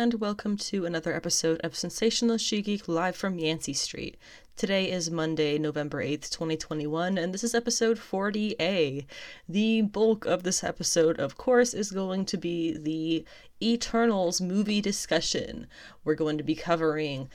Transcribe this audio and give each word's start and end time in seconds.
and 0.00 0.14
welcome 0.14 0.56
to 0.56 0.86
another 0.86 1.14
episode 1.14 1.60
of 1.60 1.76
Sensational 1.76 2.38
She 2.38 2.62
Geek 2.62 2.88
live 2.88 3.14
from 3.14 3.38
Yancey 3.38 3.74
Street. 3.74 4.16
Today 4.56 4.90
is 4.90 5.10
Monday, 5.10 5.58
November 5.58 6.02
8th, 6.02 6.30
2021, 6.30 7.18
and 7.18 7.34
this 7.34 7.44
is 7.44 7.54
episode 7.54 7.98
40A. 7.98 9.04
The 9.46 9.82
bulk 9.82 10.24
of 10.24 10.42
this 10.42 10.64
episode, 10.64 11.20
of 11.20 11.36
course, 11.36 11.74
is 11.74 11.90
going 11.90 12.24
to 12.24 12.38
be 12.38 12.78
the 12.78 13.26
Eternals 13.62 14.40
movie 14.40 14.80
discussion. 14.80 15.66
We're 16.02 16.14
going 16.14 16.38
to 16.38 16.44
be 16.44 16.54
covering 16.54 17.28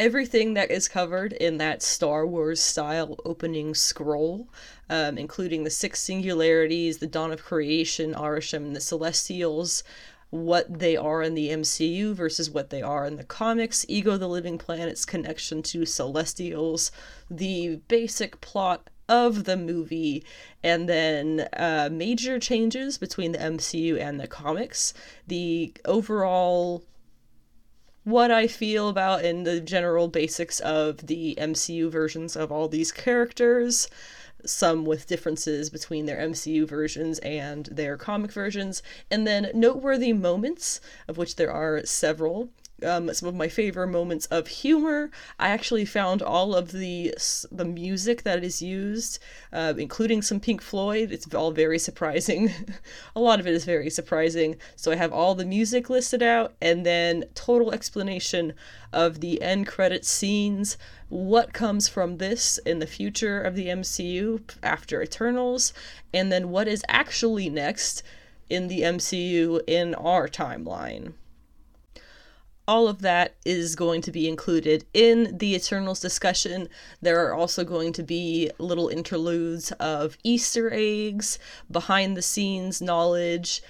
everything 0.00 0.54
that 0.54 0.70
is 0.70 0.88
covered 0.88 1.34
in 1.34 1.58
that 1.58 1.82
Star 1.82 2.26
Wars 2.26 2.58
style 2.58 3.18
opening 3.24 3.74
scroll, 3.74 4.48
um, 4.88 5.18
including 5.18 5.62
the 5.62 5.70
six 5.70 6.02
singularities, 6.02 6.98
the 6.98 7.06
dawn 7.06 7.30
of 7.30 7.44
creation, 7.44 8.14
Arishem, 8.14 8.72
the 8.72 8.80
Celestials, 8.80 9.84
what 10.30 10.78
they 10.78 10.96
are 10.96 11.22
in 11.22 11.34
the 11.34 11.48
MCU 11.50 12.14
versus 12.14 12.48
what 12.48 12.70
they 12.70 12.82
are 12.82 13.04
in 13.04 13.16
the 13.16 13.24
comics, 13.24 13.84
Ego 13.88 14.16
the 14.16 14.28
Living 14.28 14.58
Planet's 14.58 15.04
connection 15.04 15.62
to 15.64 15.84
Celestials, 15.84 16.92
the 17.28 17.80
basic 17.88 18.40
plot 18.40 18.88
of 19.08 19.44
the 19.44 19.56
movie, 19.56 20.24
and 20.62 20.88
then 20.88 21.48
uh, 21.52 21.88
major 21.90 22.38
changes 22.38 22.96
between 22.96 23.32
the 23.32 23.38
MCU 23.38 24.00
and 24.00 24.20
the 24.20 24.28
comics, 24.28 24.94
the 25.26 25.74
overall 25.84 26.84
what 28.04 28.30
I 28.30 28.46
feel 28.46 28.88
about 28.88 29.24
and 29.24 29.46
the 29.46 29.60
general 29.60 30.08
basics 30.08 30.58
of 30.60 31.06
the 31.06 31.36
MCU 31.38 31.90
versions 31.90 32.34
of 32.34 32.50
all 32.50 32.68
these 32.68 32.92
characters, 32.92 33.88
some 34.44 34.84
with 34.84 35.06
differences 35.06 35.70
between 35.70 36.06
their 36.06 36.18
MCU 36.18 36.66
versions 36.66 37.18
and 37.20 37.66
their 37.66 37.96
comic 37.96 38.32
versions, 38.32 38.82
and 39.10 39.26
then 39.26 39.50
noteworthy 39.54 40.12
moments, 40.12 40.80
of 41.08 41.18
which 41.18 41.36
there 41.36 41.52
are 41.52 41.84
several. 41.84 42.50
Um, 42.82 43.12
some 43.12 43.28
of 43.28 43.34
my 43.34 43.48
favorite 43.48 43.88
moments 43.88 44.24
of 44.26 44.46
humor. 44.46 45.10
I 45.38 45.50
actually 45.50 45.84
found 45.84 46.22
all 46.22 46.54
of 46.54 46.72
the 46.72 47.14
the 47.52 47.66
music 47.66 48.22
that 48.22 48.42
is 48.42 48.62
used, 48.62 49.18
uh, 49.52 49.74
including 49.76 50.22
some 50.22 50.40
Pink 50.40 50.62
Floyd. 50.62 51.12
It's 51.12 51.32
all 51.34 51.50
very 51.50 51.78
surprising. 51.78 52.50
a 53.14 53.20
lot 53.20 53.38
of 53.38 53.46
it 53.46 53.52
is 53.52 53.66
very 53.66 53.90
surprising. 53.90 54.56
So 54.76 54.92
I 54.92 54.96
have 54.96 55.12
all 55.12 55.34
the 55.34 55.44
music 55.44 55.90
listed 55.90 56.22
out, 56.22 56.54
and 56.62 56.86
then 56.86 57.24
total 57.34 57.70
explanation 57.70 58.54
of 58.94 59.20
the 59.20 59.42
end 59.42 59.66
credit 59.66 60.06
scenes, 60.06 60.78
what 61.10 61.52
comes 61.52 61.88
from 61.88 62.16
this 62.16 62.58
in 62.64 62.78
the 62.78 62.86
future 62.86 63.42
of 63.42 63.56
the 63.56 63.66
MCU 63.66 64.40
after 64.62 65.02
Eternals, 65.02 65.74
and 66.14 66.32
then 66.32 66.50
what 66.50 66.68
is 66.68 66.84
actually 66.88 67.50
next 67.50 68.02
in 68.48 68.68
the 68.68 68.80
MCU 68.80 69.60
in 69.66 69.94
our 69.96 70.28
timeline. 70.28 71.12
All 72.68 72.86
of 72.86 73.02
that 73.02 73.34
is 73.44 73.74
going 73.74 74.00
to 74.02 74.12
be 74.12 74.28
included 74.28 74.84
in 74.94 75.36
the 75.36 75.56
Eternals 75.56 75.98
discussion. 75.98 76.68
There 77.02 77.26
are 77.26 77.34
also 77.34 77.64
going 77.64 77.92
to 77.94 78.04
be 78.04 78.50
little 78.58 78.88
interludes 78.88 79.72
of 79.72 80.16
Easter 80.22 80.70
eggs, 80.72 81.40
behind 81.68 82.16
the 82.16 82.22
scenes 82.22 82.80
knowledge, 82.80 83.60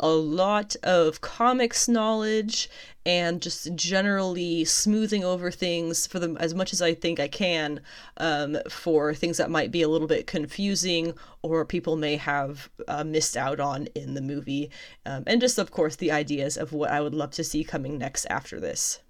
a 0.00 0.08
lot 0.08 0.76
of 0.82 1.20
comics 1.20 1.88
knowledge 1.88 2.70
and 3.04 3.40
just 3.40 3.74
generally 3.74 4.64
smoothing 4.64 5.24
over 5.24 5.50
things 5.50 6.06
for 6.06 6.18
them 6.18 6.36
as 6.36 6.54
much 6.54 6.72
as 6.72 6.82
I 6.82 6.94
think 6.94 7.18
I 7.18 7.28
can 7.28 7.80
um, 8.18 8.58
for 8.68 9.14
things 9.14 9.38
that 9.38 9.50
might 9.50 9.70
be 9.70 9.82
a 9.82 9.88
little 9.88 10.06
bit 10.06 10.26
confusing 10.26 11.14
or 11.42 11.64
people 11.64 11.96
may 11.96 12.16
have 12.16 12.68
uh, 12.86 13.04
missed 13.04 13.36
out 13.36 13.60
on 13.60 13.86
in 13.94 14.14
the 14.14 14.20
movie. 14.20 14.70
Um, 15.06 15.24
and 15.26 15.40
just, 15.40 15.58
of 15.58 15.70
course, 15.70 15.96
the 15.96 16.12
ideas 16.12 16.56
of 16.56 16.72
what 16.72 16.90
I 16.90 17.00
would 17.00 17.14
love 17.14 17.30
to 17.32 17.44
see 17.44 17.64
coming 17.64 17.98
next 17.98 18.26
after 18.26 18.60
this. 18.60 19.00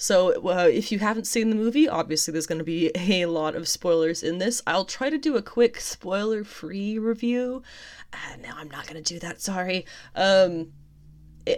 So, 0.00 0.32
uh, 0.48 0.68
if 0.72 0.92
you 0.92 1.00
haven't 1.00 1.26
seen 1.26 1.50
the 1.50 1.56
movie, 1.56 1.88
obviously 1.88 2.30
there's 2.30 2.46
going 2.46 2.60
to 2.60 2.64
be 2.64 2.92
a 2.94 3.26
lot 3.26 3.56
of 3.56 3.66
spoilers 3.66 4.22
in 4.22 4.38
this. 4.38 4.62
I'll 4.64 4.84
try 4.84 5.10
to 5.10 5.18
do 5.18 5.36
a 5.36 5.42
quick 5.42 5.80
spoiler 5.80 6.44
free 6.44 7.00
review. 7.00 7.64
Uh, 8.12 8.36
no, 8.40 8.50
I'm 8.54 8.70
not 8.70 8.86
going 8.86 9.02
to 9.02 9.14
do 9.14 9.18
that, 9.18 9.40
sorry. 9.40 9.86
Um, 10.14 10.68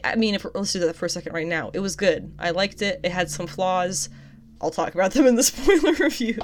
I 0.02 0.16
mean, 0.16 0.34
if 0.34 0.46
let's 0.54 0.72
do 0.72 0.78
that 0.80 0.96
for 0.96 1.04
a 1.04 1.10
second 1.10 1.34
right 1.34 1.46
now. 1.46 1.70
It 1.74 1.80
was 1.80 1.96
good. 1.96 2.34
I 2.38 2.52
liked 2.52 2.80
it. 2.80 3.00
It 3.04 3.12
had 3.12 3.30
some 3.30 3.46
flaws. 3.46 4.08
I'll 4.62 4.70
talk 4.70 4.94
about 4.94 5.12
them 5.12 5.26
in 5.26 5.34
the 5.34 5.42
spoiler 5.42 5.92
review 5.92 6.38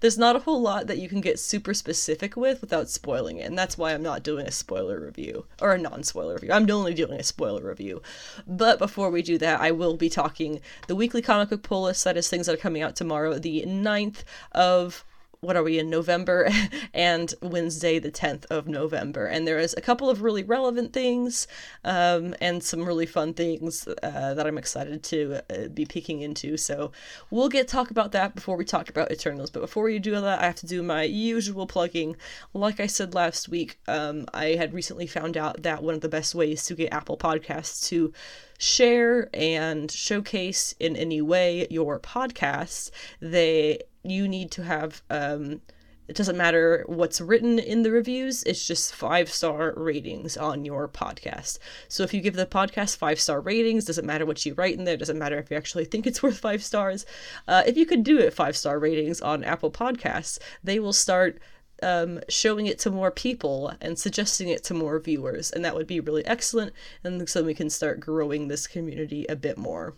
there's 0.00 0.18
not 0.18 0.36
a 0.36 0.40
whole 0.40 0.60
lot 0.60 0.86
that 0.86 0.98
you 0.98 1.08
can 1.08 1.20
get 1.20 1.38
super 1.38 1.74
specific 1.74 2.36
with 2.36 2.60
without 2.60 2.88
spoiling 2.88 3.38
it. 3.38 3.46
And 3.46 3.58
that's 3.58 3.78
why 3.78 3.92
I'm 3.92 4.02
not 4.02 4.22
doing 4.22 4.46
a 4.46 4.50
spoiler 4.52 5.00
review 5.00 5.46
or 5.60 5.72
a 5.72 5.78
non 5.78 6.02
spoiler 6.02 6.34
review. 6.34 6.52
I'm 6.52 6.70
only 6.70 6.94
doing 6.94 7.18
a 7.18 7.22
spoiler 7.22 7.62
review. 7.62 8.02
But 8.46 8.78
before 8.78 9.10
we 9.10 9.22
do 9.22 9.38
that, 9.38 9.60
I 9.60 9.70
will 9.70 9.96
be 9.96 10.08
talking 10.08 10.60
the 10.86 10.96
weekly 10.96 11.22
comic 11.22 11.50
book 11.50 11.62
pull 11.62 11.82
list. 11.84 12.04
That 12.04 12.16
is 12.16 12.28
things 12.28 12.46
that 12.46 12.54
are 12.54 12.58
coming 12.58 12.82
out 12.82 12.96
tomorrow, 12.96 13.38
the 13.38 13.64
9th 13.66 14.24
of 14.52 15.04
what 15.42 15.56
are 15.56 15.64
we 15.64 15.76
in 15.76 15.90
November 15.90 16.48
and 16.94 17.34
Wednesday 17.42 17.98
the 17.98 18.12
10th 18.12 18.46
of 18.46 18.68
November. 18.68 19.26
And 19.26 19.44
there 19.44 19.58
is 19.58 19.74
a 19.76 19.80
couple 19.80 20.08
of 20.08 20.22
really 20.22 20.44
relevant 20.44 20.92
things 20.92 21.48
um, 21.82 22.36
and 22.40 22.62
some 22.62 22.84
really 22.84 23.06
fun 23.06 23.34
things 23.34 23.88
uh, 23.88 24.34
that 24.34 24.46
I'm 24.46 24.56
excited 24.56 25.02
to 25.02 25.40
uh, 25.50 25.66
be 25.66 25.84
peeking 25.84 26.20
into. 26.20 26.56
So 26.56 26.92
we'll 27.30 27.48
get 27.48 27.66
talk 27.66 27.90
about 27.90 28.12
that 28.12 28.36
before 28.36 28.56
we 28.56 28.64
talk 28.64 28.88
about 28.88 29.10
Eternals. 29.10 29.50
But 29.50 29.62
before 29.62 29.82
we 29.82 29.98
do 29.98 30.12
that, 30.12 30.40
I 30.40 30.44
have 30.44 30.54
to 30.56 30.66
do 30.66 30.80
my 30.80 31.02
usual 31.02 31.66
plugging. 31.66 32.14
Like 32.54 32.78
I 32.78 32.86
said 32.86 33.12
last 33.12 33.48
week, 33.48 33.80
um, 33.88 34.26
I 34.32 34.50
had 34.50 34.72
recently 34.72 35.08
found 35.08 35.36
out 35.36 35.64
that 35.64 35.82
one 35.82 35.94
of 35.94 36.02
the 36.02 36.08
best 36.08 36.36
ways 36.36 36.64
to 36.66 36.76
get 36.76 36.94
Apple 36.94 37.16
Podcasts 37.16 37.84
to 37.88 38.12
share 38.62 39.28
and 39.34 39.90
showcase 39.90 40.72
in 40.78 40.94
any 40.96 41.20
way 41.20 41.66
your 41.68 41.98
podcast, 41.98 42.90
they 43.20 43.80
you 44.04 44.28
need 44.28 44.50
to 44.52 44.62
have 44.62 45.02
um, 45.10 45.60
it 46.06 46.16
doesn't 46.16 46.36
matter 46.36 46.84
what's 46.86 47.20
written 47.20 47.58
in 47.58 47.82
the 47.82 47.90
reviews, 47.90 48.42
it's 48.44 48.66
just 48.66 48.94
five 48.94 49.30
star 49.30 49.72
ratings 49.76 50.36
on 50.36 50.64
your 50.64 50.86
podcast. 50.86 51.58
So 51.88 52.02
if 52.02 52.12
you 52.12 52.20
give 52.20 52.34
the 52.34 52.46
podcast 52.46 52.96
five 52.96 53.18
star 53.18 53.40
ratings, 53.40 53.84
doesn't 53.84 54.06
matter 54.06 54.26
what 54.26 54.44
you 54.44 54.54
write 54.54 54.78
in 54.78 54.84
there, 54.84 54.96
doesn't 54.96 55.18
matter 55.18 55.38
if 55.38 55.50
you 55.50 55.56
actually 55.56 55.84
think 55.84 56.06
it's 56.06 56.22
worth 56.22 56.38
five 56.38 56.62
stars. 56.62 57.04
Uh, 57.48 57.62
if 57.66 57.76
you 57.76 57.86
could 57.86 58.04
do 58.04 58.18
it 58.18 58.34
five 58.34 58.56
star 58.56 58.78
ratings 58.78 59.20
on 59.20 59.42
Apple 59.42 59.70
Podcasts, 59.70 60.38
they 60.62 60.78
will 60.78 60.92
start 60.92 61.40
um, 61.82 62.20
showing 62.28 62.66
it 62.66 62.78
to 62.80 62.90
more 62.90 63.10
people 63.10 63.72
and 63.80 63.98
suggesting 63.98 64.48
it 64.48 64.64
to 64.64 64.74
more 64.74 64.98
viewers, 64.98 65.50
and 65.50 65.64
that 65.64 65.74
would 65.74 65.86
be 65.86 66.00
really 66.00 66.24
excellent. 66.26 66.72
And 67.04 67.28
so 67.28 67.42
we 67.42 67.54
can 67.54 67.70
start 67.70 68.00
growing 68.00 68.48
this 68.48 68.66
community 68.66 69.26
a 69.28 69.36
bit 69.36 69.58
more. 69.58 69.94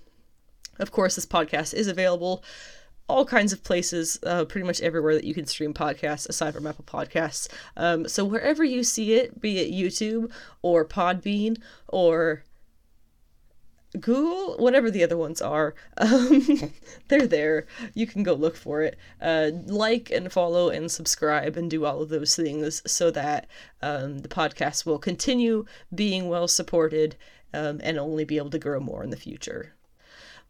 Of 0.78 0.90
course, 0.90 1.14
this 1.14 1.26
podcast 1.26 1.74
is 1.74 1.86
available 1.86 2.42
all 3.08 3.24
kinds 3.24 3.52
of 3.52 3.62
places, 3.62 4.18
uh, 4.24 4.44
pretty 4.44 4.66
much 4.66 4.80
everywhere 4.80 5.14
that 5.14 5.24
you 5.24 5.34
can 5.34 5.46
stream 5.46 5.74
podcasts 5.74 6.28
aside 6.28 6.54
from 6.54 6.66
Apple 6.66 6.84
Podcasts. 6.84 7.48
Um, 7.76 8.08
so 8.08 8.24
wherever 8.24 8.64
you 8.64 8.82
see 8.82 9.14
it, 9.14 9.40
be 9.40 9.58
it 9.58 9.72
YouTube 9.72 10.30
or 10.62 10.84
Podbean 10.84 11.58
or 11.88 12.44
Google, 14.00 14.56
whatever 14.56 14.90
the 14.90 15.04
other 15.04 15.16
ones 15.16 15.40
are, 15.40 15.74
um, 15.96 16.72
they're 17.08 17.26
there. 17.26 17.66
You 17.94 18.06
can 18.06 18.22
go 18.22 18.34
look 18.34 18.56
for 18.56 18.82
it. 18.82 18.98
Uh, 19.20 19.50
like 19.66 20.10
and 20.10 20.32
follow 20.32 20.68
and 20.68 20.90
subscribe 20.90 21.56
and 21.56 21.70
do 21.70 21.84
all 21.84 22.02
of 22.02 22.08
those 22.08 22.36
things 22.36 22.82
so 22.90 23.10
that 23.10 23.46
um, 23.82 24.18
the 24.18 24.28
podcast 24.28 24.86
will 24.86 24.98
continue 24.98 25.64
being 25.94 26.28
well 26.28 26.48
supported 26.48 27.16
um, 27.52 27.80
and 27.82 27.98
only 27.98 28.24
be 28.24 28.36
able 28.36 28.50
to 28.50 28.58
grow 28.58 28.80
more 28.80 29.04
in 29.04 29.10
the 29.10 29.16
future. 29.16 29.73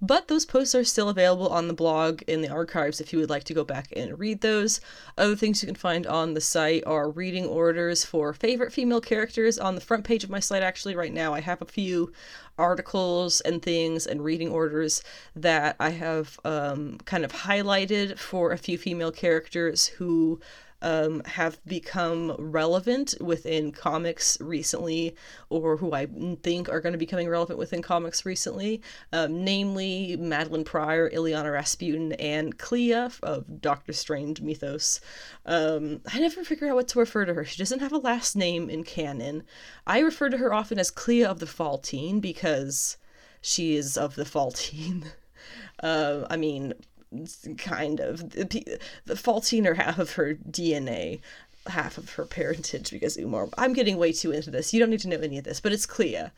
but 0.00 0.28
those 0.28 0.44
posts 0.44 0.74
are 0.74 0.84
still 0.84 1.08
available 1.08 1.48
on 1.48 1.68
the 1.68 1.74
blog 1.74 2.22
in 2.26 2.42
the 2.42 2.48
archives 2.50 3.00
if 3.00 3.12
you 3.12 3.18
would 3.18 3.30
like 3.30 3.44
to 3.44 3.54
go 3.54 3.64
back 3.64 3.88
and 3.96 4.18
read 4.18 4.40
those. 4.42 4.80
Other 5.16 5.34
things 5.36 5.62
you 5.62 5.66
can 5.66 5.74
find 5.74 6.06
on 6.06 6.34
the 6.34 6.40
site 6.40 6.84
are 6.86 7.08
reading 7.10 7.46
orders 7.46 8.04
for 8.04 8.32
favorite 8.34 8.72
female 8.72 9.00
characters 9.00 9.58
on 9.58 9.74
the 9.74 9.80
front 9.80 10.04
page 10.04 10.22
of 10.22 10.30
my 10.30 10.40
site. 10.40 10.62
Actually, 10.62 10.94
right 10.94 11.12
now, 11.14 11.32
I 11.32 11.40
have 11.40 11.62
a 11.62 11.66
few 11.66 12.12
articles 12.58 13.40
and 13.42 13.62
things 13.62 14.06
and 14.06 14.24
reading 14.24 14.50
orders 14.50 15.02
that 15.34 15.76
I 15.78 15.90
have 15.90 16.38
um, 16.44 16.98
kind 17.04 17.24
of 17.24 17.32
highlighted 17.32 18.18
for 18.18 18.52
a 18.52 18.58
few 18.58 18.78
female 18.78 19.12
characters 19.12 19.86
who 19.86 20.40
um, 20.86 21.20
have 21.24 21.58
become 21.66 22.36
relevant 22.38 23.16
within 23.20 23.72
comics 23.72 24.40
recently, 24.40 25.16
or 25.50 25.76
who 25.76 25.92
I 25.92 26.06
think 26.44 26.68
are 26.68 26.80
going 26.80 26.92
to 26.92 26.98
be 26.98 27.06
becoming 27.06 27.28
relevant 27.28 27.58
within 27.58 27.82
comics 27.82 28.24
recently, 28.24 28.80
um, 29.12 29.42
namely 29.42 30.16
Madelyne 30.16 30.64
Pryor, 30.64 31.10
Illyana 31.10 31.52
Rasputin, 31.52 32.12
and 32.12 32.56
Clea 32.56 32.94
of 32.94 33.20
Doctor 33.60 33.92
Strange 33.92 34.40
mythos. 34.40 35.00
Um, 35.44 36.02
I 36.14 36.20
never 36.20 36.44
figure 36.44 36.68
out 36.68 36.76
what 36.76 36.86
to 36.88 37.00
refer 37.00 37.24
to 37.24 37.34
her. 37.34 37.44
She 37.44 37.58
doesn't 37.58 37.80
have 37.80 37.92
a 37.92 37.98
last 37.98 38.36
name 38.36 38.70
in 38.70 38.84
canon. 38.84 39.42
I 39.88 39.98
refer 39.98 40.28
to 40.28 40.38
her 40.38 40.54
often 40.54 40.78
as 40.78 40.92
Clea 40.92 41.24
of 41.24 41.40
the 41.40 41.46
Faltine 41.46 42.20
because 42.20 42.96
she 43.40 43.74
is 43.74 43.96
of 43.96 44.14
the 44.14 44.24
Faltine. 44.24 45.06
Uh, 45.80 46.26
I 46.30 46.38
mean, 46.38 46.72
kind 47.58 48.00
of 48.00 48.30
the, 48.30 48.78
the 49.04 49.14
Faltine 49.14 49.76
half 49.76 49.98
of 49.98 50.12
her 50.12 50.34
DNA 50.34 51.20
half 51.68 51.98
of 51.98 52.10
her 52.10 52.24
parentage 52.24 52.90
because 52.90 53.16
Umar. 53.16 53.48
I'm 53.58 53.72
getting 53.72 53.96
way 53.96 54.12
too 54.12 54.32
into 54.32 54.50
this. 54.50 54.72
You 54.72 54.80
don't 54.80 54.90
need 54.90 55.00
to 55.00 55.08
know 55.08 55.18
any 55.18 55.38
of 55.38 55.44
this, 55.44 55.60
but 55.60 55.72
it's 55.72 55.86
Clea. 55.86 56.30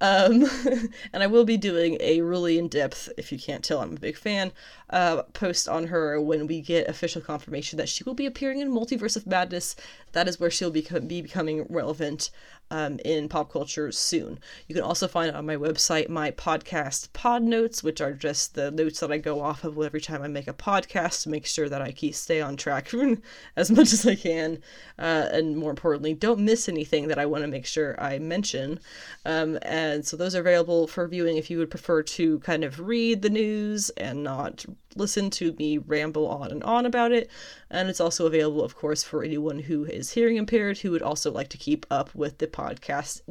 Um, 0.00 0.48
and 1.12 1.22
I 1.22 1.26
will 1.26 1.44
be 1.44 1.56
doing 1.56 1.96
a 2.00 2.20
really 2.20 2.58
in 2.58 2.68
depth, 2.68 3.08
if 3.16 3.32
you 3.32 3.38
can't 3.38 3.64
tell, 3.64 3.80
I'm 3.80 3.96
a 3.96 4.00
big 4.00 4.16
fan, 4.16 4.52
uh, 4.90 5.22
post 5.32 5.68
on 5.68 5.86
her 5.88 6.20
when 6.20 6.46
we 6.46 6.60
get 6.60 6.88
official 6.88 7.20
confirmation 7.20 7.76
that 7.78 7.88
she 7.88 8.04
will 8.04 8.14
be 8.14 8.26
appearing 8.26 8.60
in 8.60 8.70
Multiverse 8.70 9.16
of 9.16 9.26
Madness. 9.26 9.76
That 10.12 10.28
is 10.28 10.38
where 10.38 10.50
she'll 10.50 10.70
be, 10.70 10.86
be 11.06 11.22
becoming 11.22 11.66
relevant 11.68 12.30
um, 12.74 12.98
in 13.04 13.28
pop 13.28 13.52
culture 13.52 13.92
soon. 13.92 14.36
You 14.66 14.74
can 14.74 14.82
also 14.82 15.06
find 15.06 15.30
on 15.30 15.46
my 15.46 15.54
website 15.54 16.08
my 16.08 16.32
podcast 16.32 17.12
pod 17.12 17.44
notes, 17.44 17.84
which 17.84 18.00
are 18.00 18.12
just 18.12 18.56
the 18.56 18.72
notes 18.72 18.98
that 18.98 19.12
I 19.12 19.18
go 19.18 19.40
off 19.40 19.62
of 19.62 19.78
every 19.78 20.00
time 20.00 20.22
I 20.22 20.26
make 20.26 20.48
a 20.48 20.52
podcast 20.52 21.22
to 21.22 21.28
make 21.28 21.46
sure 21.46 21.68
that 21.68 21.80
I 21.80 21.92
keep 21.92 22.16
stay 22.16 22.40
on 22.40 22.56
track 22.56 22.92
as 23.56 23.70
much 23.70 23.92
as 23.92 24.04
I 24.04 24.16
can, 24.16 24.58
uh, 24.98 25.28
and 25.30 25.56
more 25.56 25.70
importantly, 25.70 26.14
don't 26.14 26.40
miss 26.40 26.68
anything 26.68 27.06
that 27.08 27.18
I 27.18 27.26
want 27.26 27.44
to 27.44 27.48
make 27.48 27.64
sure 27.64 27.94
I 28.00 28.18
mention. 28.18 28.80
Um, 29.24 29.56
and 29.62 30.04
so 30.04 30.16
those 30.16 30.34
are 30.34 30.40
available 30.40 30.88
for 30.88 31.06
viewing 31.06 31.36
if 31.36 31.50
you 31.50 31.58
would 31.58 31.70
prefer 31.70 32.02
to 32.02 32.40
kind 32.40 32.64
of 32.64 32.80
read 32.80 33.22
the 33.22 33.30
news 33.30 33.90
and 33.90 34.24
not 34.24 34.64
listen 34.96 35.30
to 35.30 35.52
me 35.58 35.78
ramble 35.78 36.28
on 36.28 36.50
and 36.50 36.62
on 36.64 36.86
about 36.86 37.12
it. 37.12 37.30
And 37.70 37.88
it's 37.88 38.00
also 38.00 38.26
available, 38.26 38.62
of 38.62 38.76
course, 38.76 39.02
for 39.02 39.22
anyone 39.22 39.60
who 39.60 39.84
is 39.84 40.12
hearing 40.12 40.36
impaired 40.36 40.78
who 40.78 40.90
would 40.90 41.02
also 41.02 41.30
like 41.30 41.48
to 41.50 41.58
keep 41.58 41.86
up 41.90 42.14
with 42.14 42.38
the 42.38 42.46
podcast 42.46 43.22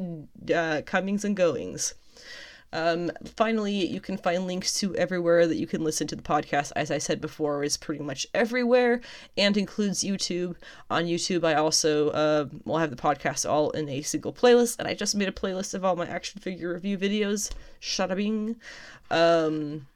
uh, 0.54 0.82
comings 0.82 1.24
and 1.24 1.36
goings. 1.36 1.94
Um, 2.74 3.12
finally, 3.36 3.86
you 3.86 4.00
can 4.00 4.18
find 4.18 4.48
links 4.48 4.74
to 4.80 4.96
everywhere 4.96 5.46
that 5.46 5.58
you 5.58 5.66
can 5.66 5.84
listen 5.84 6.08
to 6.08 6.16
the 6.16 6.22
podcast. 6.22 6.72
As 6.74 6.90
I 6.90 6.98
said 6.98 7.20
before, 7.20 7.62
is 7.62 7.76
pretty 7.76 8.02
much 8.02 8.26
everywhere 8.34 9.00
and 9.38 9.56
includes 9.56 10.02
YouTube. 10.02 10.56
On 10.90 11.04
YouTube, 11.04 11.44
I 11.44 11.54
also 11.54 12.10
uh, 12.10 12.46
will 12.64 12.78
have 12.78 12.90
the 12.90 12.96
podcast 12.96 13.48
all 13.48 13.70
in 13.70 13.88
a 13.88 14.02
single 14.02 14.32
playlist, 14.32 14.80
and 14.80 14.88
I 14.88 14.94
just 14.94 15.14
made 15.14 15.28
a 15.28 15.32
playlist 15.32 15.74
of 15.74 15.84
all 15.84 15.94
my 15.94 16.08
action 16.08 16.40
figure 16.40 16.74
review 16.74 16.98
videos. 16.98 17.52
Shada 17.80 18.16
bing. 18.16 18.56
Um, 19.08 19.86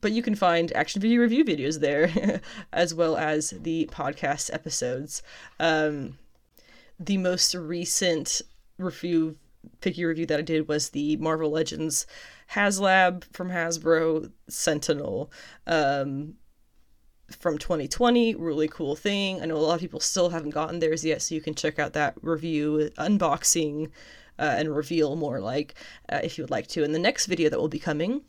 but 0.00 0.12
you 0.12 0.22
can 0.22 0.34
find 0.34 0.72
action 0.72 1.00
video 1.00 1.20
review 1.20 1.44
videos 1.44 1.80
there, 1.80 2.40
as 2.72 2.94
well 2.94 3.16
as 3.16 3.50
the 3.50 3.88
podcast 3.92 4.52
episodes. 4.52 5.22
Um, 5.58 6.18
the 6.98 7.18
most 7.18 7.54
recent 7.54 8.42
review 8.76 9.36
figure 9.80 10.08
review 10.08 10.26
that 10.26 10.38
I 10.38 10.42
did 10.42 10.68
was 10.68 10.90
the 10.90 11.16
Marvel 11.16 11.50
Legends 11.50 12.06
HasLab 12.52 13.24
from 13.32 13.50
Hasbro 13.50 14.30
Sentinel 14.48 15.30
um, 15.66 16.34
from 17.30 17.58
2020. 17.58 18.34
Really 18.34 18.68
cool 18.68 18.96
thing. 18.96 19.40
I 19.40 19.46
know 19.46 19.56
a 19.56 19.58
lot 19.58 19.74
of 19.74 19.80
people 19.80 20.00
still 20.00 20.30
haven't 20.30 20.50
gotten 20.50 20.78
theirs 20.78 21.04
yet, 21.04 21.22
so 21.22 21.34
you 21.34 21.40
can 21.40 21.54
check 21.54 21.78
out 21.78 21.92
that 21.94 22.14
review 22.22 22.90
unboxing 22.98 23.90
uh, 24.38 24.54
and 24.56 24.74
reveal 24.74 25.16
more 25.16 25.40
like 25.40 25.74
uh, 26.08 26.20
if 26.22 26.38
you 26.38 26.44
would 26.44 26.50
like 26.50 26.68
to. 26.68 26.84
in 26.84 26.92
the 26.92 26.98
next 26.98 27.26
video 27.26 27.50
that 27.50 27.58
will 27.58 27.68
be 27.68 27.78
coming 27.78 28.22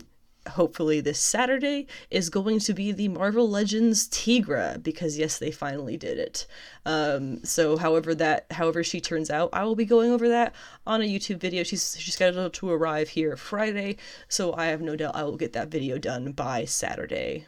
hopefully 0.49 1.01
this 1.01 1.19
Saturday, 1.19 1.87
is 2.09 2.29
going 2.29 2.59
to 2.59 2.73
be 2.73 2.91
the 2.91 3.07
Marvel 3.07 3.49
Legends 3.49 4.07
Tigra 4.07 4.81
because 4.81 5.17
yes, 5.17 5.37
they 5.37 5.51
finally 5.51 5.97
did 5.97 6.17
it. 6.17 6.45
Um, 6.85 7.43
so 7.43 7.77
however 7.77 8.13
that 8.15 8.45
however 8.51 8.83
she 8.83 8.99
turns 9.01 9.29
out, 9.29 9.49
I 9.53 9.63
will 9.63 9.75
be 9.75 9.85
going 9.85 10.11
over 10.11 10.27
that 10.29 10.53
on 10.85 11.01
a 11.01 11.09
YouTube 11.09 11.39
video. 11.39 11.63
She's 11.63 11.95
she's 11.99 12.13
scheduled 12.13 12.53
to 12.53 12.69
arrive 12.69 13.09
here 13.09 13.35
Friday, 13.35 13.97
so 14.27 14.53
I 14.53 14.65
have 14.67 14.81
no 14.81 14.95
doubt 14.95 15.15
I 15.15 15.23
will 15.23 15.37
get 15.37 15.53
that 15.53 15.69
video 15.69 15.97
done 15.97 16.31
by 16.31 16.65
Saturday. 16.65 17.47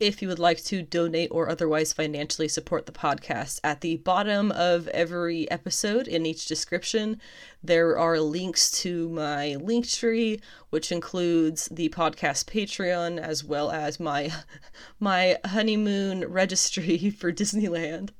If 0.00 0.22
you 0.22 0.28
would 0.28 0.38
like 0.38 0.62
to 0.66 0.80
donate 0.80 1.30
or 1.32 1.48
otherwise 1.48 1.92
financially 1.92 2.46
support 2.46 2.86
the 2.86 2.92
podcast, 2.92 3.58
at 3.64 3.80
the 3.80 3.96
bottom 3.96 4.52
of 4.52 4.86
every 4.88 5.50
episode 5.50 6.06
in 6.06 6.24
each 6.24 6.46
description, 6.46 7.20
there 7.64 7.98
are 7.98 8.20
links 8.20 8.70
to 8.82 9.08
my 9.08 9.56
link 9.56 9.88
tree, 9.88 10.40
which 10.70 10.92
includes 10.92 11.66
the 11.72 11.88
podcast 11.88 12.44
Patreon 12.44 13.18
as 13.18 13.42
well 13.42 13.72
as 13.72 13.98
my 13.98 14.30
my 15.00 15.36
honeymoon 15.44 16.24
registry 16.28 17.10
for 17.18 17.32
Disneyland, 17.32 18.10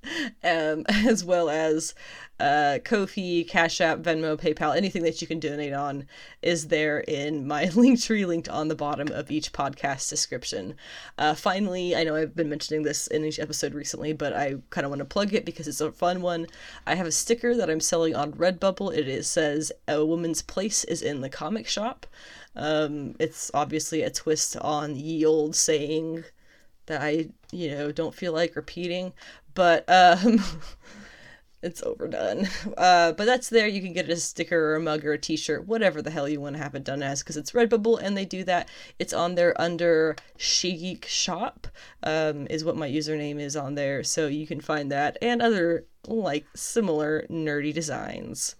um, 0.43 0.85
as 0.89 1.25
well 1.25 1.49
as 1.49 1.95
uh, 2.41 2.79
Ko-fi, 2.85 3.45
Cash 3.45 3.81
App, 3.81 3.99
Venmo, 3.99 4.37
PayPal, 4.39 4.77
anything 4.77 5.03
that 5.03 5.21
you 5.21 5.27
can 5.27 5.41
donate 5.41 5.73
on 5.73 6.07
is 6.43 6.69
there 6.69 7.01
in 7.01 7.47
my 7.47 7.65
link 7.75 8.01
tree 8.01 8.25
linked 8.25 8.49
on 8.49 8.69
the 8.69 8.75
bottom 8.75 9.09
of 9.09 9.31
each 9.31 9.53
podcast 9.53 10.09
description. 10.09 10.75
Uh, 11.17 11.35
finally, 11.35 11.97
I 11.97 12.05
know 12.05 12.15
I've 12.15 12.37
been 12.37 12.49
mentioning 12.49 12.83
this 12.83 13.07
in 13.09 13.25
each 13.25 13.39
episode 13.39 13.75
recently, 13.75 14.13
but 14.13 14.33
I 14.33 14.57
kind 14.71 14.85
of 14.85 14.91
want 14.91 15.01
to 15.01 15.05
plug 15.05 15.35
it 15.35 15.45
because 15.45 15.67
it's 15.67 15.81
a 15.81 15.91
fun 15.91 16.23
one. 16.23 16.47
I 16.87 16.95
have 16.95 17.07
a 17.07 17.13
sticker 17.13 17.57
that 17.57 17.71
I'm 17.71 17.81
selling 17.81 18.15
on 18.15 18.33
Redbubble. 18.33 18.97
It 18.97 19.09
is 19.09 19.29
says 19.29 19.73
a 19.87 20.05
woman's 20.05 20.43
place 20.43 20.85
is 20.85 21.03
in 21.03 21.21
the 21.21 21.29
comic 21.29 21.67
shop. 21.67 22.07
Um, 22.55 23.15
it's 23.19 23.51
obviously 23.55 24.03
a 24.03 24.11
twist 24.11 24.57
on 24.57 24.95
the 24.95 25.25
old 25.25 25.55
saying 25.55 26.25
that 26.87 27.01
I, 27.03 27.29
you 27.53 27.71
know, 27.71 27.93
don't 27.93 28.15
feel 28.15 28.33
like 28.33 28.57
repeating, 28.57 29.13
but 29.55 29.85
um, 29.89 30.43
it's 31.63 31.83
overdone. 31.83 32.49
Uh, 32.77 33.13
but 33.13 33.25
that's 33.25 33.49
there. 33.49 33.67
You 33.67 33.81
can 33.81 33.93
get 33.93 34.09
a 34.09 34.17
sticker 34.17 34.71
or 34.71 34.77
a 34.77 34.81
mug 34.81 35.05
or 35.05 35.13
a 35.13 35.19
t-shirt, 35.19 35.67
whatever 35.67 36.01
the 36.01 36.11
hell 36.11 36.29
you 36.29 36.41
want 36.41 36.57
to 36.57 36.63
have 36.63 36.75
it 36.75 36.85
done 36.85 37.03
as, 37.03 37.23
because 37.23 37.37
it's 37.37 37.53
Redbubble 37.53 38.01
and 38.01 38.17
they 38.17 38.25
do 38.25 38.45
that. 38.45 38.69
It's 38.99 39.13
on 39.13 39.35
there 39.35 39.61
under 39.61 40.15
She 40.37 41.01
Shop, 41.07 41.67
um, 42.03 42.47
is 42.49 42.65
what 42.65 42.77
my 42.77 42.89
username 42.89 43.41
is 43.41 43.57
on 43.57 43.75
there. 43.75 44.05
So 44.05 44.29
you 44.29 44.47
can 44.47 44.61
find 44.61 44.93
that 44.93 45.19
and 45.21 45.43
other 45.43 45.87
like 46.07 46.47
similar 46.55 47.27
nerdy 47.29 47.75
designs 47.75 48.55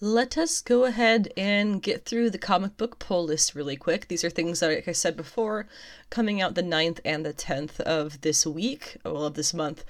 let 0.00 0.38
us 0.38 0.60
go 0.60 0.84
ahead 0.84 1.32
and 1.36 1.82
get 1.82 2.04
through 2.04 2.30
the 2.30 2.38
comic 2.38 2.76
book 2.76 3.00
pull 3.00 3.24
list 3.24 3.56
really 3.56 3.74
quick. 3.74 4.06
These 4.06 4.22
are 4.22 4.30
things 4.30 4.60
that, 4.60 4.68
like 4.68 4.86
I 4.86 4.92
said 4.92 5.16
before, 5.16 5.66
coming 6.08 6.40
out 6.40 6.54
the 6.54 6.62
9th 6.62 7.00
and 7.04 7.26
the 7.26 7.34
10th 7.34 7.80
of 7.80 8.20
this 8.20 8.46
week, 8.46 8.98
well, 9.04 9.24
of 9.24 9.34
this 9.34 9.52
month, 9.52 9.84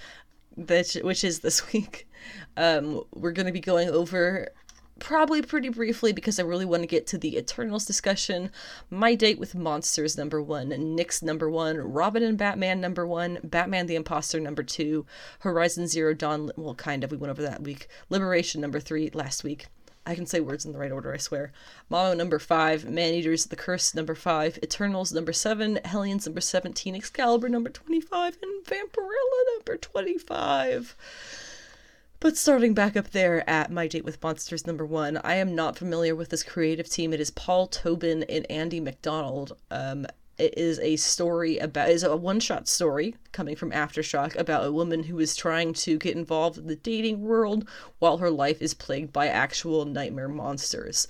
which, 0.66 0.94
which 0.94 1.24
is 1.24 1.40
this 1.40 1.72
week. 1.72 2.08
Um, 2.56 3.02
we're 3.14 3.32
going 3.32 3.46
to 3.46 3.52
be 3.52 3.60
going 3.60 3.88
over 3.88 4.48
probably 4.98 5.42
pretty 5.42 5.68
briefly 5.68 6.12
because 6.12 6.38
I 6.38 6.42
really 6.42 6.64
want 6.64 6.82
to 6.82 6.88
get 6.88 7.06
to 7.08 7.18
the 7.18 7.36
Eternals 7.36 7.84
discussion. 7.84 8.50
My 8.90 9.14
date 9.14 9.38
with 9.38 9.54
monsters 9.54 10.18
number 10.18 10.42
one, 10.42 10.70
Nyx 10.70 11.22
number 11.22 11.48
one, 11.48 11.76
Robin 11.76 12.22
and 12.22 12.36
Batman 12.36 12.80
number 12.80 13.06
one, 13.06 13.38
Batman 13.44 13.86
the 13.86 13.94
Imposter 13.94 14.40
number 14.40 14.62
two, 14.62 15.06
Horizon 15.40 15.86
Zero 15.86 16.14
Dawn. 16.14 16.50
Well, 16.56 16.74
kind 16.74 17.04
of. 17.04 17.10
We 17.10 17.16
went 17.16 17.30
over 17.30 17.42
that 17.42 17.62
week. 17.62 17.88
Liberation 18.10 18.60
number 18.60 18.80
three 18.80 19.10
last 19.14 19.44
week. 19.44 19.66
I 20.08 20.14
can 20.14 20.24
say 20.24 20.40
words 20.40 20.64
in 20.64 20.72
the 20.72 20.78
right 20.78 20.90
order, 20.90 21.12
I 21.12 21.18
swear. 21.18 21.52
Mamo 21.90 22.16
number 22.16 22.38
five, 22.38 22.86
Maneaters, 22.86 23.44
of 23.44 23.50
The 23.50 23.56
Curse 23.56 23.94
number 23.94 24.14
five, 24.14 24.58
Eternals 24.62 25.12
number 25.12 25.34
seven, 25.34 25.78
Hellions 25.84 26.24
number 26.24 26.40
17, 26.40 26.94
Excalibur 26.94 27.50
number 27.50 27.68
25, 27.68 28.38
and 28.42 28.64
Vampirella 28.64 29.56
number 29.58 29.76
25. 29.76 30.96
But 32.20 32.38
starting 32.38 32.72
back 32.72 32.96
up 32.96 33.10
there 33.10 33.48
at 33.48 33.70
My 33.70 33.86
Date 33.86 34.06
with 34.06 34.22
Monsters 34.22 34.66
number 34.66 34.86
one, 34.86 35.18
I 35.18 35.34
am 35.34 35.54
not 35.54 35.76
familiar 35.76 36.16
with 36.16 36.30
this 36.30 36.42
creative 36.42 36.88
team. 36.88 37.12
It 37.12 37.20
is 37.20 37.30
Paul 37.30 37.66
Tobin 37.66 38.22
and 38.30 38.50
Andy 38.50 38.80
MacDonald. 38.80 39.58
Um, 39.70 40.06
it 40.38 40.56
is 40.56 40.78
a 40.78 40.96
story 40.96 41.58
about 41.58 41.90
is 41.90 42.02
a 42.02 42.16
one 42.16 42.40
shot 42.40 42.68
story 42.68 43.16
coming 43.32 43.56
from 43.56 43.72
Aftershock 43.72 44.36
about 44.36 44.64
a 44.64 44.72
woman 44.72 45.04
who 45.04 45.18
is 45.18 45.34
trying 45.34 45.72
to 45.74 45.98
get 45.98 46.16
involved 46.16 46.58
in 46.58 46.66
the 46.66 46.76
dating 46.76 47.22
world 47.22 47.68
while 47.98 48.18
her 48.18 48.30
life 48.30 48.62
is 48.62 48.74
plagued 48.74 49.12
by 49.12 49.26
actual 49.26 49.84
nightmare 49.84 50.28
monsters. 50.28 51.08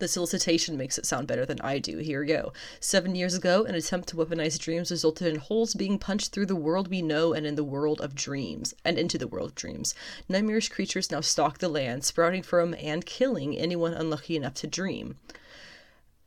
The 0.00 0.06
solicitation 0.06 0.76
makes 0.76 0.96
it 0.96 1.06
sound 1.06 1.26
better 1.26 1.44
than 1.44 1.60
I 1.60 1.80
do. 1.80 1.98
Here 1.98 2.20
we 2.20 2.28
go. 2.28 2.52
Seven 2.78 3.16
years 3.16 3.34
ago, 3.34 3.64
an 3.64 3.74
attempt 3.74 4.08
to 4.10 4.16
weaponize 4.16 4.56
dreams 4.56 4.92
resulted 4.92 5.26
in 5.26 5.40
holes 5.40 5.74
being 5.74 5.98
punched 5.98 6.30
through 6.30 6.46
the 6.46 6.54
world 6.54 6.86
we 6.86 7.02
know 7.02 7.32
and 7.32 7.44
in 7.44 7.56
the 7.56 7.64
world 7.64 8.00
of 8.00 8.14
dreams, 8.14 8.74
and 8.84 8.96
into 8.96 9.18
the 9.18 9.26
world 9.26 9.50
of 9.50 9.54
dreams. 9.56 9.96
Nightmarish 10.28 10.68
creatures 10.68 11.10
now 11.10 11.20
stalk 11.20 11.58
the 11.58 11.68
land, 11.68 12.04
sprouting 12.04 12.44
from 12.44 12.76
and 12.78 13.06
killing 13.06 13.58
anyone 13.58 13.92
unlucky 13.92 14.36
enough 14.36 14.54
to 14.54 14.68
dream. 14.68 15.16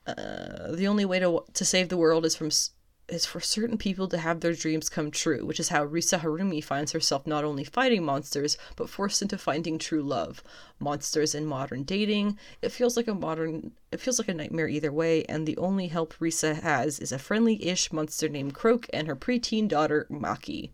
Uh, 0.08 0.72
the 0.72 0.88
only 0.88 1.06
way 1.06 1.20
to 1.20 1.44
to 1.54 1.66
save 1.66 1.90
the 1.90 1.98
world 1.98 2.26
is 2.26 2.36
from 2.36 2.50
is 3.12 3.26
for 3.26 3.42
certain 3.42 3.78
people 3.78 4.08
to 4.08 4.18
have 4.18 4.40
their 4.40 4.54
dreams 4.54 4.90
come 4.90 5.12
true, 5.12 5.46
which 5.46 5.60
is 5.60 5.70
how 5.70 5.86
Risa 5.86 6.20
Harumi 6.22 6.64
finds 6.64 6.94
herself 6.94 7.28
not 7.28 7.44
only 7.44 7.66
fighting 7.66 8.06
monsters, 8.06 8.58
but 8.78 8.90
forced 8.90 9.22
into 9.22 9.38
finding 9.38 9.78
true 9.78 10.02
love. 10.02 10.42
Monsters 10.80 11.36
in 11.36 11.46
modern 11.46 11.84
dating. 11.84 12.40
It 12.62 12.72
feels 12.72 12.96
like 12.96 13.08
a 13.08 13.14
modern 13.14 13.74
it 13.92 14.00
feels 14.00 14.18
like 14.18 14.30
a 14.30 14.34
nightmare 14.34 14.70
either 14.70 14.92
way, 14.92 15.26
and 15.26 15.46
the 15.46 15.58
only 15.58 15.88
help 15.88 16.14
Risa 16.16 16.62
has 16.62 17.00
is 17.00 17.12
a 17.12 17.20
friendly-ish 17.20 17.92
monster 17.92 18.30
named 18.30 18.54
Croak 18.54 18.88
and 18.94 19.08
her 19.08 19.16
preteen 19.16 19.68
daughter, 19.68 20.08
Maki. 20.10 20.70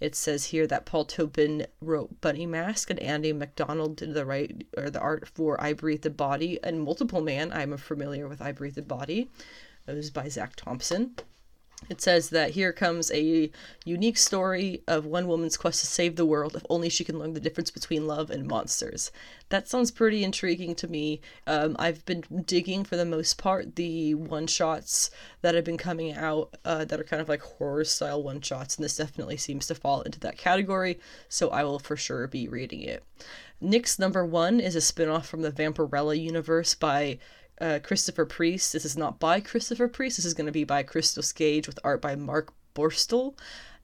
It 0.00 0.14
says 0.14 0.46
here 0.46 0.66
that 0.68 0.86
Paul 0.86 1.04
Tobin 1.04 1.66
wrote 1.80 2.20
Bunny 2.20 2.46
Mask 2.46 2.88
and 2.88 3.00
Andy 3.00 3.32
MacDonald 3.32 3.96
did 3.96 4.14
the 4.14 4.24
right 4.24 4.64
or 4.76 4.90
the 4.90 5.00
art 5.00 5.26
for 5.28 5.60
I 5.60 5.72
Breathe 5.72 6.02
the 6.02 6.10
Body 6.10 6.58
and 6.62 6.82
Multiple 6.82 7.20
Man. 7.20 7.52
I'm 7.52 7.76
familiar 7.76 8.28
with 8.28 8.40
I 8.40 8.52
Breathe 8.52 8.76
the 8.76 8.82
Body. 8.82 9.28
It 9.88 9.94
was 9.94 10.10
by 10.10 10.28
Zac 10.28 10.54
Thompson. 10.54 11.16
It 11.88 12.00
says 12.00 12.30
that 12.30 12.50
here 12.50 12.72
comes 12.72 13.10
a 13.12 13.50
unique 13.84 14.18
story 14.18 14.82
of 14.88 15.06
one 15.06 15.28
woman's 15.28 15.56
quest 15.56 15.80
to 15.80 15.86
save 15.86 16.16
the 16.16 16.26
world 16.26 16.56
if 16.56 16.66
only 16.68 16.88
she 16.88 17.04
can 17.04 17.18
learn 17.18 17.34
the 17.34 17.40
difference 17.40 17.70
between 17.70 18.06
love 18.06 18.30
and 18.30 18.46
monsters. 18.46 19.12
That 19.50 19.68
sounds 19.68 19.92
pretty 19.92 20.24
intriguing 20.24 20.74
to 20.74 20.88
me. 20.88 21.20
Um, 21.46 21.76
I've 21.78 22.04
been 22.04 22.24
digging 22.44 22.84
for 22.84 22.96
the 22.96 23.04
most 23.04 23.38
part 23.38 23.76
the 23.76 24.14
one 24.14 24.48
shots 24.48 25.10
that 25.40 25.54
have 25.54 25.64
been 25.64 25.78
coming 25.78 26.12
out 26.12 26.56
uh, 26.64 26.84
that 26.84 27.00
are 27.00 27.04
kind 27.04 27.22
of 27.22 27.28
like 27.28 27.42
horror 27.42 27.84
style 27.84 28.22
one 28.22 28.40
shots, 28.40 28.76
and 28.76 28.84
this 28.84 28.96
definitely 28.96 29.36
seems 29.36 29.66
to 29.68 29.74
fall 29.74 30.02
into 30.02 30.20
that 30.20 30.36
category, 30.36 30.98
so 31.28 31.48
I 31.48 31.62
will 31.62 31.78
for 31.78 31.96
sure 31.96 32.26
be 32.26 32.48
reading 32.48 32.82
it. 32.82 33.04
Nyx 33.62 33.98
number 33.98 34.24
one 34.24 34.60
is 34.60 34.76
a 34.76 34.80
spin 34.80 35.08
off 35.08 35.26
from 35.26 35.42
the 35.42 35.50
Vampirella 35.50 36.20
universe 36.20 36.74
by 36.74 37.18
uh, 37.60 37.78
Christopher 37.82 38.24
Priest. 38.24 38.72
This 38.72 38.84
is 38.84 38.96
not 38.96 39.18
by 39.18 39.40
Christopher 39.40 39.88
Priest. 39.88 40.16
This 40.16 40.24
is 40.24 40.34
going 40.34 40.46
to 40.46 40.52
be 40.52 40.64
by 40.64 40.82
Christos 40.82 41.32
Gage 41.32 41.66
with 41.66 41.78
art 41.84 42.00
by 42.00 42.14
Marc 42.14 42.52
Borstel. 42.74 43.34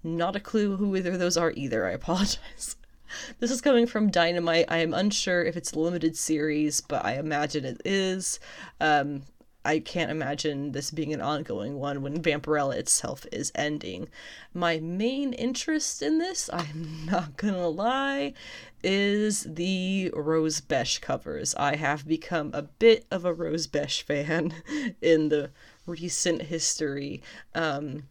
Not 0.02 0.36
a 0.36 0.40
clue 0.40 0.76
who 0.76 0.94
either 0.96 1.12
of 1.12 1.18
those 1.18 1.36
are 1.36 1.52
either. 1.52 1.86
I 1.86 1.92
apologize. 1.92 2.76
this 3.40 3.50
is 3.50 3.60
coming 3.60 3.86
from 3.86 4.10
Dynamite. 4.10 4.66
I 4.68 4.78
am 4.78 4.94
unsure 4.94 5.42
if 5.44 5.56
it's 5.56 5.72
a 5.72 5.78
limited 5.78 6.16
series, 6.16 6.80
but 6.80 7.04
I 7.04 7.18
imagine 7.18 7.64
it 7.64 7.80
is. 7.84 8.38
Um, 8.80 9.22
I 9.64 9.78
can't 9.78 10.10
imagine 10.10 10.72
this 10.72 10.90
being 10.90 11.14
an 11.14 11.22
ongoing 11.22 11.76
one 11.76 12.02
when 12.02 12.22
Vampirella 12.22 12.76
itself 12.76 13.26
is 13.32 13.50
ending. 13.54 14.08
My 14.52 14.78
main 14.78 15.32
interest 15.32 16.02
in 16.02 16.18
this, 16.18 16.50
I'm 16.52 17.06
not 17.06 17.36
gonna 17.36 17.68
lie, 17.68 18.34
is 18.82 19.44
the 19.48 20.10
Rose 20.14 20.60
Besch 20.60 21.00
covers. 21.00 21.54
I 21.54 21.76
have 21.76 22.06
become 22.06 22.50
a 22.52 22.62
bit 22.62 23.06
of 23.10 23.24
a 23.24 23.32
Rose 23.32 23.66
Besch 23.66 24.02
fan 24.02 24.54
in 25.00 25.30
the 25.30 25.50
recent 25.86 26.42
history. 26.42 27.22
Um, 27.54 28.04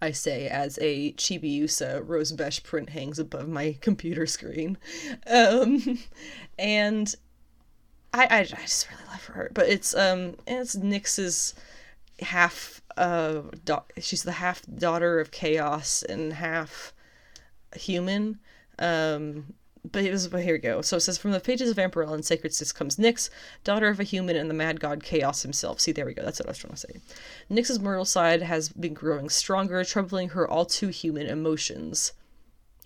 I 0.00 0.10
say 0.10 0.48
as 0.48 0.78
a 0.80 1.12
Chibiusa 1.12 2.02
Rose 2.04 2.32
Besch 2.32 2.62
print 2.62 2.90
hangs 2.90 3.18
above 3.18 3.48
my 3.48 3.76
computer 3.80 4.26
screen. 4.26 4.78
Um, 5.26 5.98
and 6.58 7.14
I, 8.14 8.24
I, 8.24 8.38
I 8.40 8.44
just 8.44 8.88
really 8.90 9.04
love 9.10 9.24
her. 9.26 9.50
But 9.54 9.68
it's 9.68 9.94
um 9.94 10.36
it's 10.46 10.76
Nyx's 10.76 11.54
half 12.20 12.82
uh 12.96 13.42
do- 13.64 14.00
she's 14.00 14.22
the 14.22 14.32
half 14.32 14.62
daughter 14.76 15.18
of 15.20 15.30
chaos 15.30 16.02
and 16.02 16.34
half 16.34 16.92
human. 17.74 18.38
Um 18.78 19.54
but 19.90 20.04
it 20.04 20.12
was 20.12 20.28
but 20.28 20.42
here 20.42 20.54
we 20.54 20.58
go. 20.58 20.82
So 20.82 20.96
it 20.96 21.00
says 21.00 21.18
from 21.18 21.32
the 21.32 21.40
pages 21.40 21.70
of 21.70 21.76
Vampirella 21.76 22.14
and 22.14 22.24
Sacred 22.24 22.54
Six 22.54 22.70
comes 22.70 22.96
Nyx, 22.96 23.30
daughter 23.64 23.88
of 23.88 23.98
a 23.98 24.04
human 24.04 24.36
and 24.36 24.48
the 24.48 24.54
mad 24.54 24.78
god 24.78 25.02
Chaos 25.02 25.42
himself. 25.42 25.80
See, 25.80 25.92
there 25.92 26.06
we 26.06 26.14
go. 26.14 26.22
That's 26.22 26.38
what 26.38 26.48
I 26.48 26.50
was 26.50 26.58
trying 26.58 26.74
to 26.74 26.78
say. 26.78 27.00
Nyx's 27.50 27.80
mortal 27.80 28.04
side 28.04 28.42
has 28.42 28.68
been 28.68 28.94
growing 28.94 29.28
stronger, 29.28 29.82
troubling 29.84 30.30
her 30.30 30.46
all 30.46 30.66
too 30.66 30.88
human 30.88 31.26
emotions. 31.26 32.12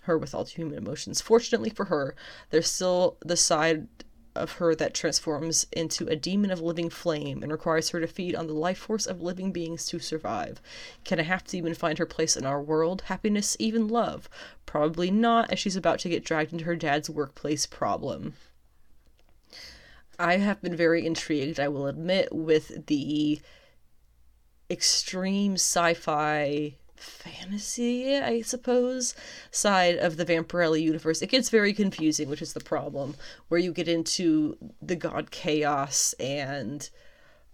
Her 0.04 0.16
with 0.16 0.36
all 0.36 0.44
too 0.44 0.62
human 0.62 0.78
emotions. 0.78 1.20
Fortunately 1.20 1.68
for 1.68 1.86
her, 1.86 2.14
there's 2.50 2.70
still 2.70 3.16
the 3.20 3.36
side 3.36 3.88
of 4.36 4.52
her 4.52 4.74
that 4.74 4.94
transforms 4.94 5.66
into 5.72 6.06
a 6.06 6.16
demon 6.16 6.50
of 6.50 6.60
living 6.60 6.90
flame 6.90 7.42
and 7.42 7.50
requires 7.50 7.90
her 7.90 8.00
to 8.00 8.06
feed 8.06 8.34
on 8.34 8.46
the 8.46 8.52
life 8.52 8.78
force 8.78 9.06
of 9.06 9.22
living 9.22 9.52
beings 9.52 9.86
to 9.86 9.98
survive. 9.98 10.60
Can 11.04 11.18
a 11.18 11.22
half 11.22 11.44
demon 11.44 11.74
find 11.74 11.98
her 11.98 12.06
place 12.06 12.36
in 12.36 12.46
our 12.46 12.62
world? 12.62 13.02
Happiness, 13.02 13.56
even 13.58 13.88
love? 13.88 14.28
Probably 14.66 15.10
not, 15.10 15.52
as 15.52 15.58
she's 15.58 15.76
about 15.76 15.98
to 16.00 16.08
get 16.08 16.24
dragged 16.24 16.52
into 16.52 16.64
her 16.64 16.76
dad's 16.76 17.10
workplace 17.10 17.66
problem. 17.66 18.34
I 20.18 20.38
have 20.38 20.62
been 20.62 20.76
very 20.76 21.04
intrigued, 21.04 21.60
I 21.60 21.68
will 21.68 21.86
admit, 21.86 22.32
with 22.32 22.86
the 22.86 23.40
extreme 24.70 25.54
sci 25.54 25.94
fi 25.94 26.76
fantasy, 26.96 28.16
I 28.16 28.42
suppose, 28.42 29.14
side 29.50 29.96
of 29.96 30.16
the 30.16 30.24
Vampirella 30.24 30.80
universe. 30.80 31.22
It 31.22 31.30
gets 31.30 31.48
very 31.48 31.72
confusing, 31.72 32.28
which 32.28 32.42
is 32.42 32.52
the 32.52 32.60
problem, 32.60 33.16
where 33.48 33.60
you 33.60 33.72
get 33.72 33.88
into 33.88 34.56
the 34.80 34.96
god 34.96 35.30
chaos 35.30 36.14
and 36.20 36.88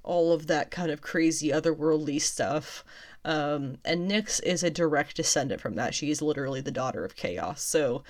all 0.03 0.33
of 0.33 0.47
that 0.49 0.71
kind 0.71 0.91
of 0.91 1.01
crazy 1.01 1.49
otherworldly 1.49 2.21
stuff. 2.21 2.85
Um, 3.25 3.79
and 3.85 4.11
Nyx 4.11 4.43
is 4.43 4.63
a 4.63 4.71
direct 4.71 5.17
descendant 5.17 5.61
from 5.61 5.77
that. 5.77 5.95
She 5.95 6.11
is 6.11 6.21
literally 6.21 6.61
the 6.61 6.73
daughter 6.73 7.05
of 7.05 7.15
chaos. 7.15 7.63
So 7.63 8.03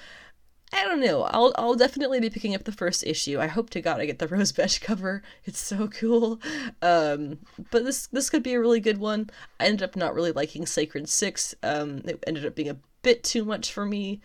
I 0.72 0.84
don't 0.84 1.00
know. 1.00 1.22
I'll 1.24 1.52
I'll 1.56 1.74
definitely 1.74 2.18
be 2.20 2.30
picking 2.30 2.54
up 2.54 2.64
the 2.64 2.72
first 2.72 3.04
issue. 3.06 3.38
I 3.38 3.46
hope 3.46 3.70
to 3.70 3.82
God 3.82 4.00
I 4.00 4.06
get 4.06 4.18
the 4.18 4.28
Rose 4.28 4.52
Besch 4.52 4.80
cover. 4.80 5.22
It's 5.44 5.60
so 5.60 5.88
cool. 5.88 6.40
Um, 6.80 7.38
but 7.70 7.84
this 7.84 8.06
this 8.06 8.30
could 8.30 8.42
be 8.42 8.54
a 8.54 8.60
really 8.60 8.80
good 8.80 8.98
one. 8.98 9.30
I 9.60 9.66
ended 9.66 9.82
up 9.82 9.96
not 9.96 10.14
really 10.14 10.32
liking 10.32 10.64
Sacred 10.66 11.08
Six. 11.08 11.54
Um, 11.62 12.02
it 12.04 12.22
ended 12.26 12.46
up 12.46 12.54
being 12.54 12.70
a 12.70 12.78
bit 13.02 13.22
too 13.22 13.44
much 13.44 13.72
for 13.72 13.84
me. 13.84 14.20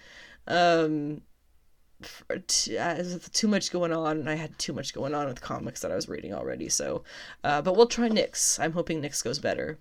Um, 0.47 1.21
for, 2.01 2.37
t- 2.39 2.77
uh, 2.77 3.03
too 3.33 3.47
much 3.47 3.71
going 3.71 3.91
on, 3.91 4.19
and 4.19 4.29
I 4.29 4.35
had 4.35 4.57
too 4.59 4.71
much 4.71 4.93
going 4.93 5.15
on 5.15 5.27
with 5.27 5.41
comics 5.41 5.81
that 5.81 5.91
I 5.91 5.95
was 5.95 6.07
reading 6.07 6.33
already. 6.33 6.69
So, 6.69 7.03
uh, 7.43 7.61
but 7.61 7.75
we'll 7.75 7.87
try 7.87 8.07
Nyx. 8.07 8.59
I'm 8.59 8.73
hoping 8.73 9.01
Nyx 9.01 9.23
goes 9.23 9.39
better. 9.39 9.79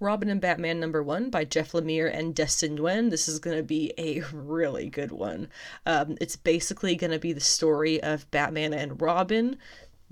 Robin 0.00 0.28
and 0.28 0.40
Batman 0.40 0.78
number 0.78 1.02
one 1.02 1.28
by 1.28 1.44
Jeff 1.44 1.72
Lemire 1.72 2.12
and 2.12 2.34
Dustin 2.34 2.78
Nguyen. 2.78 3.10
This 3.10 3.28
is 3.28 3.38
going 3.38 3.56
to 3.56 3.62
be 3.62 3.92
a 3.98 4.22
really 4.32 4.88
good 4.88 5.10
one. 5.10 5.48
Um, 5.86 6.16
it's 6.20 6.36
basically 6.36 6.94
going 6.94 7.10
to 7.10 7.18
be 7.18 7.32
the 7.32 7.40
story 7.40 8.00
of 8.02 8.30
Batman 8.30 8.72
and 8.72 9.00
Robin, 9.00 9.56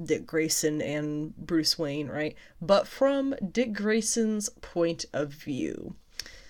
Dick 0.03 0.27
Grayson 0.27 0.83
and 0.83 1.37
Bruce 1.37 1.79
Wayne, 1.79 2.09
right? 2.09 2.35
But 2.61 2.89
from 2.89 3.35
Dick 3.53 3.73
Grayson's 3.73 4.49
point 4.49 5.05
of 5.13 5.31
view. 5.31 5.95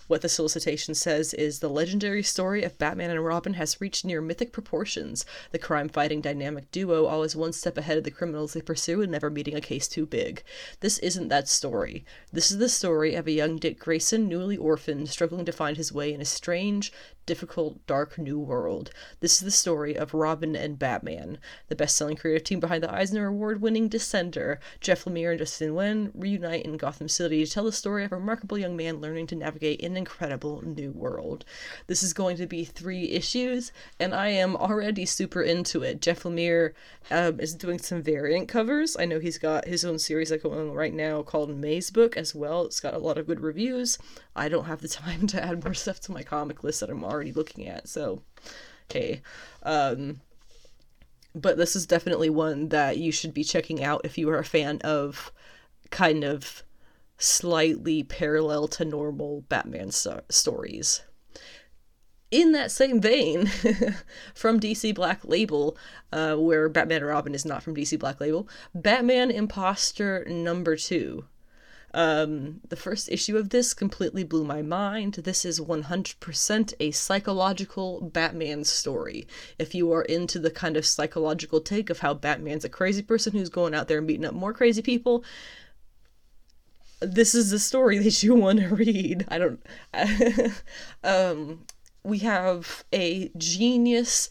What 0.09 0.23
the 0.23 0.29
solicitation 0.29 0.95
says 0.95 1.35
is 1.35 1.59
the 1.59 1.69
legendary 1.69 2.23
story 2.23 2.63
of 2.63 2.79
Batman 2.79 3.11
and 3.11 3.25
Robin 3.25 3.55
has 3.55 3.81
reached 3.81 4.05
near 4.05 4.21
mythic 4.21 4.53
proportions. 4.53 5.27
The 5.51 5.59
crime 5.59 5.89
fighting 5.89 6.21
dynamic 6.21 6.71
duo, 6.71 7.07
always 7.07 7.35
one 7.35 7.53
step 7.53 7.77
ahead 7.77 7.99
of 7.99 8.05
the 8.05 8.13
criminals 8.13 8.53
they 8.53 8.61
pursue 8.61 9.03
and 9.03 9.11
never 9.11 9.31
meeting 9.31 9.57
a 9.57 9.61
case 9.61 9.89
too 9.89 10.07
big. 10.07 10.45
This 10.79 10.99
isn't 10.99 11.29
that 11.29 11.49
story. 11.49 12.05
This 12.33 12.53
is 12.53 12.59
the 12.59 12.69
story 12.69 13.15
of 13.17 13.27
a 13.27 13.33
young 13.33 13.57
Dick 13.57 13.81
Grayson, 13.81 14.29
newly 14.29 14.57
orphaned, 14.57 15.09
struggling 15.09 15.45
to 15.45 15.53
find 15.53 15.77
his 15.77 15.93
way 15.93 16.15
in 16.15 16.21
a 16.21 16.25
strange, 16.25 16.93
difficult, 17.27 17.85
dark 17.87 18.17
new 18.17 18.39
world. 18.39 18.91
This 19.21 19.35
is 19.35 19.41
the 19.41 19.51
story 19.51 19.97
of 19.97 20.15
Robin 20.15 20.57
and 20.57 20.79
Batman. 20.79 21.39
The 21.69 21.77
best 21.77 21.97
selling 21.97 22.17
creative 22.17 22.45
team 22.45 22.61
behind 22.61 22.83
the 22.83 22.95
Eisner 22.95 23.27
Award 23.27 23.61
winning 23.61 23.91
Descender, 23.91 24.59
Jeff 24.81 25.05
Lemire 25.05 25.31
and 25.31 25.41
Dustin 25.41 25.73
Nguyen, 25.73 26.13
reunite 26.15 26.65
in 26.65 26.77
Gotham 26.77 27.09
City 27.09 27.45
to 27.45 27.51
tell 27.51 27.65
the 27.65 27.73
story 27.73 28.05
of 28.05 28.13
a 28.13 28.17
remarkable 28.17 28.57
young 28.57 28.77
man 28.77 29.01
learning 29.01 29.27
to 29.27 29.35
navigate 29.35 29.83
an 29.83 29.97
incredible 29.97 30.63
new 30.63 30.93
world. 30.93 31.45
This 31.89 32.03
is 32.03 32.13
going 32.13 32.37
to 32.37 32.47
be 32.47 32.65
three 32.65 33.11
issues, 33.11 33.73
and 33.99 34.15
I 34.15 34.29
am 34.29 34.57
already 34.57 35.05
super 35.05 35.43
into 35.43 35.83
it. 35.83 36.01
Jeff 36.01 36.23
Lemire 36.23 36.73
um, 37.11 37.41
is 37.41 37.55
doing 37.55 37.79
some 37.79 38.03
variant 38.03 38.49
covers. 38.49 38.97
I 38.99 39.05
know 39.05 39.19
he's 39.19 39.39
got 39.39 39.67
his 39.67 39.85
own 39.85 39.99
series 39.99 40.31
going 40.43 40.59
on 40.59 40.73
right 40.73 40.95
now 40.95 41.23
called 41.23 41.51
Mazebook 41.51 42.17
as 42.17 42.35
well. 42.35 42.65
It's 42.65 42.81
got 42.81 42.95
a 42.95 42.99
lot 42.99 43.19
of 43.19 43.27
good 43.27 43.41
reviews. 43.41 43.99
I 44.37 44.49
don't 44.49 44.67
have 44.67 44.83
the 44.83 44.89
time 45.03 45.27
to 45.29 45.43
add 45.43 45.65
more 45.65 45.75
stuff 45.75 46.01
to 46.01 46.13
my 46.13 46.23
comic 46.23 46.63
list 46.63 46.81
that 46.81 46.91
I'm 46.91 47.05
already 47.05 47.33
looking 47.33 47.67
at, 47.67 47.89
so 47.89 48.23
hey. 48.89 49.23
Um, 49.63 50.21
but 51.35 51.57
this 51.57 51.77
is 51.77 51.87
definitely 51.87 52.31
one 52.31 52.69
that 52.71 52.99
you 52.99 53.13
should 53.13 53.35
be 53.35 53.45
checking 53.45 53.83
out 53.83 54.03
if 54.05 54.17
you 54.17 54.29
are 54.31 54.39
a 54.39 54.45
fan 54.45 54.81
of 54.83 55.33
kind 55.91 56.25
of 56.25 56.63
slightly 57.19 58.03
parallel 58.03 58.69
to 58.69 58.85
normal 58.85 59.43
Batman 59.49 59.91
so- 59.91 60.23
stories. 60.29 61.03
in 62.31 62.53
that 62.53 62.71
same 62.71 63.01
vein, 63.01 63.47
from 64.35 64.59
DC 64.59 64.95
Black 64.95 65.25
Label, 65.25 65.77
uh, 66.13 66.35
where 66.37 66.69
Batman 66.69 66.99
and 66.99 67.07
Robin 67.07 67.35
is 67.35 67.45
not 67.45 67.63
from 67.63 67.77
DC 67.77 67.99
Black 67.99 68.21
Label, 68.21 68.49
Batman 68.75 69.31
Imposter 69.31 70.25
number 70.29 70.77
two. 70.77 71.25
Um, 71.97 72.61
the 72.69 72.77
first 72.77 73.09
issue 73.09 73.39
of 73.39 73.49
this 73.49 73.73
completely 73.73 74.23
blew 74.23 74.45
my 74.45 74.61
mind. 74.61 75.15
This 75.15 75.47
is 75.47 75.59
100% 75.59 76.75
a 76.79 76.91
psychological 76.91 78.03
Batman 78.03 78.65
story. 78.65 79.27
If 79.59 79.75
you 79.75 79.91
are 79.93 80.03
into 80.03 80.39
the 80.39 80.51
kind 80.51 80.77
of 80.77 80.85
psychological 80.85 81.59
take 81.59 81.89
of 81.89 82.01
how 82.01 82.13
Batman's 82.13 82.67
a 82.67 82.69
crazy 82.69 83.01
person 83.01 83.33
who's 83.33 83.49
going 83.49 83.75
out 83.75 83.89
there 83.89 83.97
and 83.97 84.07
beating 84.07 84.27
up 84.27 84.35
more 84.35 84.53
crazy 84.53 84.83
people, 84.83 85.25
this 87.01 87.35
is 87.35 87.51
the 87.51 87.59
story 87.59 87.97
that 88.05 88.23
you 88.23 88.35
want 88.35 88.61
to 88.61 88.75
read. 88.75 89.25
I 89.29 89.39
don't. 89.39 89.67
um, 91.03 91.65
we 92.03 92.19
have 92.19 92.85
a 92.93 93.31
genius 93.39 94.29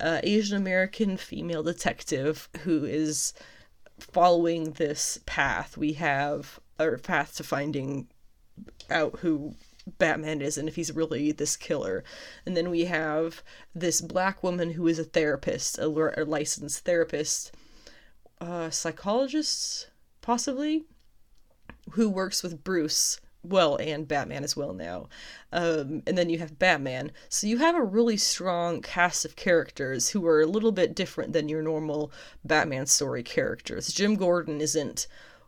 uh, 0.00 0.18
Asian 0.24 0.56
American 0.56 1.16
female 1.16 1.62
detective 1.62 2.48
who 2.64 2.84
is 2.84 3.32
following 4.00 4.72
this 4.72 5.20
path. 5.24 5.76
We 5.76 5.92
have 5.92 6.58
a 6.78 6.98
path 6.98 7.36
to 7.36 7.44
finding 7.44 8.08
out 8.90 9.20
who 9.20 9.54
Batman 9.98 10.40
is 10.40 10.58
and 10.58 10.68
if 10.68 10.76
he's 10.76 10.92
really 10.92 11.32
this 11.32 11.56
killer. 11.56 12.02
And 12.44 12.56
then 12.56 12.70
we 12.70 12.86
have 12.86 13.42
this 13.74 14.00
black 14.00 14.42
woman 14.42 14.72
who 14.72 14.86
is 14.86 14.98
a 14.98 15.04
therapist, 15.04 15.78
a, 15.78 15.86
a 15.86 16.24
licensed 16.24 16.84
therapist, 16.84 17.52
uh, 18.40 18.70
psychologist, 18.70 19.90
possibly, 20.20 20.84
who 21.92 22.08
works 22.08 22.42
with 22.42 22.64
Bruce 22.64 23.20
well 23.42 23.76
and 23.76 24.08
Batman 24.08 24.42
as 24.42 24.56
well 24.56 24.72
now. 24.72 25.08
Um, 25.52 26.02
and 26.06 26.18
then 26.18 26.28
you 26.28 26.38
have 26.38 26.58
Batman. 26.58 27.12
So 27.28 27.46
you 27.46 27.58
have 27.58 27.76
a 27.76 27.82
really 27.82 28.16
strong 28.16 28.82
cast 28.82 29.24
of 29.24 29.36
characters 29.36 30.08
who 30.08 30.26
are 30.26 30.40
a 30.40 30.46
little 30.46 30.72
bit 30.72 30.96
different 30.96 31.32
than 31.32 31.48
your 31.48 31.62
normal 31.62 32.10
Batman 32.44 32.86
story 32.86 33.22
characters. 33.22 33.92
Jim 33.92 34.16
Gordon 34.16 34.60
isn't 34.60 35.06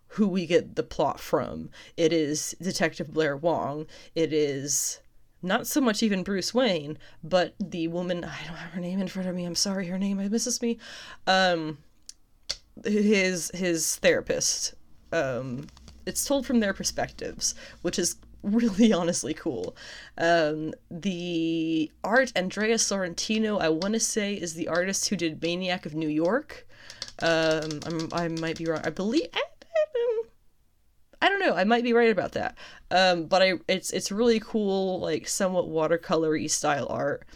who 0.09 0.29
we 0.29 0.47
get 0.47 0.77
the 0.77 0.83
plot 0.83 1.21
from. 1.21 1.71
It 1.97 2.13
is 2.13 2.55
Detective 2.61 3.13
Blair 3.13 3.37
Wong. 3.37 3.87
It 4.15 4.33
is 4.33 5.01
not 5.43 5.67
so 5.67 5.81
much 5.81 6.03
even 6.03 6.23
Bruce 6.23 6.53
Wayne, 6.53 6.99
but 7.23 7.55
the 7.61 7.89
woman 7.89 8.25
I 8.25 8.45
don't 8.47 8.57
have 8.57 8.73
her 8.73 8.81
name 8.81 9.01
in 9.01 9.09
front 9.09 9.29
of 9.29 9.35
me. 9.35 9.45
I'm 9.45 9.55
sorry, 9.55 9.87
her 9.87 9.99
name 9.99 10.17
misses 10.31 10.61
me. 10.63 10.79
Um 11.27 11.79
his 12.85 13.51
his 13.55 13.97
therapist 13.97 14.75
um 15.13 15.67
it's 16.07 16.25
told 16.25 16.47
from 16.47 16.61
their 16.61 16.73
perspectives, 16.73 17.55
which 17.83 17.99
is 17.99 18.17
really 18.43 18.93
honestly 19.01 19.35
cool. 19.35 19.77
Um, 20.17 20.73
the 20.91 21.91
art, 22.03 22.33
Andrea 22.35 22.77
Sorrentino, 22.77 23.61
I 23.61 23.69
want 23.69 23.95
to 23.95 24.01
say, 24.01 24.35
is 24.35 24.55
the 24.55 24.69
artist 24.69 25.09
who 25.09 25.17
did 25.17 25.43
Maniac 25.43 25.87
of 25.87 25.95
New 25.95 26.09
York. 26.09 26.67
Um, 27.21 27.81
I'm, 27.85 28.09
i 28.13 28.29
might 28.29 28.59
be 28.59 28.65
wrong. 28.65 28.81
I 28.85 28.91
believe. 28.91 29.29
I, 29.35 29.43
I 31.21 31.29
don't 31.29 31.41
know. 31.41 31.55
I 31.55 31.65
might 31.65 31.83
be 31.83 31.93
right 31.93 32.11
about 32.11 32.33
that. 32.33 32.57
Um, 32.91 33.27
but 33.27 33.43
I, 33.43 33.55
it's 33.69 33.91
it's 33.93 34.13
really 34.13 34.41
cool, 34.41 35.01
like 35.01 35.27
somewhat 35.27 35.69
watercolory 35.69 36.49
style 36.51 36.87
art. 36.89 37.27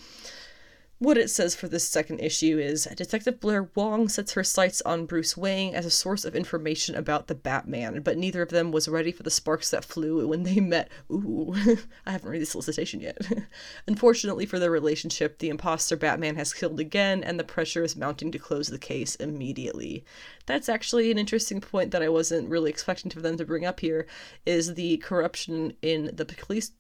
What 1.03 1.19
it 1.19 1.31
says 1.31 1.57
for 1.57 1.67
this 1.67 1.83
second 1.83 2.21
issue 2.21 2.61
is 2.61 2.85
Detective 2.85 3.41
Blair 3.41 3.69
Wong 3.75 4.09
sets 4.09 4.35
her 4.35 4.45
sights 4.45 4.81
on 4.83 5.05
Bruce 5.05 5.37
Wayne 5.37 5.75
as 5.75 5.85
a 5.85 5.91
source 5.91 6.25
of 6.25 6.37
information 6.37 6.95
about 6.95 7.27
the 7.27 7.35
Batman, 7.35 8.03
but 8.03 8.17
neither 8.17 8.41
of 8.41 8.51
them 8.51 8.71
was 8.71 8.87
ready 8.87 9.11
for 9.11 9.25
the 9.25 9.31
sparks 9.31 9.69
that 9.73 9.85
flew 9.85 10.25
when 10.29 10.45
they 10.45 10.61
met. 10.61 10.93
Ooh, 11.11 11.57
I 12.07 12.13
haven't 12.13 12.31
read 12.31 12.41
the 12.41 12.47
solicitation 12.47 13.01
yet. 13.01 13.19
Unfortunately 13.89 14.47
for 14.47 14.61
their 14.61 14.71
relationship, 14.71 15.41
the 15.41 15.49
imposter 15.49 15.97
Batman 15.97 16.37
has 16.37 16.55
killed 16.55 16.79
again, 16.79 17.25
and 17.25 17.37
the 17.37 17.43
pressure 17.43 17.83
is 17.83 17.97
mounting 17.97 18.31
to 18.31 18.39
close 18.39 18.69
the 18.69 18.79
case 18.79 19.17
immediately. 19.17 20.05
That's 20.47 20.69
actually 20.69 21.11
an 21.11 21.19
interesting 21.19 21.61
point 21.61 21.91
that 21.91 22.03
I 22.05 22.11
wasn't 22.11 22.49
really 22.49 22.71
expecting 22.71 23.11
for 23.11 23.21
them 23.21 23.37
to 23.39 23.45
bring 23.45 23.65
up 23.65 23.81
here, 23.81 24.07
is 24.47 24.75
the 24.75 24.99
corruption 24.99 25.73
in 25.83 26.13
the 26.15 26.27
police 26.27 26.71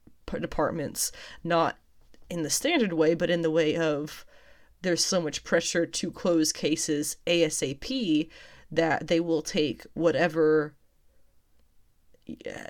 departments 0.41 1.12
not 1.43 1.76
in 2.33 2.43
the 2.43 2.51
standard 2.51 2.95
way, 2.95 3.15
but 3.15 3.31
in 3.31 3.43
the 3.43 3.51
way 3.51 3.77
of 3.77 4.25
there's 4.81 5.05
so 5.05 5.21
much 5.21 5.45
pressure 5.45 5.87
to 5.87 6.11
close 6.11 6.51
cases 6.51 7.17
ASAP 7.27 8.29
that 8.71 9.07
they 9.07 9.21
will 9.21 9.43
take 9.43 9.87
whatever 9.95 10.75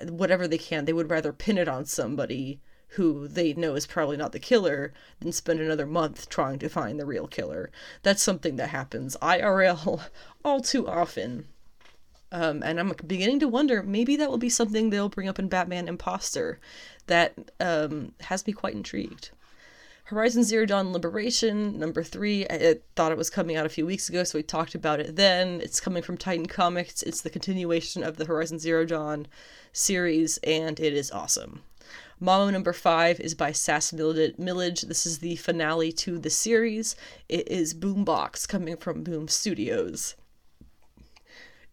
whatever 0.08 0.48
they 0.48 0.58
can. 0.58 0.84
They 0.84 0.92
would 0.92 1.10
rather 1.10 1.32
pin 1.32 1.58
it 1.58 1.68
on 1.68 1.84
somebody 1.84 2.60
who 2.88 3.28
they 3.28 3.54
know 3.54 3.74
is 3.74 3.86
probably 3.86 4.16
not 4.16 4.32
the 4.32 4.38
killer 4.38 4.92
than 5.20 5.32
spend 5.32 5.60
another 5.60 5.86
month 5.86 6.28
trying 6.28 6.58
to 6.58 6.68
find 6.68 6.98
the 6.98 7.06
real 7.06 7.26
killer. 7.26 7.70
That's 8.02 8.22
something 8.22 8.56
that 8.56 8.70
happens 8.70 9.16
IRL 9.22 10.02
all 10.44 10.60
too 10.60 10.88
often. 10.88 11.46
Um, 12.32 12.62
and 12.62 12.80
I'm 12.80 12.94
beginning 13.06 13.40
to 13.40 13.48
wonder 13.48 13.82
maybe 13.82 14.16
that 14.16 14.30
will 14.30 14.38
be 14.38 14.48
something 14.48 14.90
they'll 14.90 15.08
bring 15.08 15.28
up 15.28 15.38
in 15.38 15.48
Batman 15.48 15.86
Imposter 15.86 16.58
that 17.06 17.34
um, 17.60 18.12
has 18.20 18.46
me 18.46 18.52
quite 18.52 18.74
intrigued. 18.74 19.30
Horizon 20.12 20.44
Zero 20.44 20.66
Dawn 20.66 20.92
Liberation, 20.92 21.78
number 21.78 22.02
three. 22.02 22.46
I, 22.48 22.54
I, 22.54 22.74
thought 22.96 23.12
it 23.12 23.18
was 23.18 23.30
coming 23.30 23.56
out 23.56 23.64
a 23.64 23.70
few 23.70 23.86
weeks 23.86 24.10
ago, 24.10 24.24
so 24.24 24.38
we 24.38 24.42
talked 24.42 24.74
about 24.74 25.00
it 25.00 25.16
then. 25.16 25.62
It's 25.62 25.80
coming 25.80 26.02
from 26.02 26.18
Titan 26.18 26.44
Comics. 26.44 27.02
It's 27.02 27.22
the 27.22 27.30
continuation 27.30 28.02
of 28.02 28.18
the 28.18 28.26
Horizon 28.26 28.58
Zero 28.58 28.84
Dawn 28.84 29.26
series, 29.72 30.36
and 30.44 30.78
it 30.78 30.92
is 30.92 31.10
awesome. 31.10 31.62
Mamo 32.20 32.52
number 32.52 32.74
five 32.74 33.20
is 33.20 33.34
by 33.34 33.52
Sas 33.52 33.90
Milledge. 33.90 34.82
This 34.82 35.06
is 35.06 35.20
the 35.20 35.36
finale 35.36 35.92
to 35.92 36.18
the 36.18 36.28
series. 36.28 36.94
It 37.30 37.48
is 37.48 37.72
Boombox 37.72 38.46
coming 38.46 38.76
from 38.76 39.02
Boom 39.02 39.28
Studios. 39.28 40.14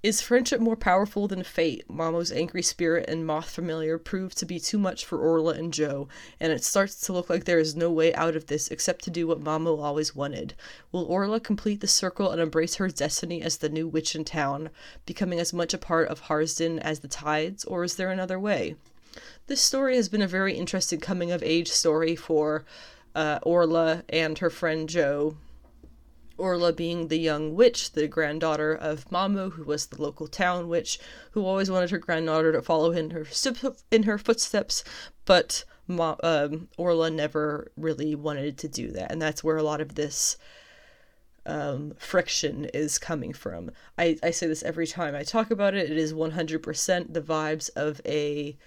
Is 0.02 0.22
friendship 0.22 0.62
more 0.62 0.78
powerful 0.78 1.28
than 1.28 1.44
fate? 1.44 1.84
Mamo's 1.90 2.32
angry 2.32 2.62
spirit 2.62 3.10
and 3.10 3.26
moth 3.26 3.50
familiar 3.50 3.98
prove 3.98 4.34
to 4.36 4.46
be 4.46 4.58
too 4.58 4.78
much 4.78 5.04
for 5.04 5.18
Orla 5.18 5.56
and 5.56 5.74
Joe, 5.74 6.08
and 6.40 6.54
it 6.54 6.64
starts 6.64 7.02
to 7.02 7.12
look 7.12 7.30
like 7.30 7.44
there 7.44 7.60
is 7.60 7.76
no 7.76 7.92
way 7.92 8.14
out 8.14 8.34
of 8.34 8.46
this 8.46 8.70
except 8.70 9.04
to 9.04 9.10
do 9.10 9.28
what 9.28 9.44
Mamo 9.44 9.78
always 9.78 10.16
wanted. 10.16 10.54
Will 10.94 11.04
Orla 11.04 11.42
complete 11.42 11.82
the 11.82 11.88
circle 11.88 12.32
and 12.32 12.40
embrace 12.40 12.76
her 12.76 12.88
destiny 12.88 13.42
as 13.42 13.58
the 13.58 13.68
new 13.68 13.90
witch 13.90 14.16
in 14.16 14.24
town, 14.24 14.70
becoming 15.06 15.38
as 15.38 15.52
much 15.52 15.74
a 15.74 15.78
part 15.78 16.08
of 16.08 16.22
Haysden 16.22 16.80
as 16.80 17.00
the 17.00 17.10
tides, 17.10 17.66
or 17.66 17.84
is 17.84 17.98
there 17.98 18.10
another 18.10 18.40
way? 18.40 18.78
This 19.48 19.60
story 19.60 19.98
has 19.98 20.08
been 20.08 20.22
a 20.22 20.28
very 20.28 20.54
interesting 20.54 21.02
coming 21.02 21.30
of 21.30 21.44
age 21.44 21.68
story 21.68 22.16
for 22.16 22.64
uh, 23.14 23.40
Orla 23.42 24.06
and 24.08 24.38
her 24.38 24.50
friend 24.50 24.88
Joe, 24.88 25.36
Orla 26.40 26.74
being 26.74 27.08
the 27.08 27.20
young 27.20 27.54
witch, 27.54 27.92
the 27.92 28.08
granddaughter 28.08 28.74
of 28.74 29.10
Mamo, 29.10 29.52
who 29.52 29.64
was 29.64 29.88
the 29.88 30.02
local 30.02 30.28
town 30.28 30.68
witch, 30.68 31.00
who 31.32 31.46
always 31.46 31.70
wanted 31.70 31.92
her 31.92 31.98
granddaughter 31.98 32.52
to 32.52 32.62
follow 32.62 32.92
in 32.92 33.12
her 33.12 33.26
in 33.92 34.04
her 34.04 34.18
footsteps, 34.18 34.84
but 35.26 35.64
Ma- 35.88 36.16
um, 36.24 36.70
Orla 36.78 37.10
never 37.10 37.72
really 37.76 38.16
wanted 38.16 38.58
to 38.60 38.68
do 38.68 38.92
that, 38.92 39.12
and 39.12 39.22
that's 39.22 39.44
where 39.44 39.58
a 39.58 39.64
lot 39.64 39.82
of 39.82 39.96
this 39.96 40.38
um, 41.46 41.94
friction 41.98 42.66
is 42.66 43.00
coming 43.00 43.34
from. 43.34 43.72
I, 43.98 44.18
I 44.22 44.32
say 44.32 44.48
this 44.48 44.64
every 44.64 44.88
time 44.88 45.16
I 45.16 45.24
talk 45.24 45.52
about 45.52 45.74
it. 45.74 45.90
It 45.90 45.98
is 45.98 46.14
100% 46.14 47.14
the 47.14 47.22
vibes 47.22 47.70
of 47.76 48.02
a 48.06 48.58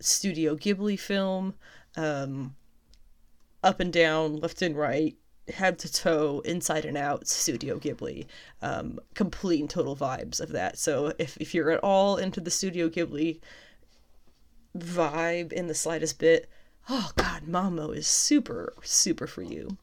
Studio 0.00 0.56
Ghibli 0.56 0.98
film, 0.98 1.54
um, 1.96 2.56
up 3.62 3.80
and 3.80 3.92
down, 3.92 4.36
left 4.36 4.62
and 4.62 4.76
right, 4.76 5.16
head 5.50 5.78
to 5.80 5.92
toe, 5.92 6.40
inside 6.44 6.84
and 6.84 6.96
out, 6.96 7.28
Studio 7.28 7.78
Ghibli. 7.78 8.26
Um, 8.62 8.98
complete 9.14 9.60
and 9.60 9.70
total 9.70 9.96
vibes 9.96 10.40
of 10.40 10.50
that. 10.50 10.78
So 10.78 11.12
if, 11.18 11.36
if 11.38 11.54
you're 11.54 11.70
at 11.70 11.82
all 11.82 12.16
into 12.16 12.40
the 12.40 12.50
Studio 12.50 12.88
Ghibli 12.88 13.40
vibe 14.76 15.52
in 15.52 15.66
the 15.66 15.74
slightest 15.74 16.18
bit, 16.18 16.48
oh 16.88 17.10
god, 17.16 17.42
Mamo 17.46 17.94
is 17.94 18.06
super, 18.06 18.72
super 18.82 19.26
for 19.26 19.42
you. 19.42 19.76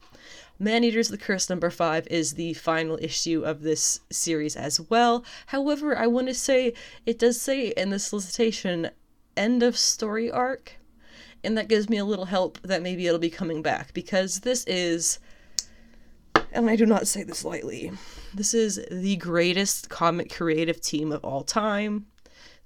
Maneaters 0.58 1.08
the 1.08 1.18
Curse 1.18 1.48
number 1.48 1.70
five 1.70 2.06
is 2.08 2.32
the 2.32 2.52
final 2.54 2.98
issue 3.00 3.44
of 3.44 3.62
this 3.62 4.00
series 4.10 4.56
as 4.56 4.80
well. 4.80 5.24
However, 5.46 5.96
I 5.96 6.08
want 6.08 6.26
to 6.26 6.34
say 6.34 6.74
it 7.06 7.18
does 7.18 7.40
say 7.40 7.68
in 7.68 7.90
the 7.90 7.98
solicitation 8.00 8.90
end 9.36 9.62
of 9.62 9.76
story 9.76 10.30
arc, 10.30 10.72
and 11.44 11.56
that 11.56 11.68
gives 11.68 11.88
me 11.88 11.96
a 11.96 12.04
little 12.04 12.24
help 12.24 12.60
that 12.62 12.82
maybe 12.82 13.06
it'll 13.06 13.20
be 13.20 13.30
coming 13.30 13.62
back 13.62 13.94
because 13.94 14.40
this 14.40 14.64
is 14.66 15.20
and 16.52 16.68
I 16.68 16.76
do 16.76 16.86
not 16.86 17.06
say 17.06 17.22
this 17.22 17.44
lightly. 17.44 17.92
This 18.34 18.54
is 18.54 18.80
the 18.90 19.16
greatest 19.16 19.88
comic 19.88 20.32
creative 20.32 20.80
team 20.80 21.12
of 21.12 21.24
all 21.24 21.42
time. 21.42 22.06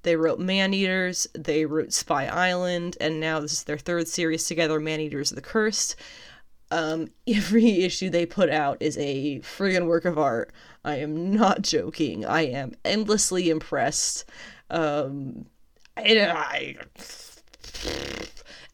They 0.02 0.16
wrote 0.16 0.40
Maneaters, 0.40 1.28
they 1.32 1.64
wrote 1.64 1.92
Spy 1.92 2.26
Island, 2.26 2.96
and 3.00 3.20
now 3.20 3.38
this 3.38 3.52
is 3.52 3.64
their 3.64 3.78
third 3.78 4.08
series 4.08 4.44
together, 4.44 4.80
Maneaters 4.80 5.30
of 5.30 5.36
the 5.36 5.42
Cursed. 5.42 5.94
Um, 6.72 7.08
every 7.28 7.82
issue 7.82 8.10
they 8.10 8.26
put 8.26 8.50
out 8.50 8.78
is 8.80 8.98
a 8.98 9.38
friggin' 9.40 9.86
work 9.86 10.04
of 10.04 10.18
art. 10.18 10.52
I 10.84 10.96
am 10.96 11.32
not 11.32 11.62
joking. 11.62 12.24
I 12.24 12.42
am 12.42 12.72
endlessly 12.84 13.50
impressed. 13.50 14.24
Um, 14.70 15.46
I, 15.96 16.18
I 16.18 16.76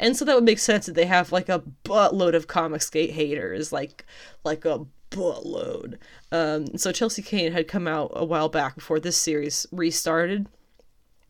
And 0.00 0.16
so 0.16 0.24
that 0.24 0.34
would 0.34 0.44
make 0.44 0.60
sense 0.60 0.86
that 0.86 0.94
they 0.94 1.06
have 1.06 1.32
like 1.32 1.48
a 1.48 1.62
buttload 1.84 2.34
of 2.34 2.46
comic 2.46 2.82
skate 2.82 3.10
haters, 3.10 3.72
like 3.72 4.06
like 4.44 4.64
a 4.64 4.86
buttload. 5.10 5.98
Um, 6.30 6.76
so 6.76 6.92
Chelsea 6.92 7.22
Cain 7.22 7.52
had 7.52 7.68
come 7.68 7.86
out 7.86 8.12
a 8.14 8.24
while 8.24 8.48
back 8.48 8.74
before 8.74 9.00
this 9.00 9.16
series 9.16 9.66
restarted, 9.72 10.46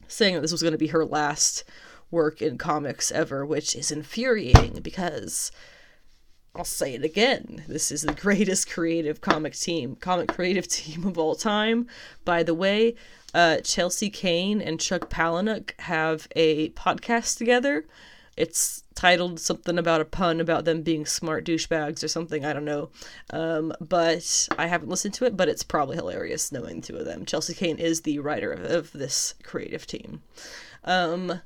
saying 0.06 0.34
that 0.34 0.40
this 0.40 0.52
was 0.52 0.62
going 0.62 0.72
to 0.72 0.78
be 0.78 0.88
her 0.88 1.04
last 1.04 1.64
work 2.10 2.40
in 2.40 2.58
comics 2.58 3.12
ever, 3.12 3.44
which 3.44 3.74
is 3.74 3.90
infuriating 3.90 4.80
because 4.82 5.52
I'll 6.54 6.64
say 6.64 6.94
it 6.94 7.04
again. 7.04 7.64
This 7.68 7.92
is 7.92 8.02
the 8.02 8.12
greatest 8.20 8.70
creative 8.70 9.20
comic 9.20 9.54
team, 9.54 9.96
comic 9.96 10.28
creative 10.28 10.66
team 10.68 11.06
of 11.06 11.18
all 11.18 11.34
time. 11.34 11.86
By 12.24 12.42
the 12.42 12.54
way, 12.54 12.94
uh, 13.34 13.58
Chelsea 13.58 14.10
Cain 14.10 14.60
and 14.60 14.80
Chuck 14.80 15.10
Palahniuk 15.10 15.78
have 15.80 16.28
a 16.34 16.70
podcast 16.70 17.38
together. 17.38 17.86
It's 18.36 18.82
titled 18.98 19.38
something 19.38 19.78
about 19.78 20.00
a 20.00 20.04
pun 20.04 20.40
about 20.40 20.64
them 20.64 20.82
being 20.82 21.06
smart 21.06 21.44
douchebags 21.44 22.02
or 22.02 22.08
something. 22.08 22.44
I 22.44 22.52
don't 22.52 22.64
know. 22.64 22.90
Um, 23.30 23.72
but 23.80 24.48
I 24.58 24.66
haven't 24.66 24.88
listened 24.88 25.14
to 25.14 25.24
it, 25.24 25.36
but 25.36 25.48
it's 25.48 25.62
probably 25.62 25.94
hilarious 25.94 26.50
knowing 26.50 26.80
the 26.80 26.88
two 26.88 26.96
of 26.96 27.04
them. 27.04 27.24
Chelsea 27.24 27.54
Cain 27.54 27.78
is 27.78 28.00
the 28.00 28.18
writer 28.18 28.50
of, 28.50 28.64
of 28.64 28.92
this 28.92 29.34
creative 29.44 29.86
team. 29.86 30.22
Um, 30.82 31.42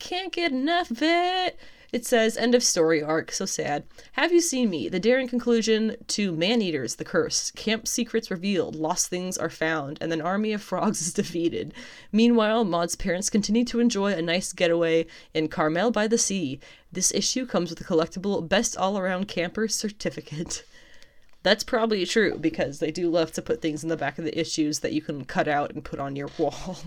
can't 0.00 0.32
get 0.32 0.52
enough 0.52 0.90
of 0.90 1.02
it. 1.02 1.58
It 1.92 2.04
says, 2.04 2.36
end 2.36 2.54
of 2.54 2.64
story 2.64 3.02
arc, 3.02 3.30
so 3.30 3.46
sad. 3.46 3.84
Have 4.12 4.32
you 4.32 4.40
seen 4.40 4.70
me? 4.70 4.88
The 4.88 5.00
daring 5.00 5.28
conclusion 5.28 5.96
to 6.08 6.32
Man-Eaters, 6.32 6.96
the 6.96 7.04
curse. 7.04 7.50
Camp 7.52 7.86
secrets 7.86 8.30
revealed, 8.30 8.74
lost 8.74 9.08
things 9.08 9.38
are 9.38 9.50
found, 9.50 9.98
and 10.00 10.12
an 10.12 10.20
army 10.20 10.52
of 10.52 10.62
frogs 10.64 11.00
is 11.00 11.12
defeated. 11.12 11.72
Meanwhile, 12.10 12.64
Maud's 12.64 12.96
parents 12.96 13.30
continue 13.30 13.64
to 13.66 13.80
enjoy 13.80 14.12
a 14.12 14.22
nice 14.22 14.52
getaway 14.52 15.06
in 15.32 15.48
Carmel 15.48 15.90
by 15.90 16.06
the 16.06 16.18
Sea. 16.18 16.58
This 16.90 17.12
issue 17.12 17.46
comes 17.46 17.70
with 17.70 17.80
a 17.80 17.84
collectible 17.84 18.46
Best 18.46 18.76
All-Around 18.76 19.28
Camper 19.28 19.68
certificate. 19.68 20.64
That's 21.42 21.62
probably 21.62 22.04
true, 22.04 22.38
because 22.38 22.80
they 22.80 22.90
do 22.90 23.08
love 23.08 23.30
to 23.32 23.42
put 23.42 23.62
things 23.62 23.84
in 23.84 23.88
the 23.88 23.96
back 23.96 24.18
of 24.18 24.24
the 24.24 24.38
issues 24.38 24.80
that 24.80 24.92
you 24.92 25.00
can 25.00 25.24
cut 25.24 25.46
out 25.46 25.72
and 25.72 25.84
put 25.84 26.00
on 26.00 26.16
your 26.16 26.30
wall. 26.36 26.78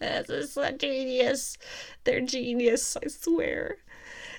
This 0.00 0.28
is 0.28 0.56
a 0.56 0.72
genius. 0.72 1.56
They're 2.04 2.20
genius, 2.20 2.96
I 2.96 3.08
swear. 3.08 3.76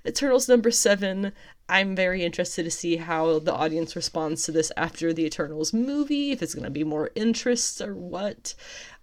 Eternals 0.08 0.48
number 0.48 0.72
seven. 0.72 1.32
I'm 1.68 1.96
very 1.96 2.24
interested 2.24 2.64
to 2.64 2.72
see 2.72 2.98
how 2.98 3.40
the 3.40 3.54
audience 3.54 3.96
responds 3.96 4.44
to 4.44 4.52
this 4.52 4.72
after 4.78 5.12
the 5.12 5.26
Eternals 5.26 5.74
movie, 5.74 6.32
if 6.32 6.44
it's 6.44 6.54
going 6.54 6.66
to 6.66 6.70
be 6.70 6.84
more 6.84 7.10
interest 7.16 7.82
or 7.82 7.96
what. 7.96 8.54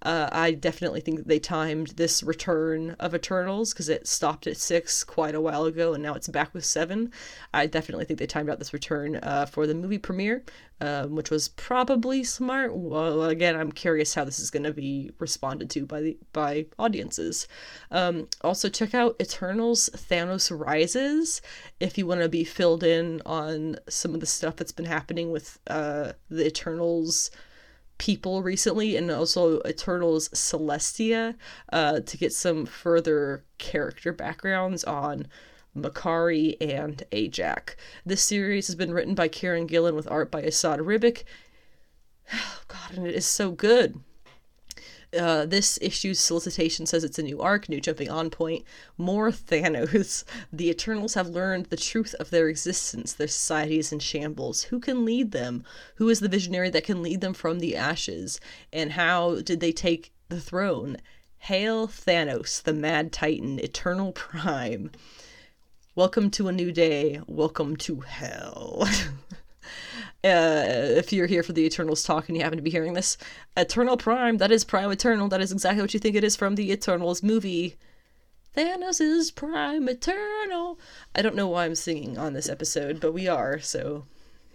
Uh, 0.02 0.28
I 0.32 0.52
definitely 0.52 1.00
think 1.00 1.26
they 1.26 1.38
timed 1.38 1.88
this 1.90 2.22
return 2.24 2.96
of 2.98 3.14
Eternals 3.14 3.72
because 3.72 3.88
it 3.88 4.08
stopped 4.08 4.46
at 4.48 4.56
six 4.56 5.04
quite 5.04 5.34
a 5.34 5.40
while 5.40 5.64
ago 5.64 5.94
and 5.94 6.02
now 6.02 6.14
it's 6.14 6.28
back 6.28 6.52
with 6.52 6.64
seven. 6.64 7.12
I 7.54 7.66
definitely 7.66 8.04
think 8.04 8.18
they 8.18 8.26
timed 8.26 8.50
out 8.50 8.58
this 8.58 8.72
return 8.72 9.16
uh, 9.22 9.46
for 9.46 9.66
the 9.66 9.74
movie 9.74 9.98
premiere, 9.98 10.42
um, 10.80 11.14
which 11.14 11.30
was 11.30 11.48
probably 11.48 12.24
smart. 12.24 12.74
Well, 12.74 13.22
again, 13.24 13.54
I'm 13.54 13.70
curious 13.70 14.14
how 14.14 14.24
this 14.24 14.40
is 14.40 14.50
going 14.50 14.64
to 14.64 14.72
be 14.72 15.12
responded 15.20 15.70
to 15.70 15.86
by 15.86 16.00
the 16.00 16.18
by 16.32 16.66
audiences. 16.80 17.46
Um, 17.92 18.26
also, 18.40 18.68
check 18.68 18.94
out 18.94 19.16
Eternals: 19.20 19.88
Thanos 19.94 20.50
Rises 20.50 21.40
if 21.78 21.96
you 21.96 22.06
want 22.06 22.22
to 22.22 22.28
be 22.28 22.42
filled 22.42 22.82
in 22.82 23.22
on 23.24 23.76
some 23.88 24.14
of 24.14 24.20
the 24.20 24.26
stuff 24.26 24.56
that's 24.56 24.72
been 24.72 24.86
happening 24.86 25.30
with 25.30 25.60
uh, 25.68 26.12
the 26.28 26.46
Eternals 26.46 27.30
people 27.98 28.42
recently 28.42 28.96
and 28.96 29.11
also 29.11 29.61
Eternals 29.66 30.28
Celestia 30.31 31.37
uh, 31.72 32.00
to 32.00 32.16
get 32.16 32.33
some 32.33 32.66
further 32.66 33.44
character 33.59 34.12
backgrounds 34.12 34.85
on 34.85 35.26
Makkari 35.76 36.57
and 36.61 37.02
Ajak. 37.12 37.76
This 38.05 38.22
series 38.22 38.66
has 38.66 38.76
been 38.76 38.92
written 38.92 39.14
by 39.14 39.28
Kieron 39.28 39.66
Gillen 39.66 39.94
with 39.94 40.11
art 40.11 40.31
by 40.31 40.42
Esad 40.42 40.78
Ribic. 40.81 41.24
Oh, 42.33 42.61
God, 42.68 42.96
and 42.96 43.07
it 43.07 43.14
is 43.14 43.26
so 43.26 43.50
good. 43.50 44.00
Uh, 45.18 45.44
this 45.44 45.79
issue's 45.83 46.18
solicitation 46.18 46.87
says 46.87 47.05
it's 47.05 47.18
a 47.18 47.22
new 47.22 47.38
arc, 47.38 47.68
new 47.68 47.81
jumping 47.81 48.09
on 48.09 48.31
point, 48.31 48.64
more 48.96 49.31
Thanos. 49.31 50.25
The 50.53 50.70
Eternals 50.70 51.14
have 51.14 51.29
learned 51.29 51.66
the 51.66 51.77
truth 51.77 52.14
of 52.14 52.31
their 52.31 52.48
existence, 52.48 53.12
their 53.12 53.29
society 53.29 53.79
is 53.79 53.92
in 53.92 53.98
shambles. 53.98 54.64
Who 54.64 54.81
can 54.81 55.05
lead 55.05 55.33
them? 55.33 55.64
Who 55.96 56.09
is 56.09 56.20
the 56.20 56.29
visionary 56.29 56.70
that 56.70 56.85
can 56.85 57.03
lead 57.03 57.20
them 57.20 57.35
from 57.35 57.59
the 57.59 57.77
ashes? 57.77 58.40
And 58.72 58.92
how 58.92 59.42
did 59.42 59.61
they 59.61 59.72
take 59.72 60.12
the 60.31 60.40
throne? 60.40 60.96
Hail 61.40 61.88
Thanos, 61.88 62.62
the 62.62 62.72
Mad 62.72 63.12
Titan, 63.12 63.59
Eternal 63.59 64.12
Prime. 64.14 64.90
Welcome 65.94 66.31
to 66.31 66.48
a 66.48 66.53
new 66.53 66.72
day. 66.72 67.20
Welcome 67.27 67.77
to 67.79 68.01
hell. 68.01 68.88
Uh, 70.24 70.64
if 70.96 71.12
you're 71.12 71.26
here 71.26 71.42
for 71.42 71.52
the 71.52 71.64
Eternals 71.64 72.02
talk 72.02 72.28
and 72.28 72.37
you 72.37 72.42
happen 72.42 72.58
to 72.58 72.62
be 72.62 72.70
hearing 72.70 72.92
this, 72.92 73.16
Eternal 73.56 73.96
Prime, 73.96 74.38
that 74.38 74.52
is 74.52 74.64
Prime 74.64 74.90
Eternal. 74.90 75.28
That 75.28 75.40
is 75.40 75.52
exactly 75.52 75.82
what 75.82 75.94
you 75.94 76.00
think 76.00 76.16
it 76.16 76.24
is 76.24 76.37
from 76.37 76.54
the 76.54 76.70
Eternals 76.70 77.22
movie. 77.22 77.76
Thanos 78.56 79.00
is 79.00 79.30
Prime 79.30 79.88
Eternal. 79.88 80.78
I 81.14 81.22
don't 81.22 81.35
know 81.35 81.48
why 81.48 81.64
I'm 81.64 81.74
singing 81.74 82.18
on 82.18 82.35
this 82.35 82.48
episode, 82.48 83.00
but 83.00 83.12
we 83.12 83.26
are, 83.26 83.58
so. 83.58 84.04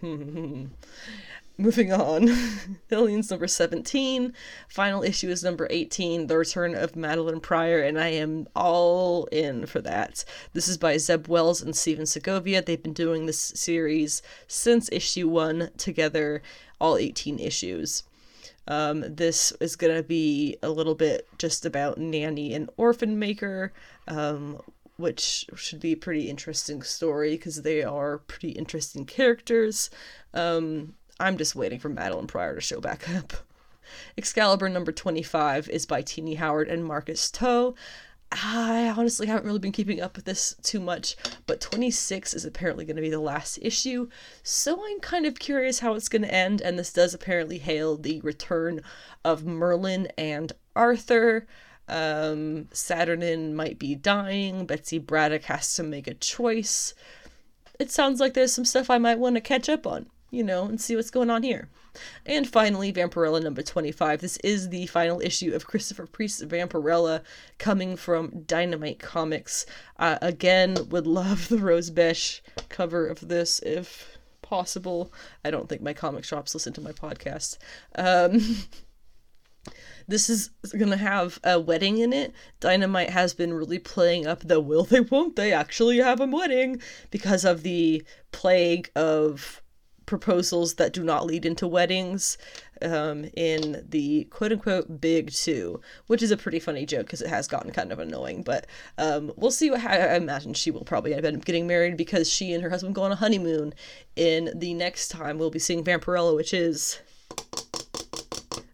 Moving 1.60 1.92
on. 1.92 2.28
Hellions 2.88 3.32
number 3.32 3.48
17. 3.48 4.32
Final 4.68 5.02
issue 5.02 5.28
is 5.28 5.42
number 5.42 5.66
18, 5.70 6.28
The 6.28 6.38
Return 6.38 6.76
of 6.76 6.92
Madelyne 6.92 7.42
Pryor, 7.42 7.80
and 7.80 7.98
I 7.98 8.10
am 8.10 8.46
all 8.54 9.24
in 9.32 9.66
for 9.66 9.80
that. 9.80 10.24
This 10.52 10.68
is 10.68 10.78
by 10.78 10.98
Zeb 10.98 11.26
Wells 11.26 11.60
and 11.60 11.74
Stephen 11.74 12.06
Segovia. 12.06 12.62
They've 12.62 12.80
been 12.80 12.92
doing 12.92 13.26
this 13.26 13.40
series 13.40 14.22
since 14.46 14.88
issue 14.92 15.26
1 15.26 15.70
together, 15.76 16.42
all 16.80 16.96
18 16.96 17.40
issues. 17.40 18.04
Um, 18.68 19.02
this 19.08 19.52
is 19.60 19.74
going 19.74 19.96
to 19.96 20.04
be 20.04 20.58
a 20.62 20.70
little 20.70 20.94
bit 20.94 21.26
just 21.38 21.66
about 21.66 21.98
Nanny 21.98 22.54
and 22.54 22.70
Orphan 22.76 23.18
Maker, 23.18 23.72
um, 24.06 24.60
which 24.96 25.46
should 25.56 25.80
be 25.80 25.92
a 25.92 25.96
pretty 25.96 26.30
interesting 26.30 26.82
story 26.82 27.32
because 27.32 27.62
they 27.62 27.82
are 27.82 28.18
pretty 28.18 28.50
interesting 28.50 29.04
characters. 29.04 29.90
Um, 30.32 30.94
I'm 31.20 31.36
just 31.36 31.56
waiting 31.56 31.80
for 31.80 31.90
Madelyne 31.90 32.28
Pryor 32.28 32.54
to 32.54 32.60
show 32.60 32.80
back 32.80 33.08
up. 33.10 33.32
Excalibur 34.16 34.68
number 34.68 34.92
25 34.92 35.68
is 35.68 35.86
by 35.86 36.02
Tini 36.02 36.34
Howard 36.34 36.68
and 36.68 36.84
Marcus 36.84 37.30
To. 37.32 37.74
I 38.30 38.92
honestly 38.94 39.26
haven't 39.26 39.46
really 39.46 39.58
been 39.58 39.72
keeping 39.72 40.00
up 40.00 40.14
with 40.14 40.26
this 40.26 40.54
too 40.62 40.80
much, 40.80 41.16
but 41.46 41.62
26 41.62 42.34
is 42.34 42.44
apparently 42.44 42.84
going 42.84 42.96
to 42.96 43.02
be 43.02 43.10
the 43.10 43.18
last 43.18 43.58
issue, 43.62 44.10
so 44.42 44.84
I'm 44.86 45.00
kind 45.00 45.24
of 45.24 45.38
curious 45.38 45.78
how 45.78 45.94
it's 45.94 46.10
going 46.10 46.22
to 46.22 46.34
end, 46.34 46.60
and 46.60 46.78
this 46.78 46.92
does 46.92 47.14
apparently 47.14 47.58
hail 47.58 47.96
the 47.96 48.20
return 48.20 48.82
of 49.24 49.46
Merlin 49.46 50.08
and 50.18 50.52
Arthur. 50.76 51.46
Um, 51.88 52.68
Saturnyne 52.70 53.54
might 53.54 53.78
be 53.78 53.94
dying, 53.94 54.66
Betsy 54.66 54.98
Braddock 54.98 55.44
has 55.44 55.74
to 55.76 55.82
make 55.82 56.06
a 56.06 56.12
choice. 56.12 56.92
It 57.80 57.90
sounds 57.90 58.20
like 58.20 58.34
there's 58.34 58.52
some 58.52 58.66
stuff 58.66 58.90
I 58.90 58.98
might 58.98 59.18
want 59.18 59.36
to 59.36 59.40
catch 59.40 59.70
up 59.70 59.86
on 59.86 60.06
you 60.30 60.44
know, 60.44 60.64
and 60.64 60.80
see 60.80 60.94
what's 60.94 61.10
going 61.10 61.30
on 61.30 61.42
here. 61.42 61.68
And 62.26 62.48
finally, 62.48 62.92
Vampirella 62.92 63.42
number 63.42 63.62
25. 63.62 64.20
This 64.20 64.36
is 64.38 64.68
the 64.68 64.86
final 64.86 65.20
issue 65.20 65.54
of 65.54 65.66
Christopher 65.66 66.06
Priest's 66.06 66.44
Vampirella 66.44 67.22
coming 67.58 67.96
from 67.96 68.42
Dynamite 68.46 68.98
Comics. 68.98 69.66
Uh, 69.98 70.18
again, 70.20 70.76
would 70.90 71.06
love 71.06 71.48
the 71.48 71.58
Rose 71.58 71.90
Besch 71.90 72.40
cover 72.68 73.06
of 73.06 73.28
this 73.28 73.58
if 73.60 74.18
possible. 74.42 75.12
I 75.44 75.50
don't 75.50 75.68
think 75.68 75.82
my 75.82 75.92
comic 75.92 76.24
shops 76.24 76.54
listen 76.54 76.72
to 76.74 76.80
my 76.80 76.92
podcast. 76.92 77.58
Um, 77.96 78.66
this 80.08 80.30
is 80.30 80.50
going 80.76 80.90
to 80.90 80.96
have 80.96 81.38
a 81.44 81.60
wedding 81.60 81.98
in 81.98 82.12
it. 82.12 82.32
Dynamite 82.60 83.10
has 83.10 83.34
been 83.34 83.52
really 83.52 83.78
playing 83.78 84.26
up 84.26 84.40
the 84.40 84.60
will 84.60 84.84
they, 84.84 85.00
won't 85.00 85.36
they 85.36 85.52
actually 85.52 85.98
have 85.98 86.20
a 86.20 86.26
wedding 86.26 86.80
because 87.10 87.44
of 87.44 87.62
the 87.62 88.02
plague 88.32 88.90
of 88.94 89.62
proposals 90.08 90.74
that 90.74 90.92
do 90.92 91.04
not 91.04 91.26
lead 91.26 91.44
into 91.44 91.68
weddings 91.68 92.38
um, 92.80 93.26
in 93.36 93.84
the 93.88 94.24
quote 94.24 94.52
unquote 94.52 95.00
big 95.00 95.30
two, 95.30 95.80
which 96.06 96.22
is 96.22 96.30
a 96.30 96.36
pretty 96.36 96.58
funny 96.58 96.86
joke 96.86 97.06
because 97.06 97.20
it 97.20 97.28
has 97.28 97.46
gotten 97.46 97.70
kind 97.70 97.92
of 97.92 97.98
annoying. 97.98 98.42
But 98.42 98.66
um, 98.96 99.30
we'll 99.36 99.50
see 99.50 99.70
what 99.70 99.84
I 99.84 100.16
imagine 100.16 100.54
she 100.54 100.70
will 100.70 100.84
probably 100.84 101.14
end 101.14 101.26
up 101.26 101.44
getting 101.44 101.66
married 101.66 101.96
because 101.96 102.28
she 102.28 102.52
and 102.54 102.62
her 102.62 102.70
husband 102.70 102.94
go 102.94 103.02
on 103.02 103.12
a 103.12 103.16
honeymoon. 103.16 103.74
In 104.16 104.50
the 104.54 104.74
next 104.74 105.08
time, 105.08 105.38
we'll 105.38 105.50
be 105.50 105.58
seeing 105.58 105.84
Vampirella, 105.84 106.34
which 106.34 106.54
is 106.54 107.00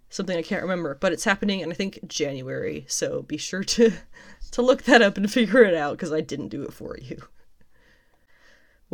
something 0.08 0.38
I 0.38 0.42
can't 0.42 0.62
remember, 0.62 0.96
but 1.00 1.12
it's 1.12 1.24
happening 1.24 1.60
in 1.60 1.72
I 1.72 1.74
think 1.74 2.06
January. 2.06 2.84
So 2.88 3.22
be 3.22 3.36
sure 3.36 3.64
to 3.64 3.92
to 4.52 4.62
look 4.62 4.84
that 4.84 5.02
up 5.02 5.16
and 5.16 5.30
figure 5.30 5.64
it 5.64 5.74
out 5.74 5.96
because 5.96 6.12
I 6.12 6.20
didn't 6.20 6.48
do 6.48 6.62
it 6.62 6.72
for 6.72 6.96
you 6.96 7.24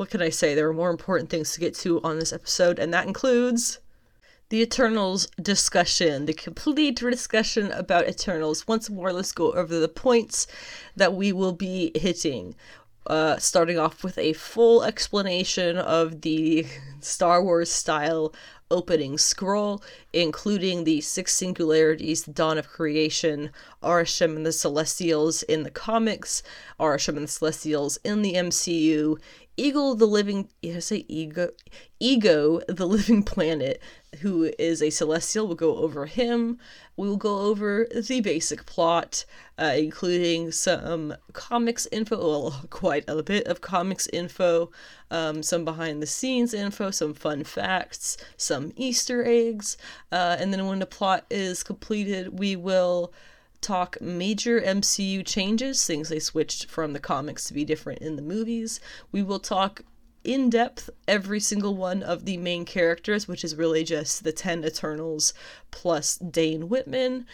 what 0.01 0.09
can 0.09 0.23
I 0.23 0.31
say? 0.31 0.55
There 0.55 0.67
are 0.67 0.73
more 0.73 0.89
important 0.89 1.29
things 1.29 1.53
to 1.53 1.61
get 1.61 1.75
to 1.75 2.01
on 2.01 2.19
this 2.19 2.33
episode, 2.33 2.79
and 2.79 2.91
that 2.95 3.07
includes 3.07 3.81
the 4.49 4.63
Eternals 4.63 5.29
discussion, 5.43 6.25
the 6.25 6.33
complete 6.33 6.97
discussion 6.97 7.71
about 7.73 8.09
Eternals. 8.09 8.67
Once 8.67 8.89
more, 8.89 9.13
let's 9.13 9.33
go 9.33 9.53
over 9.53 9.79
the 9.79 9.89
points 9.89 10.47
that 10.97 11.13
we 11.13 11.35
will 11.35 11.53
be 11.53 11.93
hitting. 11.95 12.55
uh, 13.07 13.37
starting 13.39 13.79
off 13.79 14.05
with 14.05 14.19
a 14.19 14.33
full 14.35 14.85
explanation 14.85 15.77
of 15.77 16.21
the 16.21 16.67
Star 17.01 17.43
Wars 17.43 17.71
style 17.71 18.33
opening 18.71 19.19
scroll, 19.19 19.83
including 20.13 20.85
the 20.85 21.01
six 21.01 21.35
singularities, 21.35 22.23
the 22.23 22.33
dawn 22.33 22.57
of 22.57 22.69
creation, 22.69 23.51
Arishem 23.83 24.37
and 24.37 24.47
the 24.47 24.53
Celestials 24.53 25.43
in 25.43 25.65
the 25.65 25.71
comics, 25.71 26.43
Arishem 26.79 27.17
and 27.17 27.25
the 27.25 27.29
Celestials 27.29 27.99
in 28.05 28.23
the 28.23 28.35
MCU, 28.35 29.19
Eagle 29.61 29.95
the 29.95 30.07
living 30.07 30.49
I 30.65 30.79
say 30.79 31.05
ego 31.07 31.51
ego 31.99 32.63
the 32.67 32.87
living 32.87 33.23
planet 33.23 33.83
who 34.21 34.51
is 34.59 34.81
a 34.81 34.89
celestial 34.89 35.47
we'll 35.47 35.55
go 35.55 35.77
over 35.77 36.07
him. 36.07 36.59
We 36.97 37.07
will 37.07 37.19
go 37.19 37.41
over 37.41 37.87
the 37.95 38.23
basic 38.23 38.65
plot 38.65 39.27
uh, 39.59 39.75
including 39.77 40.51
some 40.51 41.15
comics 41.35 41.87
info 41.93 42.17
well 42.17 42.55
quite 42.71 43.05
a 43.07 43.23
bit 43.23 43.47
of 43.49 43.61
comics 43.61 44.07
info 44.07 44.71
um, 45.11 45.43
some 45.43 45.67
behind 45.67 46.03
the 46.03 46.07
scenes 46.07 46.55
info 46.55 46.91
some 46.91 47.13
fun 47.13 47.45
facts 47.45 48.17
some 48.39 48.73
easter 48.77 49.23
eggs 49.27 49.77
uh, 50.11 50.37
and 50.41 50.55
then 50.55 50.67
when 50.67 50.79
the 50.79 50.87
plot 50.87 51.27
is 51.29 51.63
completed 51.63 52.39
we 52.39 52.57
will 52.57 53.13
talk 53.61 54.01
major 54.01 54.61
MCU 54.61 55.25
changes, 55.25 55.87
things 55.87 56.09
they 56.09 56.19
switched 56.19 56.67
from 56.67 56.93
the 56.93 57.01
comics 57.01 57.45
to 57.45 57.55
be 57.55 57.65
different 57.65 58.01
in 58.01 58.17
the 58.17 58.23
movies. 58.23 58.81
We 59.13 59.23
will 59.23 59.41
talk 59.41 59.83
in 60.23 60.51
depth 60.51 60.91
every 61.09 61.41
single 61.41 61.75
one 61.75 62.03
of 62.03 62.25
the 62.25 62.37
main 62.37 62.65
characters, 62.65 63.27
which 63.27 63.45
is 63.45 63.57
really 63.57 63.85
just 63.85 64.25
the 64.25 64.33
10 64.33 64.65
Eternals 64.65 65.33
plus 65.71 66.17
Dane 66.17 66.69
Whitman. 66.69 67.27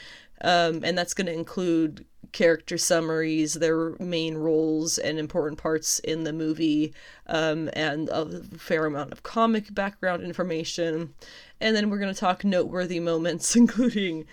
Um, 0.43 0.85
and 0.85 0.97
that's 0.97 1.15
going 1.15 1.27
to 1.27 1.33
include 1.33 2.05
character 2.33 2.77
summaries, 2.77 3.55
their 3.55 3.97
main 3.99 4.37
roles 4.37 4.99
and 4.99 5.19
important 5.19 5.59
parts 5.59 5.99
in 6.01 6.25
the 6.25 6.33
movie, 6.33 6.93
um, 7.27 7.71
and 7.73 8.09
a 8.11 8.43
fair 8.59 8.85
amount 8.85 9.12
of 9.12 9.23
comic 9.23 9.75
background 9.75 10.23
information. 10.23 11.15
And 11.61 11.75
then 11.75 11.89
we're 11.89 11.99
going 11.99 12.12
to 12.12 12.21
talk 12.21 12.45
noteworthy 12.45 13.01
moments, 13.01 13.57
including 13.57 14.27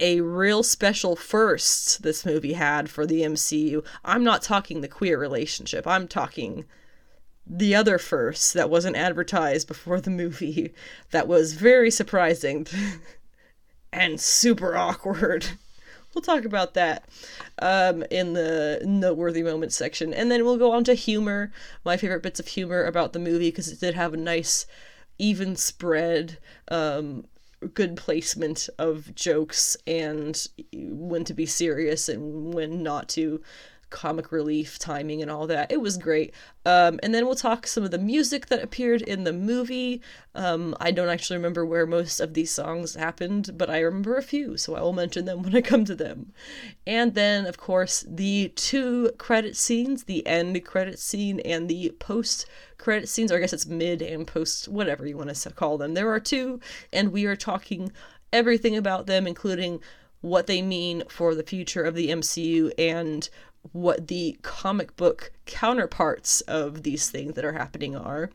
a 0.00 0.20
real 0.22 0.62
special 0.62 1.14
first 1.14 2.02
this 2.02 2.24
movie 2.24 2.54
had 2.54 2.90
for 2.90 3.06
the 3.06 3.20
MCU. 3.22 3.84
I'm 4.04 4.24
not 4.24 4.42
talking 4.42 4.80
the 4.80 4.88
queer 4.88 5.18
relationship. 5.18 5.86
I'm 5.86 6.08
talking 6.08 6.64
the 7.46 7.74
other 7.74 7.98
first 7.98 8.54
that 8.54 8.70
wasn't 8.70 8.96
advertised 8.96 9.66
before 9.68 10.00
the 10.00 10.10
movie 10.10 10.72
that 11.10 11.28
was 11.28 11.54
very 11.54 11.90
surprising 11.90 12.66
and 13.92 14.20
super 14.20 14.76
awkward. 14.76 15.46
We'll 16.12 16.22
talk 16.22 16.44
about 16.44 16.74
that 16.74 17.08
um, 17.62 18.02
in 18.10 18.32
the 18.32 18.82
noteworthy 18.84 19.44
moments 19.44 19.76
section. 19.76 20.12
And 20.12 20.28
then 20.28 20.44
we'll 20.44 20.56
go 20.56 20.72
on 20.72 20.82
to 20.82 20.94
humor, 20.94 21.52
my 21.84 21.96
favorite 21.96 22.24
bits 22.24 22.40
of 22.40 22.48
humor 22.48 22.82
about 22.82 23.12
the 23.12 23.20
movie 23.20 23.50
because 23.50 23.68
it 23.68 23.78
did 23.78 23.94
have 23.94 24.12
a 24.12 24.16
nice 24.16 24.66
even 25.18 25.54
spread 25.54 26.38
um, 26.66 27.26
good 27.74 27.96
placement 27.96 28.68
of 28.78 29.14
jokes 29.14 29.76
and 29.86 30.48
when 30.72 31.24
to 31.24 31.34
be 31.34 31.46
serious 31.46 32.08
and 32.08 32.54
when 32.54 32.82
not 32.82 33.08
to 33.08 33.40
comic 33.90 34.32
relief 34.32 34.78
timing 34.78 35.20
and 35.20 35.30
all 35.30 35.46
that. 35.46 35.70
It 35.70 35.80
was 35.80 35.98
great. 35.98 36.32
Um, 36.64 37.00
and 37.02 37.14
then 37.14 37.26
we'll 37.26 37.34
talk 37.34 37.66
some 37.66 37.84
of 37.84 37.90
the 37.90 37.98
music 37.98 38.46
that 38.46 38.62
appeared 38.62 39.02
in 39.02 39.24
the 39.24 39.32
movie. 39.32 40.00
Um, 40.32 40.76
i 40.78 40.92
don't 40.92 41.08
actually 41.08 41.38
remember 41.38 41.66
where 41.66 41.86
most 41.86 42.20
of 42.20 42.34
these 42.34 42.52
songs 42.52 42.94
happened 42.94 43.50
but 43.58 43.68
i 43.68 43.80
remember 43.80 44.16
a 44.16 44.22
few 44.22 44.56
so 44.56 44.76
i 44.76 44.80
will 44.80 44.92
mention 44.92 45.24
them 45.24 45.42
when 45.42 45.56
i 45.56 45.60
come 45.60 45.84
to 45.86 45.94
them. 45.94 46.32
And 46.86 47.14
then 47.14 47.46
of 47.46 47.56
course 47.56 48.04
the 48.08 48.52
two 48.54 49.10
credit 49.18 49.56
scenes 49.56 50.04
the 50.04 50.24
end 50.26 50.64
credit 50.64 50.98
scene 50.98 51.40
and 51.40 51.68
the 51.68 51.90
post 51.98 52.46
credit 52.80 53.08
scenes, 53.08 53.30
or 53.30 53.36
I 53.36 53.40
guess 53.40 53.52
it's 53.52 53.66
mid 53.66 54.02
and 54.02 54.26
post, 54.26 54.68
whatever 54.68 55.06
you 55.06 55.16
want 55.16 55.34
to 55.34 55.50
call 55.50 55.78
them. 55.78 55.94
There 55.94 56.10
are 56.10 56.20
two, 56.20 56.60
and 56.92 57.12
we 57.12 57.26
are 57.26 57.36
talking 57.36 57.92
everything 58.32 58.76
about 58.76 59.06
them, 59.06 59.26
including 59.26 59.80
what 60.22 60.46
they 60.46 60.60
mean 60.60 61.02
for 61.08 61.34
the 61.34 61.42
future 61.42 61.82
of 61.82 61.94
the 61.94 62.08
MCU 62.08 62.72
and 62.78 63.28
what 63.72 64.08
the 64.08 64.38
comic 64.42 64.96
book 64.96 65.32
counterparts 65.46 66.40
of 66.42 66.82
these 66.82 67.10
things 67.10 67.34
that 67.34 67.44
are 67.44 67.52
happening 67.52 67.96
are. 67.96 68.30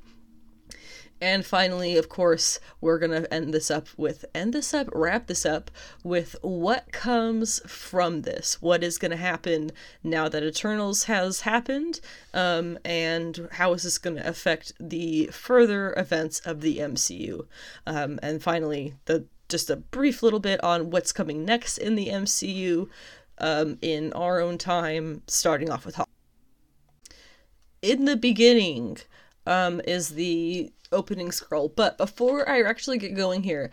And 1.21 1.45
finally, 1.45 1.97
of 1.97 2.09
course, 2.09 2.59
we're 2.81 2.99
going 2.99 3.23
to 3.23 3.33
end 3.33 3.53
this 3.53 3.71
up 3.71 3.87
with 3.95 4.25
end 4.35 4.53
this 4.53 4.73
up, 4.73 4.89
wrap 4.91 5.27
this 5.27 5.45
up 5.45 5.71
with 6.03 6.35
what 6.41 6.91
comes 6.91 7.61
from 7.65 8.23
this. 8.23 8.61
What 8.61 8.83
is 8.83 8.97
going 8.97 9.11
to 9.11 9.17
happen 9.17 9.71
now 10.03 10.27
that 10.27 10.43
Eternals 10.43 11.05
has 11.05 11.41
happened? 11.41 12.01
Um, 12.33 12.77
and 12.83 13.47
how 13.53 13.71
is 13.73 13.83
this 13.83 13.97
going 13.97 14.17
to 14.17 14.27
affect 14.27 14.73
the 14.77 15.27
further 15.27 15.93
events 15.95 16.41
of 16.41 16.59
the 16.59 16.79
MCU? 16.79 17.47
Um, 17.87 18.19
and 18.21 18.43
finally, 18.43 18.95
the 19.05 19.25
just 19.47 19.69
a 19.69 19.75
brief 19.75 20.23
little 20.23 20.39
bit 20.39 20.61
on 20.63 20.89
what's 20.89 21.11
coming 21.11 21.45
next 21.45 21.77
in 21.77 21.95
the 21.95 22.07
MCU 22.07 22.89
um, 23.37 23.77
in 23.81 24.13
our 24.13 24.39
own 24.39 24.57
time, 24.57 25.21
starting 25.27 25.69
off 25.69 25.85
with 25.85 25.99
In 27.81 28.05
the 28.05 28.15
beginning, 28.15 28.97
um, 29.45 29.81
is 29.87 30.09
the 30.09 30.71
opening 30.91 31.31
scroll. 31.31 31.69
But 31.69 31.97
before 31.97 32.47
I 32.49 32.61
actually 32.61 32.97
get 32.97 33.15
going 33.15 33.43
here, 33.43 33.71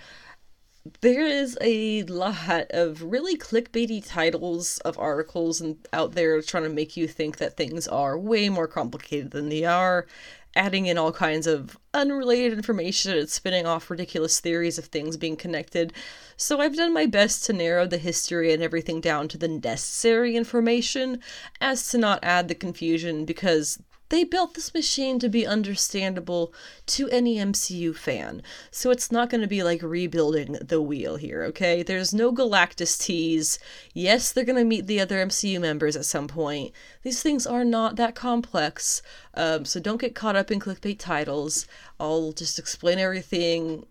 there 1.01 1.25
is 1.25 1.57
a 1.61 2.03
lot 2.05 2.67
of 2.71 3.03
really 3.03 3.37
clickbaity 3.37 4.05
titles 4.05 4.79
of 4.79 4.99
articles 4.99 5.61
and 5.61 5.77
out 5.93 6.13
there 6.13 6.43
trying 6.43 6.65
to 6.65 6.69
make 6.69 6.97
you 6.97 7.07
think 7.07 7.39
that 7.39 7.57
things 7.57 7.87
are 7.87 8.19
way 8.19 8.49
more 8.49 8.67
complicated 8.67 9.31
than 9.31 9.49
they 9.49 9.65
are, 9.65 10.07
adding 10.55 10.87
in 10.87 10.99
all 10.99 11.13
kinds 11.13 11.47
of 11.47 11.79
unrelated 11.95 12.53
information 12.53 13.17
and 13.17 13.29
spinning 13.29 13.67
off 13.67 13.91
ridiculous 13.91 14.41
theories 14.41 14.79
of 14.79 14.87
things 14.87 15.17
being 15.17 15.37
connected. 15.37 15.93
So 16.37 16.61
I've 16.61 16.77
done 16.77 16.93
my 16.93 17.07
best 17.07 17.45
to 17.45 17.53
narrow 17.53 17.87
the 17.87 17.99
history 17.99 18.53
and 18.53 18.63
everything 18.63 19.01
down 19.01 19.29
to 19.29 19.39
the 19.39 19.49
necessary 19.49 20.37
information 20.37 21.21
as 21.61 21.89
to 21.89 21.99
not 21.99 22.21
add 22.23 22.49
the 22.49 22.55
confusion 22.55 23.25
because 23.25 23.79
they 24.13 24.25
built 24.25 24.53
this 24.53 24.75
machine 24.75 25.19
to 25.19 25.29
be 25.31 25.47
understandable 25.47 26.53
to 26.85 27.09
any 27.09 27.37
MCU 27.39 27.97
fan. 27.97 28.43
So 28.71 28.91
it's 28.91 29.11
not 29.11 29.31
going 29.31 29.41
to 29.41 29.47
be 29.47 29.63
like 29.63 29.83
rebuilding 29.83 30.59
the 30.61 30.83
wheel 30.83 31.17
here, 31.17 31.43
okay? 31.45 31.83
There's 31.83 32.13
no 32.13 32.31
Galactus 32.31 33.01
tease. 33.01 33.59
Yes, 33.95 34.31
they're 34.31 34.45
going 34.45 34.59
to 34.59 34.65
meet 34.65 34.87
the 34.87 35.01
other 35.01 35.17
MCU 35.17 35.59
members 35.59 35.97
at 35.97 36.05
some 36.05 36.29
point. 36.29 36.73
These 37.03 37.23
things 37.23 37.47
are 37.47 37.65
not 37.65 37.97
that 37.97 38.15
complex. 38.15 39.01
Um, 39.33 39.65
so 39.65 39.81
don't 39.81 40.01
get 40.01 40.15
caught 40.15 40.37
up 40.37 40.51
in 40.51 40.61
clickbait 40.61 40.99
titles. 40.99 41.67
I'll 41.99 42.33
just 42.33 42.59
explain 42.59 42.99
everything 42.99 43.87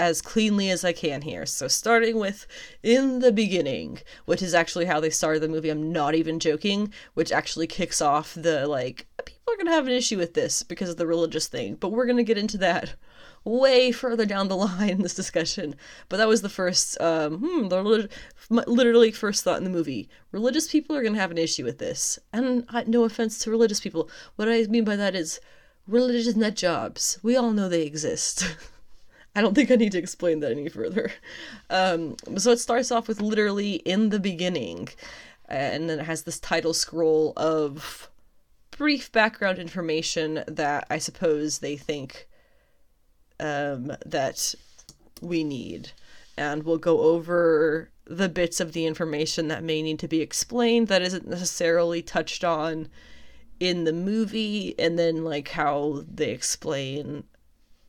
as 0.00 0.22
cleanly 0.22 0.70
as 0.70 0.82
I 0.82 0.92
can 0.92 1.20
here. 1.20 1.44
So, 1.44 1.68
starting 1.68 2.18
with 2.18 2.46
in 2.82 3.18
the 3.18 3.30
beginning, 3.30 3.98
which 4.24 4.40
is 4.40 4.54
actually 4.54 4.86
how 4.86 4.98
they 4.98 5.10
started 5.10 5.42
the 5.42 5.48
movie. 5.48 5.68
I'm 5.68 5.92
not 5.92 6.14
even 6.14 6.40
joking, 6.40 6.92
which 7.12 7.30
actually 7.30 7.66
kicks 7.66 8.00
off 8.00 8.32
the 8.34 8.66
like, 8.66 9.06
people 9.26 9.52
are 9.52 9.56
going 9.56 9.66
to 9.66 9.72
have 9.72 9.86
an 9.86 9.92
issue 9.92 10.16
with 10.16 10.32
this 10.32 10.62
because 10.62 10.88
of 10.88 10.96
the 10.96 11.06
religious 11.06 11.48
thing, 11.48 11.74
but 11.74 11.90
we're 11.90 12.06
going 12.06 12.16
to 12.16 12.24
get 12.24 12.38
into 12.38 12.56
that 12.58 12.94
way 13.44 13.92
further 13.92 14.24
down 14.24 14.48
the 14.48 14.56
line 14.66 14.88
in 14.88 15.02
this 15.02 15.14
discussion. 15.14 15.74
But 16.08 16.16
that 16.16 16.28
was 16.28 16.40
the 16.40 16.48
first, 16.48 16.98
um, 16.98 17.38
hmm, 17.38 17.68
the 17.68 18.08
literally 18.48 19.12
first 19.12 19.44
thought 19.44 19.58
in 19.58 19.64
the 19.64 19.70
movie. 19.70 20.08
Religious 20.32 20.70
people 20.72 20.96
are 20.96 21.02
going 21.02 21.14
to 21.14 21.20
have 21.20 21.30
an 21.30 21.38
issue 21.38 21.64
with 21.64 21.76
this. 21.76 22.18
And 22.32 22.64
I, 22.70 22.84
no 22.84 23.04
offense 23.04 23.38
to 23.40 23.50
religious 23.50 23.80
people. 23.80 24.08
What 24.36 24.48
I 24.48 24.62
mean 24.62 24.84
by 24.84 24.96
that 24.96 25.14
is 25.14 25.40
religious 25.86 26.36
nut 26.36 26.56
jobs. 26.56 27.18
We 27.22 27.36
all 27.36 27.50
know 27.50 27.68
they 27.68 27.82
exist. 27.82 28.56
I 29.34 29.42
don't 29.42 29.54
think 29.54 29.70
I 29.70 29.76
need 29.76 29.92
to 29.92 29.98
explain 29.98 30.40
that 30.40 30.50
any 30.50 30.68
further. 30.68 31.12
Um, 31.68 32.16
so 32.36 32.50
it 32.50 32.58
starts 32.58 32.90
off 32.90 33.06
with 33.06 33.20
literally 33.20 33.74
in 33.74 34.08
the 34.08 34.18
beginning, 34.18 34.88
and 35.48 35.88
then 35.88 36.00
it 36.00 36.06
has 36.06 36.22
this 36.22 36.40
title 36.40 36.74
scroll 36.74 37.32
of 37.36 38.10
brief 38.70 39.12
background 39.12 39.58
information 39.58 40.42
that 40.46 40.86
I 40.90 40.98
suppose 40.98 41.58
they 41.58 41.76
think 41.76 42.28
um, 43.38 43.92
that 44.04 44.54
we 45.20 45.44
need. 45.44 45.92
And 46.36 46.62
we'll 46.62 46.78
go 46.78 47.00
over 47.00 47.90
the 48.06 48.28
bits 48.28 48.58
of 48.60 48.72
the 48.72 48.86
information 48.86 49.48
that 49.48 49.62
may 49.62 49.82
need 49.82 49.98
to 50.00 50.08
be 50.08 50.20
explained 50.20 50.88
that 50.88 51.02
isn't 51.02 51.28
necessarily 51.28 52.02
touched 52.02 52.42
on 52.42 52.88
in 53.60 53.84
the 53.84 53.92
movie, 53.92 54.74
and 54.78 54.98
then 54.98 55.22
like 55.22 55.50
how 55.50 56.02
they 56.12 56.30
explain 56.30 57.24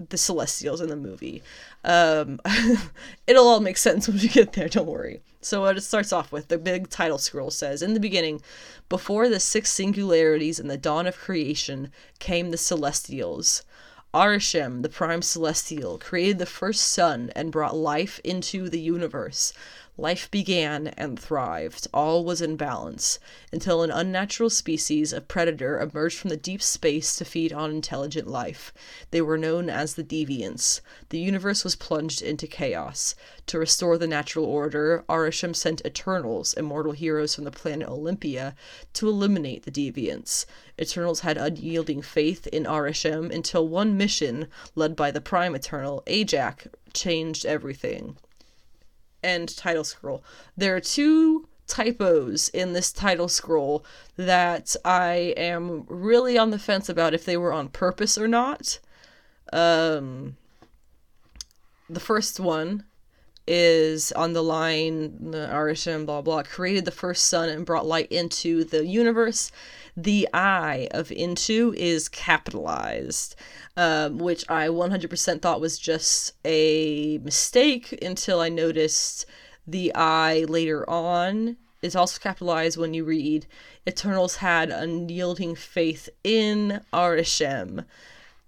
the 0.09 0.17
Celestials 0.17 0.81
in 0.81 0.89
the 0.89 0.95
movie. 0.95 1.41
Um, 1.83 2.39
it'll 3.27 3.47
all 3.47 3.59
make 3.59 3.77
sense 3.77 4.07
when 4.09 4.17
we 4.17 4.27
get 4.27 4.53
there, 4.53 4.69
don't 4.69 4.87
worry. 4.87 5.21
So, 5.41 5.61
what 5.61 5.77
it 5.77 5.81
starts 5.81 6.13
off 6.13 6.31
with, 6.31 6.47
the 6.47 6.57
big 6.57 6.89
title 6.89 7.17
scroll 7.17 7.51
says 7.51 7.81
In 7.81 7.93
the 7.93 7.99
beginning, 7.99 8.41
before 8.89 9.29
the 9.29 9.39
six 9.39 9.71
singularities 9.71 10.59
and 10.59 10.69
the 10.69 10.77
dawn 10.77 11.07
of 11.07 11.17
creation, 11.17 11.91
came 12.19 12.51
the 12.51 12.57
Celestials. 12.57 13.63
Arishem, 14.13 14.81
the 14.81 14.89
prime 14.89 15.21
celestial, 15.21 15.97
created 15.97 16.37
the 16.37 16.45
first 16.45 16.81
sun 16.81 17.31
and 17.33 17.49
brought 17.49 17.77
life 17.77 18.19
into 18.25 18.67
the 18.67 18.79
universe. 18.79 19.53
Life 20.01 20.31
began 20.31 20.87
and 20.97 21.19
thrived. 21.19 21.87
All 21.93 22.25
was 22.25 22.41
in 22.41 22.55
balance 22.55 23.19
until 23.51 23.83
an 23.83 23.91
unnatural 23.91 24.49
species 24.49 25.13
of 25.13 25.27
predator 25.27 25.79
emerged 25.79 26.17
from 26.17 26.31
the 26.31 26.37
deep 26.37 26.63
space 26.63 27.15
to 27.17 27.23
feed 27.23 27.53
on 27.53 27.69
intelligent 27.69 28.27
life. 28.27 28.73
They 29.11 29.21
were 29.21 29.37
known 29.37 29.69
as 29.69 29.93
the 29.93 30.03
Deviants. 30.03 30.81
The 31.09 31.19
universe 31.19 31.63
was 31.63 31.75
plunged 31.75 32.23
into 32.23 32.47
chaos. 32.47 33.13
To 33.45 33.59
restore 33.59 33.99
the 33.99 34.07
natural 34.07 34.45
order, 34.45 35.05
Arishem 35.07 35.55
sent 35.55 35.85
Eternals, 35.85 36.55
immortal 36.55 36.93
heroes 36.93 37.35
from 37.35 37.43
the 37.43 37.51
planet 37.51 37.87
Olympia, 37.87 38.55
to 38.93 39.07
eliminate 39.07 39.65
the 39.65 39.71
Deviants. 39.71 40.47
Eternals 40.81 41.19
had 41.19 41.37
unyielding 41.37 42.01
faith 42.01 42.47
in 42.47 42.65
Arishem 42.65 43.29
until 43.29 43.67
one 43.67 43.97
mission, 43.97 44.47
led 44.73 44.95
by 44.95 45.11
the 45.11 45.21
Prime 45.21 45.53
Eternal, 45.53 46.01
Ajak, 46.07 46.73
changed 46.91 47.45
everything 47.45 48.17
end 49.23 49.55
title 49.55 49.83
scroll. 49.83 50.23
There 50.57 50.75
are 50.75 50.81
two 50.81 51.47
typos 51.67 52.49
in 52.49 52.73
this 52.73 52.91
title 52.91 53.29
scroll 53.29 53.85
that 54.17 54.75
I 54.83 55.33
am 55.37 55.85
really 55.87 56.37
on 56.37 56.51
the 56.51 56.59
fence 56.59 56.89
about 56.89 57.13
if 57.13 57.23
they 57.25 57.37
were 57.37 57.53
on 57.53 57.69
purpose 57.69 58.17
or 58.17 58.27
not. 58.27 58.79
Um, 59.53 60.35
the 61.89 61.99
first 61.99 62.39
one 62.39 62.85
is 63.47 64.11
on 64.13 64.33
the 64.33 64.43
line, 64.43 65.31
the 65.31 65.49
Arishem, 65.51 66.05
blah, 66.05 66.21
blah, 66.21 66.43
created 66.43 66.85
the 66.85 66.91
first 66.91 67.25
sun 67.25 67.49
and 67.49 67.65
brought 67.65 67.85
light 67.85 68.11
into 68.11 68.63
the 68.63 68.85
universe. 68.85 69.51
The 69.95 70.27
I 70.33 70.87
of 70.91 71.11
into 71.11 71.73
is 71.77 72.07
capitalized, 72.07 73.35
um, 73.75 74.19
which 74.19 74.49
I 74.49 74.67
100% 74.67 75.41
thought 75.41 75.61
was 75.61 75.77
just 75.77 76.33
a 76.45 77.19
mistake 77.23 77.97
until 78.01 78.39
I 78.39 78.49
noticed 78.49 79.25
the 79.67 79.93
I 79.93 80.45
later 80.47 80.89
on 80.89 81.57
is 81.81 81.95
also 81.95 82.19
capitalized 82.19 82.77
when 82.77 82.93
you 82.93 83.03
read 83.03 83.47
Eternals 83.87 84.37
had 84.37 84.69
unyielding 84.69 85.55
faith 85.55 86.09
in 86.23 86.81
Arishem. 86.93 87.85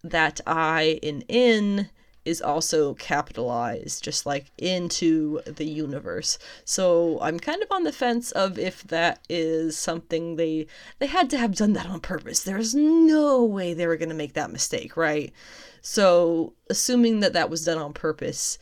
That 0.03 0.41
I 0.45 0.99
in 1.01 1.21
in 1.27 1.89
is 2.25 2.41
also 2.41 2.93
capitalized, 2.95 4.03
just 4.03 4.25
like 4.25 4.51
into 4.57 5.41
the 5.45 5.65
universe. 5.65 6.37
So 6.63 7.19
I'm 7.21 7.39
kind 7.39 7.61
of 7.61 7.71
on 7.71 7.83
the 7.83 7.91
fence 7.91 8.31
of 8.31 8.57
if 8.57 8.83
that 8.83 9.19
is 9.29 9.77
something 9.77 10.35
they 10.35 10.67
they 10.99 11.07
had 11.07 11.29
to 11.31 11.37
have 11.37 11.55
done 11.55 11.73
that 11.73 11.87
on 11.87 11.99
purpose. 11.99 12.43
There's 12.43 12.73
no 12.73 13.43
way 13.43 13.73
they 13.73 13.87
were 13.87 13.97
going 13.97 14.09
to 14.09 14.15
make 14.15 14.33
that 14.33 14.51
mistake, 14.51 14.95
right? 14.95 15.33
So 15.81 16.53
assuming 16.69 17.19
that 17.19 17.33
that 17.33 17.49
was 17.49 17.65
done 17.65 17.77
on 17.77 17.93
purpose, 17.93 18.57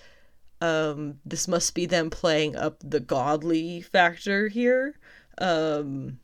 um, 0.59 1.19
this 1.25 1.47
must 1.47 1.75
be 1.75 1.85
them 1.85 2.09
playing 2.09 2.55
up 2.55 2.77
the 2.83 2.99
godly 2.99 3.81
factor 3.81 4.47
here. 4.47 4.95
Um, 5.37 6.19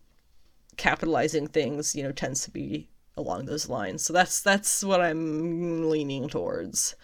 capitalizing 0.78 1.48
things, 1.48 1.96
you 1.96 2.04
know, 2.04 2.12
tends 2.12 2.44
to 2.44 2.52
be 2.52 2.90
along 3.18 3.46
those 3.46 3.68
lines. 3.68 4.04
So 4.04 4.14
that's 4.14 4.42
that's 4.42 4.84
what 4.84 5.02
I'm 5.02 5.90
leaning 5.90 6.30
towards. 6.30 6.96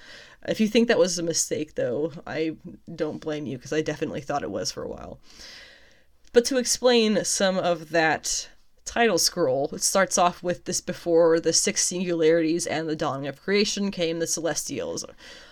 If 0.48 0.60
you 0.60 0.68
think 0.68 0.88
that 0.88 1.00
was 1.00 1.18
a 1.18 1.24
mistake, 1.24 1.76
though, 1.76 2.12
I 2.28 2.58
don't 2.94 3.22
blame 3.22 3.46
you 3.46 3.58
because 3.58 3.74
I 3.74 3.82
definitely 3.82 4.22
thought 4.22 4.44
it 4.44 4.52
was 4.52 4.72
for 4.72 4.84
a 4.84 4.90
while. 4.90 5.20
But 6.34 6.46
to 6.46 6.58
explain 6.58 7.24
some 7.24 7.58
of 7.58 7.92
that 7.92 8.50
title 8.86 9.18
scroll, 9.18 9.70
it 9.72 9.82
starts 9.82 10.18
off 10.18 10.44
with 10.44 10.66
this 10.66 10.82
before 10.82 11.40
the 11.40 11.54
six 11.54 11.84
singularities 11.84 12.68
and 12.68 12.90
the 12.90 12.96
dawning 12.96 13.28
of 13.28 13.42
creation 13.42 13.92
came 13.92 14.20
the 14.20 14.28
celestials. 14.28 15.06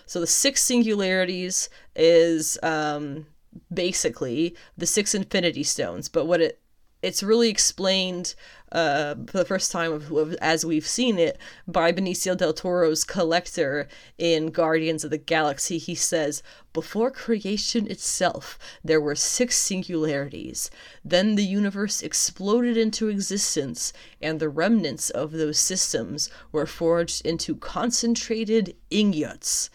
So 0.06 0.20
the 0.20 0.26
six 0.26 0.62
singularities 0.62 1.70
is 1.96 2.58
um, 2.62 3.26
basically 3.72 4.54
the 4.76 4.86
six 4.86 5.14
infinity 5.14 5.62
stones, 5.62 6.08
but 6.08 6.26
what 6.26 6.40
it 6.40 6.58
it's 7.02 7.22
really 7.22 7.48
explained 7.48 8.34
uh, 8.72 9.14
for 9.26 9.38
the 9.38 9.44
first 9.44 9.70
time 9.70 9.92
of, 9.92 10.10
of, 10.10 10.34
as 10.40 10.64
we've 10.64 10.86
seen 10.86 11.18
it 11.18 11.38
by 11.68 11.92
Benicio 11.92 12.36
del 12.36 12.54
Toro's 12.54 13.04
collector 13.04 13.86
in 14.18 14.50
Guardians 14.50 15.04
of 15.04 15.10
the 15.10 15.18
Galaxy. 15.18 15.78
He 15.78 15.94
says, 15.94 16.42
Before 16.72 17.10
creation 17.10 17.90
itself, 17.90 18.58
there 18.82 19.00
were 19.00 19.14
six 19.14 19.56
singularities. 19.56 20.70
Then 21.04 21.34
the 21.34 21.44
universe 21.44 22.02
exploded 22.02 22.76
into 22.78 23.08
existence, 23.08 23.92
and 24.20 24.40
the 24.40 24.48
remnants 24.48 25.10
of 25.10 25.32
those 25.32 25.58
systems 25.58 26.30
were 26.50 26.66
forged 26.66 27.26
into 27.26 27.54
concentrated 27.56 28.74
ingots, 28.90 29.68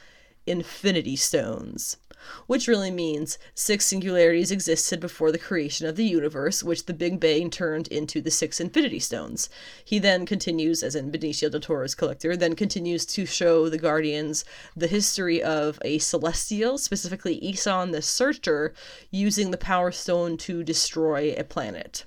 infinity 0.47 1.15
stones 1.15 1.97
which 2.45 2.67
really 2.67 2.91
means 2.91 3.37
six 3.55 3.85
singularities 3.85 4.51
existed 4.51 4.99
before 4.99 5.31
the 5.31 5.37
creation 5.37 5.87
of 5.87 5.95
the 5.95 6.05
universe, 6.05 6.63
which 6.63 6.85
the 6.85 6.93
Big 6.93 7.19
Bang 7.19 7.49
turned 7.49 7.87
into 7.87 8.21
the 8.21 8.31
six 8.31 8.59
Infinity 8.59 8.99
Stones. 8.99 9.49
He 9.83 9.99
then 9.99 10.25
continues, 10.25 10.83
as 10.83 10.95
in 10.95 11.11
Benicio 11.11 11.49
del 11.49 11.61
Toro's 11.61 11.95
Collector, 11.95 12.35
then 12.35 12.55
continues 12.55 13.05
to 13.07 13.25
show 13.25 13.69
the 13.69 13.77
Guardians 13.77 14.45
the 14.75 14.87
history 14.87 15.41
of 15.41 15.79
a 15.83 15.97
celestial, 15.99 16.77
specifically 16.77 17.39
Eson 17.41 17.91
the 17.91 18.01
Searcher, 18.01 18.73
using 19.11 19.51
the 19.51 19.57
Power 19.57 19.91
Stone 19.91 20.37
to 20.37 20.63
destroy 20.63 21.33
a 21.37 21.43
planet. 21.43 22.05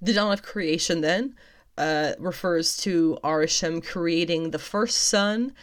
The 0.00 0.12
dawn 0.12 0.32
of 0.32 0.42
creation, 0.42 1.00
then, 1.00 1.36
uh, 1.78 2.12
refers 2.18 2.76
to 2.78 3.18
Arishem 3.24 3.84
creating 3.84 4.50
the 4.50 4.58
first 4.58 4.96
sun, 4.98 5.54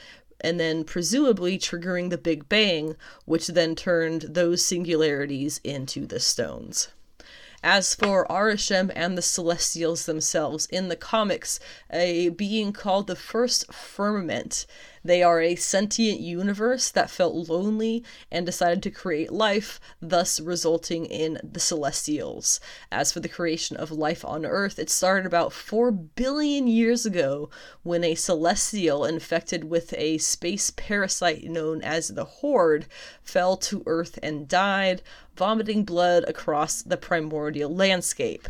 and 0.41 0.59
then 0.59 0.83
presumably 0.83 1.57
triggering 1.57 2.09
the 2.09 2.17
Big 2.17 2.47
Bang, 2.49 2.95
which 3.25 3.47
then 3.47 3.75
turned 3.75 4.21
those 4.23 4.65
singularities 4.65 5.59
into 5.63 6.05
the 6.05 6.19
stones. 6.19 6.89
As 7.61 7.93
for 7.93 8.25
Arishem 8.29 8.89
and 8.95 9.17
the 9.17 9.21
Celestials 9.21 10.05
themselves, 10.05 10.65
in 10.67 10.87
the 10.87 10.95
comics, 10.95 11.59
a 11.91 12.29
being 12.29 12.71
called 12.71 13.07
the 13.07 13.17
First 13.17 13.73
Firmament 13.73 14.65
they 15.03 15.23
are 15.23 15.41
a 15.41 15.55
sentient 15.55 16.19
universe 16.19 16.89
that 16.91 17.09
felt 17.09 17.49
lonely 17.49 18.03
and 18.31 18.45
decided 18.45 18.83
to 18.83 18.91
create 18.91 19.31
life, 19.31 19.79
thus 20.01 20.39
resulting 20.39 21.05
in 21.05 21.39
the 21.43 21.59
Celestials. 21.59 22.59
As 22.91 23.11
for 23.11 23.19
the 23.19 23.29
creation 23.29 23.77
of 23.77 23.91
life 23.91 24.25
on 24.25 24.45
Earth, 24.45 24.79
it 24.79 24.89
started 24.89 25.25
about 25.25 25.53
4 25.53 25.91
billion 25.91 26.67
years 26.67 27.05
ago 27.05 27.49
when 27.83 28.03
a 28.03 28.15
celestial 28.15 29.05
infected 29.05 29.63
with 29.65 29.93
a 29.97 30.17
space 30.17 30.71
parasite 30.71 31.43
known 31.43 31.81
as 31.81 32.09
the 32.09 32.25
Horde 32.25 32.85
fell 33.23 33.57
to 33.57 33.83
Earth 33.85 34.19
and 34.21 34.47
died, 34.47 35.01
vomiting 35.35 35.83
blood 35.83 36.25
across 36.27 36.81
the 36.81 36.97
primordial 36.97 37.73
landscape. 37.73 38.47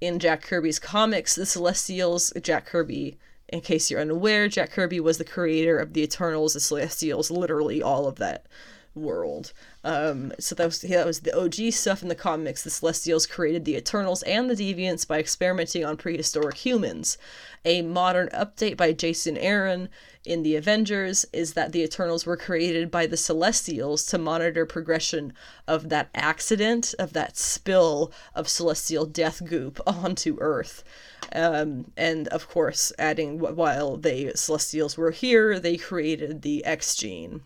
In 0.00 0.18
Jack 0.18 0.42
Kirby's 0.42 0.78
comics, 0.78 1.34
the 1.34 1.46
Celestials, 1.46 2.32
Jack 2.42 2.66
Kirby 2.66 3.16
in 3.54 3.60
case 3.60 3.88
you're 3.88 4.00
unaware, 4.00 4.48
Jack 4.48 4.72
Kirby 4.72 4.98
was 4.98 5.18
the 5.18 5.24
creator 5.24 5.78
of 5.78 5.92
the 5.92 6.02
Eternals, 6.02 6.54
the 6.54 6.60
Celestials, 6.60 7.30
literally 7.30 7.80
all 7.80 8.08
of 8.08 8.16
that 8.16 8.46
world. 8.94 9.52
Um, 9.82 10.32
so 10.38 10.54
that 10.54 10.66
was 10.66 10.80
that 10.80 11.06
was 11.06 11.20
the 11.20 11.36
OG 11.36 11.72
stuff 11.72 12.02
in 12.02 12.08
the 12.08 12.14
comics. 12.14 12.62
The 12.62 12.70
Celestials 12.70 13.26
created 13.26 13.64
the 13.64 13.76
Eternals 13.76 14.22
and 14.22 14.48
the 14.48 14.54
Deviants 14.54 15.06
by 15.06 15.18
experimenting 15.18 15.84
on 15.84 15.96
prehistoric 15.96 16.56
humans. 16.56 17.18
A 17.64 17.82
modern 17.82 18.28
update 18.28 18.76
by 18.76 18.92
Jason 18.92 19.36
Aaron 19.36 19.88
in 20.24 20.42
the 20.42 20.56
Avengers 20.56 21.26
is 21.32 21.54
that 21.54 21.72
the 21.72 21.82
Eternals 21.82 22.24
were 22.24 22.36
created 22.36 22.90
by 22.90 23.06
the 23.06 23.16
Celestials 23.16 24.04
to 24.06 24.18
monitor 24.18 24.64
progression 24.64 25.32
of 25.66 25.88
that 25.88 26.08
accident, 26.14 26.94
of 26.98 27.12
that 27.12 27.36
spill 27.36 28.12
of 28.34 28.48
celestial 28.48 29.06
death 29.06 29.42
goop 29.44 29.80
onto 29.86 30.38
Earth. 30.40 30.84
Um, 31.32 31.90
and 31.96 32.28
of 32.28 32.48
course, 32.48 32.92
adding 32.98 33.38
while 33.38 33.96
the 33.96 34.32
Celestials 34.34 34.96
were 34.96 35.10
here, 35.10 35.58
they 35.58 35.76
created 35.76 36.42
the 36.42 36.64
X 36.64 36.94
gene. 36.94 37.42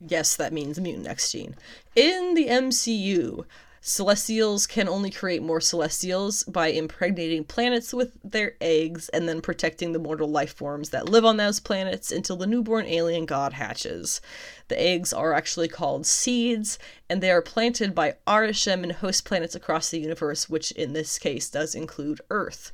Yes, 0.00 0.36
that 0.36 0.52
means 0.52 0.80
mutant 0.80 1.06
X 1.06 1.32
gene. 1.32 1.56
In 1.94 2.34
the 2.34 2.48
MCU, 2.48 3.44
Celestials 3.88 4.66
can 4.66 4.88
only 4.88 5.10
create 5.10 5.44
more 5.44 5.60
Celestials 5.60 6.42
by 6.42 6.68
impregnating 6.68 7.44
planets 7.44 7.94
with 7.94 8.10
their 8.24 8.56
eggs 8.60 9.08
and 9.10 9.28
then 9.28 9.40
protecting 9.40 9.92
the 9.92 10.00
mortal 10.00 10.28
life 10.28 10.52
forms 10.52 10.90
that 10.90 11.08
live 11.08 11.24
on 11.24 11.36
those 11.36 11.60
planets 11.60 12.10
until 12.10 12.34
the 12.34 12.48
newborn 12.48 12.84
alien 12.86 13.26
god 13.26 13.52
hatches. 13.52 14.20
The 14.66 14.80
eggs 14.82 15.12
are 15.12 15.32
actually 15.32 15.68
called 15.68 16.04
seeds, 16.04 16.80
and 17.08 17.22
they 17.22 17.30
are 17.30 17.40
planted 17.40 17.94
by 17.94 18.16
Arishem 18.26 18.82
and 18.82 18.90
host 18.90 19.24
planets 19.24 19.54
across 19.54 19.90
the 19.90 20.00
universe, 20.00 20.50
which 20.50 20.72
in 20.72 20.92
this 20.92 21.16
case 21.16 21.48
does 21.48 21.76
include 21.76 22.20
Earth. 22.28 22.72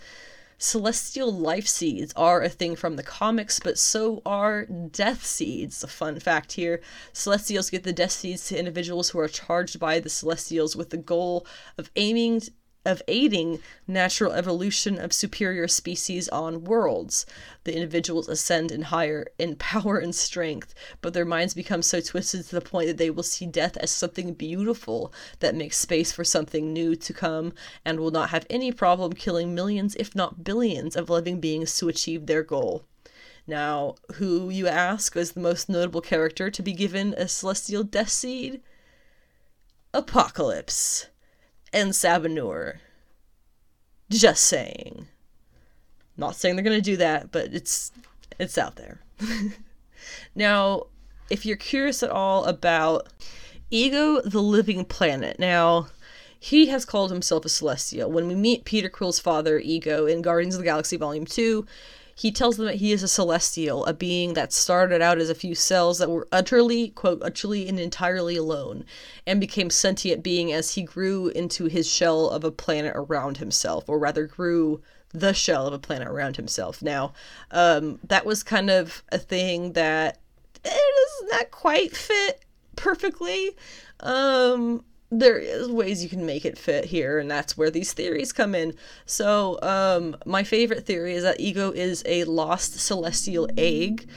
Celestial 0.62 1.32
life 1.32 1.66
seeds 1.66 2.12
are 2.14 2.40
a 2.40 2.48
thing 2.48 2.76
from 2.76 2.94
the 2.94 3.02
comics, 3.02 3.58
but 3.58 3.76
so 3.76 4.22
are 4.24 4.64
death 4.66 5.26
seeds. 5.26 5.82
A 5.82 5.88
fun 5.88 6.20
fact 6.20 6.52
here 6.52 6.80
Celestials 7.12 7.68
get 7.68 7.82
the 7.82 7.92
death 7.92 8.12
seeds 8.12 8.46
to 8.46 8.56
individuals 8.56 9.10
who 9.10 9.18
are 9.18 9.26
charged 9.26 9.80
by 9.80 9.98
the 9.98 10.08
Celestials 10.08 10.76
with 10.76 10.90
the 10.90 10.96
goal 10.96 11.44
of 11.76 11.90
aiming 11.96 12.42
of 12.85 13.01
aiding 13.07 13.61
natural 13.87 14.33
evolution 14.33 14.99
of 14.99 15.12
superior 15.12 15.68
species 15.68 16.28
on 16.30 16.64
worlds. 16.64 17.24
The 17.64 17.74
individuals 17.74 18.28
ascend 18.28 18.72
in 18.72 18.83
higher 18.83 19.28
in 19.39 19.57
power 19.57 19.99
and 19.99 20.14
strength, 20.14 20.74
but 21.01 21.14
their 21.14 21.24
minds 21.24 21.55
become 21.55 21.83
so 21.83 22.01
twisted 22.01 22.45
to 22.45 22.55
the 22.55 22.61
point 22.61 22.89
that 22.89 22.97
they 22.97 23.11
will 23.11 23.22
see 23.22 23.47
death 23.47 23.76
as 23.76 23.91
something 23.91 24.35
beautiful 24.35 25.12
that 25.39 25.55
makes 25.55 25.76
space 25.76 26.11
for 26.11 26.24
something 26.24 26.72
new 26.72 26.97
to 26.97 27.12
come 27.12 27.53
and 27.85 28.01
will 28.01 28.11
not 28.11 28.30
have 28.30 28.47
any 28.51 28.72
problem 28.72 29.12
killing 29.12 29.55
millions, 29.55 29.95
if 29.97 30.14
not 30.14 30.43
billions, 30.43 30.97
of 30.97 31.09
living 31.09 31.41
beings 31.41 31.76
to 31.78 31.89
achieve 31.89 32.26
their 32.26 32.43
goal. 32.43 32.85
Now, 33.47 33.97
who, 34.14 34.51
you 34.51 34.66
ask, 34.68 35.16
is 35.16 35.33
the 35.33 35.41
most 35.41 35.68
notable 35.68 36.01
character 36.01 36.51
to 36.51 36.62
be 36.62 36.72
given 36.72 37.14
a 37.14 37.28
celestial 37.28 37.83
death 37.85 38.09
seed? 38.09 38.61
Apocalypse 39.95 41.07
and 41.73 41.91
Sabanur. 41.91 42.79
Just 44.11 44.45
saying. 44.45 45.07
Not 46.16 46.37
saying 46.37 46.57
they're 46.57 46.64
to 46.64 46.81
do 46.81 46.97
that, 46.99 47.33
but 47.33 47.55
it's 47.55 47.93
it's 48.39 48.59
out 48.59 48.77
there. 48.77 49.01
now, 50.35 50.87
if 51.31 51.47
you're 51.47 51.57
curious 51.57 52.03
at 52.03 52.11
all 52.11 52.45
about 52.45 53.09
Ego 53.73 54.20
the 54.20 54.43
Living 54.43 54.85
Planet. 54.85 55.39
Now, 55.39 55.89
he 56.39 56.66
has 56.66 56.85
called 56.85 57.11
himself 57.11 57.47
a 57.47 57.49
celestial. 57.49 58.11
When 58.11 58.29
we 58.29 58.35
meet 58.35 58.66
Peter 58.66 58.91
Quill's 58.91 59.18
father, 59.18 59.59
Ego, 59.59 60.05
in 60.05 60.20
Guardians 60.20 60.55
of 60.55 60.61
the 60.61 60.66
Galaxy 60.66 60.99
Volume 60.99 61.25
2, 61.25 61.66
he 62.14 62.30
tells 62.30 62.56
them 62.56 62.66
that 62.66 62.76
he 62.76 62.92
is 62.92 63.02
a 63.02 63.08
celestial, 63.08 63.84
a 63.86 63.94
being 63.94 64.34
that 64.34 64.52
started 64.52 65.00
out 65.00 65.18
as 65.18 65.30
a 65.30 65.34
few 65.34 65.54
cells 65.54 65.98
that 65.98 66.10
were 66.10 66.28
utterly, 66.30 66.88
quote, 66.88 67.22
utterly 67.22 67.68
and 67.68 67.78
entirely 67.80 68.36
alone, 68.36 68.84
and 69.26 69.40
became 69.40 69.70
sentient 69.70 70.22
being 70.22 70.52
as 70.52 70.74
he 70.74 70.82
grew 70.82 71.28
into 71.28 71.66
his 71.66 71.88
shell 71.88 72.28
of 72.28 72.44
a 72.44 72.50
planet 72.50 72.92
around 72.94 73.38
himself, 73.38 73.88
or 73.88 73.98
rather 73.98 74.26
grew 74.26 74.82
the 75.10 75.34
shell 75.34 75.66
of 75.66 75.74
a 75.74 75.78
planet 75.78 76.08
around 76.08 76.36
himself. 76.36 76.82
Now, 76.82 77.12
um, 77.50 77.98
that 78.04 78.24
was 78.24 78.42
kind 78.42 78.70
of 78.70 79.02
a 79.10 79.18
thing 79.18 79.72
that 79.72 80.18
it 80.64 80.70
does 80.70 81.30
not 81.32 81.50
quite 81.50 81.94
fit 81.96 82.44
perfectly. 82.76 83.56
Um, 84.00 84.84
there 85.12 85.36
is 85.36 85.70
ways 85.70 86.02
you 86.02 86.08
can 86.08 86.24
make 86.24 86.46
it 86.46 86.56
fit 86.56 86.86
here 86.86 87.18
and 87.18 87.30
that's 87.30 87.54
where 87.54 87.70
these 87.70 87.92
theories 87.92 88.32
come 88.32 88.54
in. 88.54 88.74
So 89.04 89.58
um 89.60 90.16
my 90.24 90.42
favorite 90.42 90.86
theory 90.86 91.14
is 91.14 91.22
that 91.22 91.38
ego 91.38 91.70
is 91.70 92.02
a 92.06 92.24
lost 92.24 92.80
celestial 92.80 93.46
egg 93.58 94.08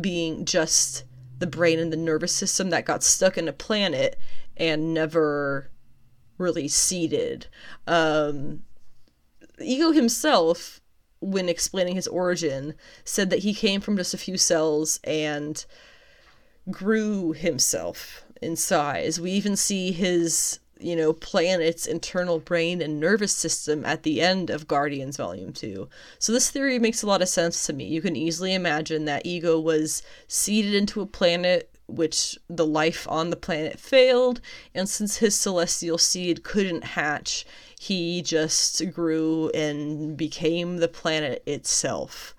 being 0.00 0.44
just 0.44 1.04
the 1.38 1.46
brain 1.46 1.78
and 1.78 1.92
the 1.92 1.96
nervous 1.96 2.34
system 2.34 2.70
that 2.70 2.84
got 2.84 3.04
stuck 3.04 3.38
in 3.38 3.46
a 3.46 3.52
planet 3.52 4.18
and 4.56 4.92
never 4.92 5.70
really 6.38 6.66
seeded. 6.66 7.46
Um 7.86 8.64
ego 9.60 9.92
himself 9.92 10.80
when 11.20 11.48
explaining 11.48 11.94
his 11.94 12.08
origin 12.08 12.74
said 13.04 13.30
that 13.30 13.40
he 13.40 13.54
came 13.54 13.80
from 13.80 13.96
just 13.96 14.12
a 14.12 14.18
few 14.18 14.36
cells 14.36 14.98
and 15.04 15.64
grew 16.68 17.30
himself 17.30 18.24
in 18.42 18.56
size. 18.56 19.20
We 19.20 19.30
even 19.32 19.56
see 19.56 19.92
his, 19.92 20.58
you 20.78 20.96
know, 20.96 21.12
planet's 21.12 21.86
internal 21.86 22.38
brain 22.38 22.82
and 22.82 23.00
nervous 23.00 23.32
system 23.32 23.84
at 23.84 24.02
the 24.02 24.20
end 24.20 24.50
of 24.50 24.68
Guardians 24.68 25.16
Volume 25.16 25.52
2. 25.52 25.88
So 26.18 26.32
this 26.32 26.50
theory 26.50 26.78
makes 26.78 27.02
a 27.02 27.06
lot 27.06 27.22
of 27.22 27.28
sense 27.28 27.66
to 27.66 27.72
me. 27.72 27.86
You 27.86 28.02
can 28.02 28.16
easily 28.16 28.54
imagine 28.54 29.04
that 29.06 29.26
Ego 29.26 29.58
was 29.58 30.02
seeded 30.28 30.74
into 30.74 31.00
a 31.00 31.06
planet 31.06 31.68
which 31.86 32.38
the 32.48 32.66
life 32.66 33.06
on 33.08 33.30
the 33.30 33.36
planet 33.36 33.78
failed, 33.78 34.40
and 34.74 34.88
since 34.88 35.18
his 35.18 35.38
celestial 35.38 35.98
seed 35.98 36.42
couldn't 36.42 36.84
hatch, 36.84 37.44
he 37.78 38.22
just 38.22 38.90
grew 38.92 39.50
and 39.50 40.16
became 40.16 40.78
the 40.78 40.88
planet 40.88 41.42
itself. 41.46 42.34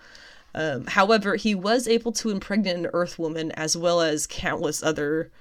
Um, 0.55 0.85
however, 0.85 1.35
he 1.35 1.55
was 1.55 1.87
able 1.87 2.11
to 2.13 2.29
impregnate 2.29 2.75
an 2.75 2.87
Earth 2.93 3.17
woman 3.17 3.51
as 3.51 3.75
well 3.75 4.01
as 4.01 4.27
countless 4.27 4.83
other 4.83 5.31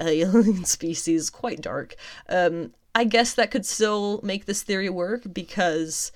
alien 0.08 0.64
species, 0.64 1.30
quite 1.30 1.60
dark. 1.60 1.96
Um, 2.28 2.72
I 2.94 3.04
guess 3.04 3.34
that 3.34 3.50
could 3.50 3.66
still 3.66 4.20
make 4.22 4.46
this 4.46 4.62
theory 4.62 4.90
work 4.90 5.32
because 5.32 6.12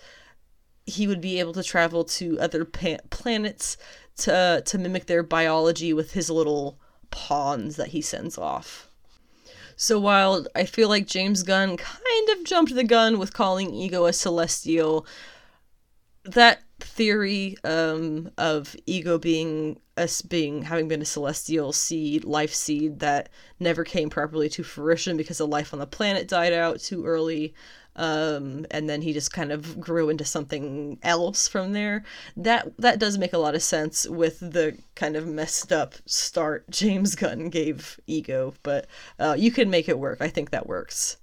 he 0.87 1.07
would 1.07 1.20
be 1.20 1.39
able 1.41 1.53
to 1.55 1.62
travel 1.62 2.05
to 2.05 2.39
other 2.41 2.64
pa- 2.64 2.99
planets 3.11 3.76
to 4.16 4.62
to 4.64 4.78
mimic 4.78 5.07
their 5.07 5.22
biology 5.22 5.93
with 5.93 6.12
his 6.12 6.30
little 6.30 6.78
pawns 7.11 7.76
that 7.76 7.89
he 7.89 8.03
sends 8.03 8.37
off. 8.37 8.91
So 9.76 9.99
while 9.99 10.47
I 10.55 10.64
feel 10.64 10.89
like 10.89 11.07
James 11.07 11.43
Gunn 11.43 11.76
kind 11.76 12.28
of 12.30 12.45
jumped 12.45 12.74
the 12.74 12.85
gun 12.85 13.18
with 13.18 13.32
calling 13.32 13.74
Ego 13.74 14.07
a 14.07 14.12
celestial, 14.12 15.07
that 16.24 16.62
theory 16.85 17.57
um, 17.64 18.30
of 18.39 18.76
ego 18.87 19.18
being 19.18 19.80
us 19.97 20.22
being 20.22 20.62
having 20.62 20.89
been 20.89 21.03
a 21.03 21.05
celestial 21.05 21.72
seed 21.72 22.24
life 22.24 22.53
seed 22.53 22.99
that 22.99 23.28
never 23.61 23.85
came 23.85 24.11
properly 24.11 24.49
to 24.49 24.62
fruition 24.62 25.16
because 25.16 25.39
the 25.39 25.47
life 25.47 25.72
on 25.72 25.78
the 25.78 25.87
planet 25.87 26.28
died 26.28 26.53
out 26.53 26.80
too 26.80 27.05
early 27.07 27.55
um, 27.97 28.66
and 28.72 28.89
then 28.89 29.03
he 29.03 29.12
just 29.12 29.32
kind 29.32 29.53
of 29.53 29.78
grew 29.80 30.09
into 30.09 30.24
something 30.24 30.99
else 31.03 31.47
from 31.47 31.72
there. 31.72 32.05
That 32.37 32.76
that 32.78 32.99
does 32.99 33.18
make 33.18 33.32
a 33.32 33.39
lot 33.39 33.55
of 33.55 33.62
sense 33.62 34.09
with 34.09 34.41
the 34.41 34.76
kind 34.97 35.14
of 35.16 35.26
messed 35.26 35.72
up 35.72 35.95
start 36.05 36.64
james 36.70 37.14
gunn 37.14 37.51
gave 37.51 38.01
ego 38.07 38.55
but 38.62 38.87
uh, 39.18 39.37
you 39.39 39.53
can 39.53 39.70
make 39.70 39.89
it 39.89 39.99
work. 39.99 40.18
I 40.20 40.28
think 40.28 40.51
that 40.51 40.66
works. 40.66 41.18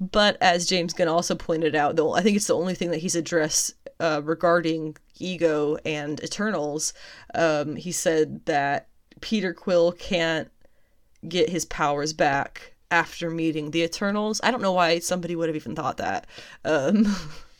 But 0.00 0.36
as 0.40 0.66
James 0.66 0.92
Gunn 0.92 1.08
also 1.08 1.34
pointed 1.36 1.74
out, 1.74 1.96
though 1.96 2.14
I 2.14 2.20
think 2.20 2.36
it's 2.36 2.48
the 2.48 2.56
only 2.56 2.74
thing 2.74 2.90
that 2.90 2.98
he's 2.98 3.14
addressed 3.14 3.74
uh, 4.00 4.20
regarding 4.24 4.96
ego 5.18 5.76
and 5.84 6.22
Eternals, 6.22 6.92
um, 7.34 7.76
he 7.76 7.92
said 7.92 8.44
that 8.46 8.88
Peter 9.20 9.54
Quill 9.54 9.92
can't 9.92 10.50
get 11.28 11.48
his 11.48 11.64
powers 11.64 12.12
back 12.12 12.74
after 12.90 13.30
meeting 13.30 13.70
the 13.70 13.82
Eternals. 13.82 14.40
I 14.42 14.50
don't 14.50 14.62
know 14.62 14.72
why 14.72 14.98
somebody 14.98 15.36
would 15.36 15.48
have 15.48 15.56
even 15.56 15.74
thought 15.74 15.96
that. 15.98 16.26
Um, 16.64 17.14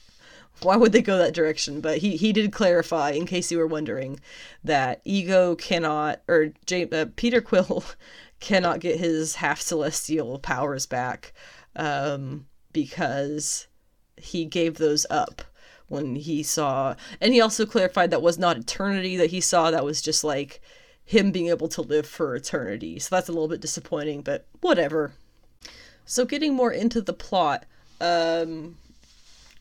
why 0.63 0.77
would 0.77 0.93
they 0.93 1.03
go 1.03 1.19
that 1.19 1.35
direction? 1.35 1.81
But 1.81 1.99
he, 1.99 2.17
he 2.17 2.33
did 2.33 2.53
clarify, 2.53 3.11
in 3.11 3.27
case 3.27 3.51
you 3.51 3.59
were 3.59 3.67
wondering, 3.67 4.21
that 4.63 5.01
ego 5.05 5.55
cannot, 5.55 6.23
or 6.29 6.53
uh, 6.71 7.07
Peter 7.17 7.41
Quill 7.41 7.85
cannot 8.41 8.81
get 8.81 8.99
his 8.99 9.37
half 9.37 9.61
celestial 9.61 10.39
powers 10.39 10.87
back 10.87 11.33
um, 11.77 12.47
because 12.73 13.67
he 14.17 14.45
gave 14.45 14.77
those 14.77 15.07
up 15.11 15.43
when 15.89 16.17
he 16.17 16.43
saw 16.43 16.95
and 17.21 17.33
he 17.35 17.41
also 17.41 17.67
clarified 17.67 18.11
that 18.11 18.23
was 18.23 18.39
not 18.39 18.57
eternity 18.57 19.17
that 19.17 19.31
he 19.31 19.41
saw 19.41 19.71
that 19.71 19.85
was 19.85 20.01
just 20.01 20.25
like 20.25 20.61
him 21.05 21.31
being 21.31 21.49
able 21.49 21.69
to 21.69 21.83
live 21.83 22.07
for 22.07 22.35
eternity. 22.35 22.99
So 22.99 23.15
that's 23.15 23.29
a 23.29 23.33
little 23.33 23.49
bit 23.49 23.61
disappointing 23.61 24.23
but 24.23 24.47
whatever. 24.61 25.13
So 26.07 26.25
getting 26.25 26.55
more 26.55 26.73
into 26.73 27.01
the 27.01 27.13
plot 27.13 27.67
um 28.01 28.77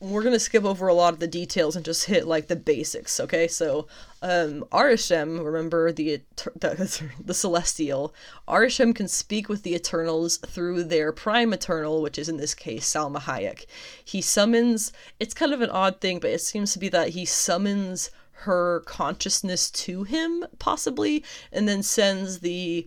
we're 0.04 0.22
gonna 0.24 0.40
skip 0.40 0.66
over 0.66 0.88
a 0.90 0.94
lot 0.94 1.14
of 1.14 1.20
the 1.20 1.28
details 1.28 1.76
and 1.76 1.86
just 1.86 2.06
hit 2.06 2.28
like 2.28 2.48
the 2.48 2.56
basics. 2.58 3.20
Okay, 3.22 3.48
so 3.48 3.88
um, 4.22 4.66
Arishem, 4.72 5.44
remember 5.44 5.92
the, 5.94 6.22
the 6.56 7.10
the 7.24 7.34
celestial. 7.34 8.14
Arishem 8.48 8.94
can 8.94 9.08
speak 9.08 9.48
with 9.48 9.64
the 9.64 9.74
Eternals 9.74 10.38
through 10.38 10.84
their 10.84 11.14
prime 11.14 11.54
Eternal, 11.54 12.02
which 12.02 12.20
is 12.20 12.28
in 12.28 12.38
this 12.38 12.54
case 12.54 12.92
Salma 12.92 13.22
Hayek. 13.22 13.66
He 14.04 14.22
summons. 14.22 14.92
It's 15.20 15.34
kind 15.34 15.54
of 15.54 15.62
an 15.62 15.70
odd 15.70 16.02
thing, 16.02 16.20
but 16.20 16.32
it 16.32 16.42
seems 16.42 16.74
to 16.74 16.80
be 16.80 16.90
that 16.90 17.10
he 17.10 17.24
summons 17.24 18.12
her 18.44 18.82
consciousness 18.82 19.72
to 19.72 20.04
him, 20.04 20.46
possibly, 20.60 21.24
and 21.52 21.68
then 21.68 21.82
sends 21.82 22.40
the 22.40 22.86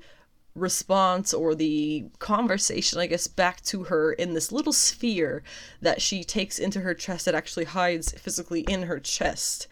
response 0.56 1.32
or 1.34 1.54
the 1.54 2.06
conversation, 2.18 2.98
I 2.98 3.06
guess, 3.06 3.28
back 3.28 3.62
to 3.64 3.84
her 3.84 4.12
in 4.12 4.34
this 4.34 4.50
little 4.50 4.72
sphere 4.72 5.42
that 5.80 6.02
she 6.02 6.24
takes 6.24 6.58
into 6.58 6.80
her 6.80 6.94
chest 6.94 7.26
that 7.26 7.34
actually 7.34 7.66
hides 7.66 8.12
physically 8.12 8.60
in 8.62 8.82
her 8.82 8.98
chest. 8.98 9.68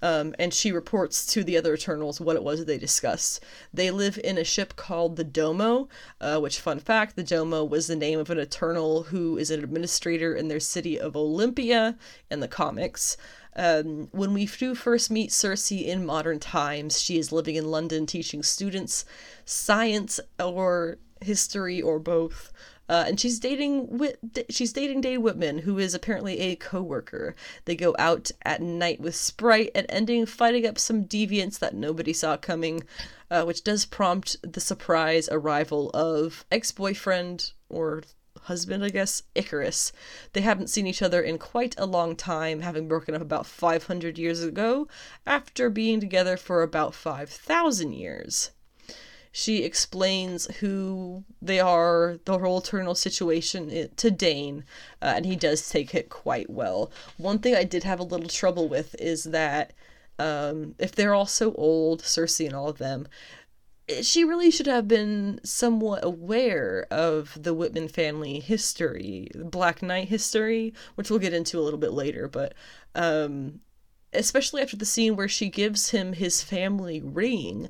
Um, 0.00 0.34
and 0.38 0.54
she 0.54 0.70
reports 0.70 1.26
to 1.26 1.42
the 1.42 1.56
other 1.56 1.74
Eternals 1.74 2.20
what 2.20 2.36
it 2.36 2.44
was 2.44 2.64
they 2.64 2.78
discussed. 2.78 3.42
They 3.74 3.90
live 3.90 4.18
in 4.22 4.38
a 4.38 4.44
ship 4.44 4.76
called 4.76 5.16
the 5.16 5.24
Domo, 5.24 5.88
uh, 6.20 6.38
which, 6.38 6.60
fun 6.60 6.78
fact, 6.78 7.16
the 7.16 7.24
Domo 7.24 7.64
was 7.64 7.88
the 7.88 7.96
name 7.96 8.20
of 8.20 8.30
an 8.30 8.38
Eternal 8.38 9.04
who 9.04 9.36
is 9.36 9.50
an 9.50 9.62
administrator 9.62 10.34
in 10.34 10.46
their 10.46 10.60
city 10.60 11.00
of 11.00 11.16
Olympia 11.16 11.96
in 12.30 12.38
the 12.38 12.46
comics. 12.46 13.16
Um, 13.58 14.08
when 14.12 14.32
we 14.32 14.46
do 14.46 14.76
first 14.76 15.10
meet 15.10 15.30
Sersi 15.30 15.84
in 15.84 16.06
modern 16.06 16.38
times, 16.38 17.02
she 17.02 17.18
is 17.18 17.32
living 17.32 17.56
in 17.56 17.70
London 17.70 18.06
teaching 18.06 18.44
students 18.44 19.04
science 19.44 20.20
or 20.38 20.98
history 21.20 21.82
or 21.82 21.98
both. 21.98 22.52
Uh, 22.88 23.04
and 23.06 23.20
she's 23.20 23.38
dating 23.38 23.98
Whit- 23.98 24.46
she's 24.48 24.72
dating 24.72 25.02
Dane 25.02 25.20
Whitman, 25.22 25.58
who 25.58 25.76
is 25.76 25.92
apparently 25.92 26.38
a 26.38 26.56
co-worker. 26.56 27.34
They 27.64 27.76
go 27.76 27.94
out 27.98 28.30
at 28.42 28.62
night 28.62 29.00
with 29.00 29.14
Sprite 29.16 29.72
and 29.74 29.86
ending 29.90 30.24
fighting 30.24 30.64
up 30.64 30.78
some 30.78 31.04
deviants 31.04 31.58
that 31.58 31.74
nobody 31.74 32.12
saw 32.12 32.36
coming, 32.36 32.84
uh, 33.30 33.42
which 33.42 33.64
does 33.64 33.84
prompt 33.84 34.36
the 34.42 34.60
surprise 34.60 35.28
arrival 35.30 35.90
of 35.90 36.46
ex-boyfriend 36.50 37.52
or 37.68 38.04
husband, 38.48 38.84
I 38.84 38.88
guess, 38.88 39.22
Ikaris. 39.36 39.92
They 40.32 40.40
haven't 40.40 40.70
seen 40.70 40.86
each 40.86 41.02
other 41.02 41.22
in 41.22 41.38
quite 41.38 41.74
a 41.78 41.86
long 41.86 42.16
time, 42.16 42.60
having 42.60 42.88
broken 42.88 43.14
up 43.14 43.22
about 43.22 43.46
500 43.46 44.18
years 44.18 44.42
ago, 44.42 44.88
after 45.26 45.70
being 45.70 46.00
together 46.00 46.36
for 46.36 46.62
about 46.62 46.94
5,000 46.94 47.92
years. 47.92 48.50
She 49.30 49.62
explains 49.62 50.46
who 50.56 51.24
they 51.40 51.60
are, 51.60 52.18
the 52.24 52.38
whole 52.38 52.58
eternal 52.58 52.94
situation 52.94 53.88
to 53.96 54.10
Dane, 54.10 54.64
uh, 55.00 55.12
and 55.16 55.26
he 55.26 55.36
does 55.36 55.68
take 55.68 55.94
it 55.94 56.08
quite 56.08 56.50
well. 56.50 56.90
One 57.18 57.38
thing 57.38 57.54
I 57.54 57.64
did 57.64 57.84
have 57.84 58.00
a 58.00 58.04
little 58.04 58.28
trouble 58.28 58.68
with 58.68 58.96
is 58.98 59.24
that 59.24 59.74
um, 60.18 60.74
if 60.78 60.92
they're 60.92 61.14
all 61.14 61.26
so 61.26 61.54
old, 61.54 62.02
Sersi 62.02 62.46
and 62.46 62.56
all 62.56 62.68
of 62.68 62.78
them, 62.78 63.06
she 64.02 64.24
really 64.24 64.50
should 64.50 64.66
have 64.66 64.86
been 64.86 65.40
somewhat 65.44 66.04
aware 66.04 66.86
of 66.90 67.36
the 67.40 67.54
Whitman 67.54 67.88
family 67.88 68.40
history, 68.40 69.30
Black 69.34 69.82
Knight 69.82 70.08
history, 70.08 70.74
which 70.94 71.10
we'll 71.10 71.18
get 71.18 71.32
into 71.32 71.58
a 71.58 71.62
little 71.62 71.78
bit 71.78 71.92
later, 71.92 72.28
but 72.28 72.54
um, 72.94 73.60
especially 74.12 74.62
after 74.62 74.76
the 74.76 74.84
scene 74.84 75.16
where 75.16 75.28
she 75.28 75.48
gives 75.48 75.90
him 75.90 76.12
his 76.12 76.42
family 76.42 77.00
ring, 77.00 77.68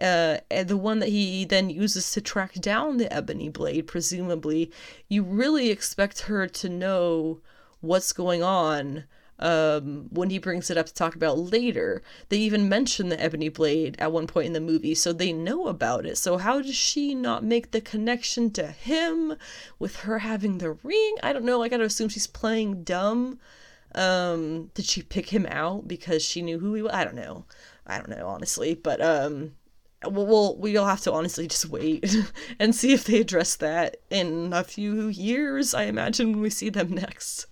uh, 0.00 0.38
the 0.50 0.76
one 0.76 0.98
that 0.98 1.10
he 1.10 1.44
then 1.44 1.70
uses 1.70 2.10
to 2.12 2.20
track 2.20 2.54
down 2.54 2.96
the 2.96 3.12
ebony 3.12 3.48
blade, 3.48 3.86
presumably, 3.86 4.72
you 5.08 5.22
really 5.22 5.70
expect 5.70 6.22
her 6.22 6.48
to 6.48 6.68
know 6.68 7.40
what's 7.80 8.12
going 8.12 8.42
on 8.42 9.04
um, 9.38 10.06
when 10.10 10.30
he 10.30 10.38
brings 10.38 10.70
it 10.70 10.76
up 10.76 10.86
to 10.86 10.94
talk 10.94 11.14
about 11.14 11.38
later. 11.38 12.02
They 12.28 12.38
even 12.38 12.68
mention 12.68 13.08
the 13.08 13.20
ebony 13.20 13.48
blade 13.48 13.96
at 13.98 14.12
one 14.12 14.26
point 14.26 14.46
in 14.46 14.52
the 14.52 14.60
movie, 14.60 14.94
so 14.94 15.12
they 15.12 15.32
know 15.32 15.66
about 15.66 16.06
it. 16.06 16.18
So 16.18 16.38
how 16.38 16.60
does 16.60 16.74
she 16.74 17.14
not 17.14 17.44
make 17.44 17.70
the 17.70 17.80
connection 17.80 18.50
to 18.52 18.66
him 18.66 19.34
with 19.78 19.96
her 20.00 20.20
having 20.20 20.58
the 20.58 20.72
ring? 20.72 21.16
I 21.22 21.32
don't 21.32 21.44
know. 21.44 21.62
I 21.62 21.68
gotta 21.68 21.84
assume 21.84 22.08
she's 22.08 22.26
playing 22.26 22.84
dumb. 22.84 23.38
Um, 23.94 24.70
did 24.74 24.86
she 24.86 25.02
pick 25.02 25.28
him 25.30 25.46
out 25.46 25.86
because 25.86 26.24
she 26.24 26.42
knew 26.42 26.58
who 26.58 26.74
he 26.74 26.82
was? 26.82 26.92
I 26.92 27.04
don't 27.04 27.14
know. 27.14 27.44
I 27.86 27.98
don't 27.98 28.10
know 28.10 28.26
honestly, 28.26 28.74
but 28.74 29.00
um, 29.00 29.52
we'll 30.04 30.56
we'll 30.56 30.86
have 30.86 31.02
to 31.02 31.12
honestly 31.12 31.46
just 31.46 31.66
wait 31.66 32.14
and 32.58 32.74
see 32.74 32.92
if 32.92 33.04
they 33.04 33.20
address 33.20 33.56
that 33.56 33.98
in 34.10 34.52
a 34.52 34.64
few 34.64 35.08
years. 35.08 35.74
I 35.74 35.84
imagine 35.84 36.32
when 36.32 36.40
we 36.40 36.50
see 36.50 36.70
them 36.70 36.90
next. 36.90 37.46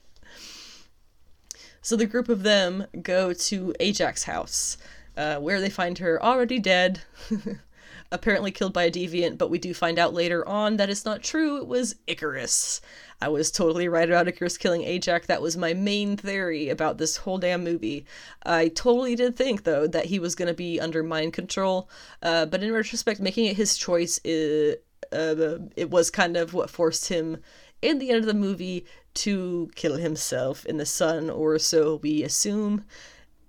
So 1.82 1.96
the 1.96 2.06
group 2.06 2.28
of 2.28 2.44
them 2.44 2.86
go 3.02 3.32
to 3.32 3.74
Ajak's 3.80 4.22
house, 4.22 4.78
uh, 5.16 5.36
where 5.36 5.60
they 5.60 5.68
find 5.68 5.98
her 5.98 6.22
already 6.22 6.60
dead, 6.60 7.00
apparently 8.12 8.52
killed 8.52 8.72
by 8.72 8.84
a 8.84 8.90
deviant, 8.90 9.36
but 9.36 9.50
we 9.50 9.58
do 9.58 9.74
find 9.74 9.98
out 9.98 10.14
later 10.14 10.46
on 10.46 10.76
that 10.76 10.88
it's 10.88 11.04
not 11.04 11.24
true. 11.24 11.56
It 11.56 11.66
was 11.66 11.96
Ikaris. 12.06 12.80
I 13.20 13.28
was 13.28 13.50
totally 13.50 13.88
right 13.88 14.08
about 14.08 14.26
Ikaris 14.26 14.60
killing 14.60 14.82
Ajak. 14.82 15.26
That 15.26 15.42
was 15.42 15.56
my 15.56 15.74
main 15.74 16.16
theory 16.16 16.68
about 16.68 16.98
this 16.98 17.16
whole 17.16 17.38
damn 17.38 17.64
movie. 17.64 18.06
I 18.46 18.68
totally 18.68 19.16
did 19.16 19.36
think, 19.36 19.64
though, 19.64 19.88
that 19.88 20.06
he 20.06 20.20
was 20.20 20.36
going 20.36 20.48
to 20.48 20.54
be 20.54 20.80
under 20.80 21.02
mind 21.02 21.32
control, 21.32 21.90
uh, 22.22 22.46
but 22.46 22.62
in 22.62 22.72
retrospect, 22.72 23.20
making 23.20 23.46
it 23.46 23.56
his 23.56 23.76
choice, 23.76 24.20
it, 24.22 24.84
uh, 25.10 25.58
it 25.74 25.90
was 25.90 26.10
kind 26.10 26.36
of 26.36 26.54
what 26.54 26.70
forced 26.70 27.08
him 27.08 27.38
in 27.80 27.98
the 27.98 28.10
end 28.10 28.20
of 28.20 28.26
the 28.26 28.34
movie 28.34 28.86
to 29.14 29.70
kill 29.74 29.96
himself 29.96 30.64
in 30.66 30.76
the 30.76 30.86
sun, 30.86 31.30
or 31.30 31.58
so 31.58 31.96
we 32.02 32.22
assume. 32.22 32.84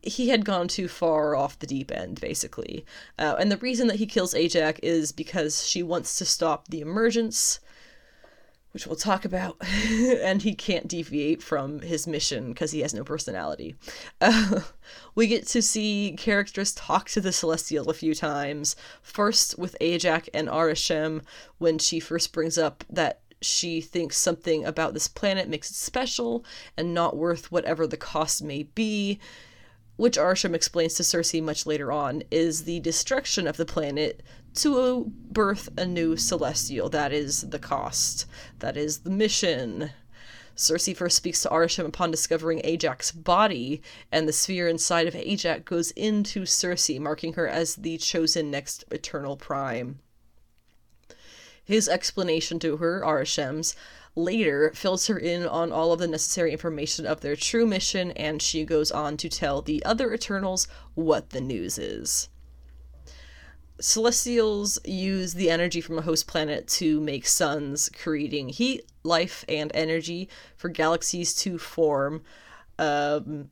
He 0.01 0.29
had 0.29 0.43
gone 0.43 0.67
too 0.67 0.89
far 0.89 1.33
off 1.35 1.59
the 1.59 1.67
deep 1.67 1.89
end, 1.89 2.19
basically. 2.19 2.85
Uh, 3.17 3.35
and 3.39 3.49
the 3.49 3.57
reason 3.57 3.87
that 3.87 3.97
he 3.97 4.05
kills 4.05 4.33
Ajak 4.33 4.79
is 4.83 5.13
because 5.13 5.65
she 5.65 5.81
wants 5.81 6.17
to 6.17 6.25
stop 6.25 6.67
the 6.67 6.81
emergence, 6.81 7.61
which 8.73 8.85
we'll 8.85 8.97
talk 8.97 9.23
about, 9.23 9.55
and 9.89 10.41
he 10.41 10.55
can't 10.55 10.89
deviate 10.89 11.41
from 11.41 11.79
his 11.79 12.05
mission 12.05 12.49
because 12.49 12.71
he 12.71 12.81
has 12.81 12.93
no 12.93 13.03
personality. 13.03 13.75
Uh, 14.19 14.61
we 15.15 15.27
get 15.27 15.47
to 15.47 15.61
see 15.61 16.15
characters 16.17 16.73
talk 16.73 17.07
to 17.09 17.21
the 17.21 17.31
Celestial 17.31 17.89
a 17.89 17.93
few 17.93 18.13
times. 18.13 18.75
First 19.01 19.57
with 19.57 19.77
Ajak 19.79 20.27
and 20.33 20.49
Arishem 20.49 21.21
when 21.59 21.77
she 21.77 22.01
first 22.01 22.33
brings 22.33 22.57
up 22.57 22.83
that 22.89 23.21
she 23.43 23.81
thinks 23.81 24.17
something 24.17 24.65
about 24.65 24.93
this 24.93 25.07
planet 25.07 25.49
makes 25.49 25.69
it 25.69 25.75
special 25.75 26.45
and 26.77 26.93
not 26.93 27.17
worth 27.17 27.51
whatever 27.51 27.85
the 27.85 27.97
cost 27.97 28.43
may 28.43 28.63
be, 28.63 29.19
which 29.95 30.17
Arishem 30.17 30.55
explains 30.55 30.95
to 30.95 31.03
Sersi 31.03 31.41
much 31.41 31.65
later 31.65 31.91
on, 31.91 32.23
is 32.31 32.63
the 32.63 32.79
destruction 32.79 33.47
of 33.47 33.57
the 33.57 33.65
planet 33.65 34.23
to 34.55 35.11
birth 35.31 35.69
a 35.77 35.85
new 35.85 36.17
celestial. 36.17 36.89
That 36.89 37.11
is 37.11 37.41
the 37.49 37.59
cost. 37.59 38.25
That 38.59 38.77
is 38.77 38.99
the 38.99 39.09
mission. 39.09 39.91
Sersi 40.55 40.95
first 40.95 41.17
speaks 41.17 41.41
to 41.41 41.49
Arishem 41.49 41.85
upon 41.85 42.11
discovering 42.11 42.61
Ajak's 42.61 43.11
body, 43.11 43.81
and 44.11 44.27
the 44.27 44.33
sphere 44.33 44.67
inside 44.67 45.07
of 45.07 45.15
Ajak 45.15 45.65
goes 45.65 45.89
into 45.91 46.41
Sersi, 46.41 46.99
marking 46.99 47.33
her 47.33 47.47
as 47.47 47.75
the 47.75 47.97
chosen 47.97 48.51
next 48.51 48.85
eternal 48.91 49.35
prime. 49.35 49.99
His 51.63 51.87
explanation 51.87 52.59
to 52.59 52.77
her, 52.77 53.01
Arishem's, 53.01 53.75
later 54.15 54.71
fills 54.75 55.07
her 55.07 55.17
in 55.17 55.45
on 55.47 55.71
all 55.71 55.91
of 55.91 55.99
the 55.99 56.07
necessary 56.07 56.51
information 56.51 57.05
of 57.05 57.21
their 57.21 57.35
true 57.35 57.65
mission, 57.65 58.11
and 58.11 58.41
she 58.41 58.65
goes 58.65 58.91
on 58.91 59.17
to 59.17 59.29
tell 59.29 59.61
the 59.61 59.83
other 59.85 60.13
Eternals 60.13 60.67
what 60.93 61.31
the 61.31 61.41
news 61.41 61.77
is. 61.77 62.29
Celestials 63.79 64.77
use 64.85 65.33
the 65.33 65.49
energy 65.49 65.81
from 65.81 65.97
a 65.97 66.03
host 66.03 66.27
planet 66.27 66.67
to 66.67 67.01
make 67.01 67.25
suns, 67.25 67.89
creating 67.89 68.49
heat, 68.49 68.85
life, 69.03 69.43
and 69.49 69.71
energy 69.73 70.29
for 70.55 70.69
galaxies 70.69 71.33
to 71.33 71.57
form. 71.57 72.23
Um, 72.77 73.49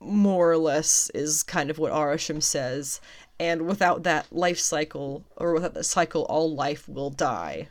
more 0.00 0.50
or 0.50 0.58
less 0.58 1.10
is 1.10 1.42
kind 1.42 1.70
of 1.70 1.78
what 1.78 1.92
Arishem 1.92 2.42
says 2.42 3.00
and 3.38 3.66
without 3.66 4.02
that 4.04 4.26
life 4.32 4.58
cycle, 4.58 5.24
or 5.36 5.52
without 5.54 5.74
the 5.74 5.84
cycle, 5.84 6.22
all 6.24 6.54
life 6.54 6.88
will 6.88 7.10
die. 7.10 7.68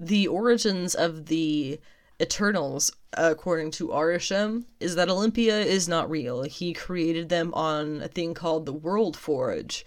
The 0.00 0.26
origins 0.28 0.94
of 0.94 1.26
the 1.26 1.80
Eternals, 2.20 2.90
according 3.12 3.70
to 3.72 3.88
Arishem, 3.88 4.64
is 4.80 4.96
that 4.96 5.08
Olympia 5.08 5.60
is 5.60 5.88
not 5.88 6.10
real. 6.10 6.42
He 6.42 6.72
created 6.72 7.28
them 7.28 7.54
on 7.54 8.02
a 8.02 8.08
thing 8.08 8.34
called 8.34 8.66
the 8.66 8.72
World 8.72 9.16
Forge, 9.16 9.86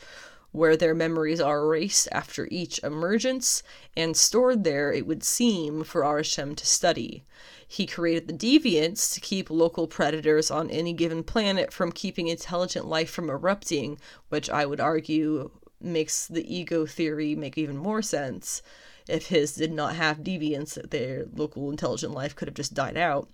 where 0.51 0.75
their 0.75 0.93
memories 0.93 1.39
are 1.39 1.59
erased 1.59 2.07
after 2.11 2.47
each 2.51 2.79
emergence 2.83 3.63
and 3.95 4.17
stored 4.17 4.63
there, 4.63 4.91
it 4.91 5.07
would 5.07 5.23
seem, 5.23 5.83
for 5.83 6.03
Arishem 6.03 6.55
to 6.55 6.65
study. 6.65 7.23
He 7.65 7.85
created 7.85 8.27
the 8.27 8.33
deviants 8.33 9.13
to 9.13 9.21
keep 9.21 9.49
local 9.49 9.87
predators 9.87 10.51
on 10.51 10.69
any 10.69 10.91
given 10.91 11.23
planet 11.23 11.71
from 11.71 11.93
keeping 11.93 12.27
intelligent 12.27 12.85
life 12.85 13.09
from 13.09 13.29
erupting, 13.29 13.97
which 14.27 14.49
I 14.49 14.65
would 14.65 14.81
argue 14.81 15.51
makes 15.79 16.27
the 16.27 16.53
ego 16.53 16.85
theory 16.85 17.33
make 17.33 17.57
even 17.57 17.77
more 17.77 18.01
sense. 18.01 18.61
If 19.07 19.27
his 19.27 19.55
did 19.55 19.71
not 19.71 19.95
have 19.95 20.17
deviants, 20.17 20.77
their 20.89 21.25
local 21.33 21.69
intelligent 21.69 22.13
life 22.13 22.35
could 22.35 22.47
have 22.47 22.55
just 22.55 22.73
died 22.73 22.97
out. 22.97 23.29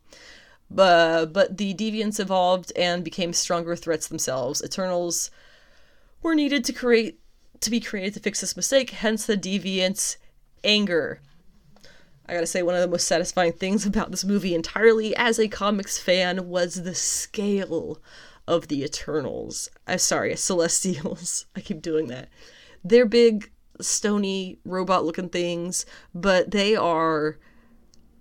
But, 0.70 1.34
but 1.34 1.58
the 1.58 1.74
deviants 1.74 2.20
evolved 2.20 2.72
and 2.76 3.04
became 3.04 3.34
stronger 3.34 3.76
threats 3.76 4.08
themselves. 4.08 4.64
Eternals 4.64 5.32
were 6.28 6.36
needed 6.36 6.66
to 6.66 6.74
create 6.74 7.20
to 7.62 7.72
be 7.72 7.80
created 7.80 8.14
to 8.14 8.20
fix 8.20 8.42
this 8.42 8.56
mistake, 8.56 8.92
hence 8.92 9.26
the 9.26 9.36
deviants' 9.36 10.18
anger. 10.64 11.22
I 12.28 12.34
gotta 12.34 12.46
say, 12.46 12.62
one 12.62 12.76
of 12.76 12.82
the 12.82 12.88
most 12.88 13.08
satisfying 13.08 13.54
things 13.54 13.86
about 13.86 14.12
this 14.12 14.26
movie 14.26 14.54
entirely 14.54 15.16
as 15.16 15.40
a 15.40 15.48
comics 15.48 15.98
fan 15.98 16.50
was 16.50 16.84
the 16.84 16.94
scale 16.94 18.00
of 18.48 18.68
the 18.68 18.84
Eternals. 18.84 19.70
I'm 19.88 19.98
sorry, 19.98 20.36
Celestials. 20.36 21.46
I 21.56 21.62
keep 21.62 21.82
doing 21.82 22.08
that. 22.08 22.30
They're 22.84 23.06
big, 23.06 23.50
stony, 23.82 24.60
robot 24.66 25.06
looking 25.06 25.30
things, 25.30 25.86
but 26.14 26.52
they 26.52 26.76
are 26.76 27.40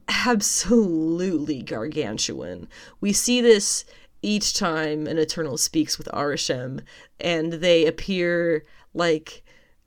absolutely 0.09 1.63
gargantuan. 1.63 2.69
We 3.01 3.13
see 3.13 3.41
this 3.41 3.85
each 4.27 4.55
time 4.55 5.07
an 5.07 5.19
Eternal 5.19 5.57
speaks 5.57 5.99
with 5.99 6.09
Arishem, 6.09 6.81
and 7.21 7.55
they 7.55 7.87
appear 7.87 8.65
like 8.93 9.45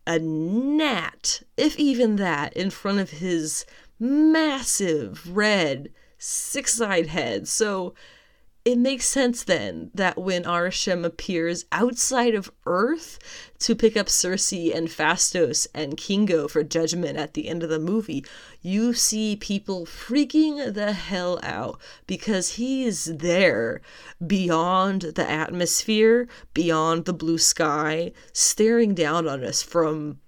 a 0.08 0.18
gnat, 0.18 1.44
if 1.58 1.78
even 1.78 2.16
that, 2.16 2.54
in 2.54 2.70
front 2.70 3.00
of 3.00 3.10
his 3.10 3.66
massive 4.00 5.36
red 5.36 5.90
six 6.18 6.80
eyed 6.80 7.08
head. 7.08 7.50
So 7.50 7.94
it 8.66 8.78
makes 8.78 9.06
sense 9.06 9.44
then 9.44 9.90
that 9.94 10.18
when 10.18 10.44
Arishem 10.44 11.06
appears 11.06 11.66
outside 11.72 12.36
of 12.36 12.52
Earth 12.66 13.18
to 13.60 13.76
pick 13.76 13.96
up 13.96 14.08
Sersi 14.08 14.76
and 14.76 14.90
Phastos 14.90 15.66
and 15.74 15.98
Kingo 15.98 16.48
for 16.48 16.64
judgment 16.64 17.18
at 17.18 17.34
the 17.34 17.48
end 17.48 17.64
of 17.64 17.70
the 17.70 17.80
movie, 17.80 18.26
you 18.62 18.94
see 18.94 19.36
people 19.36 19.86
freaking 19.86 20.74
the 20.74 20.92
hell 20.92 21.40
out 21.42 21.80
because 22.06 22.56
he 22.56 22.84
is 22.84 23.06
there 23.06 23.82
beyond 24.26 25.02
the 25.02 25.30
atmosphere, 25.30 26.28
beyond 26.54 27.06
the 27.06 27.14
blue 27.14 27.38
sky, 27.38 28.12
staring 28.34 28.94
down 28.94 29.28
on 29.28 29.44
us 29.44 29.64
from 29.64 30.20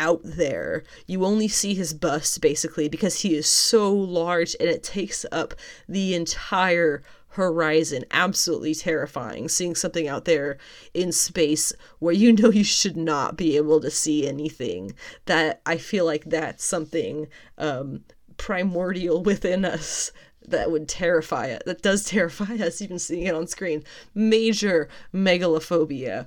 out 0.00 0.22
there. 0.24 0.82
You 1.06 1.24
only 1.24 1.46
see 1.46 1.74
his 1.74 1.92
bust 1.92 2.40
basically 2.40 2.88
because 2.88 3.20
he 3.20 3.36
is 3.36 3.46
so 3.46 3.92
large 3.92 4.56
and 4.58 4.68
it 4.68 4.82
takes 4.82 5.26
up 5.30 5.54
the 5.86 6.14
entire 6.14 7.02
horizon. 7.34 8.04
Absolutely 8.10 8.74
terrifying 8.74 9.48
seeing 9.48 9.74
something 9.74 10.08
out 10.08 10.24
there 10.24 10.56
in 10.94 11.12
space 11.12 11.72
where 11.98 12.14
you 12.14 12.32
know 12.32 12.50
you 12.50 12.64
should 12.64 12.96
not 12.96 13.36
be 13.36 13.56
able 13.56 13.80
to 13.80 13.90
see 13.90 14.26
anything. 14.26 14.94
That 15.26 15.60
I 15.66 15.76
feel 15.76 16.06
like 16.06 16.24
that's 16.24 16.64
something 16.64 17.28
um, 17.58 18.04
primordial 18.38 19.22
within 19.22 19.66
us 19.66 20.12
that 20.48 20.70
would 20.70 20.88
terrify 20.88 21.46
it. 21.46 21.62
That 21.66 21.82
does 21.82 22.04
terrify 22.04 22.54
us, 22.54 22.80
even 22.80 22.98
seeing 22.98 23.24
it 23.24 23.34
on 23.34 23.46
screen. 23.46 23.84
Major 24.14 24.88
megalophobia. 25.14 26.26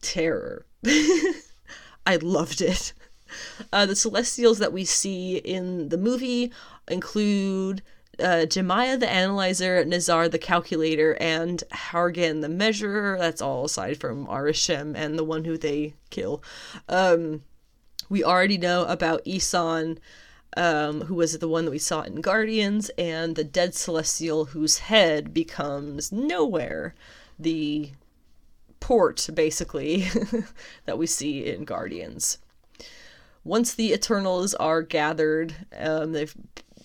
Terror. 0.00 0.66
I 2.06 2.16
loved 2.16 2.60
it. 2.60 2.92
Uh, 3.72 3.86
the 3.86 3.96
celestials 3.96 4.58
that 4.58 4.72
we 4.72 4.84
see 4.84 5.36
in 5.36 5.88
the 5.90 5.98
movie 5.98 6.52
include 6.88 7.82
uh, 8.18 8.44
Jemiah 8.46 8.98
the 8.98 9.08
analyzer, 9.08 9.84
Nezarr 9.84 10.30
the 10.30 10.38
calculator, 10.38 11.16
and 11.20 11.62
Hargen 11.72 12.40
the 12.40 12.48
measurer. 12.48 13.16
That's 13.18 13.42
all 13.42 13.64
aside 13.64 13.98
from 13.98 14.26
Arishem 14.26 14.94
and 14.96 15.18
the 15.18 15.24
one 15.24 15.44
who 15.44 15.56
they 15.56 15.94
kill. 16.10 16.42
Um, 16.88 17.42
we 18.08 18.24
already 18.24 18.58
know 18.58 18.84
about 18.86 19.24
Eson, 19.24 19.98
um, 20.56 21.02
who 21.02 21.14
was 21.14 21.38
the 21.38 21.48
one 21.48 21.64
that 21.64 21.70
we 21.70 21.78
saw 21.78 22.02
in 22.02 22.20
Guardians, 22.20 22.90
and 22.98 23.36
the 23.36 23.44
dead 23.44 23.74
celestial 23.74 24.46
whose 24.46 24.78
head 24.78 25.32
becomes 25.32 26.10
Knowhere. 26.10 26.92
The 27.38 27.92
port, 28.80 29.28
basically, 29.34 30.08
that 30.86 30.98
we 30.98 31.06
see 31.06 31.46
in 31.46 31.64
Guardians. 31.64 32.38
Once 33.44 33.72
the 33.72 33.92
Eternals 33.92 34.54
are 34.54 34.82
gathered, 34.82 35.54
um, 35.78 36.12
they've 36.12 36.34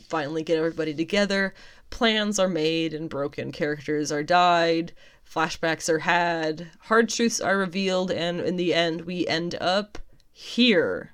finally 0.07 0.43
get 0.43 0.57
everybody 0.57 0.93
together. 0.93 1.53
Plans 1.89 2.39
are 2.39 2.47
made 2.47 2.93
and 2.93 3.09
broken. 3.09 3.51
Characters 3.51 4.11
are 4.11 4.23
died. 4.23 4.93
Flashbacks 5.29 5.89
are 5.89 5.99
had. 5.99 6.71
Hard 6.81 7.09
truths 7.09 7.41
are 7.41 7.57
revealed. 7.57 8.11
And 8.11 8.39
in 8.39 8.55
the 8.55 8.73
end, 8.73 9.01
we 9.01 9.27
end 9.27 9.55
up 9.59 9.97
here 10.31 11.11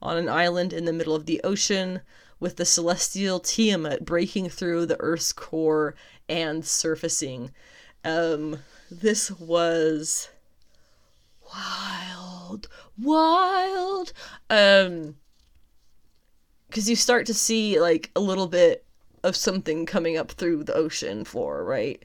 on 0.00 0.16
an 0.16 0.28
island 0.28 0.72
in 0.72 0.84
the 0.84 0.92
middle 0.92 1.14
of 1.14 1.26
the 1.26 1.40
ocean 1.44 2.00
with 2.40 2.56
the 2.56 2.64
celestial 2.64 3.38
Tiamat 3.38 4.04
breaking 4.04 4.48
through 4.48 4.86
the 4.86 5.00
Earth's 5.00 5.32
core 5.32 5.94
and 6.28 6.64
surfacing. 6.64 7.52
Um, 8.04 8.58
this 9.00 9.30
was 9.30 10.28
wild, 11.52 12.68
wild. 12.98 14.12
Um, 14.50 15.16
because 16.68 16.88
you 16.88 16.96
start 16.96 17.26
to 17.26 17.34
see 17.34 17.80
like 17.80 18.10
a 18.16 18.20
little 18.20 18.46
bit 18.46 18.84
of 19.22 19.36
something 19.36 19.86
coming 19.86 20.16
up 20.16 20.32
through 20.32 20.64
the 20.64 20.74
ocean 20.74 21.24
floor, 21.24 21.64
right? 21.64 22.02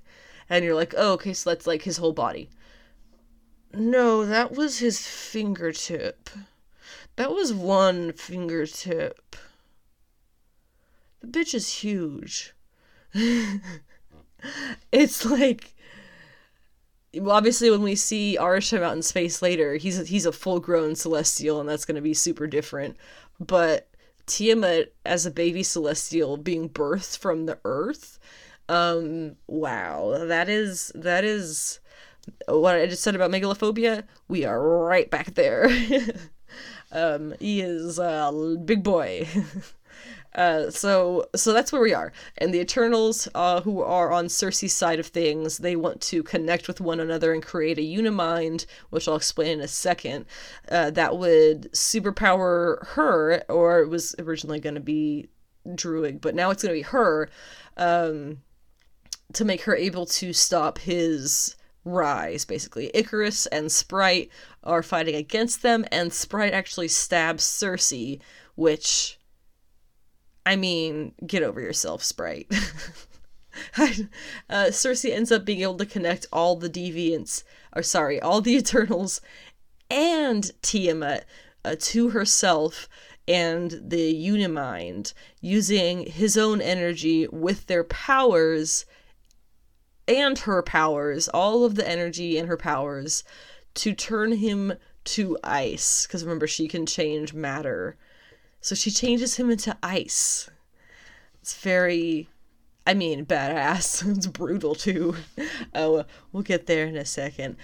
And 0.49 0.63
you're 0.63 0.75
like, 0.75 0.93
oh, 0.97 1.13
okay, 1.13 1.33
so 1.33 1.49
that's 1.49 1.67
like 1.67 1.83
his 1.83 1.97
whole 1.97 2.13
body. 2.13 2.49
No, 3.73 4.25
that 4.25 4.53
was 4.53 4.79
his 4.79 5.05
fingertip. 5.05 6.29
That 7.15 7.31
was 7.31 7.53
one 7.53 8.13
fingertip. 8.13 9.35
The 11.21 11.27
bitch 11.27 11.53
is 11.53 11.79
huge. 11.79 12.53
it's 14.91 15.25
like 15.25 15.73
well, 17.13 17.35
obviously 17.35 17.69
when 17.69 17.81
we 17.81 17.95
see 17.95 18.37
Arishem 18.39 18.81
out 18.81 18.95
in 18.95 19.01
space 19.01 19.41
later, 19.41 19.75
he's 19.75 19.99
a, 19.99 20.03
he's 20.03 20.25
a 20.25 20.31
full 20.31 20.59
grown 20.59 20.95
celestial, 20.95 21.59
and 21.59 21.69
that's 21.69 21.85
going 21.85 21.95
to 21.95 22.01
be 22.01 22.13
super 22.13 22.47
different. 22.47 22.97
But 23.39 23.89
Tiamat 24.25 24.93
as 25.05 25.25
a 25.25 25.31
baby 25.31 25.63
celestial 25.63 26.37
being 26.37 26.69
birthed 26.69 27.17
from 27.17 27.45
the 27.45 27.59
earth. 27.65 28.19
Um, 28.69 29.37
wow, 29.47 30.25
that 30.25 30.49
is 30.49 30.91
that 30.93 31.23
is 31.23 31.79
what 32.47 32.75
I 32.75 32.85
just 32.87 33.03
said 33.03 33.15
about 33.15 33.31
megalophobia. 33.31 34.03
We 34.27 34.43
are 34.43 34.61
right 34.61 35.09
back 35.09 35.35
there. 35.35 35.69
um, 36.91 37.33
he 37.39 37.61
is 37.61 37.99
a 37.99 38.57
big 38.65 38.83
boy. 38.83 39.27
Uh, 40.35 40.69
so 40.69 41.25
so 41.35 41.53
that's 41.53 41.71
where 41.71 41.81
we 41.81 41.93
are. 41.93 42.11
And 42.37 42.53
the 42.53 42.59
Eternals, 42.59 43.27
uh, 43.33 43.61
who 43.61 43.81
are 43.81 44.11
on 44.11 44.25
Sersi's 44.25 44.73
side 44.73 44.99
of 44.99 45.07
things, 45.07 45.57
they 45.57 45.75
want 45.75 46.01
to 46.01 46.23
connect 46.23 46.67
with 46.67 46.79
one 46.79 46.99
another 46.99 47.33
and 47.33 47.41
create 47.41 47.79
a 47.79 47.81
unimind, 47.81 48.65
which 48.89 49.07
I'll 49.07 49.15
explain 49.15 49.53
in 49.53 49.61
a 49.61 49.67
second. 49.67 50.25
Uh, 50.69 50.91
that 50.91 51.17
would 51.17 51.71
superpower 51.73 52.85
her, 52.89 53.43
or 53.49 53.79
it 53.79 53.89
was 53.89 54.15
originally 54.19 54.59
going 54.59 54.75
to 54.75 54.81
be 54.81 55.29
Druig, 55.67 56.21
but 56.21 56.35
now 56.35 56.49
it's 56.49 56.63
going 56.63 56.75
to 56.75 56.79
be 56.79 56.83
her, 56.83 57.29
um, 57.75 58.37
to 59.33 59.43
make 59.43 59.61
her 59.63 59.75
able 59.75 60.05
to 60.05 60.33
stop 60.33 60.77
his 60.77 61.55
rise, 61.83 62.45
basically. 62.45 62.91
ikaris 62.93 63.47
and 63.51 63.71
Sprite 63.71 64.29
are 64.63 64.83
fighting 64.83 65.15
against 65.15 65.61
them, 65.61 65.85
and 65.91 66.13
Sprite 66.13 66.53
actually 66.53 66.89
stabs 66.89 67.43
sersi 67.43 68.19
which 68.55 69.16
I 70.47 70.55
mean, 70.55 71.11
get 71.25 71.43
over 71.43 71.59
yourself, 71.59 72.01
Sprite. 72.01 72.47
uh, 73.77 74.69
Sersi 74.69 75.11
ends 75.11 75.29
up 75.29 75.43
being 75.43 75.59
able 75.59 75.75
to 75.75 75.85
connect 75.85 76.25
all 76.31 76.55
the 76.55 76.69
deviants, 76.69 77.43
or 77.75 77.83
sorry, 77.83 78.21
all 78.21 78.39
the 78.39 78.55
Eternals 78.55 79.19
and 79.91 80.49
Tiamat 80.61 81.25
uh, 81.65 81.75
to 81.77 82.11
herself 82.11 82.87
and 83.27 83.77
the 83.89 84.13
Unimind 84.25 85.11
using 85.41 86.05
his 86.05 86.37
own 86.37 86.61
energy 86.61 87.27
with 87.27 87.67
their 87.67 87.83
powers 87.83 88.85
and 90.07 90.39
her 90.39 90.63
powers, 90.63 91.27
all 91.27 91.65
of 91.65 91.75
the 91.75 91.85
energy 91.85 92.37
and 92.37 92.47
her 92.47 92.55
powers, 92.55 93.25
to 93.73 93.93
turn 93.93 94.31
him 94.31 94.75
to 95.03 95.37
ice. 95.43 96.07
Because 96.07 96.23
remember, 96.23 96.47
she 96.47 96.69
can 96.69 96.85
change 96.85 97.33
matter 97.33 97.97
so 98.61 98.75
she 98.75 98.91
changes 98.91 99.35
him 99.37 99.49
into 99.49 99.77
ice. 99.81 100.49
It's 101.41 101.57
very, 101.57 102.29
I 102.85 102.93
mean, 102.93 103.25
badass. 103.25 104.05
it's 104.17 104.27
brutal 104.27 104.75
too. 104.75 105.15
Oh, 105.73 106.05
we'll 106.31 106.43
get 106.43 106.67
there 106.67 106.85
in 106.85 106.97
a 106.97 107.05
second 107.05 107.57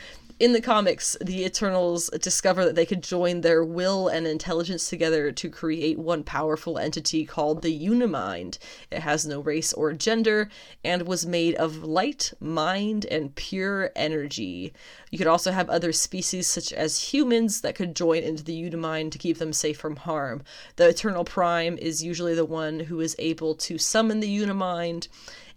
in 0.44 0.52
the 0.52 0.60
comics, 0.60 1.16
the 1.22 1.46
Eternals 1.46 2.10
discover 2.20 2.66
that 2.66 2.76
they 2.76 2.86
could 2.86 3.02
join 3.02 3.40
their 3.40 3.64
will 3.64 4.10
and 4.10 4.28
intelligence 4.28 4.90
together 4.90 5.32
to 5.32 5.50
create 5.50 5.98
one 5.98 6.22
powerful 6.22 6.78
entity 6.78 7.26
called 7.26 7.62
the 7.62 7.88
Unimind. 7.88 8.58
It 8.92 9.00
has 9.00 9.26
no 9.26 9.40
race 9.40 9.72
or 9.72 9.94
gender 9.94 10.50
and 10.84 11.08
was 11.08 11.26
made 11.26 11.56
of 11.56 11.86
light, 11.86 12.34
mind, 12.42 13.06
and 13.06 13.34
pure 13.36 13.92
energy. 13.96 14.74
You 15.12 15.18
could 15.18 15.28
also 15.28 15.54
have 15.54 15.70
other 15.70 15.94
species, 15.94 16.46
such 16.46 16.74
as 16.74 17.14
humans, 17.14 17.62
that 17.62 17.76
could 17.76 17.96
join 17.96 18.24
into 18.24 18.44
the 18.44 18.66
Unimind 18.66 19.14
to 19.14 19.18
keep 19.18 19.38
them 19.38 19.54
safe 19.54 19.78
from 19.78 19.96
harm. 19.96 20.44
The 20.76 20.90
Eternal 20.90 21.24
Prime 21.24 21.78
is 21.78 22.04
usually 22.04 22.36
the 22.36 22.44
one 22.44 22.82
who 22.82 23.00
is 23.00 23.16
able 23.18 23.56
to 23.56 23.78
summon 23.78 24.20
the 24.20 24.44
Unimind, 24.44 25.08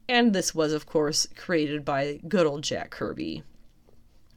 and 0.08 0.32
this 0.32 0.54
was, 0.54 0.72
of 0.72 0.86
course, 0.86 1.26
created 1.34 1.84
by 1.84 2.20
good 2.28 2.46
old 2.46 2.62
Jack 2.62 2.90
Kirby 2.90 3.42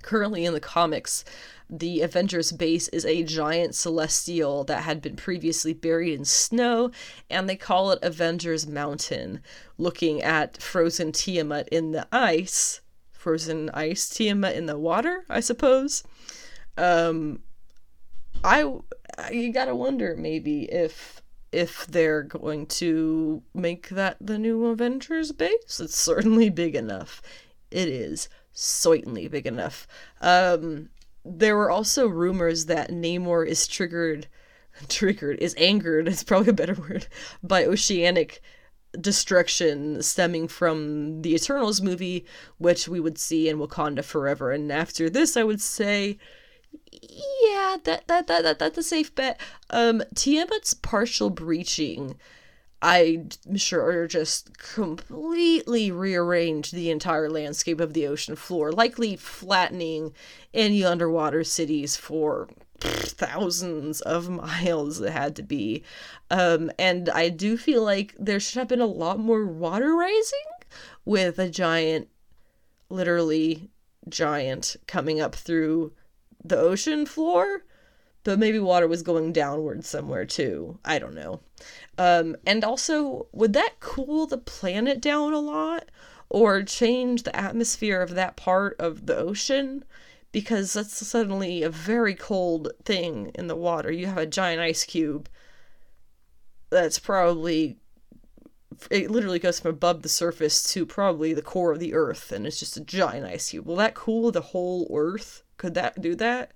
currently 0.09 0.43
in 0.43 0.53
the 0.53 0.59
comics, 0.59 1.23
the 1.69 2.01
Avengers 2.01 2.51
base 2.51 2.87
is 2.87 3.05
a 3.05 3.21
giant 3.21 3.75
celestial 3.75 4.63
that 4.63 4.81
had 4.81 5.03
been 5.03 5.15
previously 5.15 5.71
buried 5.71 6.15
in 6.15 6.25
snow, 6.25 6.89
and 7.29 7.47
they 7.47 7.55
call 7.55 7.91
it 7.91 7.99
Avengers 8.01 8.65
Mountain, 8.65 9.43
looking 9.77 10.23
at 10.23 10.59
frozen 10.59 11.11
Tiamat 11.11 11.69
in 11.69 11.91
the 11.91 12.07
ice. 12.11 12.81
Frozen 13.11 13.69
ice 13.69 14.09
Tiamat 14.09 14.55
in 14.55 14.65
the 14.65 14.79
water, 14.79 15.25
I 15.29 15.41
suppose. 15.41 16.03
Um, 16.75 17.43
I 18.43 18.61
you 19.31 19.53
gotta 19.53 19.75
wonder 19.75 20.15
maybe 20.17 20.63
if 20.71 21.21
if 21.51 21.85
they're 21.85 22.23
going 22.23 22.65
to 22.65 23.43
make 23.53 23.89
that 23.89 24.17
the 24.19 24.39
new 24.39 24.65
Avengers 24.65 25.33
base. 25.33 25.79
It's 25.79 25.95
certainly 25.95 26.49
big 26.49 26.75
enough. 26.75 27.21
It 27.69 27.89
is 27.89 28.27
certainly 28.59 29.27
big 29.27 29.47
enough. 29.47 29.87
Um, 30.21 30.89
there 31.23 31.55
were 31.55 31.71
also 31.71 32.07
rumors 32.07 32.65
that 32.65 32.89
Namor 32.89 33.47
is 33.47 33.67
triggered, 33.67 34.27
triggered 34.89 35.39
is 35.39 35.55
angered. 35.57 36.07
It's 36.07 36.23
probably 36.23 36.49
a 36.49 36.53
better 36.53 36.73
word 36.73 37.07
by 37.41 37.65
oceanic 37.65 38.41
destruction 38.99 40.01
stemming 40.01 40.47
from 40.47 41.21
the 41.21 41.35
Eternals 41.35 41.81
movie, 41.81 42.25
which 42.57 42.87
we 42.87 42.99
would 42.99 43.17
see 43.17 43.47
in 43.47 43.57
Wakanda 43.57 44.03
forever. 44.03 44.51
And 44.51 44.71
after 44.71 45.09
this, 45.09 45.37
I 45.37 45.43
would 45.43 45.61
say, 45.61 46.17
yeah, 46.91 47.77
that 47.83 48.07
that 48.07 48.27
that, 48.27 48.43
that 48.43 48.59
that's 48.59 48.77
a 48.77 48.83
safe 48.83 49.13
bet. 49.15 49.39
Um, 49.69 50.03
Tiamat's 50.15 50.73
partial 50.73 51.29
breaching 51.29 52.15
I'm 52.81 53.29
sure 53.55 54.07
just 54.07 54.57
completely 54.57 55.91
rearranged 55.91 56.73
the 56.73 56.89
entire 56.89 57.29
landscape 57.29 57.81
of 57.81 57.93
the 57.93 58.07
ocean 58.07 58.35
floor, 58.35 58.71
likely 58.71 59.17
flattening 59.17 60.13
any 60.53 60.83
underwater 60.83 61.43
cities 61.43 61.97
for 61.97 62.47
thousands 62.79 63.99
of 64.01 64.29
miles 64.29 65.01
it 65.01 65.11
had 65.11 65.35
to 65.35 65.43
be. 65.43 65.83
Um, 66.31 66.71
and 66.79 67.09
I 67.09 67.29
do 67.29 67.57
feel 67.57 67.83
like 67.83 68.15
there 68.17 68.39
should 68.39 68.59
have 68.59 68.69
been 68.69 68.79
a 68.79 68.85
lot 68.85 69.19
more 69.19 69.45
water 69.45 69.93
rising 69.95 70.39
with 71.03 71.37
a 71.39 71.49
giant, 71.49 72.07
literally 72.89 73.69
giant, 74.07 74.77
coming 74.87 75.19
up 75.19 75.35
through 75.35 75.91
the 76.43 76.57
ocean 76.57 77.05
floor. 77.05 77.63
But 78.23 78.39
maybe 78.39 78.59
water 78.59 78.87
was 78.87 79.01
going 79.01 79.31
downward 79.33 79.85
somewhere 79.85 80.25
too. 80.25 80.77
I 80.83 80.99
don't 80.99 81.15
know. 81.15 81.39
Um, 81.97 82.35
and 82.45 82.63
also, 82.63 83.27
would 83.31 83.53
that 83.53 83.79
cool 83.79 84.27
the 84.27 84.37
planet 84.37 85.01
down 85.01 85.33
a 85.33 85.39
lot? 85.39 85.89
Or 86.29 86.61
change 86.61 87.23
the 87.23 87.35
atmosphere 87.35 88.01
of 88.01 88.13
that 88.15 88.35
part 88.35 88.75
of 88.79 89.07
the 89.07 89.17
ocean? 89.17 89.83
because 90.31 90.73
that's 90.73 91.05
suddenly 91.07 91.63
a 91.63 91.69
very 91.69 92.13
cold 92.13 92.71
thing 92.85 93.31
in 93.35 93.47
the 93.47 93.55
water. 93.55 93.91
You 93.91 94.07
have 94.07 94.17
a 94.17 94.25
giant 94.25 94.61
ice 94.61 94.83
cube 94.83 95.29
that's 96.69 96.99
probably 96.99 97.77
it 98.91 99.09
literally 99.09 99.39
goes 99.39 99.59
from 99.59 99.71
above 99.71 100.03
the 100.03 100.09
surface 100.09 100.71
to 100.71 100.85
probably 100.85 101.33
the 101.33 101.41
core 101.41 101.71
of 101.71 101.79
the 101.79 101.93
earth 101.93 102.31
and 102.31 102.45
it's 102.45 102.59
just 102.59 102.77
a 102.77 102.81
giant 102.81 103.25
ice 103.25 103.49
cube. 103.49 103.65
Will 103.65 103.75
that 103.77 103.95
cool 103.95 104.31
the 104.31 104.41
whole 104.41 104.89
earth? 104.95 105.43
Could 105.57 105.73
that 105.73 105.99
do 106.01 106.15
that? 106.15 106.51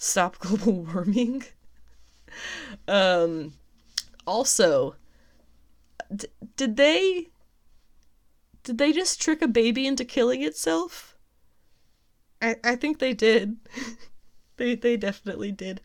Stop 0.00 0.38
global 0.40 0.82
warming? 0.82 1.44
um 2.88 3.52
also 4.26 4.94
d- 6.14 6.26
did 6.56 6.76
they 6.76 7.28
did 8.62 8.78
they 8.78 8.92
just 8.92 9.20
trick 9.20 9.42
a 9.42 9.48
baby 9.48 9.86
into 9.86 10.04
killing 10.04 10.42
itself? 10.42 11.16
I, 12.40 12.56
I 12.64 12.76
think 12.76 12.98
they 12.98 13.12
did. 13.12 13.56
they 14.56 14.74
they 14.74 14.96
definitely 14.96 15.52
did. 15.52 15.80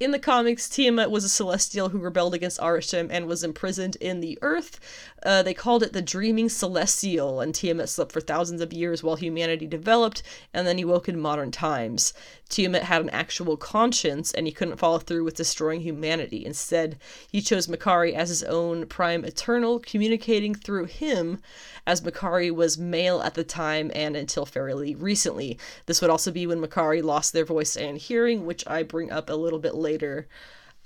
In 0.00 0.10
the 0.10 0.18
comics, 0.18 0.68
Tiamat 0.68 1.10
was 1.10 1.22
a 1.24 1.28
celestial 1.28 1.90
who 1.90 1.98
rebelled 1.98 2.34
against 2.34 2.60
Arishem 2.60 3.08
and 3.10 3.26
was 3.26 3.44
imprisoned 3.44 3.96
in 4.00 4.20
the 4.20 4.38
earth. 4.42 4.80
Uh, 5.22 5.42
they 5.42 5.52
called 5.52 5.82
it 5.82 5.92
the 5.92 6.00
Dreaming 6.00 6.48
Celestial, 6.48 7.40
and 7.40 7.54
Tiamat 7.54 7.88
slept 7.88 8.12
for 8.12 8.20
thousands 8.20 8.60
of 8.60 8.72
years 8.72 9.02
while 9.02 9.16
humanity 9.16 9.66
developed, 9.66 10.22
and 10.54 10.66
then 10.66 10.78
he 10.78 10.84
woke 10.84 11.08
in 11.08 11.20
modern 11.20 11.50
times. 11.50 12.14
Tiamat 12.48 12.84
had 12.84 13.02
an 13.02 13.10
actual 13.10 13.56
conscience, 13.56 14.32
and 14.32 14.46
he 14.46 14.52
couldn't 14.52 14.78
follow 14.78 14.98
through 14.98 15.24
with 15.24 15.36
destroying 15.36 15.82
humanity. 15.82 16.44
Instead, 16.44 16.98
he 17.30 17.40
chose 17.40 17.66
Makkari 17.66 18.14
as 18.14 18.30
his 18.30 18.42
own 18.44 18.86
prime 18.86 19.24
eternal, 19.24 19.78
communicating 19.78 20.54
through 20.54 20.86
him, 20.86 21.40
as 21.86 22.00
Makkari 22.00 22.50
was 22.50 22.78
male 22.78 23.20
at 23.20 23.34
the 23.34 23.44
time 23.44 23.90
and 23.94 24.16
until 24.16 24.46
fairly 24.46 24.94
recently. 24.94 25.58
This 25.86 26.00
would 26.00 26.10
also 26.10 26.30
be 26.30 26.46
when 26.46 26.60
Makkari 26.60 27.02
lost 27.02 27.32
their 27.32 27.44
voice 27.44 27.76
and 27.76 27.98
hearing, 27.98 28.46
which 28.46 28.66
I 28.66 28.82
bring 28.82 29.10
up 29.10 29.28
a 29.28 29.34
little 29.34 29.58
bit 29.58 29.74
later. 29.74 30.26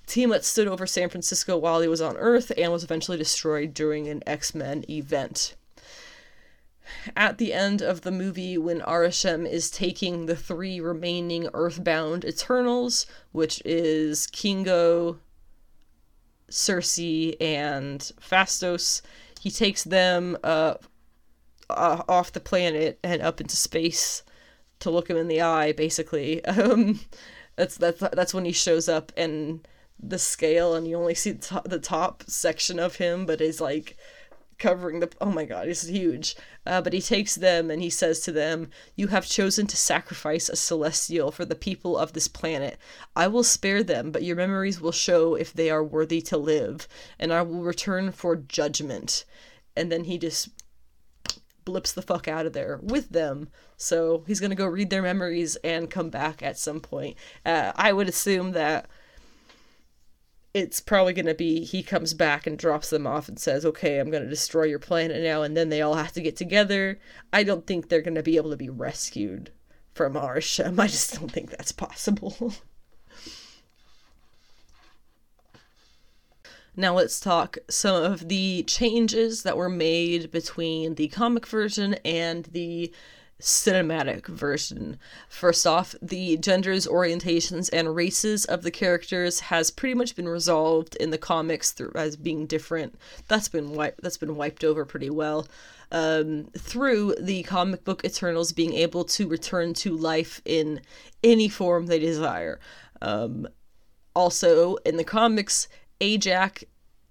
Tiamat 0.07 0.45
stood 0.45 0.69
over 0.69 0.87
San 0.87 1.09
Francisco 1.09 1.57
while 1.57 1.81
he 1.81 1.89
was 1.89 2.01
on 2.01 2.17
Earth 2.17 2.53
and 2.57 2.71
was 2.71 2.85
eventually 2.85 3.17
destroyed 3.17 3.75
during 3.75 4.07
an 4.09 4.23
X 4.27 4.55
Men 4.55 4.85
event. 4.89 5.55
At 7.17 7.39
the 7.39 7.55
end 7.55 7.81
of 7.81 8.03
the 8.03 8.11
movie, 8.11 8.59
when 8.59 8.81
Arishem 8.81 9.49
is 9.51 9.71
taking 9.71 10.27
the 10.27 10.37
three 10.37 10.81
remaining 10.81 11.49
Earthbound 11.55 12.25
Eternals, 12.25 13.07
which 13.33 13.63
is 13.65 14.27
Kingo, 14.27 15.19
Sersi, 16.51 17.37
and 17.41 18.01
Phastos, 18.21 19.01
he 19.41 19.51
takes 19.51 19.85
them 19.85 20.37
uh, 20.45 20.75
off 21.71 22.33
the 22.33 22.41
planet 22.41 22.99
and 23.03 23.23
up 23.23 23.41
into 23.41 23.57
space 23.57 24.23
to 24.81 24.91
look 24.91 25.09
him 25.09 25.17
in 25.17 25.29
the 25.29 25.41
eye, 25.41 25.73
basically. 25.73 26.43
Um, 26.55 27.01
that's 27.57 27.77
that's 27.77 28.01
that's 28.01 28.35
when 28.35 28.45
he 28.45 28.51
shows 28.53 28.89
up 28.89 29.13
and 29.17 29.67
the 30.09 30.19
scale 30.19 30.75
and 30.75 30.87
you 30.87 30.97
only 30.97 31.15
see 31.15 31.33
the 31.33 31.39
top, 31.39 31.69
the 31.69 31.79
top 31.79 32.25
section 32.27 32.79
of 32.79 32.97
him 32.97 33.27
but 33.27 33.41
is 33.41 33.61
like 33.61 33.97
covering 34.59 35.01
the 35.01 35.11
oh 35.21 35.31
my 35.31 35.45
god 35.45 35.67
he's 35.67 35.89
huge. 35.89 36.37
Uh, 36.67 36.81
but 36.81 36.93
he 36.93 37.01
takes 37.01 37.35
them 37.35 37.71
and 37.71 37.83
he 37.83 37.91
says 37.91 38.21
to 38.21 38.33
them 38.33 38.71
you 38.97 39.09
have 39.09 39.27
chosen 39.27 39.67
to 39.67 39.77
sacrifice 39.77 40.49
a 40.49 40.57
celestial 40.57 41.31
for 41.31 41.45
the 41.45 41.55
people 41.55 41.97
of 41.97 42.13
this 42.13 42.29
planet. 42.29 42.79
I 43.17 43.27
will 43.27 43.43
spare 43.43 43.83
them 43.83 44.11
but 44.11 44.23
your 44.23 44.37
memories 44.37 44.81
will 44.81 44.93
show 44.93 45.35
if 45.35 45.53
they 45.53 45.71
are 45.71 45.83
worthy 45.83 46.21
to 46.23 46.37
live 46.37 46.87
and 47.19 47.33
i 47.33 47.43
will 47.43 47.63
return 47.63 48.13
for 48.13 48.37
judgment. 48.37 49.25
And 49.77 49.91
then 49.91 50.05
he 50.05 50.19
just 50.19 50.51
blips 51.65 51.93
the 51.93 52.03
fuck 52.03 52.29
out 52.29 52.47
of 52.47 52.53
there 52.53 52.79
with 52.83 53.09
them. 53.09 53.49
So 53.77 54.23
he's 54.27 54.41
gonna 54.41 54.55
go 54.55 54.67
read 54.67 54.91
their 54.91 55.03
memories 55.03 55.57
and 55.65 55.91
come 55.91 56.11
back 56.11 56.43
at 56.43 56.59
some 56.59 56.81
point. 56.81 57.17
Uh, 57.45 57.73
i 57.75 57.93
would 57.93 58.09
assume 58.09 58.53
that 58.53 58.87
it's 60.55 60.81
probably 60.81 61.13
going 61.13 61.27
to 61.27 61.35
be 61.35 61.65
he 61.65 61.83
comes 61.83 62.15
back 62.15 62.47
and 62.47 62.57
drops 62.57 62.89
them 62.91 63.07
off 63.07 63.29
and 63.29 63.39
says, 63.39 63.67
"Okay, 63.67 63.99
I'm 63.99 64.11
going 64.11 64.23
to 64.23 64.29
destroy 64.29 64.63
your 64.65 64.79
planet 64.79 65.23
now," 65.23 65.43
and 65.43 65.57
then 65.57 65.69
they 65.69 65.83
all 65.83 65.95
have 65.95 66.13
to 66.13 66.23
get 66.23 66.37
together. 66.37 67.01
I 67.33 67.43
don't 67.43 67.67
think 67.67 67.89
they're 67.89 68.01
going 68.01 68.15
to 68.15 68.23
be 68.23 68.37
able 68.37 68.51
to 68.51 68.57
be 68.57 68.71
rescued 68.71 69.51
from 69.93 70.15
Arishem. 70.15 70.79
I 70.81 70.87
just 70.87 71.19
don't 71.19 71.33
think 71.33 71.51
that's 71.51 71.73
possible. 71.73 72.55
now 76.77 76.95
let's 76.95 77.19
talk 77.19 77.59
some 77.69 78.03
of 78.03 78.29
the 78.29 78.63
changes 78.63 79.43
that 79.43 79.57
were 79.57 79.69
made 79.69 80.31
between 80.31 80.95
the 80.95 81.09
comic 81.09 81.49
version 81.49 81.95
and 82.05 82.45
the 82.47 82.93
cinematic 83.41 84.27
version. 84.27 84.99
First 85.29 85.67
off, 85.67 85.95
the 86.01 86.37
genders, 86.37 86.87
orientations, 86.87 87.69
and 87.73 87.95
races 87.95 88.45
of 88.45 88.63
the 88.63 88.71
characters 88.71 89.41
has 89.41 89.71
pretty 89.71 89.95
much 89.95 90.17
been 90.17 90.29
resolved 90.29 90.97
in 90.97 91.11
the 91.11 91.19
comics 91.19 91.73
through, 91.73 91.93
as 91.95 92.17
being 92.17 92.47
different. 92.47 92.99
That's 93.29 93.49
been 93.49 93.75
wiped. 93.75 94.03
That's 94.03 94.17
been 94.17 94.37
wiped 94.37 94.65
over 94.65 94.85
pretty 94.85 95.11
well. 95.11 95.47
Um, 95.93 96.49
through 96.59 97.17
the 97.21 97.43
comic 97.45 97.85
book 97.85 98.05
Eternals 98.05 98.53
being 98.53 98.73
able 98.73 99.05
to 99.05 99.29
return 99.29 99.75
to 99.75 99.97
life 99.97 100.41
in 100.45 100.81
any 101.23 101.49
form 101.49 101.87
they 101.87 101.99
desire. 101.99 102.59
Um, 103.03 103.47
also, 104.15 104.77
in 104.87 104.97
the 104.97 105.05
comics, 105.05 105.69
Ajak 106.01 106.65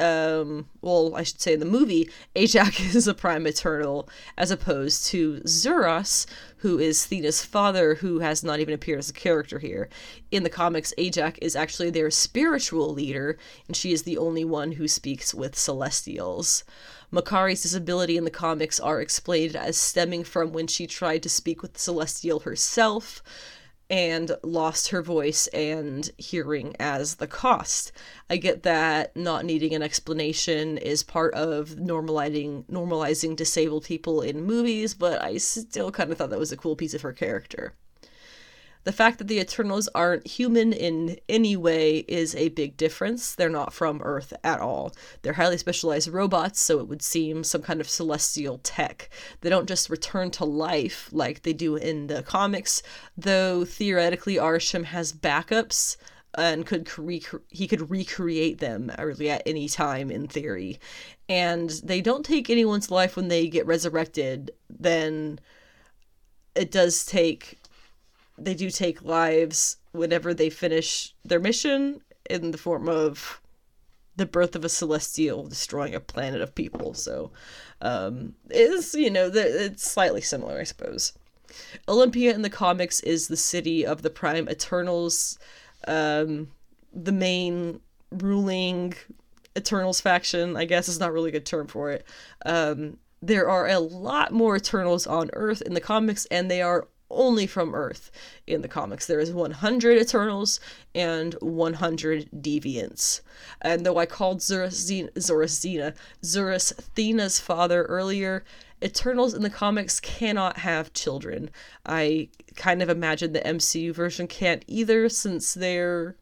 um 0.03 0.67
well 0.81 1.15
i 1.15 1.23
should 1.23 1.41
say 1.41 1.53
in 1.53 1.59
the 1.59 1.65
movie 1.65 2.09
ajak 2.35 2.79
is 2.95 3.07
a 3.07 3.13
prime 3.13 3.47
eternal 3.47 4.09
as 4.37 4.51
opposed 4.51 5.05
to 5.05 5.39
zuras 5.41 6.25
who 6.63 6.79
is 6.79 7.07
thena's 7.07 7.43
father 7.43 7.95
who 7.95 8.19
has 8.19 8.41
not 8.41 8.61
even 8.61 8.73
appeared 8.73 8.99
as 8.99 9.09
a 9.09 9.13
character 9.13 9.59
here. 9.59 9.89
In 10.31 10.43
the 10.43 10.49
comics 10.49 10.93
ajak 10.97 11.37
is 11.41 11.57
actually 11.57 11.89
their 11.89 12.09
spiritual 12.09 12.93
leader 12.93 13.37
and 13.67 13.75
she 13.75 13.91
is 13.91 14.03
the 14.03 14.17
only 14.17 14.45
one 14.45 14.71
who 14.71 14.87
speaks 14.87 15.33
with 15.33 15.59
celestials. 15.59 16.63
Makkari's 17.11 17.63
disability 17.63 18.15
in 18.15 18.23
the 18.23 18.31
comics 18.31 18.79
are 18.79 19.01
explained 19.01 19.57
as 19.57 19.75
stemming 19.75 20.23
from 20.23 20.53
when 20.53 20.67
she 20.67 20.87
tried 20.87 21.21
to 21.23 21.29
speak 21.29 21.61
with 21.61 21.73
the 21.73 21.81
celestial 21.81 22.39
herself 22.39 23.21
and 23.93 24.31
lost 24.41 24.87
her 24.87 25.03
voice 25.03 25.45
and 25.49 26.09
hearing 26.17 26.75
as 26.79 27.17
the 27.17 27.27
cost. 27.27 27.91
I 28.27 28.37
get 28.37 28.63
that 28.63 29.15
not 29.15 29.45
needing 29.45 29.75
an 29.75 29.83
explanation 29.83 30.79
is 30.79 31.03
part 31.03 31.35
of 31.35 31.75
normalizing 31.75 32.65
normalizing 32.65 33.35
disabled 33.35 33.83
people 33.83 34.23
in 34.23 34.41
movies, 34.41 34.95
but 34.95 35.21
I 35.21 35.37
still 35.37 35.91
kind 35.91 36.11
of 36.11 36.17
thought 36.17 36.31
that 36.31 36.39
was 36.39 36.51
a 36.51 36.57
cool 36.57 36.75
piece 36.75 36.95
of 36.95 37.03
her 37.03 37.13
character. 37.13 37.75
The 38.83 38.91
fact 38.91 39.17
that 39.19 39.27
the 39.27 39.39
Eternals 39.39 39.87
aren't 39.95 40.27
human 40.27 40.73
in 40.73 41.17
any 41.29 41.55
way 41.55 41.99
is 42.07 42.35
a 42.35 42.49
big 42.49 42.75
difference. 42.75 43.33
They're 43.33 43.49
not 43.49 43.73
from 43.73 44.01
Earth 44.03 44.33
at 44.43 44.59
all. 44.59 44.93
They're 45.21 45.33
highly 45.33 45.57
specialized 45.57 46.09
robots, 46.09 46.59
so 46.59 46.79
it 46.79 46.87
would 46.87 47.01
seem 47.01 47.43
some 47.43 47.61
kind 47.61 47.79
of 47.79 47.89
celestial 47.89 48.59
tech. 48.59 49.09
They 49.41 49.49
don't 49.49 49.67
just 49.67 49.89
return 49.89 50.31
to 50.31 50.45
life 50.45 51.09
like 51.11 51.43
they 51.43 51.53
do 51.53 51.75
in 51.75 52.07
the 52.07 52.23
comics, 52.23 52.83
though 53.17 53.63
theoretically 53.65 54.35
Arishem 54.35 54.85
has 54.85 55.13
backups 55.13 55.95
and 56.35 56.65
could 56.65 56.89
rec- 56.97 57.41
he 57.49 57.67
could 57.67 57.89
recreate 57.91 58.59
them 58.59 58.91
really 58.99 59.29
at 59.29 59.43
any 59.45 59.69
time 59.69 60.09
in 60.09 60.27
theory. 60.27 60.79
And 61.29 61.69
they 61.83 62.01
don't 62.01 62.25
take 62.25 62.49
anyone's 62.49 62.91
life 62.91 63.15
when 63.15 63.27
they 63.27 63.47
get 63.47 63.65
resurrected, 63.65 64.51
then 64.69 65.39
it 66.55 66.71
does 66.71 67.05
take 67.05 67.59
they 68.37 68.53
do 68.53 68.69
take 68.69 69.03
lives 69.03 69.77
whenever 69.91 70.33
they 70.33 70.49
finish 70.49 71.13
their 71.23 71.39
mission 71.39 72.01
in 72.29 72.51
the 72.51 72.57
form 72.57 72.89
of 72.89 73.41
the 74.15 74.25
birth 74.25 74.55
of 74.55 74.63
a 74.63 74.69
celestial 74.69 75.47
destroying 75.47 75.95
a 75.95 75.99
planet 75.99 76.41
of 76.41 76.55
people. 76.55 76.93
So, 76.93 77.31
um, 77.81 78.35
you 78.53 79.09
know 79.09 79.31
it's 79.33 79.89
slightly 79.89 80.21
similar, 80.21 80.59
I 80.59 80.63
suppose. 80.63 81.13
Olympia 81.87 82.33
in 82.33 82.41
the 82.41 82.49
comics 82.49 82.99
is 83.01 83.27
the 83.27 83.37
city 83.37 83.85
of 83.85 84.01
the 84.01 84.09
Prime 84.09 84.49
Eternals, 84.49 85.37
um, 85.87 86.49
the 86.93 87.11
main 87.11 87.79
ruling 88.11 88.93
Eternals 89.57 90.01
faction. 90.01 90.55
I 90.57 90.65
guess 90.65 90.87
is 90.87 90.99
not 90.99 91.13
really 91.13 91.29
a 91.29 91.33
good 91.33 91.45
term 91.45 91.67
for 91.67 91.91
it. 91.91 92.05
Um, 92.45 92.97
there 93.21 93.49
are 93.49 93.67
a 93.67 93.79
lot 93.79 94.33
more 94.33 94.57
Eternals 94.57 95.07
on 95.07 95.29
Earth 95.33 95.61
in 95.61 95.73
the 95.73 95.81
comics, 95.81 96.25
and 96.25 96.51
they 96.51 96.61
are 96.61 96.87
only 97.13 97.47
from 97.47 97.73
Earth 97.73 98.11
in 98.47 98.61
the 98.61 98.67
comics. 98.67 99.05
There 99.07 99.19
is 99.19 99.31
100 99.31 99.97
Eternals 99.97 100.59
and 100.93 101.33
100 101.35 102.29
Deviants. 102.31 103.21
And 103.61 103.85
though 103.85 103.97
I 103.97 104.05
called 104.05 104.39
Zuras 104.39 104.85
Thena, 104.85 105.93
Zurasthena's 106.21 107.39
father 107.39 107.83
earlier, 107.83 108.43
Eternals 108.83 109.33
in 109.33 109.43
the 109.43 109.49
comics 109.49 109.99
cannot 109.99 110.57
have 110.57 110.93
children. 110.93 111.49
I 111.85 112.29
kind 112.55 112.81
of 112.81 112.89
imagine 112.89 113.33
the 113.33 113.39
MCU 113.39 113.93
version 113.93 114.27
can't 114.27 114.63
either, 114.67 115.07
since 115.09 115.53
they're 115.53 116.17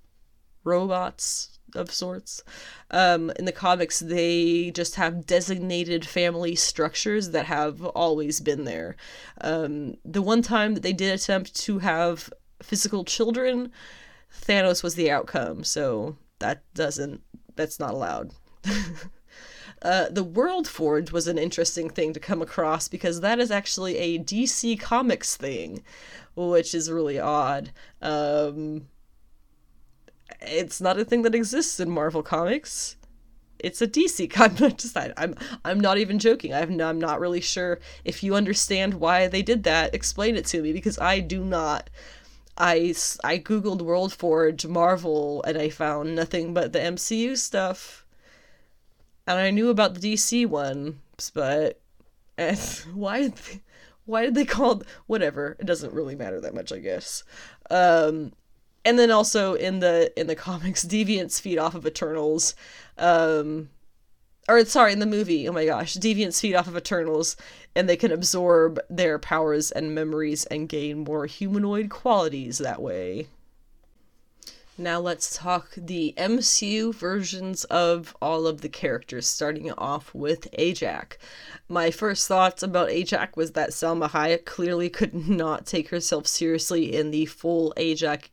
robots 0.63 1.50
of 1.75 1.91
sorts. 1.91 2.43
Um, 2.89 3.31
in 3.37 3.45
the 3.45 3.51
comics, 3.51 3.99
they 3.99 4.71
just 4.71 4.95
have 4.95 5.25
designated 5.25 6.05
family 6.05 6.55
structures 6.55 7.31
that 7.31 7.45
have 7.45 7.85
always 7.85 8.39
been 8.39 8.65
there. 8.65 8.95
Um, 9.41 9.95
the 10.05 10.21
one 10.21 10.41
time 10.41 10.73
that 10.73 10.83
they 10.83 10.93
did 10.93 11.13
attempt 11.13 11.55
to 11.61 11.79
have 11.79 12.31
physical 12.61 13.03
children, 13.03 13.71
Thanos 14.45 14.83
was 14.83 14.95
the 14.95 15.11
outcome, 15.11 15.63
so 15.63 16.17
that 16.39 16.63
doesn't, 16.73 17.21
that's 17.55 17.79
not 17.79 17.93
allowed. 17.93 18.31
Uh, 19.81 20.07
the 20.11 20.23
World 20.23 20.67
Forge 20.67 21.11
was 21.11 21.27
an 21.27 21.39
interesting 21.39 21.89
thing 21.89 22.13
to 22.13 22.19
come 22.19 22.41
across 22.41 22.87
because 22.87 23.21
that 23.21 23.39
is 23.39 23.49
actually 23.49 23.97
a 23.97 24.19
DC 24.19 24.79
Comics 24.79 25.35
thing, 25.35 25.83
which 26.35 26.75
is 26.75 26.91
really 26.91 27.19
odd. 27.19 27.71
Um, 28.01 28.87
it's 30.51 30.81
not 30.81 30.99
a 30.99 31.05
thing 31.05 31.21
that 31.23 31.35
exists 31.35 31.79
in 31.79 31.89
Marvel 31.89 32.23
Comics. 32.23 32.97
It's 33.59 33.81
a 33.81 33.87
DC 33.87 34.29
comic. 34.31 34.81
I'm 35.17 35.35
I'm 35.63 35.79
not 35.79 35.97
even 35.97 36.19
joking. 36.19 36.53
I'm 36.53 36.79
I'm 36.81 36.99
not 36.99 37.19
really 37.19 37.41
sure 37.41 37.79
if 38.03 38.23
you 38.23 38.35
understand 38.35 38.95
why 38.95 39.27
they 39.27 39.41
did 39.41 39.63
that. 39.63 39.95
Explain 39.95 40.35
it 40.35 40.45
to 40.47 40.61
me 40.61 40.73
because 40.73 40.97
I 40.99 41.19
do 41.19 41.43
not. 41.43 41.89
I, 42.57 42.93
I 43.23 43.39
googled 43.39 43.81
World 43.81 44.13
Forge 44.13 44.67
Marvel 44.67 45.41
and 45.43 45.57
I 45.57 45.69
found 45.69 46.15
nothing 46.15 46.53
but 46.53 46.73
the 46.73 46.79
MCU 46.79 47.37
stuff 47.37 48.05
and 49.27 49.39
I 49.39 49.51
knew 49.51 49.69
about 49.69 49.93
the 49.93 50.13
DC 50.13 50.45
one, 50.47 50.99
but 51.33 51.79
eh, 52.37 52.55
why 52.93 53.21
did 53.21 53.35
they, 53.35 53.61
why 54.05 54.25
did 54.25 54.35
they 54.35 54.45
call 54.45 54.81
it, 54.81 54.87
whatever? 55.07 55.55
It 55.59 55.65
doesn't 55.65 55.93
really 55.93 56.15
matter 56.15 56.41
that 56.41 56.55
much, 56.55 56.71
I 56.71 56.79
guess. 56.79 57.23
Um, 57.69 58.33
and 58.85 58.97
then 58.97 59.11
also 59.11 59.53
in 59.53 59.79
the 59.79 60.11
in 60.19 60.27
the 60.27 60.35
comics, 60.47 60.85
deviants 60.85 61.39
feed 61.39 61.57
off 61.57 61.75
of 61.75 61.85
Eternals. 61.85 62.55
Um, 62.97 63.69
or 64.49 64.65
sorry, 64.65 64.91
in 64.91 64.99
the 64.99 65.05
movie, 65.05 65.47
oh 65.47 65.51
my 65.51 65.65
gosh, 65.65 65.95
deviants 65.95 66.41
feed 66.41 66.55
off 66.55 66.67
of 66.67 66.75
Eternals, 66.75 67.37
and 67.75 67.87
they 67.87 67.95
can 67.95 68.11
absorb 68.11 68.79
their 68.89 69.19
powers 69.19 69.71
and 69.71 69.95
memories 69.95 70.45
and 70.45 70.67
gain 70.67 71.03
more 71.03 71.25
humanoid 71.25 71.89
qualities 71.89 72.57
that 72.57 72.81
way. 72.81 73.27
Now 74.81 74.99
let's 74.99 75.37
talk 75.37 75.73
the 75.77 76.15
MCU 76.17 76.91
versions 76.95 77.65
of 77.65 78.17
all 78.19 78.47
of 78.47 78.61
the 78.61 78.67
characters, 78.67 79.27
starting 79.27 79.71
off 79.73 80.11
with 80.15 80.49
Ajak. 80.57 81.17
My 81.69 81.91
first 81.91 82.27
thoughts 82.27 82.63
about 82.63 82.89
Ajak 82.89 83.35
was 83.35 83.51
that 83.51 83.69
Salma 83.69 84.09
Hayek 84.09 84.45
clearly 84.45 84.89
could 84.89 85.13
not 85.29 85.67
take 85.67 85.89
herself 85.89 86.25
seriously 86.25 86.95
in 86.95 87.11
the 87.11 87.27
full 87.27 87.75
Ajak 87.77 88.23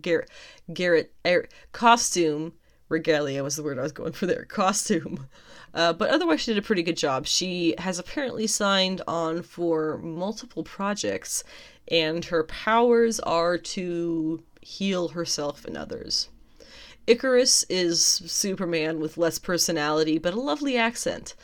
Garrett, 0.00 0.30
Garrett 0.72 1.12
er, 1.26 1.48
costume. 1.72 2.52
Regalia 2.88 3.42
was 3.42 3.56
the 3.56 3.64
word 3.64 3.80
I 3.80 3.82
was 3.82 3.90
going 3.90 4.12
for 4.12 4.26
there. 4.26 4.44
Costume. 4.44 5.26
Uh, 5.74 5.92
but 5.92 6.10
otherwise, 6.10 6.40
she 6.40 6.52
did 6.52 6.62
a 6.62 6.66
pretty 6.66 6.84
good 6.84 6.96
job. 6.96 7.26
She 7.26 7.74
has 7.78 7.98
apparently 7.98 8.46
signed 8.46 9.02
on 9.08 9.42
for 9.42 9.98
multiple 9.98 10.62
projects, 10.62 11.42
and 11.88 12.24
her 12.26 12.44
powers 12.44 13.18
are 13.18 13.58
to 13.58 14.44
heal 14.60 15.08
herself 15.08 15.64
and 15.64 15.76
others. 15.76 16.28
Ikaris 17.06 17.64
is 17.68 18.04
Superman 18.04 19.00
with 19.00 19.18
less 19.18 19.38
personality, 19.38 20.18
but 20.18 20.34
a 20.34 20.40
lovely 20.40 20.76
accent. 20.76 21.34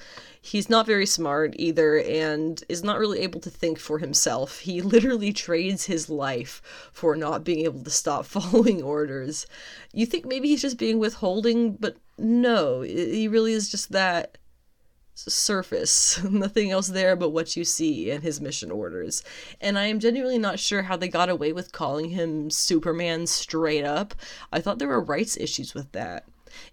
He's 0.40 0.70
not 0.70 0.86
very 0.86 1.06
smart 1.06 1.56
either 1.58 1.98
and 1.98 2.62
is 2.68 2.84
not 2.84 3.00
really 3.00 3.18
able 3.20 3.40
to 3.40 3.50
think 3.50 3.80
for 3.80 3.98
himself. 3.98 4.60
He 4.60 4.80
literally 4.94 5.32
trades 5.32 5.86
his 5.86 6.08
life 6.08 6.62
for 6.92 7.16
not 7.16 7.42
being 7.42 7.64
able 7.64 7.82
to 7.82 7.90
stop 7.90 8.26
following 8.26 8.82
orders. 8.82 9.46
You 9.92 10.06
think 10.06 10.24
maybe 10.24 10.48
he's 10.48 10.62
just 10.62 10.78
being 10.78 10.98
withholding, 10.98 11.72
but 11.72 11.96
no, 12.16 12.82
he 12.82 13.26
really 13.26 13.52
is 13.52 13.70
just 13.70 13.90
that 13.92 14.38
surface, 15.16 16.22
nothing 16.30 16.70
else 16.70 16.88
there 16.88 17.16
but 17.16 17.30
what 17.30 17.56
you 17.56 17.64
see 17.64 18.10
in 18.10 18.22
his 18.22 18.40
mission 18.40 18.70
orders. 18.70 19.22
And 19.60 19.78
I 19.78 19.86
am 19.86 20.00
genuinely 20.00 20.38
not 20.38 20.58
sure 20.58 20.82
how 20.82 20.96
they 20.96 21.08
got 21.08 21.28
away 21.28 21.52
with 21.52 21.72
calling 21.72 22.10
him 22.10 22.50
Superman 22.50 23.26
straight 23.26 23.84
up. 23.84 24.14
I 24.52 24.60
thought 24.60 24.78
there 24.78 24.88
were 24.88 25.00
rights 25.00 25.36
issues 25.36 25.74
with 25.74 25.92
that. 25.92 26.24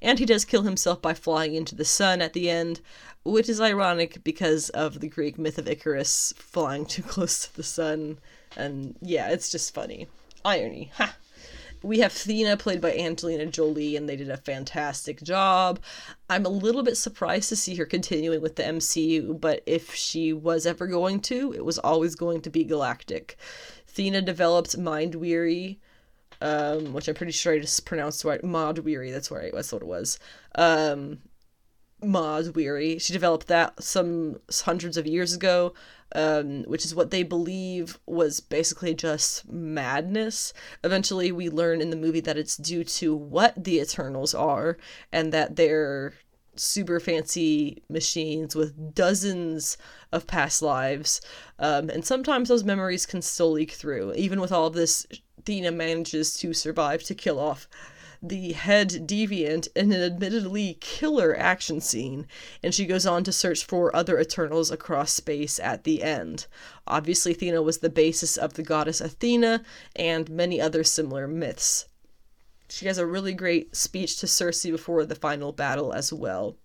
And 0.01 0.19
he 0.19 0.25
does 0.25 0.45
kill 0.45 0.61
himself 0.61 1.01
by 1.01 1.13
flying 1.13 1.55
into 1.55 1.75
the 1.75 1.85
sun 1.85 2.21
at 2.21 2.33
the 2.33 2.49
end, 2.49 2.81
which 3.23 3.49
is 3.49 3.59
ironic 3.59 4.23
because 4.23 4.69
of 4.69 4.99
the 4.99 5.09
Greek 5.09 5.37
myth 5.37 5.57
of 5.57 5.67
Icarus 5.67 6.33
flying 6.37 6.85
too 6.87 7.03
close 7.03 7.47
to 7.47 7.55
the 7.55 7.63
sun. 7.63 8.17
And 8.55 8.95
yeah, 9.01 9.29
it's 9.29 9.51
just 9.51 9.73
funny. 9.73 10.07
Irony. 10.45 10.91
Ha! 10.95 11.15
We 11.83 11.99
have 11.99 12.13
Thena 12.13 12.57
played 12.57 12.79
by 12.79 12.93
Angelina 12.93 13.45
Jolie, 13.45 13.97
and 13.97 14.07
they 14.07 14.15
did 14.15 14.29
a 14.29 14.37
fantastic 14.37 15.21
job. 15.21 15.81
I'm 16.29 16.45
a 16.45 16.49
little 16.49 16.81
bit 16.81 16.95
surprised 16.95 17.49
to 17.49 17.57
see 17.57 17.75
her 17.75 17.85
continuing 17.85 18.41
with 18.41 18.55
the 18.55 18.63
MCU, 18.63 19.39
but 19.39 19.61
if 19.65 19.93
she 19.93 20.31
was 20.31 20.65
ever 20.65 20.87
going 20.87 21.19
to, 21.21 21.51
it 21.51 21.65
was 21.65 21.77
always 21.79 22.15
going 22.15 22.39
to 22.41 22.49
be 22.49 22.63
Galactic. 22.63 23.37
Thena 23.93 24.23
developed 24.23 24.77
Mind 24.77 25.15
Weary, 25.15 25.81
um, 26.39 26.93
which 26.93 27.09
I'm 27.09 27.15
pretty 27.15 27.33
sure 27.33 27.53
I 27.53 27.59
just 27.59 27.85
pronounced 27.85 28.23
right. 28.23 28.43
Mahd 28.43 28.79
Wy'ry, 28.79 29.11
that's 29.11 29.29
right, 29.29 29.51
that's 29.53 29.71
what 29.71 29.81
it 29.81 29.87
was. 29.87 30.19
Um, 30.55 31.19
Mahd 32.01 32.53
Wy'ry. 32.53 32.99
She 32.99 33.13
developed 33.13 33.47
that 33.47 33.81
some 33.83 34.39
hundreds 34.51 34.97
of 34.97 35.05
years 35.05 35.33
ago 35.33 35.73
um, 36.13 36.63
which 36.63 36.85
is 36.85 36.95
what 36.95 37.11
they 37.11 37.23
believe 37.23 37.99
was 38.05 38.39
basically 38.39 38.93
just 38.93 39.49
madness. 39.51 40.53
Eventually, 40.83 41.31
we 41.31 41.49
learn 41.49 41.81
in 41.81 41.89
the 41.89 41.95
movie 41.95 42.21
that 42.21 42.37
it's 42.37 42.57
due 42.57 42.83
to 42.83 43.15
what 43.15 43.63
the 43.63 43.79
Eternals 43.79 44.33
are, 44.33 44.77
and 45.11 45.31
that 45.33 45.55
they're 45.55 46.13
super 46.55 46.99
fancy 46.99 47.81
machines 47.89 48.55
with 48.55 48.93
dozens 48.93 49.77
of 50.11 50.27
past 50.27 50.61
lives. 50.61 51.21
Um, 51.59 51.89
and 51.89 52.05
sometimes 52.05 52.49
those 52.49 52.63
memories 52.63 53.05
can 53.05 53.21
still 53.21 53.51
leak 53.51 53.71
through. 53.71 54.13
Even 54.13 54.39
with 54.39 54.51
all 54.51 54.69
this, 54.69 55.07
Thena 55.43 55.73
manages 55.73 56.37
to 56.37 56.53
survive 56.53 57.03
to 57.03 57.15
kill 57.15 57.39
off 57.39 57.67
the 58.23 58.53
head 58.53 59.05
deviant 59.05 59.67
in 59.75 59.91
an 59.91 60.01
admittedly 60.01 60.77
killer 60.79 61.35
action 61.37 61.81
scene, 61.81 62.25
and 62.63 62.73
she 62.73 62.85
goes 62.85 63.05
on 63.05 63.23
to 63.25 63.33
search 63.33 63.65
for 63.65 63.93
other 63.93 64.17
Eternals 64.17 64.71
across 64.71 65.11
space 65.11 65.59
at 65.59 65.83
the 65.83 66.01
end. 66.01 66.47
Obviously, 66.87 67.33
Athena 67.33 67.61
was 67.61 67.79
the 67.79 67.89
basis 67.89 68.37
of 68.37 68.53
the 68.53 68.63
goddess 68.63 69.01
Athena 69.01 69.63
and 69.95 70.29
many 70.29 70.61
other 70.61 70.85
similar 70.85 71.27
myths. 71.27 71.85
She 72.69 72.85
has 72.85 72.97
a 72.97 73.05
really 73.05 73.33
great 73.33 73.75
speech 73.75 74.17
to 74.19 74.25
Sersi 74.25 74.71
before 74.71 75.05
the 75.05 75.15
final 75.15 75.51
battle 75.51 75.91
as 75.91 76.13
well. 76.13 76.55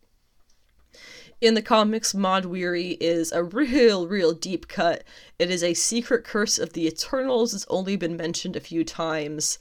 In 1.41 1.55
the 1.55 1.63
comics, 1.63 2.15
Mahd 2.15 2.45
Wy'ry 2.47 2.97
is 3.01 3.31
a 3.31 3.45
real, 3.45 4.09
real 4.09 4.33
deep 4.33 4.67
cut. 4.67 5.05
It 5.39 5.51
is 5.51 5.63
a 5.63 5.75
secret 5.75 6.25
curse 6.25 6.59
of 6.59 6.73
the 6.73 6.87
Eternals. 6.87 7.55
It's 7.55 7.67
only 7.69 7.95
been 7.97 8.17
mentioned 8.17 8.57
a 8.57 8.61
few 8.61 8.85
times. 8.85 9.59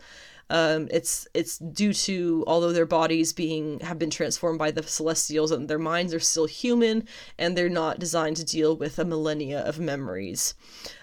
Um, 0.49 0.87
it's 0.91 1.27
it's 1.33 1.57
due 1.57 1.93
to 1.93 2.43
although 2.47 2.71
their 2.71 2.85
bodies 2.85 3.33
being 3.33 3.79
have 3.81 3.99
been 3.99 4.09
transformed 4.09 4.59
by 4.59 4.71
the 4.71 4.83
Celestials 4.83 5.51
and 5.51 5.67
their 5.67 5.79
minds 5.79 6.13
are 6.13 6.19
still 6.19 6.45
human 6.45 7.05
and 7.37 7.57
they're 7.57 7.69
not 7.69 7.99
designed 7.99 8.37
to 8.37 8.45
deal 8.45 8.75
with 8.75 8.97
a 8.97 9.05
millennia 9.05 9.59
of 9.59 9.79
memories. 9.79 10.53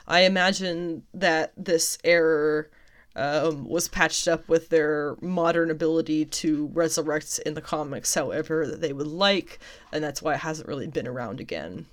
I 0.06 0.20
imagine 0.20 1.02
that 1.12 1.52
this 1.56 1.98
error 2.04 2.70
um, 3.16 3.68
was 3.68 3.88
patched 3.88 4.26
up 4.26 4.48
with 4.48 4.70
their 4.70 5.16
modern 5.20 5.70
ability 5.70 6.24
to 6.24 6.66
resurrect 6.72 7.38
in 7.46 7.54
the 7.54 7.60
comics 7.60 8.14
however 8.14 8.66
that 8.66 8.80
they 8.80 8.92
would 8.92 9.06
like, 9.06 9.60
and 9.92 10.02
that's 10.02 10.22
why 10.22 10.34
it 10.34 10.40
hasn't 10.40 10.68
really 10.68 10.88
been 10.88 11.06
around 11.06 11.38
again. 11.40 11.86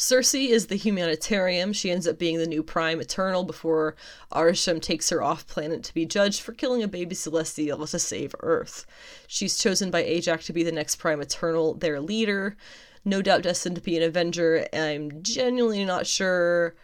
Sersi 0.00 0.48
is 0.48 0.68
the 0.68 0.76
humanitarian. 0.76 1.74
She 1.74 1.90
ends 1.90 2.08
up 2.08 2.18
being 2.18 2.38
the 2.38 2.46
new 2.46 2.62
Prime 2.62 3.02
Eternal 3.02 3.44
before 3.44 3.96
Arishem 4.32 4.80
takes 4.80 5.10
her 5.10 5.22
off 5.22 5.46
planet 5.46 5.84
to 5.84 5.92
be 5.92 6.06
judged 6.06 6.40
for 6.40 6.54
killing 6.54 6.82
a 6.82 6.88
baby 6.88 7.14
Celestial 7.14 7.86
to 7.86 7.98
save 7.98 8.34
Earth. 8.40 8.86
She's 9.26 9.58
chosen 9.58 9.90
by 9.90 10.02
Ajak 10.02 10.42
to 10.44 10.54
be 10.54 10.62
the 10.62 10.72
next 10.72 10.96
Prime 10.96 11.20
Eternal, 11.20 11.74
their 11.74 12.00
leader. 12.00 12.56
No 13.04 13.20
doubt 13.20 13.42
destined 13.42 13.76
to 13.76 13.82
be 13.82 13.98
an 13.98 14.02
Avenger. 14.02 14.66
I'm 14.72 15.22
genuinely 15.22 15.84
not 15.84 16.06
sure 16.06 16.74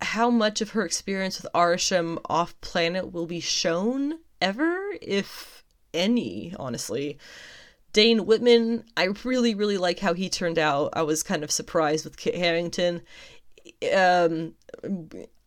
how 0.00 0.28
much 0.28 0.60
of 0.60 0.70
her 0.70 0.84
experience 0.84 1.40
with 1.40 1.52
Arishem 1.54 2.18
off 2.24 2.60
planet 2.62 3.12
will 3.12 3.26
be 3.26 3.38
shown 3.38 4.18
ever, 4.40 4.76
if 5.00 5.62
any, 5.94 6.52
honestly. 6.58 7.16
Dane 7.96 8.26
Whitman, 8.26 8.84
I 8.98 9.04
really, 9.24 9.54
really 9.54 9.78
like 9.78 10.00
how 10.00 10.12
he 10.12 10.28
turned 10.28 10.58
out. 10.58 10.90
I 10.92 11.00
was 11.00 11.22
kind 11.22 11.42
of 11.42 11.50
surprised 11.50 12.04
with 12.04 12.18
Kit 12.18 12.34
Harington. 12.34 13.00
Um, 13.96 14.52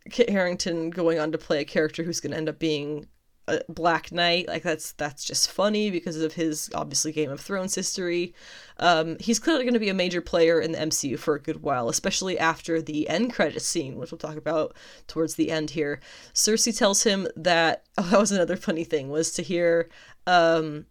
Kit 0.09 0.31
Harington 0.31 0.89
going 0.89 1.19
on 1.19 1.31
to 1.31 1.37
play 1.37 1.59
a 1.59 1.63
character 1.63 2.01
who's 2.01 2.19
going 2.19 2.31
to 2.31 2.37
end 2.37 2.49
up 2.49 2.57
being 2.57 3.05
a 3.47 3.61
Black 3.69 4.11
Knight. 4.11 4.47
Like 4.47 4.63
that's 4.63 4.93
that's 4.93 5.25
just 5.25 5.51
funny 5.51 5.91
because 5.91 6.19
of 6.19 6.33
his 6.33 6.71
obviously 6.73 7.11
Game 7.11 7.29
of 7.29 7.39
Thrones 7.39 7.75
history. 7.75 8.33
Um, 8.77 9.17
he's 9.19 9.37
clearly 9.37 9.63
going 9.63 9.75
to 9.75 9.79
be 9.79 9.89
a 9.89 9.93
major 9.93 10.19
player 10.19 10.59
in 10.59 10.71
the 10.71 10.79
MCU 10.79 11.19
for 11.19 11.35
a 11.35 11.39
good 11.39 11.61
while, 11.61 11.87
especially 11.87 12.39
after 12.39 12.81
the 12.81 13.07
end 13.09 13.31
credit 13.31 13.61
scene, 13.61 13.95
which 13.95 14.11
we'll 14.11 14.17
talk 14.17 14.37
about 14.37 14.75
towards 15.05 15.35
the 15.35 15.51
end 15.51 15.69
here. 15.69 15.99
Sersi 16.33 16.75
tells 16.75 17.03
him 17.03 17.27
that 17.35 17.83
oh, 17.99 18.09
that 18.09 18.19
was 18.19 18.31
another 18.31 18.55
funny 18.55 18.85
thing 18.85 19.09
was 19.09 19.31
to 19.33 19.43
hear. 19.43 19.87
Um, 20.25 20.87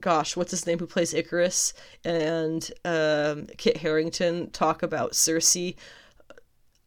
gosh, 0.00 0.36
what's 0.36 0.50
his 0.50 0.66
name 0.66 0.78
who 0.78 0.86
plays 0.86 1.14
Ikaris 1.14 1.72
and 2.04 2.70
um, 2.84 3.46
Kit 3.56 3.78
Harington 3.78 4.50
talk 4.50 4.82
about 4.82 5.12
Cersei 5.12 5.76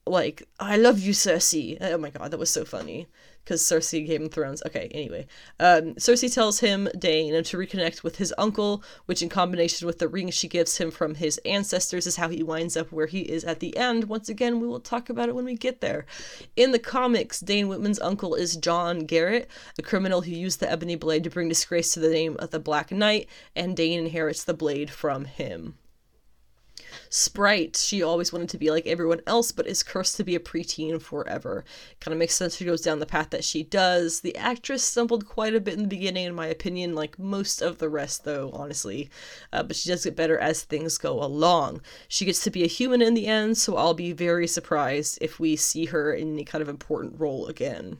like 0.05 0.47
I 0.59 0.77
love 0.77 0.99
you, 0.99 1.13
Cersei. 1.13 1.77
Oh 1.79 1.97
my 1.97 2.09
god, 2.09 2.31
that 2.31 2.39
was 2.39 2.49
so 2.49 2.65
funny 2.65 3.07
because 3.43 3.61
Cersei 3.61 4.05
Game 4.05 4.25
of 4.25 4.31
Thrones. 4.31 4.61
Okay, 4.65 4.89
anyway, 4.93 5.25
um, 5.59 5.95
Sersi 5.95 6.33
tells 6.33 6.59
him 6.59 6.89
Dane 6.97 7.43
to 7.43 7.57
reconnect 7.57 8.03
with 8.03 8.17
his 8.17 8.33
uncle, 8.37 8.83
which 9.05 9.21
in 9.21 9.29
combination 9.29 9.87
with 9.87 9.99
the 9.99 10.07
ring 10.07 10.29
she 10.29 10.47
gives 10.47 10.77
him 10.77 10.91
from 10.91 11.15
his 11.15 11.37
ancestors 11.39 12.07
is 12.07 12.15
how 12.15 12.29
he 12.29 12.43
winds 12.43 12.77
up 12.77 12.91
where 12.91 13.07
he 13.07 13.21
is 13.21 13.43
at 13.43 13.59
the 13.59 13.75
end. 13.77 14.05
Once 14.05 14.29
again, 14.29 14.59
we 14.59 14.67
will 14.67 14.79
talk 14.79 15.09
about 15.09 15.29
it 15.29 15.35
when 15.35 15.45
we 15.45 15.55
get 15.55 15.81
there. 15.81 16.05
In 16.55 16.71
the 16.71 16.79
comics, 16.79 17.39
Dane 17.39 17.67
Whitman's 17.67 17.99
uncle 17.99 18.35
is 18.35 18.55
John 18.55 18.99
Garrett, 18.99 19.49
a 19.77 19.81
criminal 19.81 20.21
who 20.21 20.31
used 20.31 20.59
the 20.59 20.71
ebony 20.71 20.95
blade 20.95 21.23
to 21.23 21.29
bring 21.29 21.49
disgrace 21.49 21.93
to 21.93 21.99
the 21.99 22.09
name 22.09 22.35
of 22.39 22.51
the 22.51 22.59
Black 22.59 22.91
Knight, 22.91 23.27
and 23.55 23.75
Dane 23.75 23.99
inherits 23.99 24.43
the 24.43 24.53
blade 24.53 24.89
from 24.89 25.25
him. 25.25 25.75
Sprite, 27.09 27.77
she 27.77 28.01
always 28.01 28.31
wanted 28.31 28.49
to 28.49 28.57
be 28.57 28.71
like 28.71 28.85
everyone 28.85 29.21
else, 29.27 29.51
but 29.51 29.67
is 29.67 29.83
cursed 29.83 30.15
to 30.17 30.23
be 30.23 30.35
a 30.35 30.39
preteen 30.39 31.01
forever. 31.01 31.63
Kind 31.99 32.13
of 32.13 32.19
makes 32.19 32.35
sense 32.35 32.55
she 32.55 32.65
goes 32.65 32.81
down 32.81 32.99
the 32.99 33.05
path 33.05 33.29
that 33.31 33.43
she 33.43 33.63
does. 33.63 34.21
The 34.21 34.35
actress 34.35 34.83
stumbled 34.83 35.25
quite 35.25 35.55
a 35.55 35.59
bit 35.59 35.75
in 35.75 35.83
the 35.83 35.87
beginning, 35.87 36.25
in 36.25 36.35
my 36.35 36.47
opinion, 36.47 36.95
like 36.95 37.19
most 37.19 37.61
of 37.61 37.77
the 37.77 37.89
rest, 37.89 38.23
though, 38.23 38.51
honestly. 38.53 39.09
Uh, 39.51 39.63
but 39.63 39.75
she 39.75 39.89
does 39.89 40.03
get 40.03 40.15
better 40.15 40.37
as 40.37 40.63
things 40.63 40.97
go 40.97 41.23
along. 41.23 41.81
She 42.07 42.25
gets 42.25 42.43
to 42.43 42.51
be 42.51 42.63
a 42.63 42.67
human 42.67 43.01
in 43.01 43.13
the 43.13 43.27
end, 43.27 43.57
so 43.57 43.77
I'll 43.77 43.93
be 43.93 44.11
very 44.11 44.47
surprised 44.47 45.17
if 45.21 45.39
we 45.39 45.55
see 45.55 45.85
her 45.85 46.13
in 46.13 46.33
any 46.33 46.43
kind 46.43 46.61
of 46.61 46.69
important 46.69 47.19
role 47.19 47.47
again. 47.47 47.97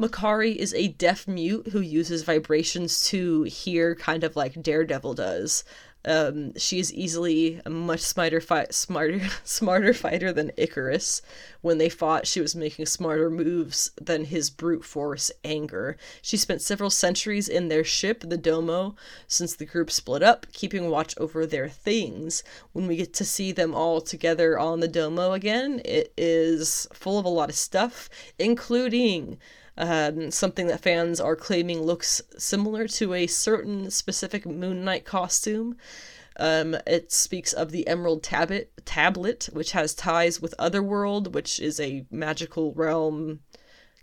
Makkari 0.00 0.56
is 0.56 0.72
a 0.72 0.88
deaf 0.88 1.28
mute 1.28 1.68
who 1.72 1.80
uses 1.80 2.22
vibrations 2.22 3.02
to 3.08 3.42
hear, 3.42 3.94
kind 3.94 4.24
of 4.24 4.34
like 4.34 4.62
Daredevil 4.62 5.12
does. 5.12 5.62
Um, 6.04 6.56
she 6.56 6.78
is 6.78 6.92
easily 6.94 7.60
a 7.66 7.70
much 7.70 8.00
smarter, 8.00 8.40
fi- 8.40 8.66
smarter, 8.70 9.20
smarter 9.44 9.92
fighter 9.92 10.32
than 10.32 10.50
Ikaris. 10.56 11.20
When 11.60 11.78
they 11.78 11.90
fought, 11.90 12.26
she 12.26 12.40
was 12.40 12.56
making 12.56 12.86
smarter 12.86 13.30
moves 13.30 13.90
than 14.00 14.24
his 14.24 14.48
brute 14.48 14.84
force 14.84 15.30
anger. 15.44 15.98
She 16.22 16.36
spent 16.38 16.62
several 16.62 16.90
centuries 16.90 17.48
in 17.48 17.68
their 17.68 17.84
ship, 17.84 18.24
the 18.26 18.38
Domo, 18.38 18.96
since 19.26 19.54
the 19.54 19.66
group 19.66 19.90
split 19.90 20.22
up, 20.22 20.46
keeping 20.52 20.88
watch 20.88 21.14
over 21.18 21.44
their 21.44 21.68
things. 21.68 22.42
When 22.72 22.86
we 22.86 22.96
get 22.96 23.12
to 23.14 23.24
see 23.24 23.52
them 23.52 23.74
all 23.74 24.00
together 24.00 24.58
on 24.58 24.80
the 24.80 24.88
Domo 24.88 25.32
again, 25.32 25.82
it 25.84 26.14
is 26.16 26.86
full 26.94 27.18
of 27.18 27.26
a 27.26 27.28
lot 27.28 27.50
of 27.50 27.56
stuff, 27.56 28.08
including 28.38 29.38
um, 29.76 30.30
something 30.30 30.66
that 30.66 30.80
fans 30.80 31.20
are 31.20 31.36
claiming 31.36 31.82
looks 31.82 32.20
similar 32.38 32.86
to 32.88 33.14
a 33.14 33.26
certain 33.26 33.90
specific 33.90 34.46
Moon 34.46 34.84
Knight 34.84 35.04
costume. 35.04 35.76
Um, 36.38 36.76
it 36.86 37.12
speaks 37.12 37.52
of 37.52 37.70
the 37.70 37.86
Emerald 37.86 38.22
Tablet, 38.22 38.72
tablet, 38.84 39.48
which 39.52 39.72
has 39.72 39.94
ties 39.94 40.40
with 40.40 40.54
Otherworld, 40.58 41.34
which 41.34 41.60
is 41.60 41.78
a 41.78 42.06
magical 42.10 42.72
realm 42.72 43.40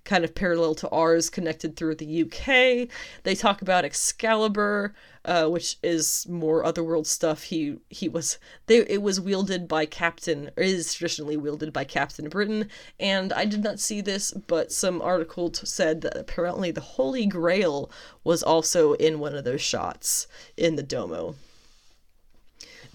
kind 0.08 0.24
of 0.24 0.34
parallel 0.34 0.74
to 0.74 0.90
ours, 0.90 1.30
connected 1.30 1.76
through 1.76 1.96
the 1.96 2.24
UK. 2.24 2.90
They 3.24 3.36
talk 3.36 3.62
about 3.62 3.86
Excalibur, 3.86 4.96
uh, 5.26 5.48
which 5.50 5.78
is 5.84 6.26
more 6.30 6.64
otherworld 6.64 7.06
stuff. 7.06 7.44
He 7.44 7.78
he 7.90 8.08
was 8.08 8.40
they 8.68 8.78
it 8.78 9.02
was 9.02 9.22
wielded 9.22 9.68
by 9.68 9.86
Captain 9.86 10.50
or 10.56 10.64
is 10.64 10.94
traditionally 10.94 11.38
wielded 11.38 11.74
by 11.74 11.84
Captain 11.84 12.30
Britain, 12.30 12.70
and 13.00 13.34
I 13.34 13.46
did 13.46 13.64
not 13.64 13.80
see 13.80 14.02
this, 14.02 14.32
but 14.32 14.72
some 14.72 15.02
article 15.02 15.50
t- 15.50 15.66
said 15.66 16.02
that 16.02 16.18
apparently 16.18 16.72
the 16.72 16.82
Holy 16.82 17.26
Grail 17.26 17.92
was 18.24 18.42
also 18.42 18.94
in 18.94 19.20
one 19.20 19.36
of 19.36 19.44
those 19.44 19.62
shots 19.62 20.28
in 20.56 20.78
the 20.78 20.84
Domo. 20.84 21.36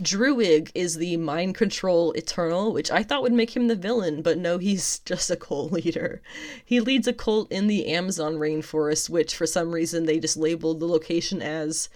Druig 0.03 0.70
is 0.74 0.96
the 0.96 1.16
mind 1.16 1.55
control 1.55 2.12
eternal, 2.12 2.72
which 2.72 2.90
I 2.90 3.03
thought 3.03 3.22
would 3.22 3.32
make 3.32 3.57
him 3.57 3.68
the 3.68 3.76
villain, 3.76 4.20
but 4.20 4.36
no, 4.36 4.59
he's 4.59 4.98
just 5.05 5.30
a 5.30 5.36
cult 5.36 5.70
leader. 5.70 6.20
He 6.64 6.80
leads 6.80 7.07
a 7.07 7.12
cult 7.12 7.50
in 7.53 7.68
the 7.68 7.86
Amazon 7.86 8.34
rainforest, 8.34 9.09
which 9.09 9.34
for 9.36 9.46
some 9.46 9.70
reason 9.70 10.07
they 10.07 10.18
just 10.18 10.36
labeled 10.36 10.80
the 10.80 10.88
location 10.88 11.40
as 11.40 11.88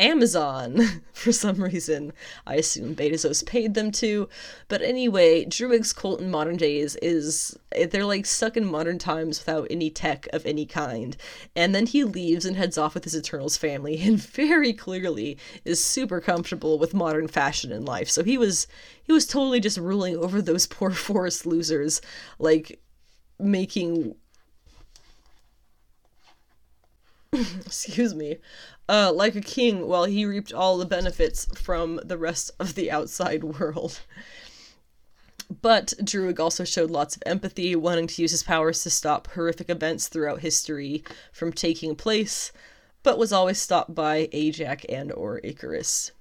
Amazon 0.00 0.80
for 1.12 1.32
some 1.32 1.62
reason. 1.62 2.12
I 2.46 2.56
assume 2.56 2.96
Bezos 2.96 3.46
paid 3.46 3.74
them 3.74 3.92
to. 3.92 4.28
But 4.68 4.82
anyway, 4.82 5.44
Druig's 5.44 5.92
cult 5.92 6.20
in 6.20 6.30
modern 6.30 6.56
days 6.56 6.96
is 6.96 7.56
they're 7.90 8.04
like 8.04 8.26
stuck 8.26 8.56
in 8.56 8.64
modern 8.64 8.98
times 8.98 9.38
without 9.38 9.68
any 9.70 9.90
tech 9.90 10.28
of 10.32 10.44
any 10.46 10.66
kind. 10.66 11.16
And 11.54 11.74
then 11.74 11.86
he 11.86 12.04
leaves 12.04 12.44
and 12.44 12.56
heads 12.56 12.76
off 12.76 12.94
with 12.94 13.04
his 13.04 13.16
Eternals 13.16 13.56
family 13.56 14.00
and 14.02 14.20
very 14.20 14.72
clearly 14.72 15.38
is 15.64 15.82
super 15.82 16.20
comfortable 16.20 16.78
with 16.78 16.94
modern 16.94 17.28
fashion 17.28 17.70
and 17.72 17.86
life. 17.86 18.08
So 18.08 18.24
he 18.24 18.36
was 18.38 18.66
he 19.02 19.12
was 19.12 19.26
totally 19.26 19.60
just 19.60 19.78
ruling 19.78 20.16
over 20.16 20.42
those 20.42 20.66
poor 20.66 20.90
forest 20.90 21.46
losers 21.46 22.00
like 22.38 22.80
making 23.38 24.14
excuse 27.66 28.14
me, 28.14 28.38
uh, 28.88 29.12
like 29.12 29.34
a 29.34 29.40
king 29.40 29.88
while 29.88 30.04
he 30.04 30.24
reaped 30.24 30.52
all 30.52 30.78
the 30.78 30.84
benefits 30.86 31.46
from 31.60 32.00
the 32.04 32.18
rest 32.18 32.50
of 32.58 32.74
the 32.74 32.90
outside 32.90 33.44
world. 33.58 34.00
But 35.62 35.94
Druig 36.00 36.40
also 36.40 36.64
showed 36.64 36.90
lots 36.90 37.16
of 37.16 37.22
empathy, 37.26 37.76
wanting 37.76 38.06
to 38.06 38.22
use 38.22 38.30
his 38.30 38.42
powers 38.42 38.82
to 38.82 38.90
stop 38.90 39.28
horrific 39.28 39.68
events 39.68 40.08
throughout 40.08 40.40
history 40.40 41.04
from 41.32 41.52
taking 41.52 41.94
place, 41.96 42.50
but 43.02 43.18
was 43.18 43.32
always 43.32 43.60
stopped 43.60 43.94
by 43.94 44.28
Ajak 44.28 44.86
and 44.88 45.12
or 45.12 45.40
Ikaris. 45.42 46.12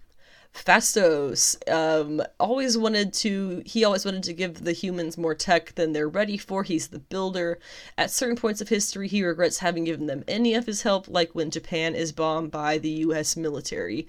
Phastos 0.54 1.58
um, 1.70 2.22
always 2.40 2.78
wanted 2.78 3.14
to, 3.16 3.64
he 3.66 3.84
always 3.84 4.06
wanted 4.06 4.24
to 4.24 4.34
give 4.34 4.64
the 4.64 4.72
humans 4.72 5.18
more 5.18 5.34
tech 5.34 5.74
than 5.76 5.94
they're 5.94 6.08
ready 6.08 6.38
for. 6.38 6.64
He's 6.64 6.88
the 6.88 7.00
builder. 7.00 7.60
At 7.98 8.12
certain 8.12 8.36
points 8.36 8.62
of 8.62 8.70
history, 8.70 9.08
he 9.08 9.24
regrets 9.24 9.58
having 9.58 9.84
given 9.84 10.06
them 10.06 10.24
any 10.28 10.54
of 10.54 10.68
his 10.68 10.84
help, 10.84 11.08
like 11.08 11.34
when 11.34 11.52
Japan 11.52 11.96
is 11.96 12.12
bombed 12.12 12.52
by 12.52 12.78
the 12.78 12.90
US 12.90 13.36
military 13.36 14.08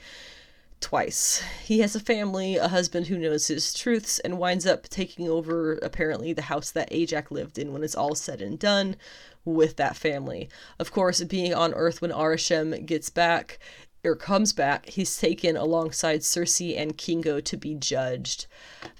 twice. 0.84 1.42
He 1.64 1.78
has 1.78 1.96
a 1.96 2.00
family, 2.00 2.56
a 2.56 2.68
husband 2.68 3.06
who 3.06 3.18
knows 3.18 3.46
his 3.46 3.72
truths, 3.72 4.18
and 4.18 4.38
winds 4.38 4.66
up 4.66 4.86
taking 4.88 5.30
over 5.30 5.74
apparently 5.78 6.34
the 6.34 6.42
house 6.42 6.70
that 6.72 6.90
Ajak 6.90 7.30
lived 7.30 7.58
in 7.58 7.72
when 7.72 7.82
it's 7.82 7.94
all 7.94 8.14
said 8.14 8.42
and 8.42 8.58
done 8.58 8.96
with 9.46 9.76
that 9.76 9.96
family. 9.96 10.50
Of 10.78 10.92
course, 10.92 11.22
being 11.24 11.54
on 11.54 11.72
Earth 11.72 12.02
when 12.02 12.10
Arishem 12.12 12.84
gets 12.84 13.08
back, 13.08 13.58
or 14.04 14.14
comes 14.14 14.52
back, 14.52 14.86
he's 14.86 15.16
taken 15.16 15.56
alongside 15.56 16.20
Sersi 16.20 16.76
and 16.78 16.96
Kingo 16.96 17.40
to 17.40 17.56
be 17.56 17.74
judged. 17.74 18.46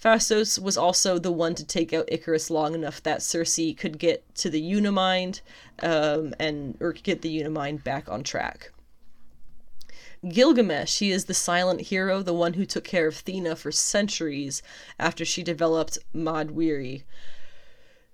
Phastos 0.03 0.59
was 0.59 0.77
also 0.77 1.19
the 1.19 1.33
one 1.33 1.55
to 1.55 1.65
take 1.65 1.93
out 1.93 2.09
Ikaris 2.09 2.51
long 2.51 2.75
enough 2.75 3.03
that 3.03 3.21
Sersi 3.21 3.77
could 3.77 3.99
get 3.99 4.35
to 4.37 4.51
the 4.51 4.63
Unimind 4.63 5.41
um, 5.83 6.35
and 6.39 6.77
or 6.81 6.93
get 6.93 7.23
the 7.23 7.41
Unimind 7.41 7.85
back 7.85 8.09
on 8.09 8.23
track. 8.23 8.71
Gilgamesh, 10.27 11.01
he 11.01 11.11
is 11.11 11.27
the 11.27 11.35
silent 11.35 11.83
hero, 11.83 12.23
the 12.23 12.33
one 12.33 12.55
who 12.55 12.65
took 12.65 12.85
care 12.85 13.07
of 13.07 13.15
Thena 13.15 13.57
for 13.57 13.71
centuries 13.71 14.63
after 14.99 15.25
she 15.25 15.43
developed 15.43 15.99
Mahd 16.15 16.51
Wy'ry. 16.53 17.05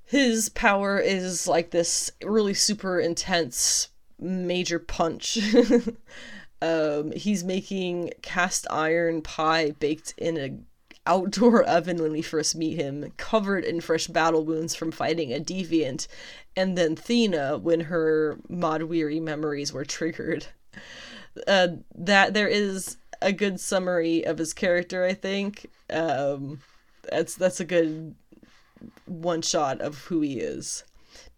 His 0.05 0.49
power 0.49 0.99
is 0.99 1.47
like 1.47 1.71
this 1.71 2.11
really 2.21 2.55
super 2.55 2.99
intense 2.99 3.89
major 4.19 4.81
punch. 4.81 5.39
Um, 6.63 7.13
he's 7.13 7.43
making 7.43 8.13
cast 8.23 8.67
iron 8.71 9.23
pie 9.23 9.73
baked 9.73 10.15
in 10.19 10.37
an 10.37 10.67
outdoor 11.07 11.63
oven 11.69 12.03
when 12.03 12.13
we 12.13 12.23
first 12.23 12.55
meet 12.55 12.77
him, 12.77 13.13
covered 13.17 13.65
in 13.65 13.81
fresh 13.81 14.07
battle 14.07 14.45
wounds 14.45 14.75
from 14.75 14.91
fighting 14.91 15.33
a 15.33 15.41
deviant, 15.41 16.07
and 16.57 16.77
then 16.77 16.97
Thena 16.97 17.61
when 17.61 17.81
her 17.81 18.39
Mahd 18.49 18.83
Wy'ry 18.83 19.21
memories 19.21 19.73
were 19.73 19.85
triggered. 19.85 20.47
Uh, 21.47 21.69
that 21.95 22.35
there 22.35 22.49
is 22.49 22.97
a 23.23 23.33
good 23.33 23.61
summary 23.61 24.25
of 24.25 24.39
his 24.39 24.53
character, 24.53 25.05
I 25.05 25.15
think. 25.15 25.67
Um, 25.89 26.61
that's 27.11 27.35
that's 27.35 27.61
a 27.61 27.65
good 27.65 28.15
one 29.07 29.43
shot 29.43 29.81
of 29.81 29.99
who 30.05 30.21
he 30.21 30.41
is. 30.41 30.85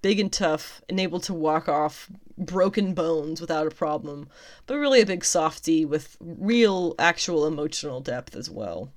Big 0.00 0.18
and 0.18 0.32
tough, 0.32 0.82
and 0.88 0.98
able 0.98 1.20
to 1.20 1.34
walk 1.34 1.68
off 1.68 2.10
broken 2.38 2.94
bones 2.94 3.40
without 3.40 3.66
a 3.66 3.70
problem, 3.70 4.28
but 4.66 4.76
really 4.76 5.00
a 5.00 5.06
big 5.06 5.24
softy 5.24 5.84
with 5.84 6.16
real, 6.20 6.94
actual 6.98 7.46
emotional 7.46 8.00
depth 8.00 8.36
as 8.36 8.50
well. 8.50 8.92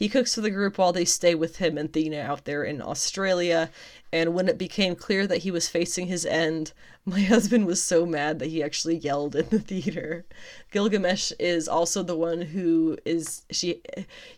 He 0.00 0.08
cooks 0.08 0.34
for 0.34 0.40
the 0.40 0.50
group 0.50 0.78
while 0.78 0.94
they 0.94 1.04
stay 1.04 1.34
with 1.34 1.56
him 1.56 1.76
and 1.76 1.92
Thena 1.92 2.22
out 2.22 2.46
there 2.46 2.64
in 2.64 2.80
Australia. 2.80 3.70
And 4.10 4.32
when 4.32 4.48
it 4.48 4.56
became 4.56 4.96
clear 4.96 5.26
that 5.26 5.42
he 5.42 5.50
was 5.50 5.68
facing 5.68 6.06
his 6.06 6.24
end, 6.24 6.72
my 7.04 7.20
husband 7.20 7.66
was 7.66 7.82
so 7.82 8.06
mad 8.06 8.38
that 8.38 8.48
he 8.48 8.62
actually 8.62 8.96
yelled 8.96 9.36
in 9.36 9.50
the 9.50 9.58
theater. 9.58 10.24
Gilgamesh 10.70 11.32
is 11.38 11.68
also 11.68 12.02
the 12.02 12.16
one 12.16 12.40
who 12.40 12.96
is 13.04 13.42
she 13.50 13.82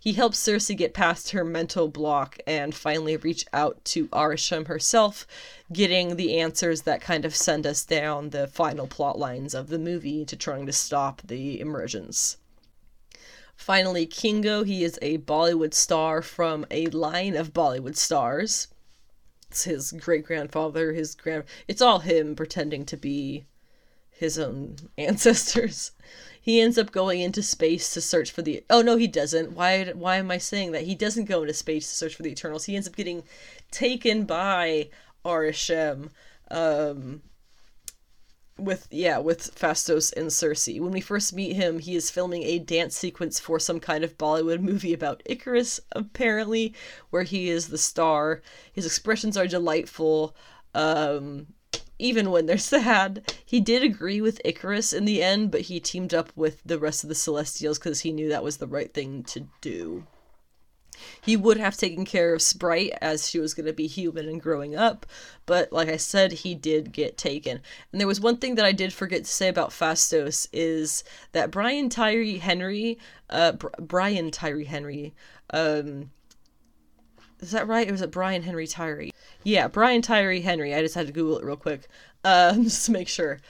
he 0.00 0.14
helps 0.14 0.40
Sersi 0.40 0.76
get 0.76 0.94
past 0.94 1.30
her 1.30 1.44
mental 1.44 1.86
block 1.86 2.38
and 2.44 2.74
finally 2.74 3.16
reach 3.16 3.46
out 3.52 3.84
to 3.84 4.08
Arishem 4.08 4.66
herself, 4.66 5.28
getting 5.72 6.16
the 6.16 6.40
answers 6.40 6.82
that 6.82 7.00
kind 7.00 7.24
of 7.24 7.36
send 7.36 7.68
us 7.68 7.84
down 7.84 8.30
the 8.30 8.48
final 8.48 8.88
plot 8.88 9.16
lines 9.16 9.54
of 9.54 9.68
the 9.68 9.78
movie 9.78 10.24
to 10.24 10.34
trying 10.34 10.66
to 10.66 10.72
stop 10.72 11.22
the 11.24 11.60
emergence. 11.60 12.38
Finally, 13.55 14.07
Kingo, 14.07 14.64
he 14.64 14.82
is 14.84 14.98
a 15.03 15.18
Bollywood 15.18 15.74
star 15.74 16.22
from 16.22 16.66
a 16.70 16.86
line 16.86 17.36
of 17.36 17.53
Bollywood 17.53 17.96
stars 17.96 18.68
it's 19.53 19.64
his 19.64 19.92
great 19.92 20.24
grandfather, 20.24 20.94
his 20.94 21.14
grand. 21.14 21.44
It's 21.68 21.82
all 21.82 21.98
him 21.98 22.34
pretending 22.34 22.86
to 22.86 22.96
be 22.96 23.44
his 24.11 24.38
own 24.38 24.76
ancestors. 24.98 25.92
He 26.40 26.59
ends 26.59 26.78
up 26.78 26.90
going 26.90 27.20
into 27.20 27.42
space 27.42 27.92
to 27.92 28.00
search 28.00 28.30
for 28.30 28.40
the. 28.40 28.64
Oh 28.70 28.80
no, 28.80 28.96
he 28.96 29.07
doesn't. 29.07 29.53
Why? 29.53 29.84
Why 29.92 30.16
am 30.16 30.30
I 30.30 30.38
saying 30.38 30.72
that? 30.72 30.84
He 30.84 30.94
doesn't 30.94 31.26
go 31.26 31.42
into 31.42 31.53
space 31.53 31.86
to 31.90 31.94
search 31.94 32.14
for 32.14 32.22
the 32.22 32.30
Eternals. 32.30 32.64
He 32.64 32.76
ends 32.76 32.88
up 32.88 32.96
getting 32.96 33.24
taken 33.70 34.24
by 34.24 34.88
Arishem. 35.22 36.09
Um, 36.50 37.20
with 38.59 38.86
yeah 38.90 39.18
with 39.18 39.55
Phastos 39.55 40.12
and 40.16 40.28
Sersi. 40.28 40.80
When 40.80 40.92
we 40.92 41.00
first 41.00 41.32
meet 41.32 41.55
him, 41.55 41.78
he 41.78 41.96
is 41.96 42.11
filming 42.11 42.42
a 42.42 42.59
dance 42.59 42.96
sequence 42.96 43.40
for 43.40 43.59
some 43.59 43.80
kind 43.80 44.05
of 44.05 44.18
Bollywood 44.18 44.61
movie 44.70 44.92
about 44.92 45.22
Ikaris, 45.28 45.80
apparently, 45.92 46.74
where 47.11 47.24
he 47.24 47.48
is 47.48 47.68
the 47.68 47.78
star. 47.78 48.42
His 48.72 48.86
expressions 48.86 49.36
are 49.36 49.46
delightful. 49.46 50.34
Um, 50.74 51.48
even 51.98 52.30
when 52.30 52.46
they're 52.46 52.59
sad. 52.76 53.34
He 53.44 53.61
did 53.61 53.82
agree 53.82 54.20
with 54.20 54.42
Ikaris 54.44 54.92
in 54.96 55.05
the 55.05 55.22
end, 55.22 55.50
but 55.50 55.62
he 55.62 55.78
teamed 55.80 56.12
up 56.12 56.32
with 56.34 56.61
the 56.64 56.78
rest 56.78 57.05
of 57.05 57.09
the 57.09 57.14
Celestials 57.14 57.78
because 57.78 58.00
he 58.00 58.12
knew 58.12 58.28
that 58.28 58.44
was 58.44 58.57
the 58.57 58.66
right 58.66 58.92
thing 58.92 59.22
to 59.24 59.46
do. 59.61 60.05
He 61.20 61.36
would 61.36 61.59
have 61.59 61.76
taken 61.76 62.05
care 62.05 62.34
of 62.34 62.42
Sprite 62.42 62.92
as 63.00 63.28
she 63.28 63.38
was 63.38 63.55
going 63.55 63.66
to 63.66 63.72
be 63.72 63.86
human 63.86 64.28
and 64.28 64.40
growing 64.40 64.74
up, 64.74 65.07
but 65.46 65.72
like 65.72 65.88
I 65.88 65.96
said, 65.96 66.32
he 66.32 66.55
did 66.55 66.92
get 66.92 67.16
taken. 67.16 67.61
And 67.90 68.00
there 68.00 68.09
was 68.09 68.20
one 68.20 68.36
thing 68.36 68.55
that 68.57 68.64
I 68.64 68.72
did 68.72 68.92
forget 68.92 69.24
to 69.24 69.30
say 69.30 69.48
about 69.48 69.70
Phastos 69.70 70.48
is 70.53 71.05
that 71.32 71.50
Brian 71.50 71.88
Tyree 71.88 72.38
Henry, 72.38 72.98
uh, 73.30 73.53
Br- 73.53 73.68
Brian 73.78 74.30
Tyree 74.30 74.64
Henry, 74.64 75.14
um, 75.50 76.11
is 77.40 77.50
that 77.50 77.66
right? 77.66 77.88
It 77.88 77.92
was 77.92 78.00
a 78.00 78.09
Brian 78.09 78.42
Henry 78.42 78.68
Tyree. 78.68 79.12
Yeah, 79.42 79.66
Brian 79.66 80.00
Tyree 80.00 80.40
Henry. 80.40 80.74
I 80.74 80.80
just 80.80 80.94
had 80.94 81.09
to 81.09 81.12
Google 81.12 81.38
it 81.38 81.44
real 81.44 81.57
quick, 81.57 81.88
um, 82.24 82.64
just 82.64 82.86
to 82.86 82.92
make 82.92 83.09
sure. 83.09 83.40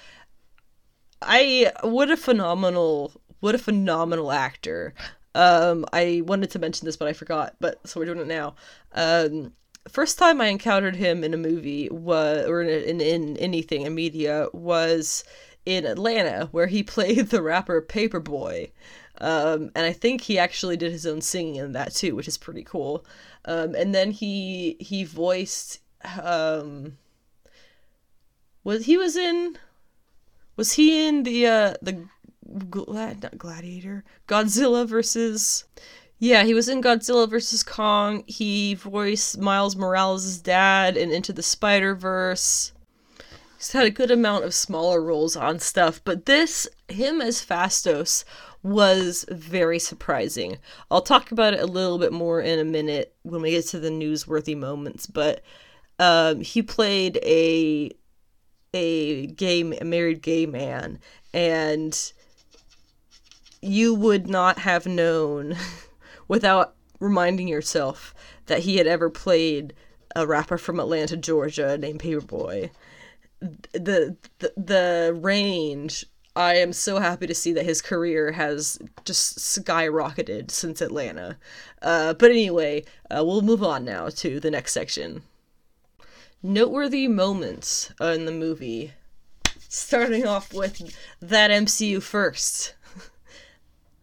I 1.20 1.70
what 1.82 2.10
a 2.10 2.16
phenomenal 2.16 3.12
what 3.40 3.54
a 3.54 3.58
phenomenal 3.58 4.32
actor. 4.32 4.94
Um, 5.34 5.84
I 5.92 6.22
wanted 6.26 6.50
to 6.50 6.58
mention 6.58 6.86
this, 6.86 6.96
but 6.96 7.08
I 7.08 7.12
forgot. 7.12 7.56
But 7.60 7.86
so 7.86 8.00
we're 8.00 8.06
doing 8.06 8.18
it 8.18 8.26
now. 8.26 8.54
Um, 8.92 9.52
first 9.88 10.18
time 10.18 10.40
I 10.40 10.46
encountered 10.46 10.96
him 10.96 11.24
in 11.24 11.34
a 11.34 11.38
movie 11.38 11.88
was, 11.90 12.46
or 12.46 12.62
in, 12.62 12.68
in, 12.68 13.00
in 13.00 13.36
anything 13.38 13.82
in 13.82 13.94
media 13.94 14.48
was 14.52 15.24
in 15.64 15.86
Atlanta, 15.86 16.48
where 16.52 16.66
he 16.66 16.82
played 16.82 17.28
the 17.28 17.42
rapper 17.42 17.80
Paperboy. 17.80 18.70
Um, 19.20 19.70
and 19.74 19.86
I 19.86 19.92
think 19.92 20.22
he 20.22 20.38
actually 20.38 20.76
did 20.76 20.90
his 20.90 21.06
own 21.06 21.20
singing 21.20 21.56
in 21.56 21.72
that 21.72 21.94
too, 21.94 22.16
which 22.16 22.28
is 22.28 22.38
pretty 22.38 22.64
cool. 22.64 23.04
Um, 23.44 23.74
and 23.74 23.94
then 23.94 24.10
he 24.10 24.76
he 24.80 25.04
voiced 25.04 25.80
um, 26.22 26.96
was 28.64 28.86
he 28.86 28.96
was 28.96 29.16
in 29.16 29.58
was 30.56 30.72
he 30.72 31.06
in 31.06 31.22
the 31.24 31.46
uh 31.46 31.74
the 31.82 32.04
Glad, 32.70 33.22
not 33.22 33.38
Gladiator, 33.38 34.04
Godzilla 34.28 34.86
versus. 34.86 35.64
Yeah, 36.18 36.44
he 36.44 36.54
was 36.54 36.68
in 36.68 36.82
Godzilla 36.82 37.28
versus 37.28 37.62
Kong. 37.62 38.22
He 38.26 38.74
voiced 38.74 39.38
Miles 39.38 39.74
Morales' 39.74 40.38
dad 40.38 40.96
in 40.96 41.10
Into 41.10 41.32
the 41.32 41.42
Spider 41.42 41.94
Verse. 41.94 42.72
He's 43.56 43.72
had 43.72 43.86
a 43.86 43.90
good 43.90 44.10
amount 44.10 44.44
of 44.44 44.54
smaller 44.54 45.00
roles 45.00 45.36
on 45.36 45.58
stuff, 45.58 46.00
but 46.04 46.26
this, 46.26 46.68
him 46.88 47.20
as 47.20 47.44
Phastos 47.44 48.24
was 48.62 49.24
very 49.28 49.78
surprising. 49.78 50.58
I'll 50.90 51.02
talk 51.02 51.32
about 51.32 51.54
it 51.54 51.60
a 51.60 51.66
little 51.66 51.98
bit 51.98 52.12
more 52.12 52.40
in 52.40 52.58
a 52.58 52.64
minute 52.64 53.14
when 53.22 53.42
we 53.42 53.52
get 53.52 53.66
to 53.68 53.80
the 53.80 53.90
newsworthy 53.90 54.56
moments, 54.56 55.06
but 55.06 55.42
um, 55.98 56.40
he 56.40 56.62
played 56.62 57.18
a 57.22 57.90
a 58.74 59.26
gay 59.26 59.60
a 59.60 59.84
married 59.84 60.22
gay 60.22 60.46
man 60.46 60.98
and 61.34 62.12
you 63.62 63.94
would 63.94 64.28
not 64.28 64.58
have 64.58 64.86
known 64.86 65.56
without 66.28 66.74
reminding 67.00 67.48
yourself 67.48 68.14
that 68.46 68.60
he 68.60 68.76
had 68.76 68.86
ever 68.86 69.08
played 69.08 69.72
a 70.14 70.26
rapper 70.26 70.58
from 70.58 70.78
Atlanta, 70.78 71.16
Georgia 71.16 71.78
named 71.78 72.00
Paperboy. 72.00 72.70
The, 73.40 74.16
the 74.38 74.52
the 74.56 75.18
range 75.20 76.04
I 76.34 76.54
am 76.56 76.72
so 76.72 76.98
happy 76.98 77.26
to 77.26 77.34
see 77.34 77.52
that 77.52 77.64
his 77.66 77.82
career 77.82 78.32
has 78.32 78.78
just 79.04 79.38
skyrocketed 79.38 80.50
since 80.50 80.80
Atlanta. 80.80 81.36
Uh, 81.82 82.14
but 82.14 82.30
anyway, 82.30 82.84
uh, 83.10 83.22
we'll 83.24 83.42
move 83.42 83.62
on 83.62 83.84
now 83.84 84.08
to 84.08 84.40
the 84.40 84.50
next 84.50 84.72
section. 84.72 85.22
Noteworthy 86.42 87.06
moments 87.06 87.92
in 88.00 88.24
the 88.24 88.32
movie. 88.32 88.92
Starting 89.68 90.26
off 90.26 90.52
with 90.54 90.94
that 91.20 91.50
MCU 91.50 92.02
first 92.02 92.74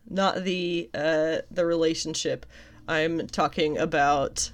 not 0.10 0.44
the 0.44 0.90
uh, 0.94 1.38
the 1.50 1.66
relationship. 1.66 2.46
I'm 2.88 3.28
talking 3.28 3.78
about 3.78 4.52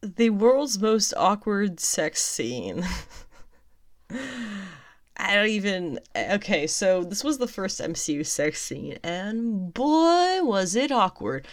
the 0.00 0.30
world's 0.30 0.80
most 0.80 1.12
awkward 1.16 1.80
sex 1.80 2.22
scene. 2.22 2.86
I 5.16 5.34
don't 5.34 5.48
even. 5.48 5.98
Okay, 6.16 6.66
so 6.66 7.02
this 7.02 7.24
was 7.24 7.38
the 7.38 7.48
first 7.48 7.80
MCU 7.80 8.24
sex 8.24 8.60
scene, 8.62 8.98
and 9.02 9.72
boy, 9.72 10.42
was 10.42 10.76
it 10.76 10.92
awkward. 10.92 11.48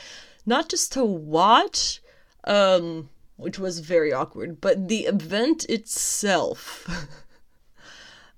Not 0.45 0.70
just 0.70 0.91
to 0.93 1.05
watch, 1.05 2.01
um, 2.43 3.09
which 3.38 3.57
was 3.57 3.80
very 3.80 4.11
awkward, 4.11 4.59
but 4.59 4.89
the 4.89 5.05
event 5.05 5.66
itself. 5.66 6.88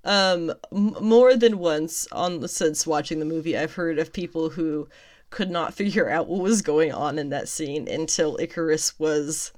Um, 0.06 0.52
m- 0.72 0.96
more 1.00 1.36
than 1.36 1.58
once 1.58 2.06
on 2.12 2.46
since 2.48 2.86
watching 2.86 3.18
the 3.18 3.24
movie, 3.24 3.58
I've 3.58 3.74
heard 3.74 3.98
of 3.98 4.12
people 4.12 4.50
who 4.50 4.88
could 5.30 5.50
not 5.50 5.74
figure 5.74 6.08
out 6.08 6.28
what 6.28 6.40
was 6.40 6.62
going 6.62 6.92
on 6.92 7.18
in 7.18 7.28
that 7.30 7.48
scene 7.48 7.88
until 7.88 8.36
Ikaris 8.38 8.98
was 9.00 9.52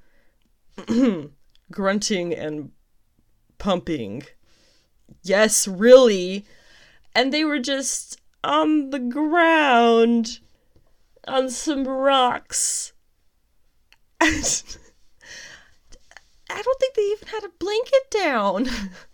grunting 1.70 2.34
and 2.34 2.70
pumping. 3.58 4.22
Yes, 5.22 5.68
really. 5.68 6.46
And 7.14 7.32
they 7.32 7.44
were 7.44 7.58
just 7.58 8.18
on 8.42 8.88
the 8.88 8.98
ground 8.98 10.38
on 11.26 11.50
some 11.50 11.86
rocks. 11.86 12.94
I 14.20 14.32
don't 16.62 16.80
think 16.80 16.94
they 16.94 17.02
even 17.02 17.28
had 17.28 17.44
a 17.44 17.50
blanket 17.58 18.10
down. 18.10 18.68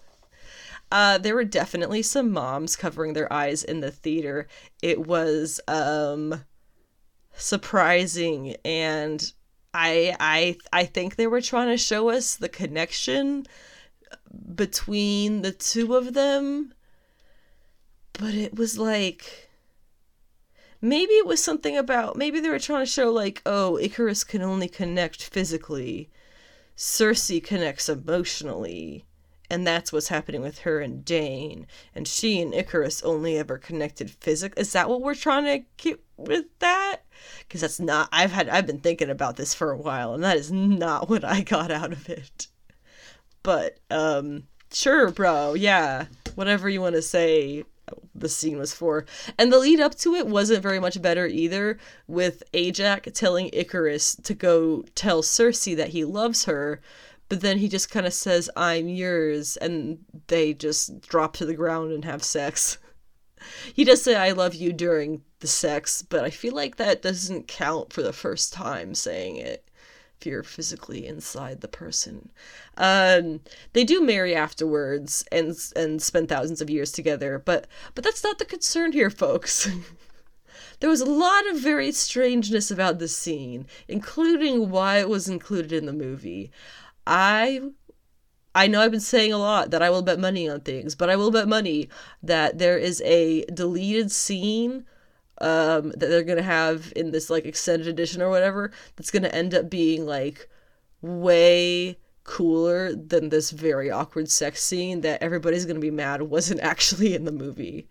Uh, 0.92 1.18
there 1.18 1.34
were 1.34 1.44
definitely 1.44 2.02
some 2.02 2.30
moms 2.30 2.76
covering 2.76 3.14
their 3.14 3.32
eyes 3.32 3.64
in 3.64 3.80
the 3.80 3.90
theater. 3.90 4.46
It 4.82 5.06
was 5.06 5.60
um, 5.66 6.44
surprising, 7.34 8.56
and 8.64 9.32
I 9.72 10.16
I 10.20 10.56
I 10.72 10.84
think 10.84 11.16
they 11.16 11.26
were 11.26 11.40
trying 11.40 11.68
to 11.68 11.76
show 11.76 12.10
us 12.10 12.36
the 12.36 12.48
connection 12.48 13.46
between 14.54 15.42
the 15.42 15.52
two 15.52 15.96
of 15.96 16.14
them, 16.14 16.74
but 18.12 18.34
it 18.34 18.54
was 18.54 18.78
like 18.78 19.50
maybe 20.80 21.14
it 21.14 21.26
was 21.26 21.42
something 21.42 21.76
about 21.76 22.16
maybe 22.16 22.38
they 22.38 22.48
were 22.48 22.58
trying 22.58 22.84
to 22.84 22.90
show 22.90 23.10
like 23.10 23.42
oh 23.46 23.78
Ikaris 23.82 24.26
can 24.26 24.42
only 24.42 24.68
connect 24.68 25.24
physically, 25.24 26.08
Sersi 26.76 27.42
connects 27.42 27.88
emotionally 27.88 29.04
and 29.54 29.64
that's 29.64 29.92
what's 29.92 30.08
happening 30.08 30.40
with 30.40 30.58
her 30.58 30.80
and 30.80 31.04
Dane. 31.04 31.68
And 31.94 32.08
she 32.08 32.40
and 32.40 32.52
Ikaris 32.52 33.04
only 33.04 33.38
ever 33.38 33.56
connected 33.56 34.10
physically. 34.10 34.60
Is 34.60 34.72
that 34.72 34.88
what 34.88 35.00
we're 35.00 35.14
trying 35.14 35.44
to 35.44 35.64
get 35.76 36.00
with 36.16 36.46
that? 36.58 37.02
Because 37.38 37.60
that's 37.60 37.78
not. 37.78 38.08
I've 38.10 38.32
had. 38.32 38.48
I've 38.48 38.66
been 38.66 38.80
thinking 38.80 39.10
about 39.10 39.36
this 39.36 39.54
for 39.54 39.70
a 39.70 39.76
while, 39.78 40.12
and 40.12 40.24
that 40.24 40.36
is 40.36 40.50
not 40.50 41.08
what 41.08 41.22
I 41.22 41.42
got 41.42 41.70
out 41.70 41.92
of 41.92 42.08
it. 42.08 42.48
But 43.44 43.78
um, 43.92 44.48
sure, 44.72 45.12
bro. 45.12 45.54
Yeah, 45.54 46.06
whatever 46.34 46.68
you 46.68 46.80
want 46.80 46.96
to 46.96 47.02
say. 47.02 47.62
the 48.12 48.28
scene 48.28 48.58
was 48.58 48.74
for. 48.74 49.04
And 49.38 49.52
the 49.52 49.58
lead 49.60 49.78
up 49.78 49.94
to 49.98 50.14
it 50.16 50.26
wasn't 50.26 50.64
very 50.64 50.80
much 50.80 51.00
better 51.00 51.28
either, 51.28 51.78
with 52.08 52.42
Ajak 52.52 53.12
telling 53.14 53.50
Ikaris 53.50 54.20
to 54.24 54.34
go 54.34 54.82
tell 54.96 55.22
Sersi 55.22 55.76
that 55.76 55.90
he 55.90 56.04
loves 56.04 56.46
her, 56.46 56.80
but 57.28 57.40
then 57.40 57.58
he 57.58 57.68
just 57.68 57.90
kind 57.90 58.06
of 58.06 58.12
says, 58.12 58.50
I'm 58.56 58.88
yours, 58.88 59.56
and 59.56 60.04
they 60.26 60.54
just 60.54 61.00
drop 61.02 61.36
to 61.36 61.46
the 61.46 61.54
ground 61.54 61.92
and 61.92 62.04
have 62.04 62.22
sex. 62.22 62.78
he 63.74 63.84
does 63.84 64.02
say, 64.02 64.16
I 64.16 64.32
love 64.32 64.54
you 64.54 64.72
during 64.72 65.22
the 65.40 65.46
sex, 65.46 66.02
but 66.02 66.24
I 66.24 66.30
feel 66.30 66.54
like 66.54 66.76
that 66.76 67.02
doesn't 67.02 67.48
count 67.48 67.92
for 67.92 68.02
the 68.02 68.12
first 68.12 68.52
time 68.52 68.94
saying 68.94 69.36
it 69.36 69.68
if 70.20 70.26
you're 70.26 70.42
physically 70.42 71.06
inside 71.06 71.60
the 71.60 71.68
person. 71.68 72.30
Um, 72.76 73.40
they 73.72 73.84
do 73.84 74.00
marry 74.02 74.34
afterwards 74.34 75.24
and 75.30 75.54
and 75.76 76.00
spend 76.00 76.28
thousands 76.28 76.60
of 76.60 76.70
years 76.70 76.92
together, 76.92 77.42
but 77.44 77.66
but 77.94 78.04
that's 78.04 78.24
not 78.24 78.38
the 78.38 78.44
concern 78.44 78.92
here, 78.92 79.10
folks. 79.10 79.68
there 80.80 80.90
was 80.90 81.00
a 81.00 81.06
lot 81.06 81.46
of 81.48 81.58
very 81.58 81.92
strangeness 81.92 82.70
about 82.70 82.98
this 82.98 83.16
scene, 83.16 83.66
including 83.88 84.70
why 84.70 84.98
it 84.98 85.08
was 85.08 85.28
included 85.28 85.72
in 85.72 85.86
the 85.86 85.92
movie. 85.92 86.50
I 87.06 87.60
I 88.54 88.68
know 88.68 88.80
I've 88.80 88.92
been 88.92 89.00
saying 89.00 89.32
a 89.32 89.38
lot 89.38 89.70
that 89.72 89.82
I 89.82 89.90
will 89.90 90.02
bet 90.02 90.20
money 90.20 90.48
on 90.48 90.60
things, 90.60 90.94
but 90.94 91.10
I 91.10 91.16
will 91.16 91.30
bet 91.30 91.48
money 91.48 91.88
that 92.22 92.58
there 92.58 92.78
is 92.78 93.02
a 93.04 93.44
deleted 93.46 94.12
scene 94.12 94.84
um, 95.38 95.90
that 95.90 96.06
they're 96.08 96.22
gonna 96.22 96.42
have 96.42 96.92
in 96.94 97.10
this 97.10 97.30
like 97.30 97.44
extended 97.44 97.88
edition 97.88 98.22
or 98.22 98.30
whatever 98.30 98.70
that's 98.96 99.10
gonna 99.10 99.28
end 99.28 99.54
up 99.54 99.68
being 99.68 100.06
like 100.06 100.48
way 101.02 101.98
cooler 102.22 102.94
than 102.94 103.28
this 103.28 103.50
very 103.50 103.90
awkward 103.90 104.30
sex 104.30 104.64
scene 104.64 105.00
that 105.02 105.22
everybody's 105.22 105.66
gonna 105.66 105.80
be 105.80 105.90
mad 105.90 106.22
wasn't 106.22 106.60
actually 106.62 107.14
in 107.14 107.24
the 107.24 107.32
movie. 107.32 107.88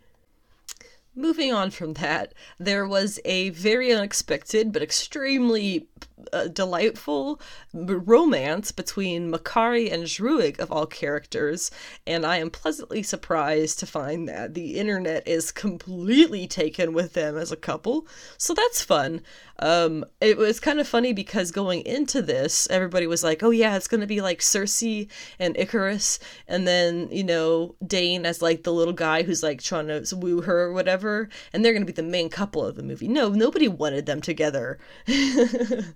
Moving 1.15 1.53
on 1.53 1.69
from 1.69 1.93
that, 1.93 2.33
there 2.57 2.87
was 2.87 3.19
a 3.23 3.49
very 3.49 3.93
unexpected 3.93 4.71
but 4.71 4.81
extremely 4.81 5.87
uh, 6.31 6.47
delightful 6.47 7.39
romance 7.73 8.71
between 8.71 9.31
Makkari 9.31 9.91
and 9.91 10.03
Druig, 10.03 10.59
of 10.59 10.71
all 10.71 10.85
characters, 10.85 11.71
and 12.07 12.25
I 12.25 12.37
am 12.37 12.49
pleasantly 12.49 13.03
surprised 13.03 13.79
to 13.79 13.85
find 13.85 14.27
that 14.27 14.53
the 14.53 14.77
internet 14.77 15.27
is 15.27 15.51
completely 15.51 16.47
taken 16.47 16.93
with 16.93 17.13
them 17.13 17.37
as 17.37 17.51
a 17.51 17.57
couple, 17.57 18.07
so 18.37 18.53
that's 18.53 18.81
fun. 18.81 19.21
Um, 19.59 20.03
it 20.19 20.37
was 20.37 20.59
kind 20.59 20.79
of 20.79 20.87
funny 20.87 21.13
because 21.13 21.51
going 21.51 21.81
into 21.85 22.21
this, 22.21 22.67
everybody 22.69 23.07
was 23.07 23.23
like, 23.23 23.43
oh 23.43 23.51
yeah, 23.51 23.75
it's 23.75 23.87
gonna 23.87 24.07
be 24.07 24.21
like 24.21 24.39
Sersi 24.39 25.07
and 25.39 25.55
Ikaris, 25.55 26.19
and 26.47 26.67
then, 26.67 27.09
you 27.11 27.23
know, 27.23 27.75
Dane 27.85 28.25
as 28.25 28.41
like 28.41 28.63
the 28.63 28.73
little 28.73 28.93
guy 28.93 29.23
who's 29.23 29.43
like 29.43 29.61
trying 29.61 29.87
to 29.87 30.15
woo 30.15 30.41
her 30.41 30.63
or 30.63 30.73
whatever, 30.73 31.29
and 31.51 31.63
they're 31.63 31.73
gonna 31.73 31.85
be 31.85 31.91
the 31.91 32.03
main 32.03 32.29
couple 32.29 32.65
of 32.65 32.75
the 32.75 32.83
movie. 32.83 33.07
No, 33.07 33.29
nobody 33.29 33.67
wanted 33.67 34.05
them 34.05 34.21
together. 34.21 34.79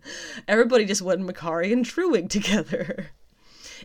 Everybody 0.48 0.86
just 0.86 1.02
wanted 1.02 1.28
Makkari 1.28 1.72
and 1.72 1.86
Druig 1.86 2.30
together. 2.30 3.11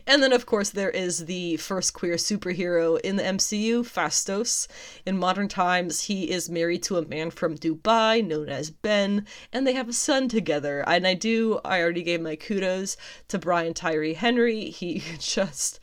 And 0.05 0.21
then, 0.21 0.33
of 0.33 0.45
course, 0.45 0.69
there 0.69 0.89
is 0.89 1.25
the 1.25 1.57
first 1.57 1.93
queer 1.93 2.15
superhero 2.15 2.99
in 3.01 3.15
the 3.15 3.23
MCU, 3.23 3.81
Phastos. 3.81 4.67
In 5.05 5.17
modern 5.17 5.47
times, 5.47 6.01
he 6.01 6.29
is 6.29 6.49
married 6.49 6.83
to 6.83 6.97
a 6.97 7.07
man 7.07 7.31
from 7.31 7.57
Dubai 7.57 8.25
known 8.25 8.49
as 8.49 8.69
Ben, 8.69 9.25
and 9.51 9.65
they 9.65 9.73
have 9.73 9.87
a 9.87 9.93
son 9.93 10.27
together. 10.27 10.83
And 10.87 11.07
I 11.07 11.13
do, 11.13 11.59
I 11.63 11.81
already 11.81 12.03
gave 12.03 12.21
my 12.21 12.35
kudos 12.35 12.97
to 13.29 13.39
Brian 13.39 13.73
Tyree 13.73 14.15
Henry. 14.15 14.65
He 14.69 15.03
just 15.19 15.79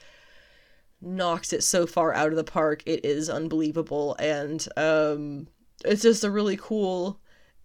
knocked 1.00 1.52
it 1.52 1.62
so 1.62 1.86
far 1.86 2.12
out 2.12 2.28
of 2.28 2.36
the 2.36 2.44
park. 2.44 2.82
It 2.84 3.04
is 3.04 3.30
unbelievable. 3.30 4.16
And 4.18 4.66
um, 4.76 5.46
it's 5.84 6.02
just 6.02 6.24
a 6.24 6.30
really 6.30 6.58
cool 6.60 7.20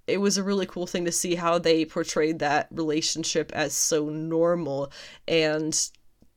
it 0.07 0.17
was 0.19 0.37
a 0.37 0.43
really 0.43 0.65
cool 0.65 0.87
thing 0.87 1.05
to 1.05 1.11
see 1.11 1.35
how 1.35 1.57
they 1.57 1.85
portrayed 1.85 2.39
that 2.39 2.67
relationship 2.71 3.51
as 3.53 3.73
so 3.73 4.09
normal. 4.09 4.91
And 5.27 5.89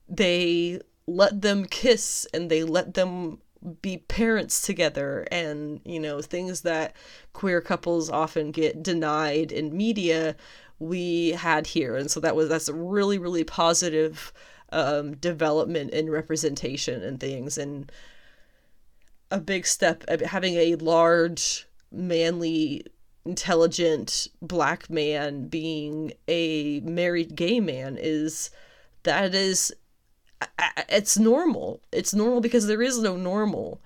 they 0.08 0.80
let 1.06 1.42
them 1.42 1.64
kiss 1.66 2.26
and 2.32 2.50
they 2.50 2.64
let 2.64 2.94
them 2.94 3.38
be 3.82 3.98
parents 3.98 4.62
together. 4.62 5.26
And 5.30 5.80
you 5.84 6.00
know 6.00 6.22
things 6.22 6.62
that 6.62 6.94
queer 7.32 7.60
couples 7.60 8.08
often 8.08 8.52
get 8.52 8.82
denied 8.82 9.52
in 9.52 9.76
media 9.76 10.36
we 10.78 11.30
had 11.30 11.66
here. 11.66 11.96
And 11.96 12.10
so 12.10 12.20
that 12.20 12.36
was 12.36 12.48
that's 12.48 12.68
a 12.68 12.74
really 12.74 13.18
really 13.18 13.44
positive 13.44 14.32
um, 14.70 15.16
development 15.16 15.90
in 15.90 16.10
representation 16.10 17.02
and 17.02 17.18
things. 17.18 17.58
And 17.58 17.90
a 19.30 19.40
big 19.40 19.66
step 19.66 20.08
having 20.08 20.54
a 20.54 20.76
large 20.76 21.66
manly 21.90 22.84
intelligent 23.28 24.26
black 24.40 24.88
man 24.88 25.48
being 25.48 26.12
a 26.28 26.80
married 26.80 27.36
gay 27.36 27.60
man 27.60 27.98
is 28.00 28.50
that 29.02 29.34
is 29.34 29.70
it's 30.88 31.18
normal. 31.18 31.82
It's 31.92 32.14
normal 32.14 32.40
because 32.40 32.66
there 32.66 32.80
is 32.80 32.98
no 32.98 33.16
normal. 33.16 33.80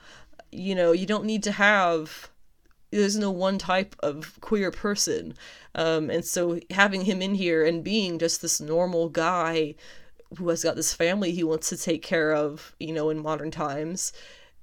You 0.52 0.74
know, 0.74 0.92
you 0.92 1.06
don't 1.06 1.24
need 1.24 1.42
to 1.44 1.52
have 1.52 2.30
there's 2.92 3.16
no 3.16 3.30
one 3.30 3.58
type 3.58 3.96
of 4.00 4.38
queer 4.42 4.70
person. 4.70 5.34
Um, 5.74 6.10
and 6.10 6.24
so 6.24 6.60
having 6.70 7.06
him 7.06 7.22
in 7.22 7.34
here 7.34 7.64
and 7.64 7.82
being 7.82 8.18
just 8.18 8.42
this 8.42 8.60
normal 8.60 9.08
guy 9.08 9.74
who 10.36 10.48
has 10.50 10.62
got 10.62 10.76
this 10.76 10.92
family 10.92 11.32
he 11.32 11.42
wants 11.42 11.68
to 11.70 11.76
take 11.76 12.02
care 12.02 12.32
of, 12.32 12.76
you 12.78 12.92
know, 12.92 13.10
in 13.10 13.18
modern 13.18 13.50
times, 13.50 14.12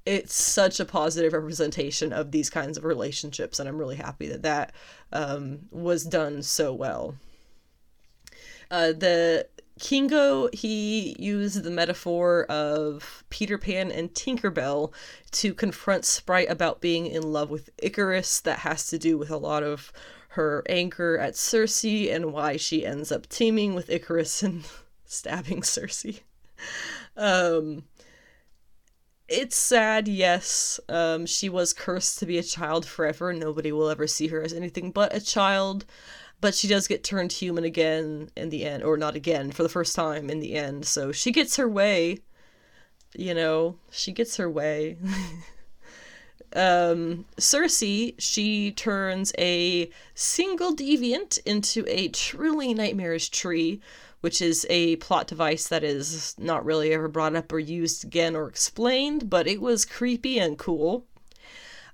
it's 0.10 0.34
such 0.34 0.80
a 0.80 0.86
positive 0.86 1.34
representation 1.34 2.12
of 2.12 2.32
these 2.32 2.50
kinds 2.50 2.80
of 2.80 2.84
relationships. 2.84 3.60
And 3.60 3.70
I'm 3.70 3.78
really 3.78 3.96
happy 3.96 4.28
that 4.30 4.42
that 4.42 4.74
um, 5.14 5.60
was 5.70 6.04
done 6.04 6.42
so 6.42 6.74
well. 6.74 7.16
Uh, 8.72 8.88
the 8.88 9.48
Kingo, 9.80 10.50
he 10.52 11.16
used 11.20 11.62
the 11.62 11.70
metaphor 11.70 12.46
of 12.46 13.24
Peter 13.30 13.60
Pan 13.60 13.92
and 13.92 14.12
Tinkerbell 14.12 14.92
to 15.32 15.54
confront 15.54 16.06
Sprite 16.06 16.50
about 16.50 16.82
being 16.82 17.06
in 17.06 17.22
love 17.32 17.52
with 17.52 17.70
Ikaris. 17.78 18.42
That 18.42 18.60
has 18.60 18.88
to 18.88 18.98
do 18.98 19.16
with 19.16 19.30
a 19.30 19.38
lot 19.38 19.62
of 19.62 19.94
her 20.30 20.64
anger 20.68 21.20
at 21.20 21.36
Sersi 21.36 22.12
and 22.12 22.34
why 22.34 22.58
she 22.58 22.84
ends 22.84 23.12
up 23.12 23.30
teaming 23.30 23.76
with 23.76 23.90
Ikaris 23.90 24.42
and 24.42 24.64
stabbing 25.06 25.62
Sersi. 25.62 26.22
Um, 27.16 27.84
it's 29.30 29.56
sad, 29.56 30.08
yes. 30.08 30.80
Um, 30.90 31.26
she 31.26 31.50
was 31.50 31.74
cursed 31.74 32.20
to 32.20 32.26
be 32.26 32.38
a 32.38 32.44
child 32.44 32.86
forever. 32.86 33.34
Nobody 33.34 33.72
will 33.72 33.90
ever 33.90 34.08
see 34.08 34.28
her 34.28 34.42
as 34.42 34.54
anything 34.54 34.92
but 34.92 35.16
a 35.16 35.22
child 35.22 35.86
but 36.42 36.56
she 36.56 36.68
does 36.68 36.88
get 36.88 37.04
turned 37.04 37.32
human 37.32 37.64
again 37.64 38.30
in 38.36 38.50
the 38.50 38.66
end 38.66 38.84
or 38.84 38.98
not 38.98 39.16
again 39.16 39.52
for 39.52 39.64
the 39.64 39.70
first 39.70 39.96
time 39.96 40.30
in 40.30 40.40
the 40.40 40.56
end 40.56 40.86
so 40.86 41.12
she 41.12 41.32
gets 41.32 41.56
her 41.58 41.68
way 41.68 42.20
you 43.16 43.34
know 43.34 43.76
she 43.92 44.12
gets 44.12 44.38
her 44.38 44.50
way 44.50 44.98
um 46.56 47.26
Sersi 47.38 48.16
she 48.18 48.72
turns 48.72 49.34
a 49.38 49.90
single 50.16 50.76
deviant 50.76 51.40
into 51.46 51.86
a 51.88 52.08
truly 52.10 52.74
nightmarish 52.74 53.30
tree 53.30 53.82
which 54.22 54.42
is 54.42 54.66
a 54.70 54.96
plot 54.98 55.28
device 55.28 55.68
that 55.68 55.84
is 55.84 56.36
not 56.38 56.66
really 56.66 56.94
ever 56.94 57.08
brought 57.08 57.36
up 57.36 57.52
or 57.52 57.60
used 57.60 58.04
again 58.04 58.36
or 58.36 58.48
explained 58.48 59.30
but 59.30 59.48
it 59.48 59.62
was 59.62 59.86
creepy 59.86 60.40
and 60.40 60.58
cool 60.58 61.06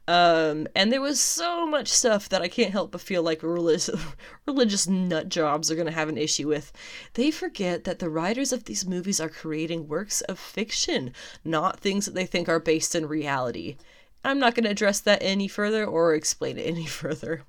um, 0.08 0.68
and 0.76 0.92
there 0.92 1.02
was 1.02 1.20
so 1.20 1.66
much 1.66 1.88
stuff 1.88 2.30
that 2.30 2.42
I 2.42 2.48
can't 2.48 2.72
help 2.72 2.92
but 2.92 3.02
feel 3.02 3.24
like 3.24 3.42
religious, 3.42 3.90
religious 4.46 4.88
nut 4.88 5.30
jobs 5.30 5.72
are 5.72 5.76
going 5.76 5.88
to 5.88 5.92
have 5.92 6.10
an 6.10 6.18
issue 6.18 6.48
with. 6.48 6.72
They 7.14 7.32
forget 7.32 7.86
that 7.86 7.98
the 7.98 8.10
writers 8.10 8.54
of 8.54 8.66
these 8.66 8.86
movies 8.86 9.20
are 9.20 9.30
creating 9.30 9.88
works 9.88 10.22
of 10.22 10.38
fiction, 10.38 11.12
not 11.44 11.80
things 11.80 12.06
that 12.06 12.14
they 12.14 12.28
think 12.28 12.48
are 12.48 12.60
based 12.60 12.94
in 12.94 13.08
reality. 13.08 13.78
I'm 14.24 14.38
not 14.40 14.54
going 14.54 14.66
to 14.66 14.72
address 14.72 15.00
that 15.02 15.24
any 15.24 15.48
further 15.48 15.86
or 15.86 16.14
explain 16.14 16.60
it 16.60 16.68
any 16.68 16.86
further. 16.86 17.44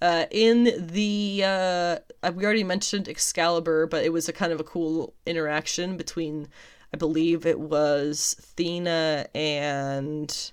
Uh, 0.00 0.26
in 0.30 0.64
the 0.92 1.42
uh, 1.44 1.98
we 2.34 2.44
already 2.44 2.64
mentioned 2.64 3.08
Excalibur, 3.08 3.86
but 3.86 4.04
it 4.04 4.12
was 4.12 4.28
a 4.28 4.32
kind 4.32 4.52
of 4.52 4.60
a 4.60 4.64
cool 4.64 5.14
interaction 5.26 5.96
between, 5.96 6.48
I 6.94 6.96
believe 6.96 7.44
it 7.44 7.58
was 7.58 8.36
Thena 8.56 9.26
and 9.34 10.52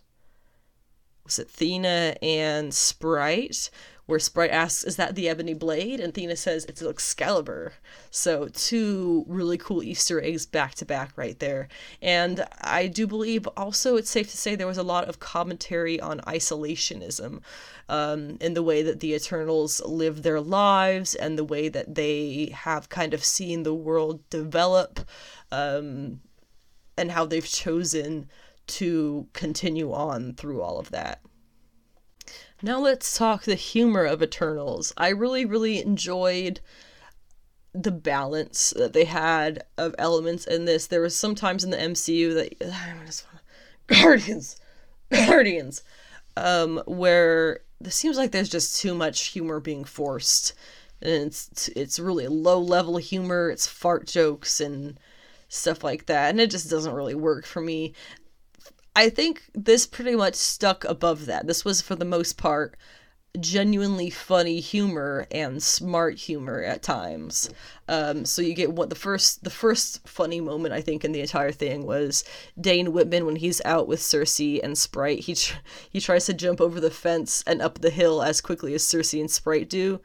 was 1.24 1.40
it 1.40 1.48
Thena 1.50 2.16
and 2.22 2.74
Sprite, 2.74 3.70
where 4.06 4.20
Sprite 4.20 4.52
asks, 4.52 4.84
"Is 4.84 4.96
that 4.98 5.16
the 5.16 5.28
ebony 5.28 5.54
blade?" 5.54 6.00
and 6.00 6.14
Thena 6.14 6.38
says, 6.38 6.66
"It's 6.66 6.82
Excalibur." 6.82 7.74
So 8.12 8.48
two 8.50 9.26
really 9.28 9.58
cool 9.58 9.82
Easter 9.84 10.22
eggs 10.22 10.46
back 10.46 10.76
to 10.76 10.86
back 10.86 11.12
right 11.16 11.38
there. 11.40 11.68
And 12.02 12.46
I 12.62 12.88
do 12.88 13.08
believe 13.08 13.48
also 13.58 13.96
it's 13.96 14.10
safe 14.10 14.30
to 14.32 14.38
say 14.38 14.56
there 14.56 14.68
was 14.68 14.78
a 14.78 14.84
lot 14.84 15.08
of 15.10 15.20
commentary 15.20 16.00
on 16.00 16.20
isolationism, 16.22 17.42
um, 17.90 18.38
in 18.40 18.54
the 18.54 18.64
way 18.64 18.82
that 18.84 19.00
the 19.00 19.14
Eternals 19.14 19.82
live 19.86 20.24
their 20.24 20.42
lives 20.42 21.16
and 21.16 21.38
the 21.38 21.44
way 21.44 21.70
that 21.70 21.96
they 21.96 22.52
have 22.54 22.90
kind 22.90 23.14
of 23.14 23.24
seen 23.24 23.64
the 23.64 23.74
world 23.74 24.28
develop, 24.30 25.00
um, 25.52 26.22
and 26.98 27.12
how 27.12 27.26
they've 27.26 27.48
chosen 27.48 28.30
to 28.68 29.28
continue 29.34 29.92
on 29.92 30.34
through 30.34 30.62
all 30.62 30.80
of 30.80 30.92
that. 30.92 31.22
Now 32.62 32.80
let's 32.80 33.18
talk 33.18 33.44
the 33.44 33.56
humor 33.56 34.06
of 34.06 34.24
Eternals. 34.24 34.94
I 34.98 35.10
really, 35.10 35.46
really 35.46 35.82
enjoyed 35.82 36.62
the 37.74 37.92
balance 37.92 38.74
that 38.78 38.94
they 38.94 39.04
had 39.04 39.66
of 39.78 39.94
elements 39.98 40.48
in 40.48 40.66
this. 40.66 40.88
There 40.88 41.02
was 41.02 41.16
sometimes 41.16 41.64
in 41.64 41.72
the 41.72 41.78
MCU 41.78 42.34
that 42.34 42.74
I 42.74 43.06
just 43.06 43.26
want 43.28 43.42
Guardians, 44.02 44.56
Guardians, 45.12 45.84
um, 46.38 46.82
where 46.86 47.60
it 47.84 47.92
seems 47.92 48.18
like 48.18 48.32
there's 48.32 48.50
just 48.50 48.80
too 48.80 48.96
much 48.96 49.28
humor 49.28 49.60
being 49.60 49.84
forced, 49.84 50.54
and 51.02 51.28
it's 51.28 51.68
it's 51.70 52.00
really 52.00 52.28
low 52.28 52.60
level 52.60 52.98
humor. 52.98 53.50
It's 53.50 53.68
fart 53.68 54.08
jokes 54.08 54.62
and 54.62 54.98
stuff 55.50 55.84
like 55.84 56.06
that, 56.06 56.30
and 56.30 56.40
it 56.40 56.50
just 56.50 56.70
doesn't 56.70 56.94
really 56.94 57.16
work 57.16 57.46
for 57.46 57.62
me. 57.62 57.94
I 58.96 59.10
think 59.10 59.44
this 59.54 59.86
pretty 59.86 60.16
much 60.16 60.36
stuck 60.36 60.86
above 60.86 61.26
that. 61.26 61.48
This 61.48 61.66
was 61.66 61.82
for 61.82 61.96
the 61.96 62.06
most 62.06 62.38
part 62.38 62.78
genuinely 63.40 64.10
funny 64.10 64.60
humor 64.60 65.28
and 65.32 65.62
smart 65.62 66.18
humor 66.18 66.64
at 66.64 66.82
times. 66.82 67.50
Um, 67.88 68.26
so 68.26 68.42
you 68.42 68.54
get 68.54 68.72
what 68.72 68.90
the 68.90 68.96
first 68.96 69.44
the 69.44 69.50
first 69.50 70.08
funny 70.08 70.40
moment 70.40 70.74
I 70.74 70.82
think 70.82 71.04
in 71.04 71.12
the 71.12 71.22
entire 71.22 71.52
thing 71.52 71.86
was 71.86 72.24
Dane 72.60 72.94
Whitman 72.94 73.26
when 73.26 73.36
he's 73.36 73.62
out 73.66 73.88
with 73.88 74.00
Sersi 74.00 74.64
and 74.64 74.78
Sprite. 74.78 75.20
He 75.20 75.36
tr- 75.36 75.58
he 75.90 76.00
tries 76.00 76.26
to 76.26 76.34
jump 76.34 76.62
over 76.62 76.80
the 76.80 76.92
fence 76.92 77.44
and 77.46 77.62
up 77.62 77.80
the 77.80 77.90
hill 77.90 78.24
as 78.24 78.42
quickly 78.42 78.74
as 78.74 78.84
Sersi 78.84 79.20
and 79.20 79.30
Sprite 79.30 79.70
do, 79.70 80.00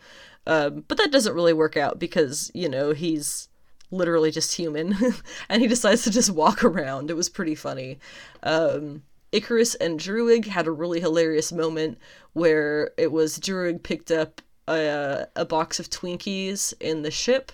um, 0.47 0.85
but 0.89 0.99
that 0.99 1.13
doesn't 1.13 1.35
really 1.35 1.53
work 1.53 1.77
out 1.77 1.99
because 1.99 2.51
you 2.55 2.69
know 2.69 2.93
he's 2.93 3.49
literally 3.91 4.31
just 4.31 4.55
human 4.55 4.97
and 5.49 5.63
he 5.63 5.69
decides 5.69 6.03
to 6.05 6.11
just 6.11 6.31
walk 6.31 6.65
around. 6.65 7.11
It 7.11 7.17
was 7.17 7.29
pretty 7.29 7.55
funny. 7.55 7.99
Um, 8.43 9.03
Ikaris 9.33 9.77
and 9.81 9.99
Druig 9.99 10.47
had 10.47 10.67
a 10.67 10.73
really 10.73 11.01
hilarious 11.01 11.53
moment 11.53 11.99
where 12.33 12.91
it 12.97 13.13
was 13.13 13.39
Druig 13.39 13.83
picked 13.83 14.11
up 14.11 14.41
a, 14.69 15.27
a 15.37 15.45
box 15.45 15.79
of 15.79 15.91
Twinkies 15.91 16.75
in 16.81 17.03
the 17.03 17.11
ship, 17.11 17.53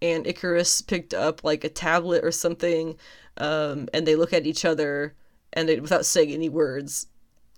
and 0.00 0.24
Ikaris 0.24 0.86
picked 0.86 1.14
up 1.14 1.42
like 1.42 1.64
a 1.64 1.68
tablet 1.68 2.24
or 2.24 2.30
something, 2.30 2.96
um, 3.38 3.88
and 3.92 4.06
they 4.06 4.16
look 4.16 4.32
at 4.32 4.46
each 4.46 4.64
other 4.64 5.14
and 5.52 5.68
they, 5.68 5.80
without 5.80 6.06
saying 6.06 6.30
any 6.30 6.48
words, 6.48 7.06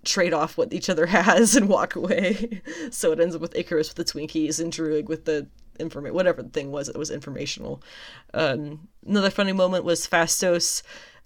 trade 0.05 0.33
off 0.33 0.57
what 0.57 0.73
each 0.73 0.89
other 0.89 1.05
has 1.07 1.55
and 1.55 1.69
walk 1.69 1.95
away. 1.95 2.61
so 2.91 3.11
it 3.11 3.19
ends 3.19 3.35
up 3.35 3.41
with 3.41 3.53
Ikaris 3.53 3.95
with 3.95 3.95
the 3.95 4.19
Twinkies 4.19 4.59
and 4.59 4.71
Druig 4.71 5.05
with 5.05 5.25
the 5.25 5.47
information, 5.79 6.15
whatever 6.15 6.43
the 6.43 6.49
thing 6.49 6.71
was, 6.71 6.89
it 6.89 6.97
was 6.97 7.09
informational. 7.11 7.81
Um, 8.33 8.87
another 9.05 9.29
funny 9.29 9.53
moment 9.53 9.85
was 9.85 10.07
Phastos. 10.07 10.81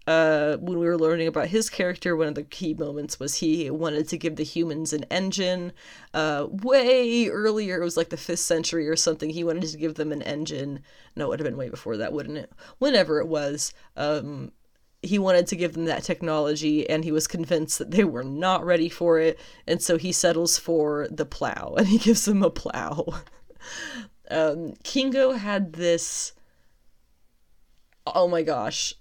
uh, 0.06 0.58
when 0.58 0.80
we 0.80 0.86
were 0.86 0.98
learning 0.98 1.28
about 1.28 1.48
his 1.48 1.70
character, 1.70 2.16
one 2.16 2.28
of 2.28 2.36
the 2.36 2.44
key 2.44 2.74
moments 2.74 3.20
was 3.20 3.36
he 3.36 3.70
wanted 3.70 4.08
to 4.10 4.18
give 4.18 4.36
the 4.36 4.44
humans 4.44 4.92
an 4.92 5.06
engine. 5.06 5.72
Uh, 6.14 6.48
way 6.50 7.28
earlier, 7.30 7.80
it 7.80 7.84
was 7.84 7.96
like 7.96 8.10
the 8.10 8.18
fifth 8.18 8.40
century 8.40 8.88
or 8.90 8.98
something. 8.98 9.30
He 9.30 9.44
wanted 9.46 9.64
to 9.70 9.78
give 9.78 9.96
them 9.96 10.12
an 10.12 10.22
engine. 10.22 10.82
No, 11.16 11.26
it 11.26 11.30
would 11.30 11.40
have 11.40 11.48
been 11.48 11.58
way 11.58 11.70
before 11.70 11.98
that, 11.98 12.12
wouldn't 12.12 12.38
it? 12.38 12.52
Whenever 12.80 13.20
it 13.20 13.28
was, 13.28 13.74
um, 13.96 14.52
he 15.02 15.20
wanted 15.20 15.48
to 15.48 15.56
give 15.56 15.74
them 15.74 15.86
that 15.86 16.04
technology, 16.04 16.90
and 16.90 17.04
he 17.04 17.12
was 17.12 17.28
convinced 17.28 17.78
that 17.80 17.92
they 17.92 18.04
were 18.04 18.24
not 18.24 18.66
ready 18.66 18.90
for 18.90 19.20
it, 19.20 19.40
and 19.68 19.82
so 19.82 19.98
he 19.98 20.12
settles 20.12 20.58
for 20.58 21.08
the 21.12 21.26
plow, 21.26 21.76
and 21.78 21.88
he 21.88 21.98
gives 21.98 22.26
them 22.26 22.44
a 22.44 22.50
plow. 22.50 23.06
Um, 24.32 24.74
Kingo 24.84 25.32
had 25.32 25.74
this. 25.74 26.34
Oh 28.06 28.28
my 28.28 28.44
gosh 28.44 28.96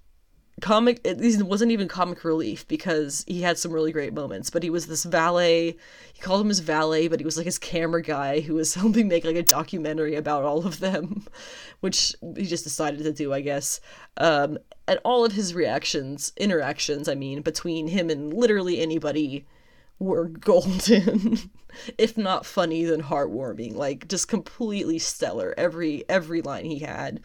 comic 0.62 1.00
it 1.02 1.42
wasn't 1.42 1.70
even 1.70 1.88
comic 1.88 2.24
relief 2.24 2.66
because 2.68 3.24
he 3.26 3.42
had 3.42 3.58
some 3.58 3.72
really 3.72 3.90
great 3.90 4.14
moments 4.14 4.48
but 4.48 4.62
he 4.62 4.70
was 4.70 4.86
this 4.86 5.02
valet 5.04 5.76
he 6.12 6.20
called 6.20 6.40
him 6.40 6.48
his 6.48 6.60
valet 6.60 7.08
but 7.08 7.18
he 7.18 7.24
was 7.24 7.36
like 7.36 7.46
his 7.46 7.58
camera 7.58 8.00
guy 8.00 8.40
who 8.40 8.54
was 8.54 8.74
helping 8.76 9.08
make 9.08 9.24
like 9.24 9.36
a 9.36 9.42
documentary 9.42 10.14
about 10.14 10.44
all 10.44 10.64
of 10.64 10.78
them 10.78 11.26
which 11.80 12.14
he 12.36 12.44
just 12.44 12.64
decided 12.64 13.02
to 13.02 13.12
do 13.12 13.32
i 13.32 13.40
guess 13.40 13.80
um, 14.18 14.56
and 14.86 15.00
all 15.04 15.24
of 15.24 15.32
his 15.32 15.52
reactions 15.52 16.32
interactions 16.36 17.08
i 17.08 17.14
mean 17.14 17.42
between 17.42 17.88
him 17.88 18.08
and 18.08 18.32
literally 18.32 18.80
anybody 18.80 19.44
were 19.98 20.28
golden 20.28 21.50
if 21.96 22.16
not 22.16 22.44
funny 22.44 22.84
then 22.84 23.02
heartwarming 23.02 23.74
like 23.74 24.08
just 24.08 24.28
completely 24.28 24.98
stellar 24.98 25.54
every 25.56 26.04
every 26.08 26.42
line 26.42 26.64
he 26.64 26.80
had 26.80 27.20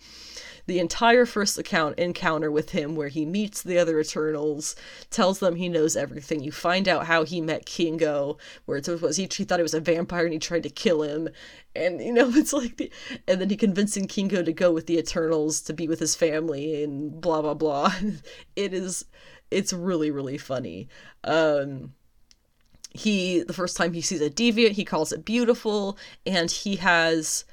the 0.68 0.80
entire 0.80 1.26
first 1.26 1.58
account 1.58 1.98
encounter 1.98 2.52
with 2.52 2.72
him 2.72 2.96
where 2.96 3.08
he 3.08 3.26
meets 3.26 3.64
the 3.64 3.78
other 3.78 4.00
Eternals, 4.00 4.76
tells 5.10 5.40
them 5.40 5.56
he 5.56 5.70
knows 5.70 5.96
everything. 5.96 6.44
You 6.44 6.52
find 6.52 6.88
out 6.90 7.08
how 7.08 7.24
he 7.24 7.40
met 7.40 7.66
Kingo, 7.66 8.38
where 8.66 8.78
it 8.78 8.88
was 9.02 9.16
he, 9.16 9.28
he 9.32 9.46
thought 9.46 9.60
he 9.60 9.64
was 9.64 9.74
a 9.74 9.80
vampire 9.80 10.26
and 10.26 10.34
he 10.34 10.40
tried 10.40 10.64
to 10.64 10.70
kill 10.70 11.02
him. 11.02 11.30
And 11.74 12.02
you 12.02 12.12
know, 12.12 12.30
it's 12.34 12.54
like 12.54 12.78
the, 12.78 12.92
and 13.28 13.40
then 13.42 13.50
he 13.50 13.56
convincing 13.56 14.08
Kingo 14.08 14.44
to 14.44 14.54
go 14.54 14.72
with 14.72 14.88
the 14.88 14.98
Eternals 15.00 15.62
to 15.62 15.74
be 15.74 15.88
with 15.88 16.00
his 16.00 16.16
family 16.16 16.84
and 16.84 17.20
blah 17.20 17.42
blah 17.42 17.54
blah. 17.54 17.94
it 18.56 18.74
is 18.74 19.06
it's 19.50 19.72
really, 19.72 20.12
really 20.12 20.38
funny. 20.38 20.90
Um 21.24 21.94
he 22.98 23.44
the 23.44 23.54
first 23.54 23.78
time 23.78 23.94
he 23.94 24.02
sees 24.02 24.22
a 24.22 24.30
deviant, 24.30 24.72
he 24.72 24.86
calls 24.86 25.12
it 25.12 25.26
beautiful, 25.26 25.98
and 26.26 26.50
he 26.50 26.78
has 26.78 27.46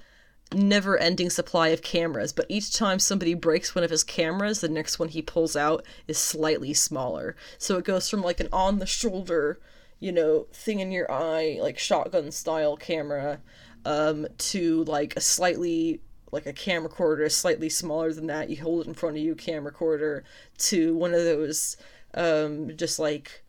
never 0.53 0.97
ending 0.99 1.31
supply 1.31 1.69
of 1.69 1.83
cameras, 1.83 2.33
but 2.33 2.47
each 2.49 2.73
time 2.73 2.99
somebody 2.99 3.35
breaks 3.35 3.75
one 3.75 3.85
of 3.85 3.91
his 3.91 4.05
cameras, 4.05 4.61
the 4.61 4.69
next 4.69 4.99
one 4.99 5.09
he 5.09 5.23
pulls 5.23 5.57
out 5.57 5.85
is 6.07 6.19
slightly 6.19 6.73
smaller. 6.73 7.37
So 7.59 7.77
it 7.79 7.85
goes 7.85 8.09
from 8.09 8.23
like 8.23 8.41
an 8.41 8.49
on 8.53 8.79
the 8.79 8.87
shoulder, 8.87 9.59
you 10.01 10.13
know, 10.13 10.47
thing 10.53 10.81
in 10.81 10.93
your 10.93 11.11
eye, 11.11 11.59
like 11.61 11.79
shotgun 11.79 12.31
style 12.31 12.77
camera, 12.77 13.41
um, 13.85 14.27
to 14.39 14.85
like 14.85 15.17
a 15.17 15.21
slightly 15.21 16.01
like 16.33 16.47
a 16.47 16.53
camcorder 16.53 17.31
slightly 17.31 17.69
smaller 17.69 18.13
than 18.13 18.27
that. 18.27 18.51
You 18.51 18.61
hold 18.61 18.85
it 18.85 18.89
in 18.89 18.95
front 18.95 19.17
of 19.17 19.23
you, 19.23 19.35
camcorder, 19.37 20.23
to 20.59 20.97
one 20.97 21.15
of 21.15 21.25
those 21.25 21.77
um 22.15 22.77
just 22.77 22.99
like 23.01 23.44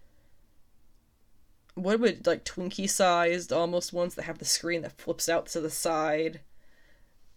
what 1.76 2.00
would 2.00 2.26
like 2.26 2.44
Twinkie 2.44 2.90
sized 2.90 3.54
almost 3.54 3.94
ones 3.94 4.16
that 4.16 4.24
have 4.24 4.40
the 4.40 4.46
screen 4.46 4.82
that 4.82 4.98
flips 4.98 5.30
out 5.30 5.46
to 5.48 5.62
the 5.62 5.70
side 5.70 6.40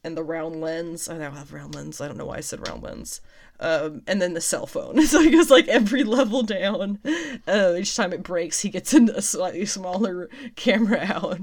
and 0.02 0.16
the 0.16 0.23
round 0.23 0.60
lens. 0.60 1.09
I 1.09 1.19
now 1.19 1.32
have 1.32 1.52
round 1.52 1.74
lens. 1.74 2.01
I 2.01 2.06
don't 2.06 2.16
know 2.16 2.27
why 2.27 2.39
I 2.39 2.40
said 2.40 2.66
round 2.66 2.82
lens 2.82 3.20
um, 3.60 4.02
and 4.06 4.22
then 4.22 4.35
the 4.35 4.40
cell 4.40 4.66
phone. 4.66 4.97
So 5.09 5.22
he 5.22 5.30
goes 5.30 5.51
like 5.51 5.68
every 5.68 6.05
level 6.05 6.43
down. 6.43 6.98
Uh, 7.47 7.74
each 7.78 7.97
time 7.97 8.12
it 8.12 8.22
breaks, 8.22 8.60
he 8.60 8.68
gets 8.68 8.93
into 8.93 9.16
a 9.16 9.22
slightly 9.22 9.64
smaller 9.64 10.28
camera 10.55 10.98
out. 11.09 11.40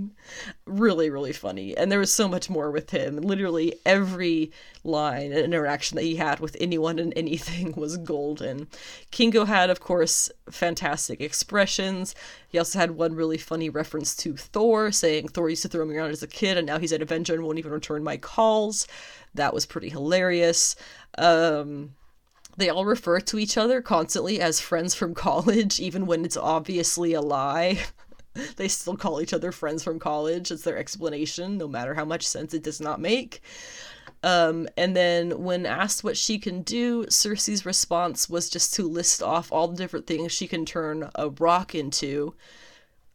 Really, 0.67 1.09
really 1.09 1.33
funny. 1.33 1.75
And 1.75 1.91
there 1.91 1.97
was 1.97 2.13
so 2.13 2.27
much 2.27 2.47
more 2.47 2.69
with 2.69 2.91
him. 2.91 3.17
Literally 3.17 3.73
every 3.83 4.51
line 4.83 5.31
and 5.31 5.41
interaction 5.41 5.95
that 5.95 6.03
he 6.03 6.17
had 6.17 6.39
with 6.39 6.55
anyone 6.59 6.99
and 6.99 7.11
anything 7.15 7.71
was 7.75 7.97
golden. 7.97 8.67
Kingo 9.09 9.45
had, 9.45 9.71
of 9.71 9.79
course, 9.79 10.29
fantastic 10.51 11.21
expressions. 11.21 12.13
He 12.47 12.59
also 12.59 12.77
had 12.77 12.91
one 12.91 13.15
really 13.15 13.39
funny 13.39 13.69
reference 13.69 14.15
to 14.17 14.37
Thor, 14.37 14.91
saying 14.91 15.29
Thor 15.29 15.49
used 15.49 15.63
to 15.63 15.69
throw 15.69 15.85
me 15.85 15.95
around 15.95 16.11
as 16.11 16.21
a 16.21 16.27
kid, 16.27 16.57
and 16.57 16.67
now 16.67 16.77
he's 16.77 16.91
an 16.91 17.01
Avenger 17.01 17.33
and 17.33 17.43
won't 17.43 17.57
even 17.57 17.71
return 17.71 18.03
my 18.03 18.17
calls. 18.17 18.87
That 19.33 19.53
was 19.53 19.65
pretty 19.65 19.89
hilarious. 19.89 20.75
Um, 21.17 21.95
they 22.57 22.69
all 22.69 22.85
refer 22.85 23.19
to 23.19 23.39
each 23.39 23.57
other 23.57 23.81
constantly 23.81 24.39
as 24.39 24.59
friends 24.59 24.95
from 24.95 25.13
college, 25.13 25.79
even 25.79 26.05
when 26.05 26.23
it's 26.23 26.37
obviously 26.37 27.13
a 27.13 27.21
lie. 27.21 27.79
they 28.55 28.67
still 28.67 28.95
call 28.95 29.21
each 29.21 29.33
other 29.33 29.51
friends 29.51 29.83
from 29.83 29.99
college. 29.99 30.51
It's 30.51 30.63
their 30.63 30.77
explanation, 30.77 31.57
no 31.57 31.67
matter 31.67 31.93
how 31.93 32.05
much 32.05 32.25
sense 32.25 32.53
it 32.53 32.63
does 32.63 32.79
not 32.79 32.99
make. 32.99 33.41
Um, 34.23 34.67
and 34.75 34.95
then, 34.95 35.43
when 35.43 35.65
asked 35.65 36.03
what 36.03 36.17
she 36.17 36.39
can 36.39 36.63
do, 36.63 37.05
Sersi's 37.09 37.65
response 37.65 38.29
was 38.29 38.49
just 38.49 38.73
to 38.75 38.87
list 38.87 39.21
off 39.21 39.51
all 39.51 39.67
the 39.67 39.77
different 39.77 40.07
things 40.07 40.31
she 40.31 40.47
can 40.47 40.65
turn 40.65 41.09
a 41.15 41.29
rock 41.29 41.75
into. 41.75 42.33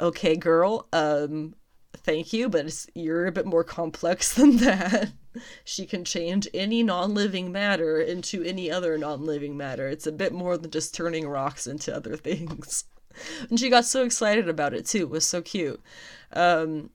Okay, 0.00 0.36
girl, 0.36 0.86
um, 0.92 1.54
thank 1.94 2.32
you, 2.32 2.48
but 2.48 2.86
you're 2.94 3.26
a 3.26 3.32
bit 3.32 3.46
more 3.46 3.64
complex 3.64 4.34
than 4.34 4.58
that 4.58 5.12
she 5.64 5.86
can 5.86 6.04
change 6.04 6.48
any 6.52 6.82
non 6.82 7.14
living 7.14 7.52
matter 7.52 8.00
into 8.00 8.42
any 8.42 8.70
other 8.70 8.96
non 8.98 9.24
living 9.24 9.56
matter. 9.56 9.88
It's 9.88 10.06
a 10.06 10.12
bit 10.12 10.32
more 10.32 10.56
than 10.56 10.70
just 10.70 10.94
turning 10.94 11.28
rocks 11.28 11.66
into 11.66 11.94
other 11.94 12.16
things. 12.16 12.84
and 13.48 13.58
she 13.58 13.68
got 13.68 13.84
so 13.84 14.04
excited 14.04 14.48
about 14.48 14.74
it 14.74 14.86
too. 14.86 15.02
It 15.02 15.10
was 15.10 15.26
so 15.26 15.42
cute. 15.42 15.80
Um, 16.32 16.90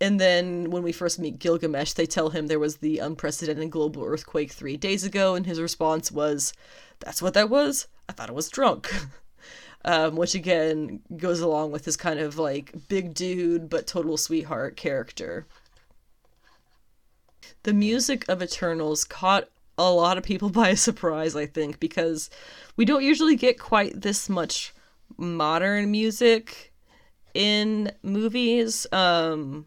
and 0.00 0.18
then 0.18 0.70
when 0.70 0.82
we 0.82 0.92
first 0.92 1.18
meet 1.18 1.38
Gilgamesh, 1.38 1.92
they 1.92 2.06
tell 2.06 2.30
him 2.30 2.46
there 2.46 2.58
was 2.58 2.78
the 2.78 2.98
unprecedented 2.98 3.70
global 3.70 4.04
earthquake 4.04 4.50
three 4.50 4.78
days 4.78 5.04
ago, 5.04 5.34
and 5.34 5.44
his 5.44 5.60
response 5.60 6.10
was, 6.10 6.54
That's 7.00 7.20
what 7.20 7.34
that 7.34 7.50
was? 7.50 7.86
I 8.08 8.12
thought 8.12 8.30
I 8.30 8.32
was 8.32 8.48
drunk. 8.48 8.92
um, 9.84 10.16
which 10.16 10.34
again 10.34 11.00
goes 11.16 11.40
along 11.40 11.72
with 11.72 11.84
his 11.84 11.96
kind 11.96 12.20
of 12.20 12.38
like 12.38 12.72
big 12.88 13.14
dude 13.14 13.70
but 13.70 13.86
total 13.86 14.16
sweetheart 14.16 14.76
character 14.76 15.46
the 17.62 17.72
music 17.72 18.28
of 18.28 18.42
Eternals 18.42 19.04
caught 19.04 19.48
a 19.76 19.90
lot 19.90 20.18
of 20.18 20.24
people 20.24 20.50
by 20.62 20.74
surprise, 20.74 21.36
I 21.36 21.46
think, 21.46 21.80
because 21.80 22.30
we 22.76 22.84
don't 22.84 23.02
usually 23.04 23.36
get 23.36 23.58
quite 23.58 24.00
this 24.00 24.28
much 24.28 24.74
modern 25.16 25.90
music 25.90 26.72
in 27.34 27.92
movies. 28.02 28.86
Um, 28.92 29.66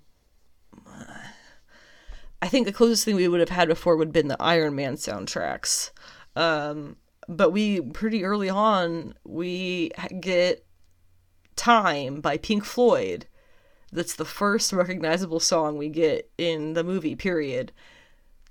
I 2.41 2.47
think 2.47 2.65
the 2.65 2.73
closest 2.73 3.05
thing 3.05 3.15
we 3.15 3.27
would 3.27 3.39
have 3.39 3.49
had 3.49 3.69
before 3.69 3.95
would 3.95 4.09
have 4.09 4.13
been 4.13 4.27
the 4.27 4.41
Iron 4.41 4.75
Man 4.75 4.95
soundtracks. 4.95 5.91
Um, 6.35 6.97
but 7.29 7.51
we 7.51 7.79
pretty 7.79 8.25
early 8.25 8.49
on 8.49 9.13
we 9.23 9.91
get 10.19 10.65
Time 11.55 12.19
by 12.19 12.37
Pink 12.37 12.65
Floyd. 12.65 13.27
That's 13.93 14.15
the 14.15 14.25
first 14.25 14.73
recognizable 14.73 15.39
song 15.39 15.77
we 15.77 15.89
get 15.89 16.31
in 16.37 16.73
the 16.73 16.83
movie, 16.83 17.15
period. 17.15 17.71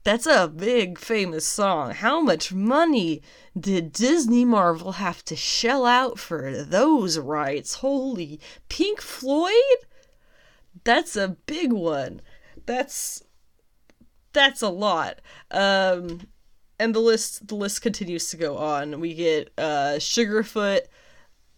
That's 0.04 0.26
a 0.26 0.48
big 0.48 0.98
famous 0.98 1.46
song. 1.46 1.92
How 1.92 2.20
much 2.20 2.52
money 2.52 3.22
did 3.58 3.92
Disney 3.92 4.44
Marvel 4.44 4.92
have 4.92 5.24
to 5.26 5.36
shell 5.36 5.86
out 5.86 6.18
for 6.18 6.62
those 6.62 7.18
rights? 7.18 7.74
Holy 7.74 8.40
Pink 8.68 9.00
Floyd? 9.00 9.52
That's 10.84 11.16
a 11.16 11.36
big 11.46 11.72
one. 11.72 12.20
That's 12.66 13.22
that's 14.32 14.62
a 14.62 14.70
lot. 14.70 15.20
Um 15.50 16.22
and 16.80 16.94
the 16.94 17.00
list 17.00 17.46
the 17.46 17.54
list 17.54 17.82
continues 17.82 18.28
to 18.30 18.36
go 18.36 18.56
on. 18.56 18.98
We 18.98 19.14
get 19.14 19.52
uh 19.56 19.98
Sugarfoot, 19.98 20.82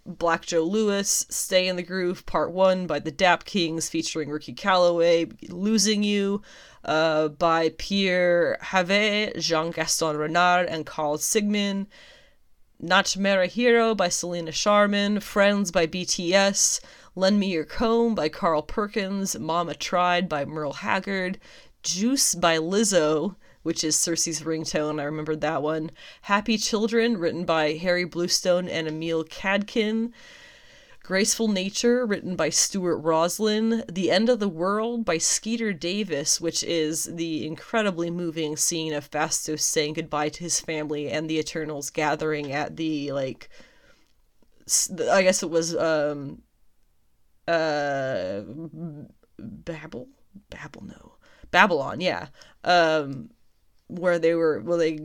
Black 0.06 0.44
Joe 0.44 0.64
Lewis, 0.64 1.26
Stay 1.31 1.66
in 1.66 1.76
the 1.76 1.82
Groove, 1.82 2.26
Part 2.26 2.52
1 2.52 2.86
by 2.86 2.98
the 2.98 3.10
Dap 3.10 3.44
Kings 3.44 3.89
featuring 3.89 4.28
Ricky 4.28 4.52
Calloway, 4.52 5.26
Losing 5.48 6.02
You 6.02 6.43
uh, 6.85 7.28
by 7.28 7.70
Pierre 7.78 8.59
Havet, 8.60 9.39
Jean 9.40 9.70
Gaston 9.70 10.16
Renard, 10.16 10.66
and 10.68 10.85
Carl 10.85 11.16
Sigman, 11.16 11.86
Nachmera 12.82 13.48
Hero 13.48 13.94
by 13.94 14.10
Selena 14.10 14.52
Sharman, 14.52 15.20
Friends 15.20 15.70
by 15.70 15.86
BTS, 15.86 16.81
Lend 17.16 17.40
Me 17.40 17.47
Your 17.52 17.64
Comb 17.64 18.14
by 18.14 18.28
Carl 18.28 18.60
Perkins, 18.60 19.39
Mama 19.39 19.74
Tried 19.74 20.28
by 20.28 20.44
Merle 20.44 20.74
Haggard, 20.74 21.39
Juice 21.82 22.35
by 22.35 22.59
Lizzo, 22.59 23.36
which 23.65 23.82
is 23.82 23.97
Sersi's 23.97 24.43
ringtone. 24.43 25.01
I 25.01 25.05
remembered 25.05 25.41
that 25.41 25.62
one. 25.62 25.91
Happy 26.23 26.57
Children, 26.57 27.16
written 27.16 27.45
by 27.45 27.73
Harry 27.73 28.05
Bluestone 28.05 28.69
and 28.69 28.86
Emil 28.86 29.24
Cadkin. 29.24 30.12
Graceful 31.03 31.49
Nature, 31.49 32.07
written 32.07 32.36
by 32.36 32.51
Stuart 32.51 32.99
Roslin. 32.99 33.82
The 33.91 34.11
End 34.11 34.28
of 34.28 34.39
the 34.39 34.49
World 34.49 35.05
by 35.05 35.19
Skeeter 35.19 35.73
Davis, 35.73 36.41
which 36.41 36.62
is 36.62 37.05
the 37.05 37.47
incredibly 37.47 38.11
moving 38.11 38.57
scene 38.57 38.95
of 38.95 39.11
Phastos 39.11 39.61
saying 39.61 39.95
goodbye 39.95 40.28
to 40.31 40.45
his 40.45 40.61
family 40.61 41.11
and 41.11 41.28
the 41.28 41.39
Eternals 41.39 41.91
gathering 41.91 42.53
at 42.53 42.77
the, 42.77 43.12
like, 43.12 43.49
I 45.11 45.23
guess 45.23 45.43
it 45.43 45.51
was, 45.51 45.74
um, 45.77 46.43
uh, 47.49 48.41
Babel? 49.39 50.09
Babel, 50.51 50.85
no. 50.85 51.15
Babylon, 51.51 52.01
yeah. 52.01 52.28
Um, 52.65 53.31
where 53.98 54.18
they 54.18 54.34
were 54.34 54.60
well 54.60 54.78
they 54.78 55.00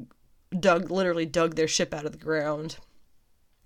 dug 0.57 0.89
literally 0.89 1.25
dug 1.25 1.55
their 1.55 1.67
ship 1.67 1.93
out 1.93 2.05
of 2.05 2.11
the 2.11 2.17
ground. 2.17 2.77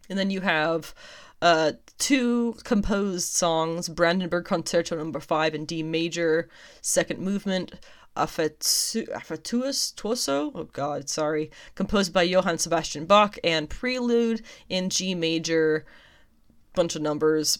And 0.09 0.19
then 0.19 0.29
you 0.29 0.41
have 0.41 0.93
uh, 1.41 1.73
two 1.97 2.55
composed 2.63 3.33
songs, 3.33 3.89
Brandenburg 3.89 4.45
Concerto 4.45 4.97
number 4.97 5.19
5 5.19 5.55
in 5.55 5.65
D 5.65 5.83
major, 5.83 6.49
second 6.81 7.19
movement, 7.19 7.73
Affettuoso, 8.15 9.11
oh 10.53 10.69
god, 10.71 11.09
sorry, 11.09 11.51
composed 11.75 12.13
by 12.13 12.23
Johann 12.23 12.57
Sebastian 12.59 13.05
Bach, 13.05 13.37
and 13.43 13.69
Prelude 13.69 14.41
in 14.69 14.89
G 14.89 15.15
major, 15.15 15.85
bunch 16.75 16.95
of 16.95 17.01
numbers 17.01 17.59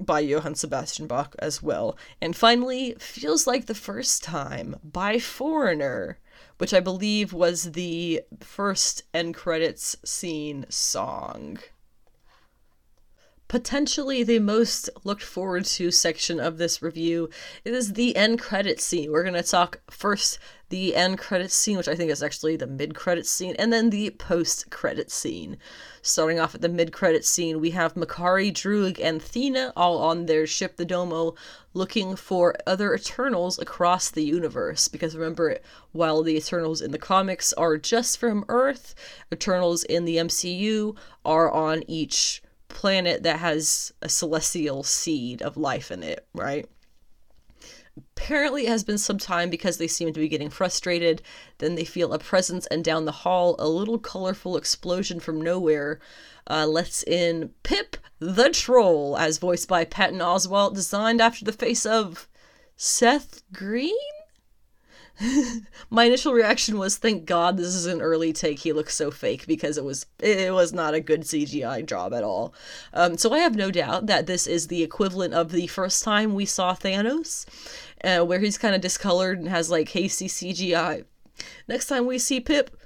by 0.00 0.20
Johann 0.20 0.54
Sebastian 0.54 1.06
Bach 1.06 1.36
as 1.38 1.62
well. 1.62 1.96
And 2.20 2.34
finally, 2.34 2.96
Feels 2.98 3.46
Like 3.46 3.66
the 3.66 3.74
First 3.74 4.24
Time 4.24 4.76
by 4.82 5.18
Foreigner 5.18 6.18
which 6.62 6.72
I 6.72 6.78
believe 6.78 7.32
was 7.32 7.72
the 7.72 8.20
first 8.38 9.02
end 9.12 9.34
credits 9.34 9.96
scene 10.04 10.64
song. 10.68 11.58
Potentially 13.48 14.22
the 14.22 14.38
most 14.38 14.88
looked 15.02 15.24
forward 15.24 15.64
to 15.64 15.90
section 15.90 16.38
of 16.38 16.58
this 16.58 16.80
review 16.80 17.30
is 17.64 17.94
the 17.94 18.14
end 18.14 18.38
credits 18.38 18.84
scene. 18.84 19.10
We're 19.10 19.24
going 19.24 19.34
to 19.34 19.42
talk 19.42 19.80
first 19.90 20.38
the 20.68 20.94
end 20.94 21.18
credits 21.18 21.56
scene, 21.56 21.76
which 21.76 21.88
I 21.88 21.96
think 21.96 22.12
is 22.12 22.22
actually 22.22 22.54
the 22.54 22.68
mid 22.68 22.94
credits 22.94 23.28
scene, 23.28 23.56
and 23.58 23.72
then 23.72 23.90
the 23.90 24.10
post 24.10 24.70
credits 24.70 25.14
scene. 25.14 25.56
Starting 26.04 26.40
off 26.40 26.52
at 26.52 26.60
the 26.60 26.68
mid 26.68 26.92
credits 26.92 27.28
scene, 27.28 27.60
we 27.60 27.70
have 27.70 27.94
Makkari, 27.94 28.52
Druig, 28.52 28.98
and 29.00 29.20
Thena 29.20 29.72
all 29.76 29.98
on 29.98 30.26
their 30.26 30.48
ship, 30.48 30.76
the 30.76 30.84
Domo, 30.84 31.36
looking 31.74 32.16
for 32.16 32.56
other 32.66 32.92
Eternals 32.92 33.56
across 33.60 34.10
the 34.10 34.24
universe. 34.24 34.88
Because 34.88 35.14
remember, 35.14 35.58
while 35.92 36.24
the 36.24 36.36
Eternals 36.36 36.80
in 36.80 36.90
the 36.90 36.98
comics 36.98 37.52
are 37.52 37.78
just 37.78 38.18
from 38.18 38.44
Earth, 38.48 38.96
Eternals 39.32 39.84
in 39.84 40.04
the 40.04 40.16
MCU 40.16 40.96
are 41.24 41.48
on 41.48 41.84
each 41.86 42.42
planet 42.68 43.22
that 43.22 43.38
has 43.38 43.92
a 44.02 44.08
celestial 44.08 44.82
seed 44.82 45.40
of 45.40 45.56
life 45.56 45.92
in 45.92 46.02
it, 46.02 46.26
right? 46.34 46.68
Apparently, 47.96 48.66
it 48.66 48.70
has 48.70 48.84
been 48.84 48.98
some 48.98 49.18
time 49.18 49.50
because 49.50 49.76
they 49.76 49.86
seem 49.86 50.12
to 50.12 50.20
be 50.20 50.28
getting 50.28 50.48
frustrated. 50.48 51.22
Then 51.58 51.74
they 51.74 51.84
feel 51.84 52.12
a 52.12 52.18
presence, 52.18 52.66
and 52.66 52.84
down 52.84 53.04
the 53.04 53.12
hall, 53.12 53.56
a 53.58 53.68
little 53.68 53.98
colorful 53.98 54.56
explosion 54.56 55.20
from 55.20 55.40
nowhere 55.40 56.00
uh, 56.48 56.66
lets 56.66 57.02
in 57.02 57.50
Pip 57.62 57.96
the 58.18 58.48
Troll, 58.50 59.16
as 59.16 59.38
voiced 59.38 59.68
by 59.68 59.84
Patton 59.84 60.20
Oswalt, 60.20 60.74
designed 60.74 61.20
after 61.20 61.44
the 61.44 61.52
face 61.52 61.84
of 61.84 62.28
Seth 62.76 63.42
Green? 63.52 63.94
my 65.90 66.04
initial 66.04 66.32
reaction 66.32 66.78
was 66.78 66.96
thank 66.96 67.24
god 67.24 67.56
this 67.56 67.74
is 67.74 67.86
an 67.86 68.00
early 68.00 68.32
take. 68.32 68.60
He 68.60 68.72
looks 68.72 68.94
so 68.94 69.10
fake 69.10 69.46
because 69.46 69.78
it 69.78 69.84
was 69.84 70.06
it 70.18 70.52
was 70.52 70.72
not 70.72 70.94
a 70.94 71.00
good 71.00 71.22
cgi 71.22 71.86
job 71.86 72.12
at 72.12 72.24
all. 72.24 72.54
Um, 72.92 73.16
so 73.16 73.32
i 73.32 73.38
have 73.38 73.54
no 73.54 73.70
doubt 73.70 74.06
that 74.06 74.26
this 74.26 74.46
is 74.46 74.68
the 74.68 74.82
equivalent 74.82 75.34
of 75.34 75.52
the 75.52 75.66
first 75.66 76.02
time 76.02 76.34
we 76.34 76.44
saw 76.44 76.74
thanos 76.74 77.46
uh, 78.04 78.24
where 78.24 78.40
he's 78.40 78.58
kind 78.58 78.74
of 78.74 78.80
discolored 78.80 79.38
and 79.38 79.48
has 79.48 79.70
like 79.70 79.88
hasty 79.90 80.28
cgi 80.28 81.04
next 81.68 81.86
time 81.86 82.06
we 82.06 82.18
see 82.18 82.40
pip 82.40 82.76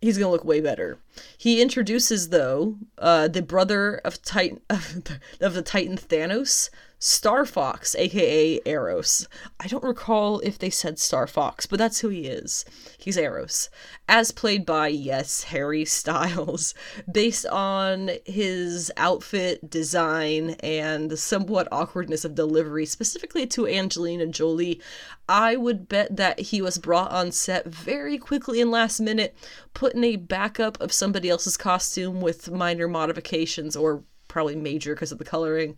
he's 0.00 0.18
gonna 0.18 0.30
look 0.30 0.44
way 0.44 0.60
better. 0.60 0.98
He 1.36 1.60
introduces 1.60 2.28
though 2.28 2.76
uh, 2.98 3.28
the 3.28 3.42
brother 3.42 4.00
of 4.04 4.22
Titan 4.22 4.60
of 4.70 5.54
the, 5.54 5.62
Titan 5.62 5.96
Thanos, 5.96 6.70
Star 7.02 7.46
Fox, 7.46 7.96
aka 7.96 8.60
Eros. 8.66 9.26
I 9.58 9.68
don't 9.68 9.82
recall 9.82 10.40
if 10.40 10.58
they 10.58 10.68
said 10.68 10.98
Star 10.98 11.26
Fox, 11.26 11.64
but 11.64 11.78
that's 11.78 12.00
who 12.00 12.10
he 12.10 12.26
is. 12.26 12.66
He's 12.98 13.16
Eros, 13.16 13.70
as 14.06 14.32
played 14.32 14.66
by, 14.66 14.88
yes, 14.88 15.44
Harry 15.44 15.84
Styles, 15.86 16.74
based 17.10 17.46
on 17.46 18.10
his 18.26 18.92
outfit 18.98 19.70
design 19.70 20.56
and 20.62 21.10
the 21.10 21.16
somewhat 21.16 21.68
awkwardness 21.72 22.26
of 22.26 22.34
delivery, 22.34 22.84
specifically 22.84 23.46
to 23.46 23.66
Angelina 23.66 24.26
Jolie. 24.26 24.82
I 25.26 25.56
would 25.56 25.88
bet 25.88 26.16
that 26.16 26.38
he 26.40 26.60
was 26.60 26.76
brought 26.76 27.12
on 27.12 27.32
set 27.32 27.64
very 27.64 28.18
quickly 28.18 28.60
and 28.60 28.70
last 28.70 29.00
minute, 29.00 29.34
put 29.72 29.94
in 29.94 30.04
a 30.04 30.16
backup 30.16 30.78
of 30.82 30.92
somebody 31.10 31.28
else's 31.28 31.56
costume 31.56 32.20
with 32.20 32.52
minor 32.52 32.86
modifications 32.86 33.74
or 33.74 34.04
probably 34.28 34.54
major 34.54 34.94
because 34.94 35.10
of 35.10 35.18
the 35.18 35.24
coloring, 35.24 35.76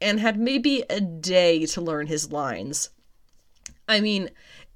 and 0.00 0.20
had 0.20 0.38
maybe 0.38 0.84
a 0.88 1.00
day 1.00 1.66
to 1.66 1.80
learn 1.80 2.06
his 2.06 2.30
lines. 2.30 2.90
I 3.88 3.98
mean, 3.98 4.30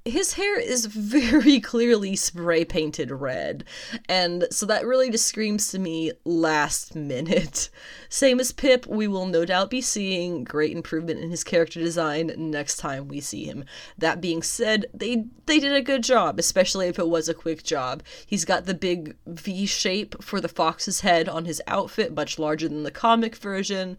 his 0.04 0.34
hair 0.34 0.60
is 0.60 0.84
very 0.84 1.60
clearly 1.60 2.14
spray 2.14 2.64
painted 2.64 3.10
red, 3.10 3.64
and 4.06 4.46
so 4.50 4.66
that 4.66 4.86
really 4.86 5.10
just 5.10 5.26
screams 5.26 5.70
to 5.70 5.78
me 5.78 6.12
last 6.24 6.94
minute. 6.94 7.70
Same 8.10 8.38
as 8.38 8.52
Pip, 8.52 8.86
we 8.86 9.08
will 9.08 9.24
no 9.24 9.46
doubt 9.46 9.70
be 9.70 9.80
seeing 9.80 10.44
great 10.44 10.72
improvement 10.72 11.20
in 11.20 11.30
his 11.30 11.42
character 11.42 11.80
design 11.80 12.32
next 12.36 12.76
time 12.76 13.08
we 13.08 13.20
see 13.20 13.44
him. 13.44 13.64
That 13.96 14.20
being 14.20 14.42
said, 14.42 14.86
they 14.92 15.24
they 15.46 15.58
did 15.58 15.72
a 15.72 15.80
good 15.80 16.02
job, 16.02 16.38
especially 16.38 16.88
if 16.88 16.98
it 16.98 17.08
was 17.08 17.28
a 17.28 17.34
quick 17.34 17.62
job. 17.62 18.02
He's 18.26 18.44
got 18.44 18.66
the 18.66 18.74
big 18.74 19.16
V 19.26 19.64
shape 19.64 20.22
for 20.22 20.38
the 20.38 20.48
fox's 20.48 21.00
head 21.00 21.30
on 21.30 21.46
his 21.46 21.62
outfit, 21.66 22.14
much 22.14 22.38
larger 22.38 22.68
than 22.68 22.82
the 22.82 22.90
comic 22.90 23.36
version, 23.36 23.96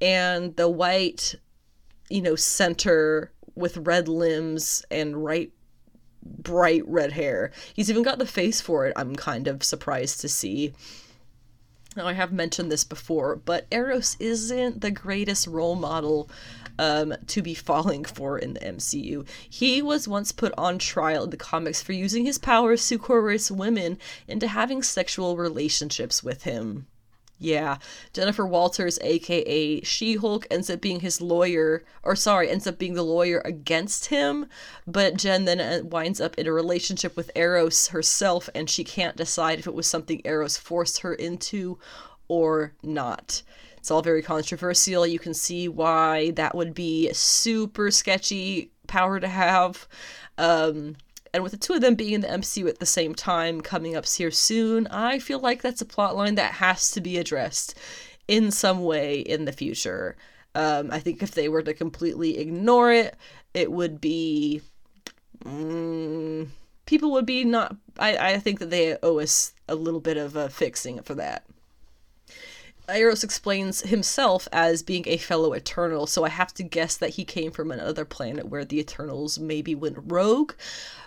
and 0.00 0.54
the 0.54 0.68
white, 0.68 1.34
you 2.08 2.22
know, 2.22 2.36
center 2.36 3.32
with 3.54 3.76
red 3.78 4.08
limbs 4.08 4.84
and 4.90 5.24
right 5.24 5.52
bright 6.22 6.86
red 6.86 7.12
hair. 7.12 7.50
He's 7.74 7.90
even 7.90 8.02
got 8.02 8.18
the 8.18 8.26
face 8.26 8.60
for 8.60 8.86
it. 8.86 8.92
I'm 8.96 9.16
kind 9.16 9.48
of 9.48 9.62
surprised 9.62 10.20
to 10.20 10.28
see. 10.28 10.72
Now, 11.96 12.06
I 12.06 12.12
have 12.12 12.32
mentioned 12.32 12.70
this 12.70 12.84
before, 12.84 13.34
but 13.34 13.66
Eros 13.72 14.16
isn't 14.20 14.80
the 14.80 14.92
greatest 14.92 15.48
role 15.48 15.74
model 15.74 16.30
um, 16.78 17.14
to 17.26 17.42
be 17.42 17.52
falling 17.52 18.04
for 18.04 18.38
in 18.38 18.54
the 18.54 18.60
MCU. 18.60 19.26
He 19.48 19.82
was 19.82 20.06
once 20.06 20.30
put 20.30 20.52
on 20.56 20.78
trial 20.78 21.24
in 21.24 21.30
the 21.30 21.36
comics 21.36 21.82
for 21.82 21.92
using 21.92 22.24
his 22.24 22.38
powers 22.38 22.86
to 22.88 22.98
coerce 22.98 23.50
women 23.50 23.98
into 24.28 24.46
having 24.46 24.82
sexual 24.82 25.36
relationships 25.36 26.22
with 26.22 26.44
him. 26.44 26.86
Yeah, 27.42 27.78
Jennifer 28.12 28.46
Walters, 28.46 28.98
aka 29.00 29.80
She 29.80 30.16
Hulk, 30.16 30.46
ends 30.50 30.68
up 30.68 30.82
being 30.82 31.00
his 31.00 31.22
lawyer, 31.22 31.82
or 32.02 32.14
sorry, 32.14 32.50
ends 32.50 32.66
up 32.66 32.78
being 32.78 32.92
the 32.92 33.02
lawyer 33.02 33.40
against 33.46 34.06
him. 34.06 34.44
But 34.86 35.16
Jen 35.16 35.46
then 35.46 35.58
uh, 35.58 35.80
winds 35.84 36.20
up 36.20 36.36
in 36.36 36.46
a 36.46 36.52
relationship 36.52 37.16
with 37.16 37.30
Eros 37.34 37.88
herself, 37.88 38.50
and 38.54 38.68
she 38.68 38.84
can't 38.84 39.16
decide 39.16 39.58
if 39.58 39.66
it 39.66 39.72
was 39.72 39.88
something 39.88 40.20
Eros 40.26 40.58
forced 40.58 41.00
her 41.00 41.14
into 41.14 41.78
or 42.28 42.74
not. 42.82 43.42
It's 43.78 43.90
all 43.90 44.02
very 44.02 44.20
controversial. 44.22 45.06
You 45.06 45.18
can 45.18 45.32
see 45.32 45.66
why 45.66 46.32
that 46.32 46.54
would 46.54 46.74
be 46.74 47.10
super 47.14 47.90
sketchy 47.90 48.70
power 48.86 49.18
to 49.18 49.28
have. 49.28 49.88
Um, 50.36 50.96
and 51.32 51.42
with 51.42 51.52
the 51.52 51.58
two 51.58 51.74
of 51.74 51.80
them 51.80 51.94
being 51.94 52.14
in 52.14 52.20
the 52.22 52.28
MCU 52.28 52.68
at 52.68 52.78
the 52.78 52.86
same 52.86 53.14
time 53.14 53.60
coming 53.60 53.94
up 53.94 54.06
here 54.06 54.30
soon, 54.30 54.86
I 54.88 55.18
feel 55.18 55.38
like 55.38 55.62
that's 55.62 55.80
a 55.80 55.86
plot 55.86 56.16
line 56.16 56.34
that 56.36 56.54
has 56.54 56.90
to 56.92 57.00
be 57.00 57.18
addressed 57.18 57.78
in 58.26 58.50
some 58.50 58.82
way 58.82 59.20
in 59.20 59.44
the 59.44 59.52
future. 59.52 60.16
Um, 60.54 60.90
I 60.90 60.98
think 60.98 61.22
if 61.22 61.32
they 61.32 61.48
were 61.48 61.62
to 61.62 61.74
completely 61.74 62.38
ignore 62.38 62.92
it, 62.92 63.16
it 63.54 63.70
would 63.70 64.00
be. 64.00 64.62
Mm, 65.44 66.48
people 66.86 67.12
would 67.12 67.26
be 67.26 67.44
not. 67.44 67.76
I, 67.98 68.32
I 68.32 68.38
think 68.38 68.58
that 68.58 68.70
they 68.70 68.96
owe 69.02 69.20
us 69.20 69.52
a 69.68 69.74
little 69.74 70.00
bit 70.00 70.16
of 70.16 70.34
a 70.36 70.48
fixing 70.48 71.02
for 71.02 71.14
that. 71.14 71.44
Eros 72.88 73.22
explains 73.22 73.82
himself 73.82 74.48
as 74.52 74.82
being 74.82 75.04
a 75.06 75.16
fellow 75.16 75.52
Eternal, 75.52 76.06
so 76.06 76.24
I 76.24 76.28
have 76.28 76.52
to 76.54 76.64
guess 76.64 76.96
that 76.96 77.10
he 77.10 77.24
came 77.24 77.52
from 77.52 77.70
another 77.70 78.04
planet 78.04 78.48
where 78.48 78.64
the 78.64 78.80
Eternals 78.80 79.38
maybe 79.38 79.74
went 79.74 79.98
rogue. 80.00 80.52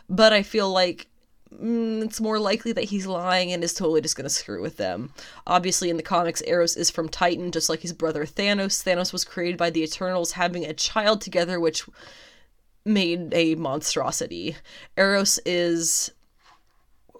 But 0.10 0.34
I 0.34 0.44
feel 0.44 0.70
like 0.70 1.08
mm, 1.52 2.04
it's 2.04 2.22
more 2.22 2.40
likely 2.40 2.72
that 2.74 2.86
he's 2.86 3.06
lying 3.06 3.52
and 3.52 3.64
is 3.64 3.74
totally 3.74 4.02
just 4.02 4.16
going 4.16 4.26
to 4.26 4.30
screw 4.30 4.62
with 4.62 4.78
them. 4.78 5.14
Obviously, 5.48 5.90
in 5.90 5.98
the 5.98 6.04
comics, 6.04 6.42
Eros 6.46 6.76
is 6.76 6.90
from 6.90 7.10
Titan, 7.10 7.52
just 7.52 7.70
like 7.70 7.82
his 7.82 7.94
brother 7.94 8.26
Thanos. 8.26 8.84
Thanos 8.84 9.14
was 9.14 9.24
created 9.24 9.58
by 9.58 9.70
the 9.70 9.84
Eternals 9.84 10.34
having 10.34 10.66
a 10.66 10.74
child 10.74 11.22
together, 11.22 11.60
which 11.60 11.84
made 12.86 13.34
a 13.34 13.56
monstrosity. 13.56 14.56
Eros 14.98 15.40
is 15.46 16.12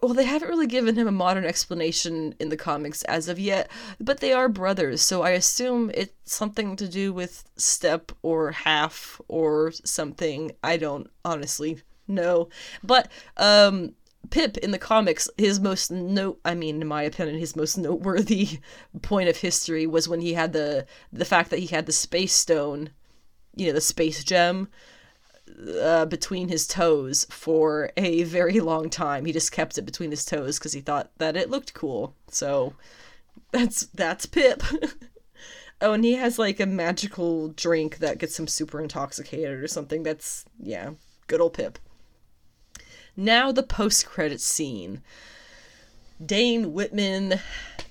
well, 0.04 0.14
they 0.14 0.26
haven't 0.26 0.50
really 0.50 0.68
given 0.68 0.96
him 0.96 1.08
a 1.08 1.14
modern 1.14 1.46
explanation 1.46 2.36
in 2.38 2.50
the 2.50 2.58
comics 2.58 3.04
as 3.04 3.30
of 3.30 3.40
yet, 3.40 3.72
but 4.02 4.20
they 4.20 4.34
are 4.34 4.50
brothers, 4.50 5.02
so 5.02 5.22
I 5.22 5.30
assume 5.30 5.92
it's 5.94 6.12
something 6.26 6.76
to 6.76 6.90
do 6.90 7.14
with 7.14 7.46
step 7.56 8.12
or 8.22 8.52
half 8.52 9.22
or 9.30 9.72
something. 9.72 10.52
I 10.62 10.76
don't 10.76 11.10
honestly 11.24 11.84
know. 12.08 12.50
But 12.84 13.12
um 13.38 13.96
Pip 14.30 14.58
in 14.58 14.72
the 14.72 14.80
comics, 14.80 15.30
his 15.38 15.60
most 15.60 15.92
note 15.92 16.40
I 16.46 16.56
mean, 16.56 16.82
in 16.82 16.88
my 16.88 17.04
opinion, 17.04 17.38
his 17.38 17.56
most 17.56 17.78
noteworthy 17.78 18.60
point 19.02 19.30
of 19.30 19.38
history 19.38 19.86
was 19.86 20.08
when 20.08 20.22
he 20.22 20.34
had 20.34 20.54
the 20.54 20.86
the 21.12 21.26
fact 21.26 21.50
that 21.50 21.60
he 21.60 21.68
had 21.68 21.86
the 21.86 21.92
space 21.92 22.34
stone, 22.34 22.90
you 23.56 23.68
know, 23.68 23.74
the 23.74 23.82
space 23.82 24.24
gem 24.24 24.70
uh, 25.82 26.06
between 26.06 26.50
his 26.50 26.68
toes 26.68 27.26
for 27.30 27.92
a 27.98 28.24
very 28.24 28.60
long 28.60 28.90
time. 28.90 29.26
He 29.26 29.34
just 29.34 29.52
kept 29.52 29.78
it 29.78 29.84
between 29.86 30.12
his 30.12 30.26
toes 30.26 30.58
because 30.58 30.74
he 30.74 30.82
thought 30.82 31.12
that 31.18 31.36
it 31.36 31.50
looked 31.50 31.74
cool. 31.74 32.16
So 32.30 32.74
that's 33.52 33.86
that's 33.88 34.26
Pip. 34.26 34.64
oh, 35.82 35.94
and 35.94 36.04
he 36.04 36.14
has 36.14 36.40
like 36.40 36.60
a 36.60 36.66
magical 36.66 37.50
drink 37.50 37.98
that 37.98 38.18
gets 38.18 38.38
him 38.40 38.48
super 38.48 38.82
intoxicated 38.82 39.62
or 39.62 39.68
something. 39.68 40.04
That's 40.04 40.46
yeah, 40.60 40.92
good 41.28 41.42
old 41.42 41.54
Pip. 41.54 41.78
Now 43.16 43.52
the 43.52 43.64
post-credit 43.64 44.42
scene. 44.42 45.04
Dane 46.24 46.74
Whitman 46.74 47.40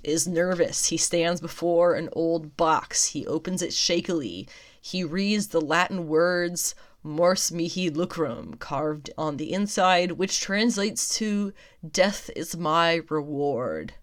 is 0.03 0.27
nervous. 0.27 0.86
He 0.86 0.97
stands 0.97 1.40
before 1.40 1.94
an 1.94 2.09
old 2.12 2.57
box. 2.57 3.09
He 3.09 3.27
opens 3.27 3.62
it 3.62 3.73
shakily. 3.73 4.49
He 4.81 5.05
reads 5.05 5.49
the 5.49 5.61
Latin 5.61 6.09
words 6.09 6.74
Mors 7.05 7.53
mihi 7.53 7.90
lucrum 7.90 8.59
carved 8.59 9.11
on 9.16 9.36
the 9.36 9.53
inside, 9.53 10.12
which 10.12 10.40
translates 10.40 11.16
to 11.16 11.53
Death 11.89 12.31
is 12.35 12.57
my 12.57 13.03
reward. 13.09 13.94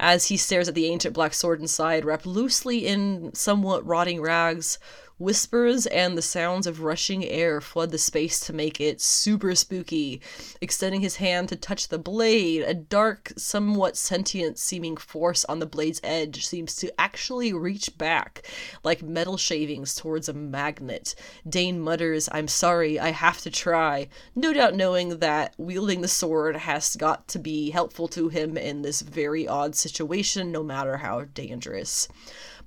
As 0.00 0.26
he 0.26 0.36
stares 0.36 0.68
at 0.68 0.74
the 0.74 0.86
ancient 0.86 1.14
black 1.14 1.34
sword 1.34 1.60
inside, 1.60 2.04
wrapped 2.04 2.26
loosely 2.26 2.86
in 2.86 3.34
somewhat 3.34 3.84
rotting 3.84 4.20
rags, 4.20 4.78
Whispers 5.20 5.86
and 5.86 6.16
the 6.16 6.22
sounds 6.22 6.68
of 6.68 6.82
rushing 6.82 7.24
air 7.24 7.60
flood 7.60 7.90
the 7.90 7.98
space 7.98 8.38
to 8.38 8.52
make 8.52 8.80
it 8.80 9.00
super 9.00 9.56
spooky. 9.56 10.20
Extending 10.60 11.00
his 11.00 11.16
hand 11.16 11.48
to 11.48 11.56
touch 11.56 11.88
the 11.88 11.98
blade, 11.98 12.62
a 12.62 12.72
dark, 12.72 13.32
somewhat 13.36 13.96
sentient 13.96 14.60
seeming 14.60 14.96
force 14.96 15.44
on 15.46 15.58
the 15.58 15.66
blade's 15.66 16.00
edge 16.04 16.46
seems 16.46 16.76
to 16.76 17.00
actually 17.00 17.52
reach 17.52 17.98
back, 17.98 18.46
like 18.84 19.02
metal 19.02 19.36
shavings 19.36 19.96
towards 19.96 20.28
a 20.28 20.32
magnet. 20.32 21.16
Dane 21.48 21.80
mutters, 21.80 22.28
I'm 22.30 22.46
sorry, 22.46 23.00
I 23.00 23.10
have 23.10 23.40
to 23.40 23.50
try, 23.50 24.06
no 24.36 24.52
doubt 24.52 24.76
knowing 24.76 25.18
that 25.18 25.52
wielding 25.58 26.00
the 26.00 26.06
sword 26.06 26.54
has 26.54 26.94
got 26.94 27.26
to 27.28 27.40
be 27.40 27.70
helpful 27.70 28.06
to 28.06 28.28
him 28.28 28.56
in 28.56 28.82
this 28.82 29.02
very 29.02 29.48
odd 29.48 29.74
situation, 29.74 30.52
no 30.52 30.62
matter 30.62 30.98
how 30.98 31.24
dangerous 31.24 32.06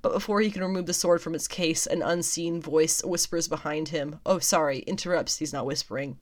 but 0.02 0.12
before 0.12 0.40
he 0.40 0.50
can 0.50 0.62
remove 0.62 0.86
the 0.86 0.92
sword 0.92 1.22
from 1.22 1.34
its 1.34 1.48
case, 1.48 1.86
an 1.86 2.02
unseen 2.02 2.60
voice 2.60 3.02
whispers 3.04 3.48
behind 3.48 3.88
him. 3.88 4.20
Oh, 4.26 4.38
sorry, 4.38 4.80
interrupts, 4.80 5.38
he's 5.38 5.52
not 5.52 5.66
whispering. 5.66 6.18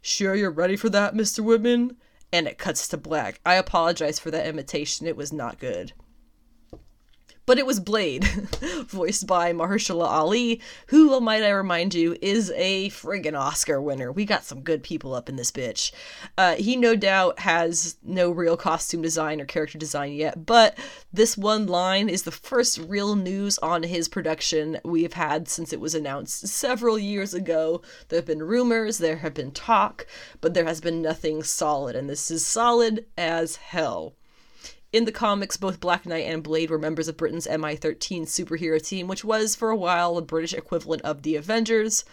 Sure 0.00 0.34
you're 0.34 0.50
ready 0.50 0.76
for 0.76 0.88
that, 0.88 1.14
Mr. 1.14 1.40
Whitman? 1.40 1.96
And 2.32 2.46
it 2.46 2.58
cuts 2.58 2.88
to 2.88 2.96
black. 2.96 3.40
I 3.46 3.54
apologize 3.54 4.18
for 4.18 4.30
that 4.30 4.46
imitation, 4.46 5.06
it 5.06 5.16
was 5.16 5.32
not 5.32 5.58
good 5.58 5.92
but 7.48 7.58
it 7.58 7.64
was 7.64 7.80
Blade, 7.80 8.24
voiced 8.88 9.26
by 9.26 9.54
Mahershala 9.54 10.06
Ali, 10.06 10.60
who, 10.88 11.18
might 11.18 11.42
I 11.42 11.48
remind 11.48 11.94
you, 11.94 12.14
is 12.20 12.52
a 12.54 12.90
friggin' 12.90 13.34
Oscar 13.34 13.80
winner. 13.80 14.12
We 14.12 14.26
got 14.26 14.44
some 14.44 14.60
good 14.60 14.82
people 14.82 15.14
up 15.14 15.30
in 15.30 15.36
this 15.36 15.50
bitch. 15.50 15.90
Uh, 16.36 16.56
he 16.56 16.76
no 16.76 16.94
doubt 16.94 17.38
has 17.38 17.96
no 18.04 18.30
real 18.30 18.58
costume 18.58 19.00
design 19.00 19.40
or 19.40 19.46
character 19.46 19.78
design 19.78 20.12
yet, 20.12 20.44
but 20.44 20.76
this 21.10 21.38
one 21.38 21.66
line 21.66 22.10
is 22.10 22.24
the 22.24 22.30
first 22.30 22.80
real 22.80 23.16
news 23.16 23.56
on 23.60 23.82
his 23.82 24.08
production 24.08 24.78
we 24.84 25.02
have 25.02 25.14
had 25.14 25.48
since 25.48 25.72
it 25.72 25.80
was 25.80 25.94
announced 25.94 26.46
several 26.48 26.98
years 26.98 27.32
ago. 27.32 27.80
There 28.10 28.18
have 28.18 28.26
been 28.26 28.42
rumors, 28.42 28.98
there 28.98 29.16
have 29.16 29.32
been 29.32 29.52
talk, 29.52 30.06
but 30.42 30.52
there 30.52 30.66
has 30.66 30.82
been 30.82 31.00
nothing 31.00 31.42
solid, 31.42 31.96
and 31.96 32.10
this 32.10 32.30
is 32.30 32.46
solid 32.46 33.06
as 33.16 33.56
hell. 33.56 34.16
In 34.90 35.04
the 35.04 35.12
comics, 35.12 35.58
both 35.58 35.80
Black 35.80 36.06
Knight 36.06 36.24
and 36.24 36.42
Blade 36.42 36.70
were 36.70 36.78
members 36.78 37.08
of 37.08 37.16
Britain's 37.18 37.46
MI13 37.46 38.22
superhero 38.22 38.82
team, 38.82 39.06
which 39.06 39.22
was, 39.22 39.54
for 39.54 39.68
a 39.68 39.76
while, 39.76 40.14
the 40.14 40.22
British 40.22 40.54
equivalent 40.54 41.02
of 41.02 41.22
the 41.22 41.36
Avengers. 41.36 42.04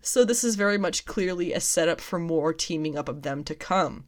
So, 0.00 0.24
this 0.24 0.44
is 0.44 0.54
very 0.54 0.78
much 0.78 1.04
clearly 1.04 1.52
a 1.52 1.60
setup 1.60 2.00
for 2.00 2.20
more 2.20 2.52
teaming 2.52 2.96
up 2.96 3.08
of 3.08 3.22
them 3.22 3.42
to 3.44 3.56
come. 3.56 4.06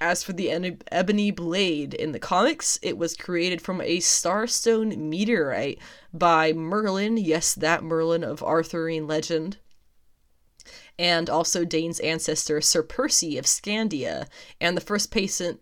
As 0.00 0.22
for 0.22 0.32
the 0.32 0.76
Ebony 0.92 1.30
Blade 1.30 1.94
in 1.94 2.12
the 2.12 2.20
comics, 2.20 2.78
it 2.82 2.98
was 2.98 3.16
created 3.16 3.60
from 3.60 3.80
a 3.80 3.98
Starstone 3.98 4.96
meteorite 4.96 5.80
by 6.12 6.52
Merlin, 6.52 7.16
yes, 7.16 7.54
that 7.54 7.82
Merlin 7.82 8.22
of 8.22 8.42
Arthurian 8.42 9.08
legend, 9.08 9.56
and 10.98 11.28
also 11.28 11.64
Dane's 11.64 11.98
ancestor 11.98 12.60
Sir 12.60 12.82
Percy 12.82 13.38
of 13.38 13.46
Scandia, 13.46 14.28
and 14.60 14.76
the 14.76 14.82
first 14.82 15.10
patient 15.10 15.60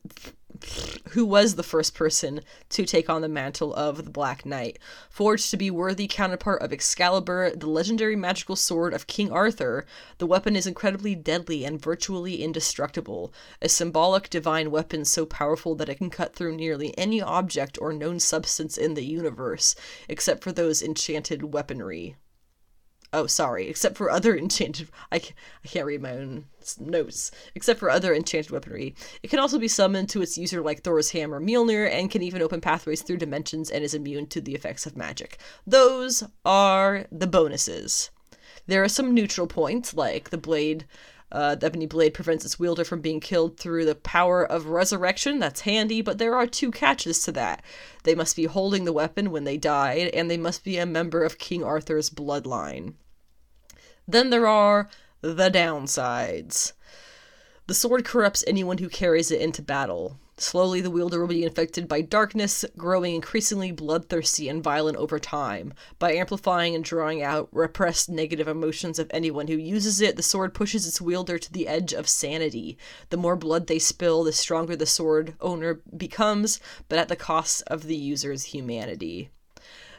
who 1.10 1.24
was 1.24 1.54
the 1.54 1.62
first 1.62 1.94
person 1.94 2.40
to 2.70 2.84
take 2.84 3.08
on 3.08 3.22
the 3.22 3.28
mantle 3.28 3.74
of 3.74 4.04
the 4.04 4.10
Black 4.10 4.44
Knight. 4.44 4.78
Forged 5.10 5.50
to 5.50 5.56
be 5.56 5.70
worthy 5.70 6.06
counterpart 6.06 6.62
of 6.62 6.72
Excalibur, 6.72 7.50
the 7.54 7.66
legendary 7.66 8.16
magical 8.16 8.56
sword 8.56 8.92
of 8.94 9.06
King 9.06 9.30
Arthur, 9.30 9.86
the 10.18 10.26
weapon 10.26 10.56
is 10.56 10.66
incredibly 10.66 11.14
deadly 11.14 11.64
and 11.64 11.80
virtually 11.80 12.42
indestructible, 12.42 13.32
a 13.62 13.68
symbolic 13.68 14.30
divine 14.30 14.70
weapon 14.70 15.04
so 15.04 15.26
powerful 15.26 15.74
that 15.74 15.88
it 15.88 15.96
can 15.96 16.10
cut 16.10 16.34
through 16.34 16.56
nearly 16.56 16.96
any 16.98 17.20
object 17.22 17.78
or 17.80 17.92
known 17.92 18.20
substance 18.20 18.76
in 18.76 18.94
the 18.94 19.04
universe, 19.04 19.74
except 20.08 20.42
for 20.42 20.52
those 20.52 20.82
enchanted 20.82 21.52
weaponry 21.52 22.16
oh 23.16 23.26
sorry 23.26 23.68
except 23.68 23.96
for 23.96 24.10
other 24.10 24.36
enchanted 24.38 24.88
I, 25.10 25.16
I 25.16 25.68
can't 25.68 25.86
read 25.86 26.02
my 26.02 26.12
own 26.12 26.44
notes 26.78 27.30
except 27.54 27.80
for 27.80 27.90
other 27.90 28.14
enchanted 28.14 28.52
weaponry 28.52 28.94
it 29.22 29.28
can 29.28 29.38
also 29.38 29.58
be 29.58 29.68
summoned 29.68 30.08
to 30.10 30.22
its 30.22 30.36
user 30.36 30.60
like 30.60 30.82
thor's 30.82 31.10
hammer 31.10 31.40
mjolnir 31.40 31.90
and 31.90 32.10
can 32.10 32.22
even 32.22 32.42
open 32.42 32.60
pathways 32.60 33.02
through 33.02 33.18
dimensions 33.18 33.70
and 33.70 33.82
is 33.82 33.94
immune 33.94 34.26
to 34.26 34.40
the 34.40 34.54
effects 34.54 34.86
of 34.86 34.96
magic 34.96 35.38
those 35.66 36.22
are 36.44 37.06
the 37.10 37.26
bonuses 37.26 38.10
there 38.66 38.82
are 38.82 38.88
some 38.88 39.14
neutral 39.14 39.46
points 39.46 39.94
like 39.94 40.30
the 40.30 40.38
blade 40.38 40.84
uh, 41.32 41.56
the 41.56 41.66
ebony 41.66 41.86
blade 41.86 42.14
prevents 42.14 42.44
its 42.44 42.58
wielder 42.58 42.84
from 42.84 43.00
being 43.00 43.18
killed 43.18 43.58
through 43.58 43.84
the 43.84 43.96
power 43.96 44.44
of 44.44 44.66
resurrection. 44.66 45.40
That's 45.40 45.62
handy, 45.62 46.00
but 46.00 46.18
there 46.18 46.36
are 46.36 46.46
two 46.46 46.70
catches 46.70 47.22
to 47.24 47.32
that. 47.32 47.64
They 48.04 48.14
must 48.14 48.36
be 48.36 48.44
holding 48.44 48.84
the 48.84 48.92
weapon 48.92 49.30
when 49.30 49.44
they 49.44 49.56
died, 49.56 50.08
and 50.14 50.30
they 50.30 50.36
must 50.36 50.62
be 50.62 50.78
a 50.78 50.86
member 50.86 51.24
of 51.24 51.38
King 51.38 51.64
Arthur's 51.64 52.10
bloodline. 52.10 52.94
Then 54.08 54.30
there 54.30 54.46
are 54.46 54.88
the 55.20 55.50
downsides. 55.50 56.72
The 57.66 57.74
sword 57.74 58.04
corrupts 58.04 58.44
anyone 58.46 58.78
who 58.78 58.88
carries 58.88 59.32
it 59.32 59.40
into 59.40 59.62
battle. 59.62 60.20
Slowly, 60.38 60.80
the 60.80 60.90
wielder 60.90 61.18
will 61.18 61.26
be 61.26 61.42
infected 61.42 61.88
by 61.88 62.02
darkness, 62.02 62.64
growing 62.76 63.16
increasingly 63.16 63.72
bloodthirsty 63.72 64.48
and 64.48 64.62
violent 64.62 64.98
over 64.98 65.18
time. 65.18 65.74
By 65.98 66.12
amplifying 66.12 66.74
and 66.76 66.84
drawing 66.84 67.22
out 67.22 67.48
repressed 67.50 68.08
negative 68.08 68.46
emotions 68.46 69.00
of 69.00 69.10
anyone 69.12 69.48
who 69.48 69.56
uses 69.56 70.00
it, 70.00 70.14
the 70.14 70.22
sword 70.22 70.54
pushes 70.54 70.86
its 70.86 71.00
wielder 71.00 71.38
to 71.38 71.52
the 71.52 71.66
edge 71.66 71.92
of 71.92 72.08
sanity. 72.08 72.78
The 73.08 73.16
more 73.16 73.34
blood 73.34 73.66
they 73.66 73.80
spill, 73.80 74.22
the 74.22 74.32
stronger 74.32 74.76
the 74.76 74.86
sword 74.86 75.34
owner 75.40 75.80
becomes, 75.96 76.60
but 76.88 76.98
at 76.98 77.08
the 77.08 77.16
cost 77.16 77.62
of 77.66 77.84
the 77.84 77.96
user's 77.96 78.44
humanity 78.44 79.30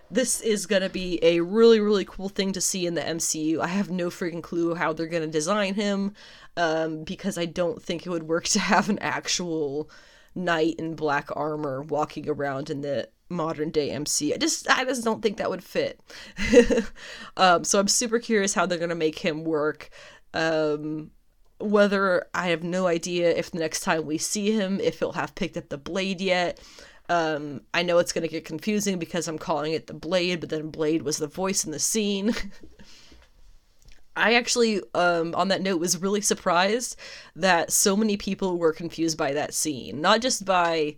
this 0.10 0.42
is 0.42 0.66
going 0.66 0.82
to 0.82 0.90
be 0.90 1.20
a 1.22 1.42
really 1.42 1.80
really 1.80 2.06
cool 2.06 2.30
thing 2.30 2.54
to 2.54 2.62
see 2.62 2.86
in 2.86 2.94
the 2.94 3.02
MCU. 3.02 3.60
I 3.60 3.68
have 3.68 3.90
no 3.90 4.10
freaking 4.10 4.44
clue 4.44 4.76
how 4.76 4.94
they're 4.94 5.08
going 5.08 5.24
to 5.24 5.30
design 5.30 5.74
him 5.76 6.14
um, 6.56 7.04
because 7.04 7.38
I 7.38 7.46
don't 7.46 7.82
think 7.82 8.06
it 8.06 8.10
would 8.10 8.24
work 8.24 8.44
to 8.50 8.60
have 8.60 8.90
an 8.90 9.00
actual 9.00 9.90
knight 10.36 10.76
in 10.78 10.96
black 10.96 11.30
armor 11.36 11.82
walking 11.82 12.30
around 12.30 12.70
in 12.70 12.82
the 12.82 13.10
modern 13.30 13.72
day 13.72 13.92
MC. 13.92 14.34
I 14.34 14.38
just 14.38 14.70
I 14.70 14.86
just 14.86 15.04
don't 15.04 15.22
think 15.22 15.38
that 15.38 15.50
would 15.50 15.64
fit. 15.64 16.00
um, 17.38 17.64
so 17.64 17.80
I'm 17.80 17.88
super 17.88 18.20
curious 18.20 18.54
how 18.54 18.66
they're 18.66 18.78
gonna 18.78 18.96
make 18.96 19.20
him 19.20 19.44
work. 19.44 19.90
Um, 20.34 21.12
whether 21.60 22.26
I 22.34 22.50
have 22.50 22.64
no 22.64 22.86
idea 22.88 23.32
if 23.32 23.52
the 23.52 23.60
next 23.60 23.80
time 23.80 24.06
we 24.06 24.18
see 24.20 24.52
him, 24.52 24.80
if 24.80 25.00
he'll 25.00 25.14
have 25.14 25.36
picked 25.36 25.58
up 25.58 25.70
the 25.70 25.78
blade 25.78 26.22
yet. 26.22 26.60
Um, 27.10 27.62
I 27.74 27.84
know 27.84 28.00
it's 28.00 28.12
gonna 28.12 28.28
get 28.28 28.46
confusing 28.46 29.00
because 29.00 29.28
I'm 29.28 29.40
calling 29.40 29.74
it 29.74 29.88
the 29.88 29.94
blade, 29.94 30.42
but 30.42 30.50
then 30.50 30.70
Blade 30.70 31.04
was 31.04 31.18
the 31.18 31.28
voice 31.28 31.64
in 31.64 31.72
the 31.72 31.80
scene. 31.80 32.34
I 34.18 34.34
actually, 34.34 34.82
um, 34.96 35.36
on 35.36 35.50
that 35.50 35.62
note, 35.62 35.80
was 35.80 36.02
really 36.02 36.22
surprised 36.22 36.98
that 37.36 37.72
so 37.72 37.96
many 37.96 38.18
people 38.18 38.58
were 38.58 38.74
confused 38.74 39.18
by 39.18 39.34
that 39.34 39.54
scene. 39.54 40.02
Not 40.02 40.22
just 40.22 40.44
by 40.44 40.96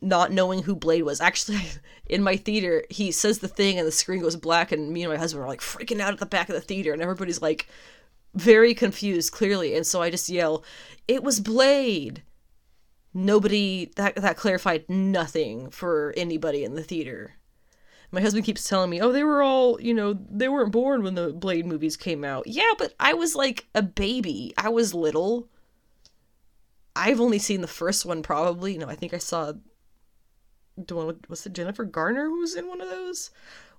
not 0.00 0.30
knowing 0.30 0.62
who 0.62 0.76
Blade 0.76 1.02
was. 1.02 1.20
Actually, 1.20 1.62
in 2.06 2.22
my 2.22 2.36
theater, 2.36 2.84
he 2.90 3.10
says 3.10 3.38
the 3.38 3.48
thing 3.48 3.78
and 3.78 3.86
the 3.86 3.92
screen 3.92 4.20
goes 4.20 4.36
black, 4.36 4.70
and 4.72 4.92
me 4.92 5.02
and 5.02 5.12
my 5.12 5.18
husband 5.18 5.42
are 5.42 5.48
like 5.48 5.60
freaking 5.60 6.00
out 6.00 6.12
at 6.12 6.20
the 6.20 6.26
back 6.26 6.48
of 6.48 6.54
the 6.54 6.60
theater, 6.60 6.92
and 6.92 7.02
everybody's 7.02 7.42
like 7.42 7.68
very 8.34 8.74
confused, 8.74 9.32
clearly. 9.32 9.74
And 9.74 9.86
so 9.86 10.02
I 10.02 10.10
just 10.10 10.28
yell, 10.28 10.62
It 11.08 11.24
was 11.24 11.40
Blade! 11.40 12.22
Nobody, 13.14 13.90
that, 13.96 14.16
that 14.16 14.36
clarified 14.36 14.88
nothing 14.88 15.70
for 15.70 16.14
anybody 16.16 16.64
in 16.64 16.74
the 16.74 16.82
theater 16.82 17.38
my 18.10 18.20
husband 18.20 18.44
keeps 18.44 18.66
telling 18.66 18.90
me, 18.90 19.00
"Oh, 19.00 19.12
they 19.12 19.24
were 19.24 19.42
all, 19.42 19.80
you 19.80 19.92
know, 19.92 20.18
they 20.30 20.48
weren't 20.48 20.72
born 20.72 21.02
when 21.02 21.14
the 21.14 21.32
Blade 21.32 21.66
movies 21.66 21.96
came 21.96 22.24
out." 22.24 22.46
Yeah, 22.46 22.72
but 22.78 22.94
I 22.98 23.14
was 23.14 23.34
like 23.34 23.66
a 23.74 23.82
baby. 23.82 24.54
I 24.56 24.68
was 24.70 24.94
little. 24.94 25.48
I've 26.96 27.20
only 27.20 27.38
seen 27.38 27.60
the 27.60 27.66
first 27.66 28.06
one 28.06 28.22
probably. 28.22 28.78
No, 28.78 28.88
I 28.88 28.94
think 28.94 29.14
I 29.14 29.18
saw 29.18 29.52
the 30.76 30.94
one 30.94 31.06
with, 31.06 31.28
was 31.28 31.44
it 31.46 31.52
Jennifer 31.52 31.84
Garner 31.84 32.26
who 32.26 32.40
was 32.40 32.56
in 32.56 32.68
one 32.68 32.80
of 32.80 32.88
those? 32.88 33.30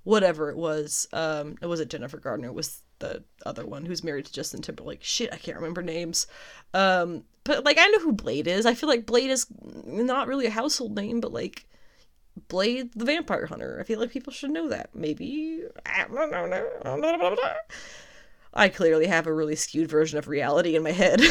Whatever 0.03 0.49
it 0.49 0.57
was. 0.57 1.07
Um 1.11 1.57
it 1.61 1.67
wasn't 1.67 1.91
Jennifer 1.91 2.17
Garner, 2.17 2.49
it 2.49 2.53
was 2.53 2.81
the 2.99 3.23
other 3.45 3.65
one 3.65 3.85
who's 3.85 4.03
married 4.03 4.25
to 4.25 4.33
Justin 4.33 4.61
Timberlake. 4.61 5.03
Shit, 5.03 5.33
I 5.33 5.37
can't 5.37 5.57
remember 5.57 5.81
names. 5.81 6.27
Um 6.73 7.23
but 7.49 7.65
like 7.65 7.79
I 7.79 7.87
know 7.87 7.99
who 7.99 8.11
Blade 8.11 8.45
is. 8.45 8.67
I 8.67 8.75
feel 8.75 8.87
like 8.87 9.07
Blade 9.07 9.31
is 9.31 9.47
not 9.83 10.27
really 10.27 10.45
a 10.45 10.51
household 10.51 10.95
name, 10.95 11.19
but 11.19 11.33
like 11.33 11.65
Blade 12.47 12.91
the 12.95 13.05
Vampire 13.05 13.47
Hunter. 13.47 13.79
I 13.79 13.83
feel 13.83 13.99
like 13.99 14.11
people 14.11 14.31
should 14.31 14.51
know 14.51 14.69
that. 14.69 14.91
Maybe. 14.93 15.63
I 18.53 18.69
clearly 18.69 19.07
have 19.07 19.25
a 19.25 19.33
really 19.33 19.55
skewed 19.55 19.89
version 19.89 20.19
of 20.19 20.27
reality 20.27 20.75
in 20.75 20.83
my 20.83 20.91
head. 20.91 21.23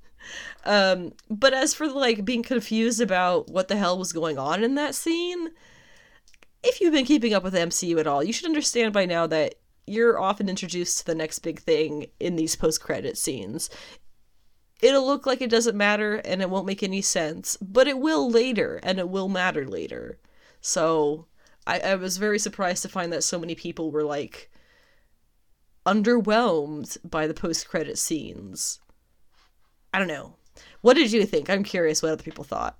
um, 0.64 1.12
but 1.28 1.52
as 1.52 1.74
for 1.74 1.86
like 1.88 2.24
being 2.24 2.42
confused 2.42 3.02
about 3.02 3.50
what 3.50 3.68
the 3.68 3.76
hell 3.76 3.98
was 3.98 4.14
going 4.14 4.38
on 4.38 4.64
in 4.64 4.76
that 4.76 4.94
scene, 4.94 5.50
if 6.62 6.80
you've 6.80 6.94
been 6.94 7.04
keeping 7.04 7.34
up 7.34 7.44
with 7.44 7.52
MCU 7.52 8.00
at 8.00 8.06
all, 8.06 8.24
you 8.24 8.32
should 8.32 8.46
understand 8.46 8.94
by 8.94 9.04
now 9.04 9.26
that 9.26 9.56
you're 9.86 10.18
often 10.18 10.48
introduced 10.48 10.98
to 10.98 11.04
the 11.04 11.14
next 11.14 11.40
big 11.40 11.58
thing 11.58 12.06
in 12.18 12.36
these 12.36 12.56
post 12.56 12.80
credit 12.80 13.18
scenes. 13.18 13.68
It'll 14.82 15.06
look 15.06 15.26
like 15.26 15.40
it 15.40 15.50
doesn't 15.50 15.76
matter 15.76 16.16
and 16.16 16.40
it 16.40 16.50
won't 16.50 16.66
make 16.66 16.82
any 16.82 17.02
sense, 17.02 17.56
but 17.60 17.86
it 17.86 17.98
will 17.98 18.30
later 18.30 18.80
and 18.82 18.98
it 18.98 19.08
will 19.08 19.28
matter 19.28 19.66
later. 19.66 20.18
So 20.60 21.26
I, 21.66 21.80
I 21.80 21.94
was 21.96 22.16
very 22.16 22.38
surprised 22.38 22.82
to 22.82 22.88
find 22.88 23.12
that 23.12 23.24
so 23.24 23.38
many 23.38 23.54
people 23.54 23.90
were 23.90 24.04
like 24.04 24.50
underwhelmed 25.86 26.98
by 27.08 27.26
the 27.26 27.34
post 27.34 27.68
credit 27.68 27.98
scenes. 27.98 28.80
I 29.92 29.98
don't 29.98 30.08
know. 30.08 30.36
What 30.80 30.94
did 30.94 31.12
you 31.12 31.24
think? 31.26 31.50
I'm 31.50 31.64
curious 31.64 32.02
what 32.02 32.12
other 32.12 32.22
people 32.22 32.44
thought. 32.44 32.78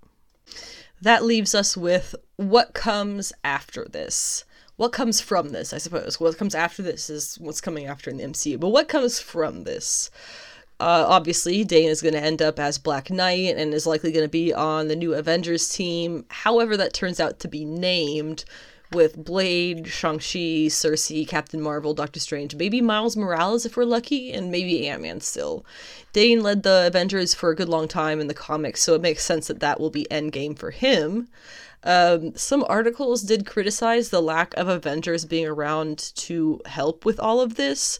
That 1.02 1.24
leaves 1.24 1.54
us 1.54 1.76
with 1.76 2.14
what 2.36 2.74
comes 2.74 3.32
after 3.42 3.86
this. 3.86 4.44
What 4.76 4.92
comes 4.92 5.20
from 5.20 5.50
this, 5.50 5.72
I 5.72 5.78
suppose. 5.78 6.18
What 6.20 6.38
comes 6.38 6.54
after 6.54 6.82
this 6.82 7.10
is 7.10 7.36
what's 7.38 7.60
coming 7.60 7.86
after 7.86 8.10
in 8.10 8.16
the 8.16 8.24
MCU. 8.24 8.58
But 8.58 8.70
what 8.70 8.88
comes 8.88 9.18
from 9.18 9.64
this? 9.64 10.10
Uh, 10.80 11.04
obviously, 11.06 11.62
Dane 11.62 11.90
is 11.90 12.00
going 12.00 12.14
to 12.14 12.22
end 12.22 12.40
up 12.40 12.58
as 12.58 12.78
Black 12.78 13.10
Knight 13.10 13.56
and 13.58 13.74
is 13.74 13.86
likely 13.86 14.12
going 14.12 14.24
to 14.24 14.30
be 14.30 14.54
on 14.54 14.88
the 14.88 14.96
new 14.96 15.12
Avengers 15.12 15.68
team. 15.68 16.24
However, 16.30 16.74
that 16.78 16.94
turns 16.94 17.20
out 17.20 17.38
to 17.40 17.48
be 17.48 17.66
named 17.66 18.46
with 18.90 19.22
Blade, 19.22 19.86
Shang-Chi, 19.86 20.68
Sersi, 20.68 21.28
Captain 21.28 21.60
Marvel, 21.60 21.94
Doctor 21.94 22.18
Strange, 22.18 22.56
maybe 22.56 22.80
Miles 22.80 23.16
Morales 23.16 23.66
if 23.66 23.76
we're 23.76 23.84
lucky, 23.84 24.32
and 24.32 24.50
maybe 24.50 24.88
Ant-Man 24.88 25.20
still. 25.20 25.64
Dane 26.14 26.42
led 26.42 26.62
the 26.62 26.86
Avengers 26.86 27.34
for 27.34 27.50
a 27.50 27.54
good 27.54 27.68
long 27.68 27.86
time 27.86 28.18
in 28.18 28.26
the 28.26 28.34
comics, 28.34 28.82
so 28.82 28.94
it 28.94 29.02
makes 29.02 29.22
sense 29.22 29.46
that 29.48 29.60
that 29.60 29.78
will 29.78 29.90
be 29.90 30.06
endgame 30.10 30.58
for 30.58 30.70
him. 30.70 31.28
Um, 31.84 32.34
some 32.36 32.64
articles 32.68 33.22
did 33.22 33.46
criticize 33.46 34.10
the 34.10 34.20
lack 34.20 34.54
of 34.56 34.68
Avengers 34.68 35.24
being 35.24 35.46
around 35.46 36.12
to 36.16 36.60
help 36.66 37.04
with 37.04 37.20
all 37.20 37.40
of 37.40 37.54
this 37.54 37.98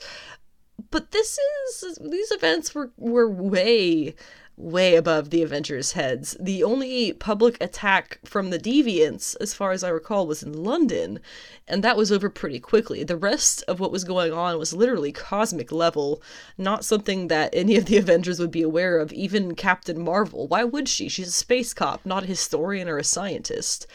but 0.91 1.11
this 1.12 1.39
is 1.39 1.99
these 2.01 2.31
events 2.31 2.75
were 2.75 2.91
were 2.97 3.29
way 3.29 4.15
way 4.61 4.95
above 4.95 5.31
the 5.31 5.43
Avengers' 5.43 5.93
heads. 5.93 6.37
The 6.39 6.62
only 6.62 7.12
public 7.15 7.57
attack 7.62 8.21
from 8.25 8.51
the 8.51 8.59
Deviants, 8.59 9.35
as 9.41 9.55
far 9.55 9.73
as 9.73 9.83
I 9.83 9.89
recall, 9.89 10.27
was 10.27 10.43
in 10.43 10.53
London, 10.53 11.21
and 11.67 11.83
that 11.83 11.97
was 11.97 12.12
over 12.12 12.29
pretty 12.29 12.61
quickly. 12.61 13.03
The 13.03 13.17
rest 13.17 13.65
of 13.67 13.81
what 13.81 13.93
was 13.93 14.05
going 14.05 14.33
on 14.33 14.59
was 14.59 14.75
literally 14.75 15.12
cosmic 15.12 15.73
level, 15.73 16.23
not 16.59 16.85
something 16.85 17.29
that 17.29 17.55
any 17.55 17.77
of 17.77 17.87
the 17.87 17.97
Avengers 17.97 18.39
would 18.39 18.51
be 18.51 18.62
aware 18.62 18.99
of, 18.99 19.12
even 19.12 19.55
Captain 19.55 20.03
Marvel. 20.03 20.47
Why 20.47 20.65
would 20.65 20.89
she? 20.89 21.09
She's 21.09 21.29
a 21.29 21.33
space 21.33 21.73
cop, 21.73 22.05
not 22.05 22.25
a 22.25 22.27
historian 22.27 22.89
or 22.89 22.99
a 22.99 23.05
scientist. 23.05 23.87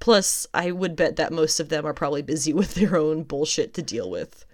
Plus, 0.00 0.46
I 0.52 0.70
would 0.70 0.96
bet 0.96 1.16
that 1.16 1.32
most 1.32 1.60
of 1.60 1.68
them 1.68 1.86
are 1.86 1.94
probably 1.94 2.22
busy 2.22 2.52
with 2.60 2.74
their 2.74 2.96
own 2.96 3.22
bullshit 3.22 3.74
to 3.74 3.82
deal 3.82 4.10
with. 4.10 4.44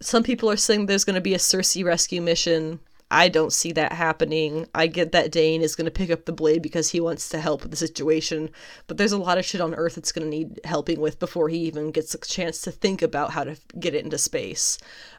Some 0.00 0.22
people 0.22 0.50
are 0.50 0.56
saying 0.56 0.86
there's 0.86 1.04
going 1.04 1.14
to 1.14 1.20
be 1.20 1.34
a 1.34 1.38
Sersi 1.38 1.84
rescue 1.84 2.20
mission. 2.20 2.80
I 3.10 3.28
don't 3.28 3.52
see 3.52 3.70
that 3.72 3.92
happening. 3.92 4.66
I 4.74 4.88
get 4.88 5.12
that 5.12 5.30
Dane 5.30 5.62
is 5.62 5.76
going 5.76 5.84
to 5.84 5.92
pick 5.92 6.10
up 6.10 6.24
the 6.24 6.32
blade 6.32 6.60
because 6.60 6.90
he 6.90 6.98
wants 6.98 7.28
to 7.28 7.40
help 7.40 7.62
with 7.62 7.70
the 7.70 7.76
situation, 7.76 8.50
but 8.88 8.96
there's 8.96 9.12
a 9.12 9.18
lot 9.18 9.38
of 9.38 9.44
shit 9.44 9.60
on 9.60 9.76
Earth 9.76 9.94
that's 9.94 10.10
going 10.10 10.28
to 10.28 10.36
need 10.36 10.60
helping 10.64 11.00
with 11.00 11.20
before 11.20 11.48
he 11.48 11.58
even 11.58 11.92
gets 11.92 12.14
a 12.14 12.18
chance 12.18 12.60
to 12.62 12.72
think 12.72 13.02
about 13.02 13.30
how 13.30 13.44
to 13.44 13.56
get 13.78 13.94
it 13.94 14.04
into 14.04 14.18
space. 14.18 14.76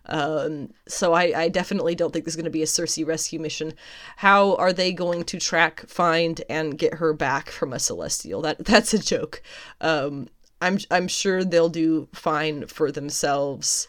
Um, 0.08 0.74
so 0.86 1.14
I, 1.14 1.44
I 1.44 1.50
definitely 1.50 1.96
don't 1.96 2.12
think 2.12 2.26
there's 2.26 2.36
going 2.36 2.44
to 2.44 2.52
be 2.52 2.64
a 2.64 2.66
Sersi 2.66 3.08
rescue 3.08 3.40
mission. 3.40 3.74
How 4.18 4.56
are 4.56 4.74
they 4.74 4.92
going 4.92 5.24
to 5.24 5.40
track, 5.40 5.88
find, 5.88 6.42
and 6.50 6.78
get 6.78 6.96
her 6.96 7.14
back 7.14 7.50
from 7.50 7.72
a 7.72 7.80
Celestial? 7.80 8.42
That 8.42 8.58
that's 8.66 8.94
a 8.94 9.00
joke. 9.00 9.42
Um, 9.80 10.28
I'm 10.62 10.80
I'm 10.92 11.08
sure 11.08 11.46
they'll 11.46 11.70
do 11.70 12.10
fine 12.12 12.68
for 12.68 12.92
themselves 12.92 13.88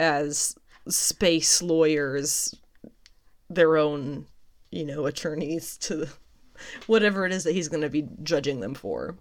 as 0.00 0.56
space 0.88 1.62
lawyers 1.62 2.54
their 3.48 3.76
own, 3.76 4.26
you 4.70 4.84
know, 4.84 5.06
attorneys 5.06 5.76
to 5.76 6.08
whatever 6.86 7.26
it 7.26 7.32
is 7.32 7.44
that 7.44 7.52
he's 7.52 7.68
going 7.68 7.82
to 7.82 7.90
be 7.90 8.08
judging 8.22 8.60
them 8.60 8.74
for. 8.74 9.16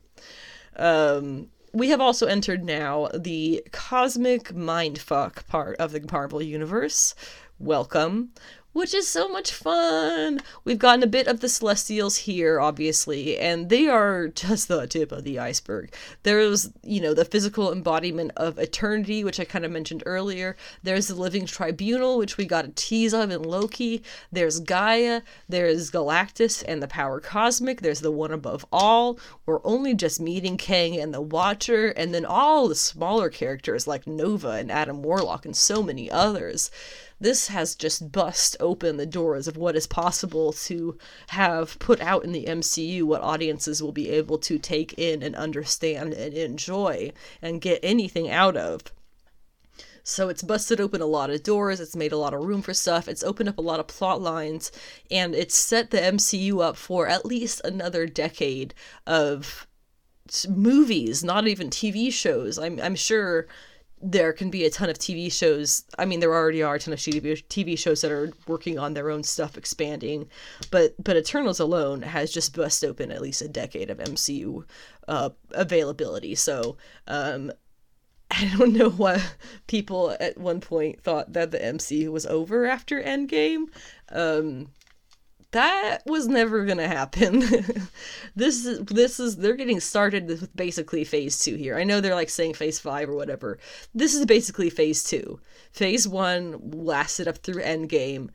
Um, 0.77 1.49
we 1.73 1.89
have 1.89 2.01
also 2.01 2.25
entered 2.25 2.63
now 2.63 3.09
the 3.13 3.63
cosmic 3.71 4.45
mindfuck 4.53 5.45
part 5.47 5.77
of 5.77 5.91
the 5.91 6.07
Marvel 6.11 6.41
universe. 6.41 7.13
Welcome 7.59 8.29
which 8.71 8.93
is 8.93 9.07
so 9.07 9.27
much 9.27 9.51
fun. 9.51 10.39
We've 10.63 10.77
gotten 10.77 11.03
a 11.03 11.07
bit 11.07 11.27
of 11.27 11.39
the 11.39 11.49
Celestials 11.49 12.17
here, 12.17 12.59
obviously, 12.59 13.37
and 13.37 13.69
they 13.69 13.87
are 13.87 14.27
just 14.27 14.67
the 14.67 14.85
tip 14.85 15.11
of 15.11 15.23
the 15.23 15.39
iceberg. 15.39 15.93
There's, 16.23 16.69
you 16.83 17.01
know, 17.01 17.13
the 17.13 17.25
physical 17.25 17.71
embodiment 17.71 18.31
of 18.37 18.59
eternity, 18.59 19.23
which 19.23 19.39
I 19.39 19.45
kind 19.45 19.65
of 19.65 19.71
mentioned 19.71 20.03
earlier. 20.05 20.55
There's 20.83 21.07
the 21.07 21.15
living 21.15 21.45
tribunal, 21.45 22.17
which 22.17 22.37
we 22.37 22.45
got 22.45 22.65
a 22.65 22.69
tease 22.69 23.13
of 23.13 23.31
in 23.31 23.41
Loki. 23.41 24.03
There's 24.31 24.59
Gaia. 24.59 25.21
There's 25.47 25.89
Galactus 25.89 26.63
and 26.67 26.81
the 26.81 26.87
power 26.87 27.19
cosmic. 27.19 27.81
There's 27.81 28.01
the 28.01 28.11
one 28.11 28.31
above 28.31 28.65
all. 28.71 29.19
We're 29.45 29.65
only 29.65 29.95
just 29.95 30.21
meeting 30.21 30.57
Kang 30.57 30.99
and 30.99 31.13
the 31.13 31.21
Watcher, 31.21 31.89
and 31.89 32.13
then 32.13 32.25
all 32.25 32.67
the 32.67 32.75
smaller 32.75 33.29
characters 33.29 33.87
like 33.87 34.05
Nova 34.05 34.51
and 34.51 34.71
Adam 34.71 35.01
Warlock 35.01 35.45
and 35.45 35.55
so 35.55 35.81
many 35.81 36.09
others 36.11 36.69
this 37.19 37.47
has 37.49 37.75
just 37.75 38.11
bust 38.11 38.55
open 38.59 38.97
the 38.97 39.05
doors 39.05 39.47
of 39.47 39.57
what 39.57 39.75
is 39.75 39.87
possible 39.87 40.53
to 40.53 40.97
have 41.27 41.77
put 41.79 41.99
out 42.01 42.23
in 42.23 42.31
the 42.31 42.45
MCU, 42.45 43.03
what 43.03 43.21
audiences 43.21 43.83
will 43.83 43.91
be 43.91 44.09
able 44.09 44.37
to 44.39 44.57
take 44.57 44.93
in 44.93 45.21
and 45.21 45.35
understand 45.35 46.13
and 46.13 46.33
enjoy 46.33 47.11
and 47.41 47.61
get 47.61 47.79
anything 47.83 48.29
out 48.29 48.55
of. 48.55 48.83
So 50.03 50.29
it's 50.29 50.41
busted 50.41 50.79
open 50.79 51.01
a 51.01 51.05
lot 51.05 51.29
of 51.29 51.43
doors, 51.43 51.79
it's 51.79 51.95
made 51.95 52.11
a 52.11 52.17
lot 52.17 52.33
of 52.33 52.43
room 52.43 52.61
for 52.61 52.73
stuff, 52.73 53.07
it's 53.07 53.23
opened 53.23 53.49
up 53.49 53.57
a 53.57 53.61
lot 53.61 53.79
of 53.79 53.87
plot 53.87 54.21
lines, 54.21 54.71
and 55.11 55.35
it's 55.35 55.55
set 55.55 55.91
the 55.91 55.99
MCU 55.99 56.63
up 56.63 56.77
for 56.77 57.07
at 57.07 57.25
least 57.25 57.61
another 57.63 58.07
decade 58.07 58.73
of 59.05 59.67
movies, 60.47 61.23
not 61.23 61.47
even 61.47 61.69
TV 61.69 62.11
shows. 62.11 62.57
I'm, 62.57 62.79
I'm 62.79 62.95
sure 62.95 63.47
there 64.01 64.31
can 64.31 64.49
be 64.49 64.65
a 64.65 64.69
ton 64.69 64.89
of 64.89 64.97
TV 64.97 65.31
shows. 65.31 65.83
I 65.97 66.05
mean, 66.05 66.19
there 66.19 66.33
already 66.33 66.63
are 66.63 66.75
a 66.75 66.79
ton 66.79 66.93
of 66.93 66.99
TV 66.99 67.77
shows 67.77 68.01
that 68.01 68.11
are 68.11 68.31
working 68.47 68.79
on 68.79 68.93
their 68.93 69.09
own 69.09 69.23
stuff, 69.23 69.57
expanding, 69.57 70.29
but 70.71 70.95
but 71.03 71.17
Eternals 71.17 71.59
alone 71.59 72.01
has 72.01 72.31
just 72.31 72.55
bust 72.55 72.83
open 72.83 73.11
at 73.11 73.21
least 73.21 73.41
a 73.41 73.47
decade 73.47 73.89
of 73.89 73.97
MCU 73.97 74.63
uh, 75.07 75.29
availability. 75.51 76.35
So 76.35 76.77
um, 77.07 77.51
I 78.31 78.51
don't 78.57 78.73
know 78.73 78.89
why 78.89 79.21
people 79.67 80.15
at 80.19 80.37
one 80.37 80.61
point 80.61 81.01
thought 81.01 81.33
that 81.33 81.51
the 81.51 81.59
MCU 81.59 82.09
was 82.09 82.25
over 82.25 82.65
after 82.65 83.01
Endgame. 83.01 83.65
Um, 84.11 84.69
that 85.51 86.03
was 86.05 86.27
never 86.27 86.65
gonna 86.65 86.87
happen. 86.87 87.39
this 88.35 88.65
is 88.65 88.79
this 88.85 89.19
is 89.19 89.37
they're 89.37 89.55
getting 89.55 89.79
started 89.79 90.27
with 90.27 90.55
basically 90.55 91.03
phase 91.03 91.39
two 91.39 91.55
here. 91.55 91.77
I 91.77 91.83
know 91.83 92.01
they're 92.01 92.15
like 92.15 92.29
saying 92.29 92.53
phase 92.53 92.79
five 92.79 93.09
or 93.09 93.15
whatever. 93.15 93.57
This 93.93 94.13
is 94.13 94.25
basically 94.25 94.69
phase 94.69 95.03
two. 95.03 95.39
Phase 95.71 96.07
one 96.07 96.71
lasted 96.71 97.27
up 97.27 97.37
through 97.37 97.63
Endgame. 97.63 98.29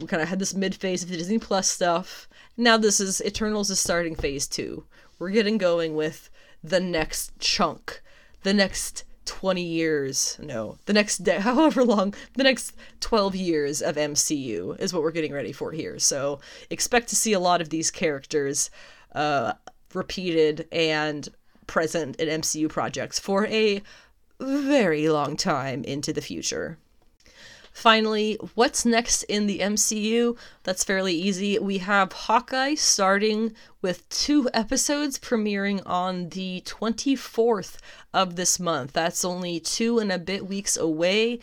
We 0.00 0.06
kind 0.06 0.22
of 0.22 0.28
had 0.28 0.38
this 0.38 0.54
mid 0.54 0.74
phase 0.74 1.02
of 1.02 1.10
the 1.10 1.16
Disney 1.16 1.38
Plus 1.38 1.68
stuff. 1.68 2.28
Now 2.56 2.78
this 2.78 3.00
is 3.00 3.20
Eternals 3.20 3.70
is 3.70 3.78
starting 3.78 4.14
phase 4.14 4.46
two. 4.46 4.86
We're 5.18 5.30
getting 5.30 5.58
going 5.58 5.94
with 5.94 6.30
the 6.64 6.80
next 6.80 7.38
chunk, 7.38 8.00
the 8.42 8.54
next 8.54 9.04
20 9.26 9.62
years 9.62 10.38
no 10.40 10.78
the 10.86 10.92
next 10.92 11.18
day 11.18 11.38
however 11.40 11.84
long 11.84 12.14
the 12.34 12.42
next 12.42 12.74
12 13.00 13.36
years 13.36 13.82
of 13.82 13.96
mcu 13.96 14.78
is 14.80 14.92
what 14.92 15.02
we're 15.02 15.10
getting 15.10 15.32
ready 15.32 15.52
for 15.52 15.72
here. 15.72 15.98
So 15.98 16.40
expect 16.70 17.08
to 17.08 17.16
see 17.16 17.32
a 17.32 17.40
lot 17.40 17.60
of 17.60 17.70
these 17.70 17.90
characters 17.90 18.70
uh, 19.14 19.54
repeated 19.94 20.68
and 20.72 21.28
present 21.66 22.16
in 22.16 22.40
mcu 22.40 22.68
projects 22.68 23.18
for 23.18 23.46
a 23.46 23.82
very 24.40 25.08
long 25.08 25.36
time 25.36 25.84
into 25.84 26.12
the 26.12 26.22
future 26.22 26.78
Finally, 27.72 28.36
what's 28.54 28.84
next 28.84 29.22
in 29.24 29.46
the 29.46 29.60
MCU? 29.60 30.36
That's 30.64 30.84
fairly 30.84 31.14
easy. 31.14 31.58
We 31.58 31.78
have 31.78 32.12
Hawkeye 32.12 32.74
starting 32.74 33.54
with 33.80 34.08
two 34.08 34.50
episodes 34.52 35.18
premiering 35.18 35.80
on 35.86 36.30
the 36.30 36.62
24th 36.66 37.78
of 38.12 38.36
this 38.36 38.58
month. 38.58 38.92
That's 38.92 39.24
only 39.24 39.60
two 39.60 39.98
and 39.98 40.10
a 40.10 40.18
bit 40.18 40.46
weeks 40.46 40.76
away. 40.76 41.38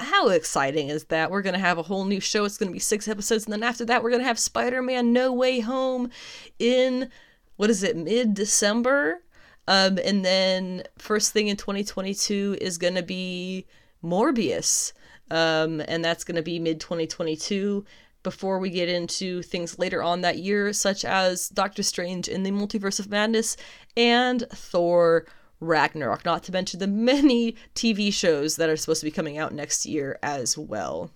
How 0.00 0.28
exciting 0.28 0.88
is 0.88 1.04
that? 1.04 1.30
We're 1.30 1.42
going 1.42 1.54
to 1.54 1.60
have 1.60 1.78
a 1.78 1.82
whole 1.82 2.04
new 2.04 2.20
show. 2.20 2.44
It's 2.44 2.58
going 2.58 2.70
to 2.70 2.74
be 2.74 2.78
six 2.80 3.08
episodes. 3.08 3.44
And 3.44 3.52
then 3.52 3.62
after 3.62 3.84
that, 3.86 4.02
we're 4.02 4.10
going 4.10 4.22
to 4.22 4.28
have 4.28 4.38
Spider 4.38 4.82
Man 4.82 5.12
No 5.12 5.32
Way 5.32 5.60
Home 5.60 6.10
in, 6.58 7.10
what 7.56 7.70
is 7.70 7.82
it, 7.82 7.96
mid 7.96 8.34
December? 8.34 9.22
Um, 9.66 9.98
and 10.04 10.24
then 10.24 10.82
first 10.98 11.32
thing 11.32 11.48
in 11.48 11.56
2022 11.56 12.58
is 12.60 12.78
going 12.78 12.94
to 12.94 13.02
be 13.02 13.66
Morbius 14.02 14.92
um, 15.30 15.82
and 15.88 16.04
that's 16.04 16.24
going 16.24 16.36
to 16.36 16.42
be 16.42 16.58
mid 16.58 16.80
2022 16.80 17.84
before 18.22 18.58
we 18.58 18.70
get 18.70 18.88
into 18.88 19.42
things 19.42 19.78
later 19.78 20.02
on 20.02 20.20
that 20.22 20.38
year, 20.38 20.72
such 20.72 21.04
as 21.04 21.48
Doctor 21.48 21.82
Strange 21.82 22.28
in 22.28 22.42
the 22.42 22.50
Multiverse 22.50 22.98
of 22.98 23.08
Madness 23.08 23.56
and 23.96 24.44
Thor 24.52 25.24
Ragnarok, 25.60 26.24
not 26.24 26.42
to 26.44 26.52
mention 26.52 26.80
the 26.80 26.86
many 27.12 27.56
TV 27.74 28.12
shows 28.12 28.56
that 28.56 28.68
are 28.68 28.76
supposed 28.76 29.00
to 29.00 29.06
be 29.06 29.10
coming 29.10 29.38
out 29.38 29.54
next 29.54 29.86
year 29.86 30.18
as 30.22 30.58
well. 30.58 31.10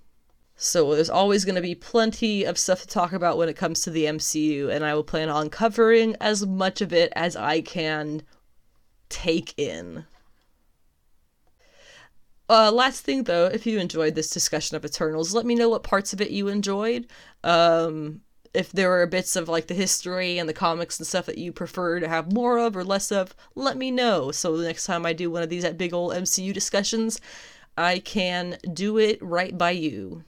So 0.56 0.94
there's 0.94 1.10
always 1.10 1.44
going 1.44 1.56
to 1.56 1.60
be 1.60 1.74
plenty 1.74 2.44
of 2.44 2.58
stuff 2.58 2.82
to 2.82 2.86
talk 2.86 3.12
about 3.12 3.36
when 3.36 3.48
it 3.48 3.56
comes 3.56 3.80
to 3.80 3.90
the 3.90 4.04
MCU, 4.04 4.70
and 4.70 4.84
I 4.84 4.94
will 4.94 5.02
plan 5.02 5.28
on 5.28 5.50
covering 5.50 6.14
as 6.20 6.46
much 6.46 6.80
of 6.80 6.92
it 6.92 7.12
as 7.16 7.34
I 7.34 7.62
can 7.62 8.22
take 9.08 9.54
in. 9.58 10.04
Uh, 12.52 12.70
last 12.70 13.02
thing 13.02 13.22
though, 13.22 13.46
if 13.46 13.64
you 13.64 13.78
enjoyed 13.78 14.14
this 14.14 14.28
discussion 14.28 14.76
of 14.76 14.84
Eternals, 14.84 15.32
let 15.32 15.46
me 15.46 15.54
know 15.54 15.70
what 15.70 15.82
parts 15.82 16.12
of 16.12 16.20
it 16.20 16.30
you 16.30 16.48
enjoyed. 16.48 17.06
Um, 17.42 18.20
if 18.52 18.70
there 18.72 18.90
were 18.90 19.06
bits 19.06 19.36
of 19.36 19.48
like 19.48 19.68
the 19.68 19.74
history 19.74 20.36
and 20.36 20.46
the 20.46 20.52
comics 20.52 20.98
and 20.98 21.06
stuff 21.06 21.24
that 21.24 21.38
you 21.38 21.50
prefer 21.50 21.98
to 21.98 22.06
have 22.06 22.30
more 22.30 22.58
of 22.58 22.76
or 22.76 22.84
less 22.84 23.10
of, 23.10 23.34
let 23.54 23.78
me 23.78 23.90
know. 23.90 24.32
So 24.32 24.54
the 24.54 24.66
next 24.66 24.84
time 24.84 25.06
I 25.06 25.14
do 25.14 25.30
one 25.30 25.42
of 25.42 25.48
these 25.48 25.64
at 25.64 25.78
big 25.78 25.94
old 25.94 26.12
MCU 26.12 26.52
discussions, 26.52 27.22
I 27.78 28.00
can 28.00 28.58
do 28.70 28.98
it 28.98 29.18
right 29.22 29.56
by 29.56 29.70
you. 29.70 30.22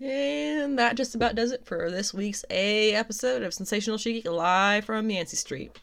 And 0.00 0.78
that 0.78 0.96
just 0.96 1.14
about 1.14 1.34
does 1.34 1.52
it 1.52 1.66
for 1.66 1.90
this 1.90 2.14
week's 2.14 2.46
A 2.48 2.94
episode 2.94 3.42
of 3.42 3.52
Sensational 3.52 3.98
She 3.98 4.14
Geek 4.14 4.26
live 4.26 4.86
from 4.86 5.10
Yancey 5.10 5.36
Street. 5.36 5.78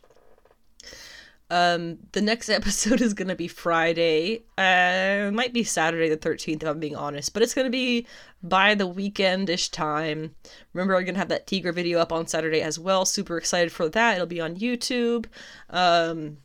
Um, 1.53 1.99
the 2.13 2.21
next 2.21 2.49
episode 2.59 2.99
is 2.99 3.13
gonna 3.13 3.35
be 3.35 3.47
Friday. 3.47 4.43
Uh, 4.57 5.27
it 5.27 5.33
might 5.33 5.53
be 5.53 5.63
Saturday 5.63 6.09
the 6.09 6.17
thirteenth, 6.17 6.63
if 6.63 6.69
I'm 6.69 6.79
being 6.79 6.95
honest, 6.95 7.31
but 7.31 7.43
it's 7.43 7.53
gonna 7.53 7.69
be 7.69 8.07
by 8.41 8.73
the 8.73 8.87
weekend-ish 8.87 9.69
time. 9.69 10.33
Remember, 10.73 10.95
I'm 10.95 11.05
gonna 11.05 11.19
have 11.19 11.29
that 11.29 11.45
Tigra 11.45 11.71
video 11.71 11.99
up 11.99 12.11
on 12.11 12.25
Saturday 12.25 12.61
as 12.61 12.79
well. 12.79 13.05
Super 13.05 13.37
excited 13.37 13.71
for 13.71 13.87
that. 13.89 14.15
It'll 14.15 14.25
be 14.25 14.41
on 14.41 14.55
YouTube. 14.55 15.27
Um, 15.69 16.37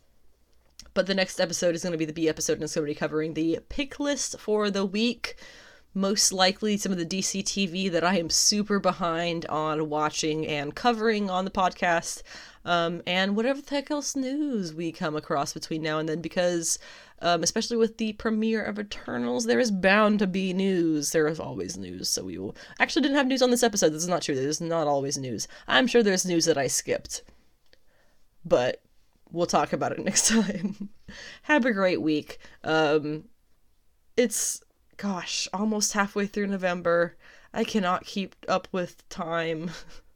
but 0.93 1.07
the 1.07 1.15
next 1.15 1.41
episode 1.41 1.75
is 1.75 1.83
gonna 1.83 1.97
be 1.97 2.05
the 2.05 2.13
B 2.13 2.29
episode, 2.29 2.55
and 2.55 2.65
it's 2.65 2.75
gonna 2.75 2.87
be 2.87 2.95
covering 2.95 3.33
the 3.33 3.61
pick 3.71 3.99
list 3.99 4.39
for 4.39 4.71
the 4.71 4.85
week 4.85 5.37
most 5.95 6.33
likely 6.33 6.77
some 6.77 6.93
of 6.93 6.99
the 6.99 7.07
DC 7.07 7.43
TV 7.43 7.91
that 7.91 8.05
I 8.05 8.19
am 8.19 8.31
super 8.31 8.79
behind 8.79 9.47
on 9.47 9.89
watching 9.89 10.47
and 10.47 10.75
covering 10.75 11.31
on 11.31 11.45
the 11.45 11.51
podcast, 11.51 12.23
um, 12.69 13.01
and 13.07 13.35
whatever 13.35 13.63
the 13.63 13.71
heck 13.71 13.91
else 13.91 14.15
news 14.15 14.75
we 14.75 14.93
come 14.93 15.17
across 15.17 15.55
between 15.55 15.81
now 15.81 15.99
and 15.99 16.07
then, 16.07 16.21
because 16.21 16.79
um, 17.23 17.43
especially 17.43 17.79
with 17.79 17.97
the 17.97 18.13
premiere 18.13 18.63
of 18.63 18.79
Eternals, 18.79 19.47
there 19.47 19.59
is 19.59 19.71
bound 19.71 20.19
to 20.19 20.27
be 20.27 20.53
news. 20.53 21.13
There 21.13 21.27
is 21.29 21.41
always 21.41 21.79
news, 21.79 22.11
so 22.11 22.25
we 22.25 22.37
will. 22.37 22.55
Actually, 22.79 23.03
didn't 23.03 23.17
have 23.17 23.27
news 23.27 23.41
on 23.41 23.51
this 23.51 23.63
episode. 23.63 23.95
This 23.95 24.03
is 24.03 24.09
not 24.09 24.21
true. 24.21 24.35
There's 24.35 24.61
not 24.61 24.87
always 24.87 25.17
news. 25.17 25.49
I'm 25.67 25.87
sure 25.87 26.03
there's 26.03 26.27
news 26.27 26.45
that 26.45 26.59
I 26.59 26.67
skipped, 26.67 27.23
but 28.45 28.83
we'll 29.33 29.47
talk 29.47 29.73
about 29.73 29.93
it 29.93 29.99
next 30.05 30.29
time. 30.29 30.91
have 31.45 31.65
a 31.65 31.73
great 31.73 32.03
week. 32.03 32.37
Um, 32.65 33.25
it's 34.15 34.63
gosh, 34.99 35.49
almost 35.55 35.95
halfway 35.95 36.27
through 36.27 36.49
November. 36.49 37.17
I 37.55 37.65
cannot 37.65 38.05
keep 38.05 38.37
up 38.47 38.69
with 38.73 39.09
time. 39.09 39.71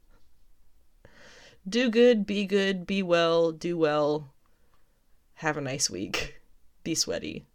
do 1.68 1.90
good, 1.90 2.26
be 2.26 2.47
good, 2.47 2.86
be 2.86 3.02
well, 3.02 3.52
do 3.52 3.76
well. 3.76 4.32
Have 5.34 5.56
a 5.56 5.60
nice 5.60 5.90
week. 5.90 6.40
Be 6.84 6.94
sweaty. 6.94 7.47